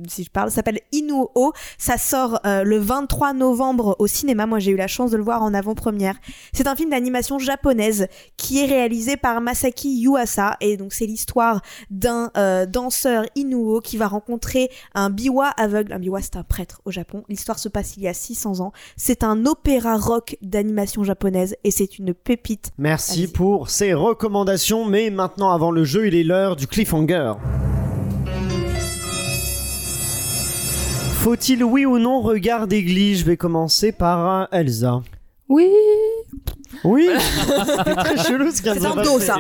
si 0.09 0.25
je 0.25 0.31
parle, 0.31 0.51
s'appelle 0.51 0.81
Inuo. 0.93 1.31
Ça 1.79 1.99
sort 1.99 2.41
euh, 2.47 2.63
le 2.65 2.79
23 2.79 3.33
novembre 3.33 3.97
au 3.99 4.07
cinéma. 4.07 4.47
Moi, 4.47 4.59
j'ai 4.59 4.73
eu 4.73 4.77
la 4.77 4.87
chance 4.87 5.11
de 5.11 5.17
le 5.17 5.23
voir 5.23 5.43
en 5.43 5.55
avant-première. 5.55 6.17
C'est 6.53 6.67
un 6.67 6.77
film 6.77 6.91
d'animation 6.91 7.39
japonaise 7.39 8.07
qui 8.37 8.61
est 8.61 8.67
réalisé 8.67 9.17
par 9.17 9.41
Masaki 9.41 10.01
Yuasa 10.01 10.57
et 10.61 10.77
donc 10.77 10.93
c'est 10.93 11.07
l'histoire 11.07 11.61
d'un 11.91 12.31
euh, 12.37 12.67
danseur 12.67 13.25
Inuo 13.35 13.81
qui 13.81 13.97
va 13.97 14.09
rencontrer 14.09 14.71
un 14.95 15.11
biwa 15.11 15.49
aveugle. 15.49 15.93
Un 15.93 15.99
biwa, 15.99 16.21
c'est 16.23 16.37
un 16.37 16.45
prêtre 16.45 16.81
au 16.85 16.91
Japon. 16.91 17.25
L'histoire 17.29 17.59
se 17.59 17.69
passe 17.69 17.97
il 17.97 18.03
y 18.03 18.09
a 18.09 18.15
600 18.15 18.61
ans. 18.61 18.73
C'est 18.97 19.25
un 19.25 19.47
opéra 19.47 19.97
rock 19.97 20.37
d'animation 20.43 21.05
japonaise 21.05 21.57
et 21.65 21.71
c'est 21.71 21.99
une 21.99 22.15
pépite. 22.15 22.71
Merci 22.79 23.29
pour 23.29 23.71
ces 23.71 23.95
recommandations, 23.95 24.85
mais 24.85 25.11
maintenant 25.11 25.51
avant 25.51 25.71
le 25.71 25.85
jeu, 25.85 26.07
il 26.07 26.15
est 26.15 26.25
l'heure 26.25 26.57
du 26.57 26.67
cliffhanger. 26.67 27.35
Faut-il 31.25 31.65
oui 31.65 31.87
ou 31.87 31.99
non 31.99 32.21
regarder 32.21 32.83
Glee 32.83 33.17
Je 33.17 33.25
vais 33.25 33.39
commencer 33.39 33.93
par 33.93 34.47
Elsa. 34.53 35.03
Oui. 35.49 35.71
Oui, 36.85 37.09
c'est 37.67 37.95
très 37.95 38.17
chelou 38.19 38.51
ce 38.51 38.61
qu'elle 38.61 38.79
C'est 38.79 38.87
un 38.87 39.03
dos, 39.03 39.19
ça. 39.21 39.39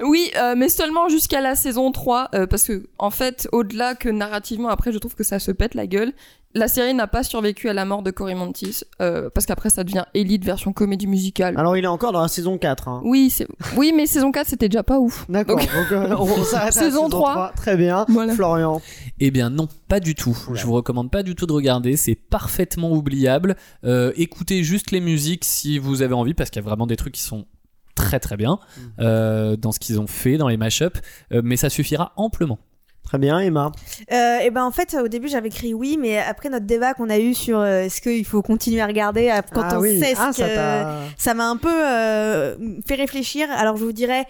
Oui, 0.00 0.30
euh, 0.36 0.54
mais 0.56 0.68
seulement 0.68 1.08
jusqu'à 1.08 1.40
la 1.40 1.56
saison 1.56 1.90
3, 1.90 2.28
euh, 2.34 2.46
parce 2.46 2.62
que, 2.62 2.84
en 2.98 3.10
fait, 3.10 3.48
au-delà 3.50 3.96
que 3.96 4.08
narrativement, 4.08 4.68
après, 4.68 4.92
je 4.92 4.98
trouve 4.98 5.16
que 5.16 5.24
ça 5.24 5.40
se 5.40 5.50
pète 5.50 5.74
la 5.74 5.88
gueule. 5.88 6.12
La 6.52 6.66
série 6.66 6.94
n'a 6.94 7.06
pas 7.06 7.22
survécu 7.22 7.68
à 7.68 7.72
la 7.72 7.84
mort 7.84 8.02
de 8.02 8.10
Cory 8.10 8.34
Monteith, 8.34 8.84
euh, 9.00 9.30
parce 9.32 9.46
qu'après, 9.46 9.70
ça 9.70 9.84
devient 9.84 10.04
Elite 10.14 10.44
version 10.44 10.72
comédie 10.72 11.06
musicale. 11.06 11.54
Alors 11.56 11.76
il 11.76 11.84
est 11.84 11.88
encore 11.88 12.10
dans 12.10 12.22
la 12.22 12.26
saison 12.28 12.58
4. 12.58 12.88
hein. 12.88 13.00
Oui, 13.04 13.32
oui, 13.76 13.92
mais 13.96 14.06
saison 14.06 14.32
4, 14.32 14.48
c'était 14.48 14.68
déjà 14.68 14.82
pas 14.82 14.98
ouf. 14.98 15.26
D'accord, 15.28 15.58
Donc- 15.58 15.68
donc 15.72 15.92
euh, 15.92 16.16
on 16.18 16.42
s'arrête 16.42 16.76
à 16.76 16.80
la 16.80 16.86
Saison 16.90 17.08
3. 17.08 17.52
Très 17.54 17.76
bien. 17.76 18.04
Voilà. 18.08 18.34
Florian. 18.34 18.82
Eh 19.20 19.30
bien 19.30 19.48
non, 19.48 19.68
pas 19.88 20.00
du 20.00 20.16
tout. 20.16 20.36
Je 20.54 20.66
vous 20.66 20.72
recommande 20.72 21.10
pas 21.12 21.22
du 21.22 21.36
tout 21.36 21.46
de 21.46 21.52
regarder, 21.52 21.96
c'est 21.96 22.16
parfaitement 22.16 22.90
oubliable. 22.92 23.54
Euh, 23.84 24.12
écoutez 24.16 24.64
juste 24.64 24.90
les 24.90 25.00
musiques 25.00 25.44
si 25.44 25.78
vous 25.78 26.02
avez 26.02 26.14
envie, 26.14 26.34
parce 26.34 26.50
qu'il 26.50 26.60
y 26.60 26.64
a 26.64 26.68
vraiment 26.68 26.88
des 26.88 26.96
trucs 26.96 27.14
qui 27.14 27.22
sont 27.22 27.46
très 27.94 28.18
très 28.18 28.36
bien 28.36 28.58
euh, 28.98 29.56
dans 29.56 29.70
ce 29.72 29.78
qu'ils 29.78 30.00
ont 30.00 30.06
fait, 30.08 30.36
dans 30.36 30.48
les 30.48 30.56
mashups, 30.56 31.00
euh, 31.32 31.42
mais 31.44 31.56
ça 31.56 31.70
suffira 31.70 32.12
amplement. 32.16 32.58
Très 33.10 33.18
bien, 33.18 33.40
Emma. 33.40 33.72
Euh, 34.12 34.38
et 34.38 34.50
ben 34.50 34.64
en 34.64 34.70
fait 34.70 34.94
au 34.94 35.08
début 35.08 35.26
j'avais 35.26 35.48
écrit 35.48 35.74
oui 35.74 35.98
mais 36.00 36.18
après 36.18 36.48
notre 36.48 36.66
débat 36.66 36.94
qu'on 36.94 37.10
a 37.10 37.18
eu 37.18 37.34
sur 37.34 37.58
euh, 37.58 37.82
est-ce 37.82 38.00
qu'il 38.00 38.24
faut 38.24 38.40
continuer 38.40 38.80
à 38.80 38.86
regarder 38.86 39.30
euh, 39.30 39.40
quand 39.52 39.62
Ah 39.68 39.78
on 39.78 39.80
oui. 39.80 39.98
sait 39.98 40.14
ce 40.14 40.20
Ah, 40.20 40.28
que 40.30 40.36
ça 40.36 40.48
t'a- 40.48 40.98
ça 41.18 41.34
m'a 41.34 41.48
un 41.48 41.56
peu 41.56 41.68
euh, 41.74 42.54
fait 42.86 42.94
réfléchir 42.94 43.48
alors 43.50 43.76
je 43.76 43.82
vous 43.84 43.90
dirais 43.92 44.26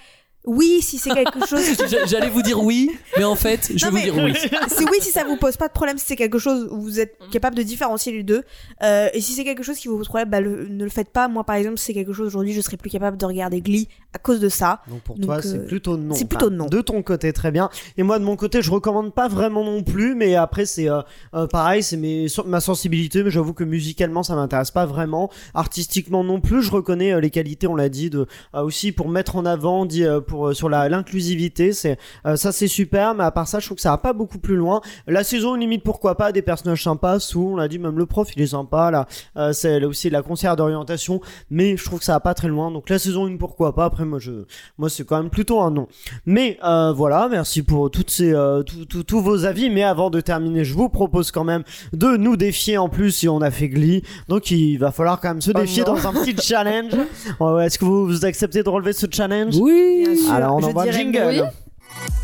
oui 0.47 0.81
si 0.83 0.99
c'est 0.99 1.11
quelque 1.11 1.47
chose 1.49 1.63
J'a- 1.89 2.07
J'allais 2.07 2.31
vous 2.31 2.43
dire 2.43 2.63
oui, 2.63 2.91
mais 3.19 3.25
en 3.25 3.35
fait, 3.35 3.71
je 3.75 3.87
Non, 3.87 3.93
vais 3.93 4.11
vous 4.11 4.17
dire 4.17 4.25
oui. 4.25 4.33
c'est 4.69 4.85
oui 4.89 4.99
si 5.01 5.11
ça 5.11 5.25
vous 5.25 5.37
pose 5.37 5.57
pas 5.57 5.69
de 5.69 5.73
problème 5.73 5.99
si 5.99 6.07
c'est 6.07 6.17
quelque 6.17 6.39
chose 6.39 6.69
où 6.71 6.81
vous 6.81 6.99
êtes 7.01 7.17
capable 7.31 7.57
de 7.57 7.63
différencier 7.63 8.13
les 8.13 8.23
deux 8.23 8.43
Euh, 8.83 9.09
et 9.13 9.21
si 9.21 9.33
c'est 9.33 9.45
quelque 9.45 9.63
chose 9.63 9.77
qui 9.79 9.89
vous 9.89 9.99
pose 9.99 10.09
problème 10.09 10.31
bah, 10.31 10.41
le- 10.41 10.67
ne 10.69 10.85
le 10.85 10.91
faites 10.91 11.11
pas 11.11 11.29
moi 11.29 11.45
par 11.45 11.57
exemple 11.57 11.79
si 11.79 11.87
c'est 11.87 11.95
quelque 11.95 12.13
chose 12.13 12.27
aujourd'hui 12.29 12.53
je 12.55 12.61
serais 12.61 12.77
plus 12.77 12.91
capable 12.91 13.17
de 13.17 13.27
regarder 13.27 13.61
Glee 13.61 13.89
à 14.15 14.19
cause 14.19 14.41
de 14.41 14.49
ça 14.49 14.81
Donc 14.89 15.01
pour 15.03 15.17
Donc, 15.17 15.27
toi, 15.27 15.37
euh, 15.37 15.41
c'est 15.43 15.67
plutôt 15.67 15.97
non. 15.97 16.15
c'est 16.15 16.25
plutôt 16.25 16.47
Enfin, 16.47 16.55
non. 16.57 16.67
De 16.67 16.81
ton 16.81 17.03
côté, 17.03 17.33
très 17.33 17.51
bien. 17.53 17.69
Et 17.97 18.03
moi, 18.03 18.19
de 18.19 18.25
mon 18.25 18.35
côté, 18.35 18.61
je 18.63 18.71
recommande 18.73 19.13
pas 19.15 19.29
vraiment 19.29 19.63
non 19.65 19.83
plus, 19.85 20.15
mais 20.17 20.35
après, 20.35 20.65
c'est 20.67 20.89
euh, 20.91 21.01
euh, 21.35 21.47
pareil, 21.47 21.83
c'est 21.85 21.97
mes, 21.97 22.27
ma 22.47 22.61
sensibilité, 22.61 23.23
mais 23.23 23.31
j'avoue 23.31 23.53
que 23.55 23.63
musicalement, 23.63 24.23
ça 24.25 24.35
m'intéresse 24.35 24.71
pas 24.73 24.85
vraiment. 24.87 25.31
Artistiquement 25.55 26.25
non 26.25 26.41
plus, 26.41 26.63
je 26.63 26.71
reconnais 26.73 27.13
euh, 27.13 27.21
les 27.21 27.31
qualités, 27.31 27.67
on 27.69 27.77
l'a 27.77 27.89
dit, 27.89 28.11
de 28.11 28.27
euh, 28.55 28.63
aussi 28.63 28.91
pour 28.93 29.09
mettre 29.09 29.37
en 29.37 29.45
avant, 29.47 29.85
dit 29.87 30.05
euh, 30.05 30.21
pour 30.31 30.49
euh, 30.49 30.55
sur 30.55 30.69
la 30.69 30.89
l'inclusivité, 30.89 31.73
c'est 31.73 31.99
euh, 32.25 32.37
ça, 32.37 32.53
c'est 32.53 32.69
super. 32.69 33.15
Mais 33.15 33.25
à 33.25 33.31
part 33.33 33.49
ça, 33.49 33.59
je 33.59 33.67
trouve 33.67 33.77
que 33.77 33.83
ça 33.83 33.91
va 33.91 33.99
pas 33.99 34.13
beaucoup 34.13 34.39
plus 34.39 34.57
loin. 34.57 34.81
La 35.07 35.25
saison 35.25 35.55
limite, 35.55 35.83
pourquoi 35.83 36.17
pas, 36.17 36.31
des 36.31 36.41
personnages 36.41 36.85
sympas. 36.85 37.19
Sous, 37.19 37.51
on 37.53 37.57
l'a 37.57 37.67
dit, 37.67 37.79
même 37.79 37.99
le 37.99 38.07
prof, 38.07 38.29
il 38.37 38.43
est 38.43 38.49
sympa. 38.49 38.91
Là, 38.91 39.07
euh, 39.37 39.53
c'est 39.53 39.81
là 39.81 39.89
aussi 39.89 40.09
la 40.09 40.23
conseillère 40.23 40.57
d'orientation, 40.57 41.21
mais 41.51 41.77
je 41.77 41.85
trouve 41.85 41.99
que 41.99 42.05
ça 42.05 42.13
va 42.13 42.21
pas 42.21 42.35
très 42.35 42.49
loin. 42.49 42.71
Donc 42.71 42.89
la 42.89 42.99
saison 42.99 43.27
1, 43.27 43.37
pourquoi 43.37 43.75
pas. 43.75 43.87
Après, 43.87 44.05
moi, 44.05 44.21
je 44.21 44.45
moi, 44.79 44.89
c'est 44.89 45.05
quand 45.05 45.17
même 45.17 45.31
plutôt 45.31 45.61
un 45.61 45.73
non. 45.73 45.89
Mais 46.27 46.59
euh, 46.65 46.93
voilà, 46.93 47.29
merci 47.29 47.63
pour 47.63 47.91
toutes 47.91 48.11
ces, 48.11 48.33
euh, 48.33 48.63
tous 48.63 49.21
vos 49.21 49.45
avis. 49.45 49.69
Mais 49.69 49.83
avant 49.83 50.11
de 50.11 50.21
terminer, 50.21 50.65
je 50.65 50.75
vous 50.75 50.89
propose 50.89 51.33
quand 51.33 51.45
même 51.45 51.65
de 51.93 52.17
nous 52.17 52.37
défier 52.37 52.79
en 52.79 52.89
plus 52.89 53.11
si 53.11 53.29
on 53.29 53.41
a 53.41 53.51
fait 53.51 53.69
Glee. 53.69 54.03
Donc 54.29 54.53
il 54.53 54.77
va 54.77 54.93
falloir 54.93 55.21
quand 55.21 55.31
même 55.31 55.43
se 55.43 55.51
Oh 55.53 55.59
défier 55.59 55.83
dans 55.83 56.07
un 56.07 56.13
petit 56.13 56.37
challenge. 56.41 56.93
Est-ce 57.65 57.79
que 57.79 57.85
vous, 57.85 58.07
vous 58.07 58.25
acceptez 58.25 58.63
de 58.63 58.69
relever 58.69 58.93
ce 58.93 59.07
challenge? 59.11 59.57
Oui. 59.57 60.20
Sûr, 60.25 60.33
Alors 60.33 60.57
on 60.57 60.63
envoie 60.63 60.91
jingle. 60.91 61.25
oui. 61.29 61.41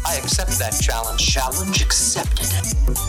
I 0.09 0.19
accept 0.23 0.57
that 0.61 0.71
challenge. 0.81 1.19
Challenge 1.21 1.83
accepted. 1.83 2.47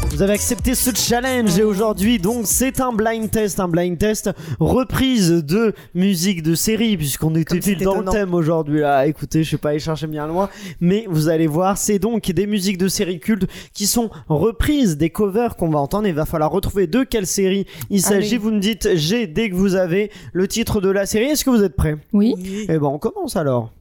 Vous 0.10 0.24
avez 0.24 0.34
accepté 0.34 0.74
ce 0.74 0.90
challenge 0.96 1.58
et 1.60 1.64
aujourd'hui 1.64 2.18
donc 2.18 2.48
c'est 2.48 2.82
un 2.82 2.92
blind 2.92 3.30
test, 3.30 3.60
un 3.60 3.68
blind 3.68 4.00
test 4.00 4.32
reprise 4.60 5.30
de 5.30 5.74
musique 5.94 6.42
de 6.42 6.56
série 6.56 6.98
puisqu'on 6.98 7.36
était 7.36 7.62
c'est 7.62 7.76
dans 7.76 8.00
le 8.00 8.06
thème 8.06 8.34
aujourd'hui 8.34 8.80
là. 8.80 9.06
Écoutez, 9.06 9.44
je 9.44 9.48
suis 9.50 9.58
pas 9.58 9.70
allé 9.70 9.80
chercher 9.80 10.08
bien 10.08 10.26
loin, 10.26 10.50
mais 10.82 11.06
vous 11.08 11.30
allez 11.30 11.46
voir, 11.46 11.78
c'est 11.78 12.00
donc 12.00 12.32
des 12.32 12.48
musiques 12.48 12.80
de 12.80 12.88
séries 12.88 13.20
cultes 13.20 13.46
qui 13.74 13.86
sont 13.86 14.10
reprises 14.28 14.98
des 14.98 15.12
covers 15.12 15.56
qu'on 15.56 15.70
va 15.70 15.78
entendre. 15.80 16.08
Il 16.08 16.16
va 16.16 16.26
falloir 16.26 16.50
retrouver 16.52 16.88
de 16.88 17.04
quelle 17.04 17.28
série 17.28 17.68
il 17.92 18.02
s'agit. 18.02 18.38
Vous 18.38 18.52
me 18.52 18.60
dites 18.60 18.90
j'ai 18.96 19.28
dès 19.28 19.52
que 19.52 19.56
vous 19.56 19.76
avez 19.76 20.12
le 20.34 20.48
titre 20.48 20.82
de 20.82 20.90
la 20.90 21.06
série. 21.06 21.26
Est-ce 21.26 21.46
que 21.46 21.52
vous 21.52 21.62
êtes 21.64 21.76
prêts? 21.76 21.98
Oui. 22.14 22.34
Eh 22.64 22.80
ben 22.80 22.88
on 22.88 22.98
commence 22.98 23.36
alors. 23.36 23.72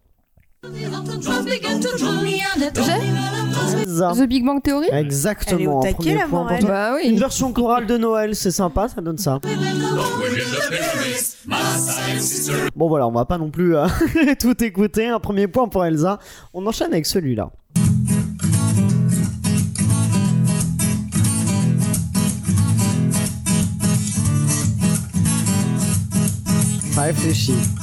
The 3.96 4.26
Big 4.28 4.44
Bang 4.44 4.62
Theory 4.62 4.88
Exactement. 4.92 5.58
Elle 5.58 5.64
est 5.64 5.66
au 5.66 5.72
en 5.72 5.80
taquet, 5.80 5.94
premier 5.94 6.14
la 6.14 6.20
point 6.20 6.28
pour 6.28 6.42
Morel. 6.44 6.60
toi. 6.60 6.70
Bah 6.70 7.02
Une 7.04 7.18
version 7.18 7.52
chorale 7.52 7.86
de 7.86 7.96
Noël, 7.96 8.34
c'est 8.34 8.50
sympa, 8.50 8.88
ça 8.88 9.00
donne 9.00 9.18
ça. 9.18 9.40
Bon 12.74 12.88
voilà, 12.88 13.06
on 13.06 13.12
va 13.12 13.24
pas 13.24 13.38
non 13.38 13.50
plus 13.50 13.76
euh, 13.76 13.86
tout 14.40 14.62
écouter. 14.62 15.06
Un 15.08 15.20
premier 15.20 15.46
point 15.48 15.68
pour 15.68 15.84
Elsa. 15.84 16.18
On 16.52 16.66
enchaîne 16.66 16.92
avec 16.92 17.06
celui-là. 17.06 17.50
Réfléchis. 26.96 27.75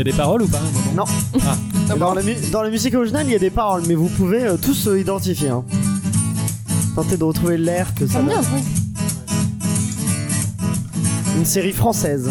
Il 0.00 0.06
y 0.06 0.08
a 0.08 0.12
des 0.12 0.16
paroles 0.16 0.40
ou 0.44 0.48
pas 0.48 0.62
Non. 0.96 1.04
Ah. 1.44 1.94
Dans, 1.98 2.14
la 2.14 2.22
mu- 2.22 2.34
dans 2.50 2.62
la 2.62 2.70
musique 2.70 2.94
originale, 2.94 3.26
il 3.26 3.32
y 3.32 3.36
a 3.36 3.38
des 3.38 3.50
paroles, 3.50 3.82
mais 3.86 3.94
vous 3.94 4.08
pouvez 4.08 4.46
euh, 4.46 4.56
tous 4.56 4.86
euh, 4.88 4.98
identifier. 4.98 5.50
Hein. 5.50 5.62
Tentez 6.94 7.18
de 7.18 7.24
retrouver 7.24 7.58
l'air 7.58 7.94
que 7.94 8.06
ça 8.06 8.14
Ça 8.14 8.22
me 8.22 8.30
donne. 8.30 8.40
vient, 8.40 8.50
oui. 8.54 8.62
Une 11.36 11.44
série 11.44 11.72
française. 11.72 12.30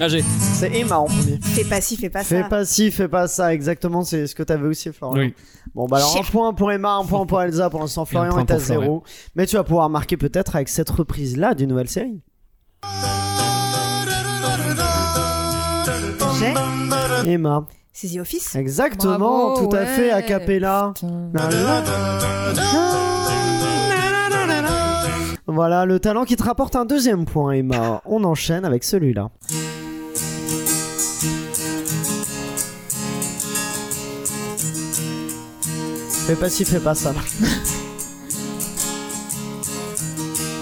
Ah, 0.00 0.08
j'ai. 0.08 0.24
C'est 0.54 0.74
Emma 0.76 0.98
en 0.98 1.04
premier. 1.04 1.38
fais 1.40 1.62
pas 1.62 1.80
ci 1.80 1.96
fais 1.96 2.10
pas 2.10 2.24
Fais 2.24 2.42
ça 2.42 2.48
pas 2.48 2.64
ci, 2.64 2.90
fais 2.90 3.06
pas 3.06 3.28
ça, 3.28 3.54
exactement, 3.54 4.02
c'est 4.02 4.26
ce 4.26 4.34
que 4.34 4.42
t'avais 4.42 4.66
aussi, 4.66 4.90
Florian. 4.92 5.20
Oui. 5.22 5.34
Bon, 5.76 5.86
bah 5.86 5.98
alors 5.98 6.16
un 6.18 6.22
point 6.24 6.52
pour 6.52 6.72
Emma, 6.72 6.94
un 6.96 7.04
point 7.04 7.24
pour 7.26 7.40
Elsa, 7.42 7.70
pour 7.70 7.78
l'instant 7.80 8.04
Florian 8.06 8.30
point 8.32 8.40
est 8.44 8.50
à 8.50 8.54
pour 8.56 8.64
Florian. 8.64 8.82
zéro. 8.82 9.04
Mais 9.36 9.46
tu 9.46 9.54
vas 9.54 9.62
pouvoir 9.62 9.88
marquer 9.88 10.16
peut-être 10.16 10.56
avec 10.56 10.68
cette 10.68 10.90
reprise-là 10.90 11.54
d'une 11.54 11.68
nouvelle 11.68 11.88
série. 11.88 12.20
Emma. 17.26 17.66
c'est 17.92 18.08
The 18.08 18.20
Office 18.20 18.54
Exactement, 18.54 19.52
Bravo, 19.52 19.68
tout 19.68 19.76
à 19.76 19.86
fait, 19.86 20.10
a 20.10 20.22
cappella. 20.22 20.92
Voilà, 25.46 25.84
le 25.84 25.98
talent 25.98 26.24
qui 26.24 26.36
te 26.36 26.44
rapporte 26.44 26.76
un 26.76 26.84
deuxième 26.84 27.24
point, 27.24 27.52
Emma. 27.52 28.02
On 28.06 28.22
enchaîne 28.24 28.64
avec 28.64 28.84
celui-là. 28.84 29.30
Fais 36.26 36.36
pas 36.36 36.48
ci, 36.48 36.64
fais 36.64 36.78
pas 36.78 36.94
ça. 36.94 37.12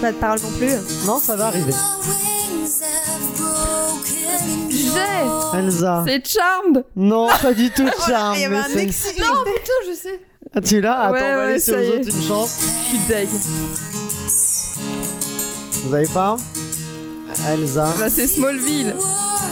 pas 0.01 0.11
de 0.11 0.17
parole 0.17 0.39
non 0.41 0.51
plus 0.57 0.71
Non, 1.05 1.19
ça 1.19 1.35
va 1.35 1.47
arriver. 1.47 1.73
J'ai 4.93 5.59
Elsa. 5.59 6.03
C'est 6.07 6.27
Charmed 6.27 6.83
Non, 6.95 7.27
pas 7.41 7.53
du 7.53 7.69
tout, 7.71 7.87
Charme. 8.07 8.35
il 8.35 8.41
y 8.41 8.45
avait 8.45 8.55
mais 8.55 8.61
un 8.61 8.65
c'est- 8.67 8.83
ex- 8.83 9.13
Non, 9.19 9.43
putain, 9.45 9.73
je 9.89 9.95
sais 9.95 10.19
Ah, 10.55 10.61
tu 10.61 10.81
l'as 10.81 10.99
Attends, 10.99 11.13
Ouais, 11.13 11.19
on 11.23 11.35
va 11.35 11.45
ouais, 11.45 11.53
laisser 11.53 11.71
aux 11.73 11.95
autres 11.99 12.09
une 12.15 12.27
chance. 12.27 12.59
Je 12.83 12.87
suis 12.89 12.99
deg. 13.07 13.27
Vous 15.85 15.93
avez 15.95 16.07
pas? 16.07 16.35
Elsa. 17.47 17.87
Bah, 17.99 18.09
c'est 18.09 18.27
Smallville. 18.27 18.93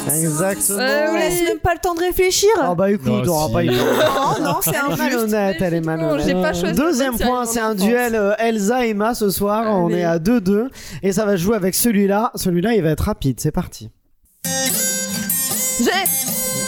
Exactement. 0.09 0.77
Ouais, 0.77 1.05
On 1.11 1.15
laisse 1.15 1.43
même 1.43 1.59
pas 1.59 1.73
le 1.73 1.79
temps 1.79 1.93
de 1.93 1.99
réfléchir. 1.99 2.49
Ah 2.59 2.73
bah 2.75 2.89
écoute, 2.91 3.07
Non, 3.07 3.21
on 3.23 3.27
aura 3.27 3.47
si. 3.47 3.53
pas 3.53 3.63
eu. 3.63 3.67
Non, 4.39 4.43
non, 4.43 4.55
c'est 4.61 4.75
un 4.75 4.85
Elle 4.87 4.93
est 4.93 4.97
mal. 4.97 4.97
malhonnête, 5.11 5.55
elle 5.59 5.73
est 5.73 5.81
malhonnête. 5.81 6.25
J'ai 6.25 6.33
pas 6.33 6.53
choisi. 6.53 6.75
Deuxième 6.75 7.17
point, 7.17 7.45
c'est 7.45 7.59
un 7.59 7.75
duel 7.75 8.15
euh, 8.15 8.33
Elsa-Emma 8.39 9.13
ce 9.15 9.29
soir. 9.29 9.65
On 9.67 9.89
est 9.89 10.03
à 10.05 10.17
2-2. 10.19 10.69
Et 11.03 11.11
ça 11.11 11.25
va 11.25 11.35
jouer 11.35 11.55
avec 11.57 11.75
celui-là. 11.75 12.31
Celui-là, 12.35 12.73
il 12.73 12.83
va 12.83 12.91
être 12.91 13.01
rapide. 13.03 13.39
C'est 13.39 13.51
parti. 13.51 13.89
J'ai 15.79 15.91
Ah, 15.91 16.16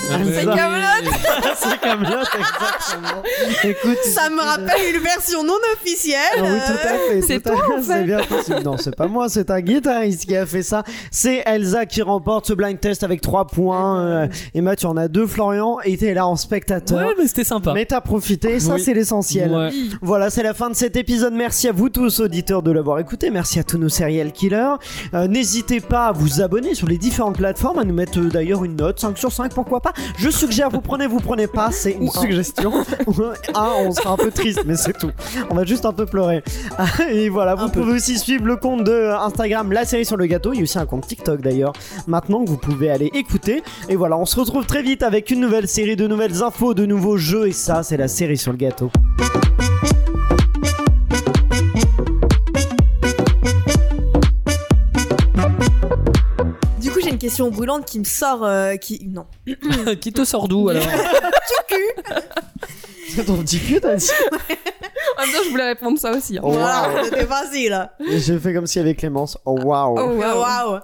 C'est 0.09 0.45
Kaamelott. 0.45 1.13
c'est 1.57 1.79
comme 1.81 2.03
l'autre, 2.03 2.37
exactement. 2.39 3.23
Écoute. 3.63 3.97
Ça 4.03 4.29
me 4.29 4.41
rappelle 4.41 4.95
une 4.95 5.01
version 5.01 5.43
non 5.43 5.53
officielle. 5.73 6.19
Ah 6.37 6.41
oui, 6.43 6.59
tout 6.65 6.87
à 6.87 6.97
fait. 6.97 7.21
C'est 7.21 7.39
tout 7.41 7.49
à 7.49 7.53
toi, 7.53 7.65
fait, 7.67 7.73
en 7.73 7.81
C'est 7.83 7.93
fait. 7.93 8.03
bien 8.03 8.19
possible. 8.23 8.59
Non, 8.63 8.77
c'est 8.77 8.95
pas 8.95 9.07
moi, 9.07 9.29
c'est 9.29 9.49
un 9.51 9.61
guitariste 9.61 10.25
qui 10.25 10.35
a 10.35 10.45
fait 10.45 10.63
ça. 10.63 10.83
C'est 11.11 11.43
Elsa 11.45 11.85
qui 11.85 12.01
remporte 12.01 12.47
ce 12.47 12.53
blind 12.53 12.79
test 12.79 13.03
avec 13.03 13.21
3 13.21 13.45
points. 13.47 13.99
Euh, 14.05 14.27
Emma, 14.53 14.75
tu 14.75 14.85
en 14.85 14.97
as 14.97 15.07
deux. 15.07 15.27
Florian, 15.27 15.77
et 15.83 15.95
t'es 15.97 16.13
là 16.13 16.25
en 16.25 16.35
spectateur. 16.35 16.97
Ouais, 16.97 17.13
mais 17.17 17.27
c'était 17.27 17.43
sympa. 17.43 17.73
Mais 17.73 17.85
t'as 17.85 18.01
profité, 18.01 18.59
ça 18.59 18.73
Oui. 18.75 18.81
c'est 18.81 18.93
l'essentiel. 18.93 19.51
Ouais. 19.51 19.69
Voilà, 20.01 20.29
c'est 20.29 20.43
la 20.43 20.53
fin 20.53 20.69
de 20.69 20.75
cet 20.75 20.95
épisode. 20.95 21.33
Merci 21.33 21.67
à 21.67 21.71
vous 21.71 21.89
tous, 21.89 22.19
auditeurs, 22.19 22.63
de 22.63 22.71
l'avoir 22.71 22.99
écouté. 22.99 23.29
Merci 23.29 23.59
à 23.59 23.63
tous 23.63 23.77
nos 23.77 23.89
serial 23.89 24.31
killers. 24.31 24.75
Euh, 25.13 25.27
N'hésitez 25.27 25.79
pas 25.81 26.07
à 26.07 26.11
vous 26.11 26.41
abonner 26.41 26.73
sur 26.73 26.87
les 26.87 26.97
différentes 26.97 27.37
plateformes, 27.37 27.79
à 27.79 27.83
nous 27.83 27.93
mettre 27.93 28.19
euh, 28.19 28.29
d'ailleurs 28.29 28.63
une 28.65 28.75
note, 28.75 28.99
5 28.99 29.17
sur 29.17 29.31
5, 29.31 29.53
pourquoi 29.53 29.81
pas. 29.81 29.93
Je 30.17 30.29
suggère, 30.29 30.69
vous 30.69 30.81
prenez, 30.81 31.07
vous 31.07 31.19
prenez 31.19 31.47
pas, 31.47 31.71
c'est 31.71 31.91
une 31.91 32.09
suggestion. 32.09 32.73
un, 33.55 33.71
on 33.79 33.91
sera 33.91 34.11
un 34.11 34.17
peu 34.17 34.31
triste, 34.31 34.63
mais 34.65 34.75
c'est 34.75 34.97
tout. 34.97 35.11
On 35.49 35.55
va 35.55 35.65
juste 35.65 35.85
un 35.85 35.93
peu 35.93 36.05
pleurer. 36.05 36.43
Et 37.11 37.29
voilà, 37.29 37.55
vous 37.55 37.69
pouvez 37.69 37.93
aussi 37.93 38.17
suivre 38.17 38.45
le 38.45 38.57
compte 38.57 38.83
de 38.83 39.11
Instagram, 39.19 39.71
la 39.71 39.85
série 39.85 40.05
sur 40.05 40.17
le 40.17 40.25
gâteau. 40.25 40.53
Il 40.53 40.57
y 40.57 40.59
a 40.59 40.63
aussi 40.63 40.79
un 40.79 40.85
compte 40.85 41.07
TikTok 41.07 41.41
d'ailleurs, 41.41 41.73
maintenant 42.07 42.43
que 42.43 42.49
vous 42.49 42.57
pouvez 42.57 42.89
aller 42.89 43.09
écouter. 43.13 43.63
Et 43.87 43.95
voilà, 43.95 44.17
on 44.17 44.25
se 44.25 44.39
retrouve 44.39 44.65
très 44.65 44.81
vite 44.81 45.03
avec 45.03 45.31
une 45.31 45.39
nouvelle 45.39 45.67
série, 45.67 45.95
de 45.95 46.07
nouvelles 46.07 46.43
infos, 46.43 46.73
de 46.73 46.85
nouveaux 46.85 47.17
jeux. 47.17 47.47
Et 47.47 47.51
ça, 47.51 47.83
c'est 47.83 47.97
la 47.97 48.07
série 48.07 48.37
sur 48.37 48.51
le 48.51 48.57
gâteau. 48.57 48.91
Une 57.21 57.27
question 57.29 57.49
brûlante 57.51 57.85
qui 57.85 57.99
me 57.99 58.05
sort. 58.05 58.45
euh, 58.45 58.75
qui 58.77 59.05
Non. 59.07 59.25
Qui 60.01 60.13
te 60.13 60.23
sort 60.23 60.47
d'où 60.47 60.69
alors 60.69 60.83
C'est 63.09 63.25
ton 63.25 63.37
petit 63.37 63.59
cul, 63.59 63.81
t'as 63.81 63.95
dit 63.97 64.09
En 65.17 65.21
même 65.25 65.31
temps, 65.33 65.41
je 65.43 65.49
voulais 65.49 65.67
répondre 65.69 65.99
ça 65.99 66.11
aussi. 66.11 66.37
hein. 66.37 66.41
Oh, 66.43 66.51
Voilà, 66.51 66.89
waouh. 66.93 67.03
c'était 67.05 67.25
facile. 67.25 67.89
Et 68.09 68.19
J'ai 68.19 68.37
fait 68.39 68.53
comme 68.53 68.67
s'il 68.67 68.81
y 68.81 68.85
avait 68.85 68.95
Clémence. 68.95 69.37
Oh 69.45 69.59
waouh. 69.61 69.97
Oh, 69.99 70.09
wow. 70.13 70.39
Waouh. 70.39 70.79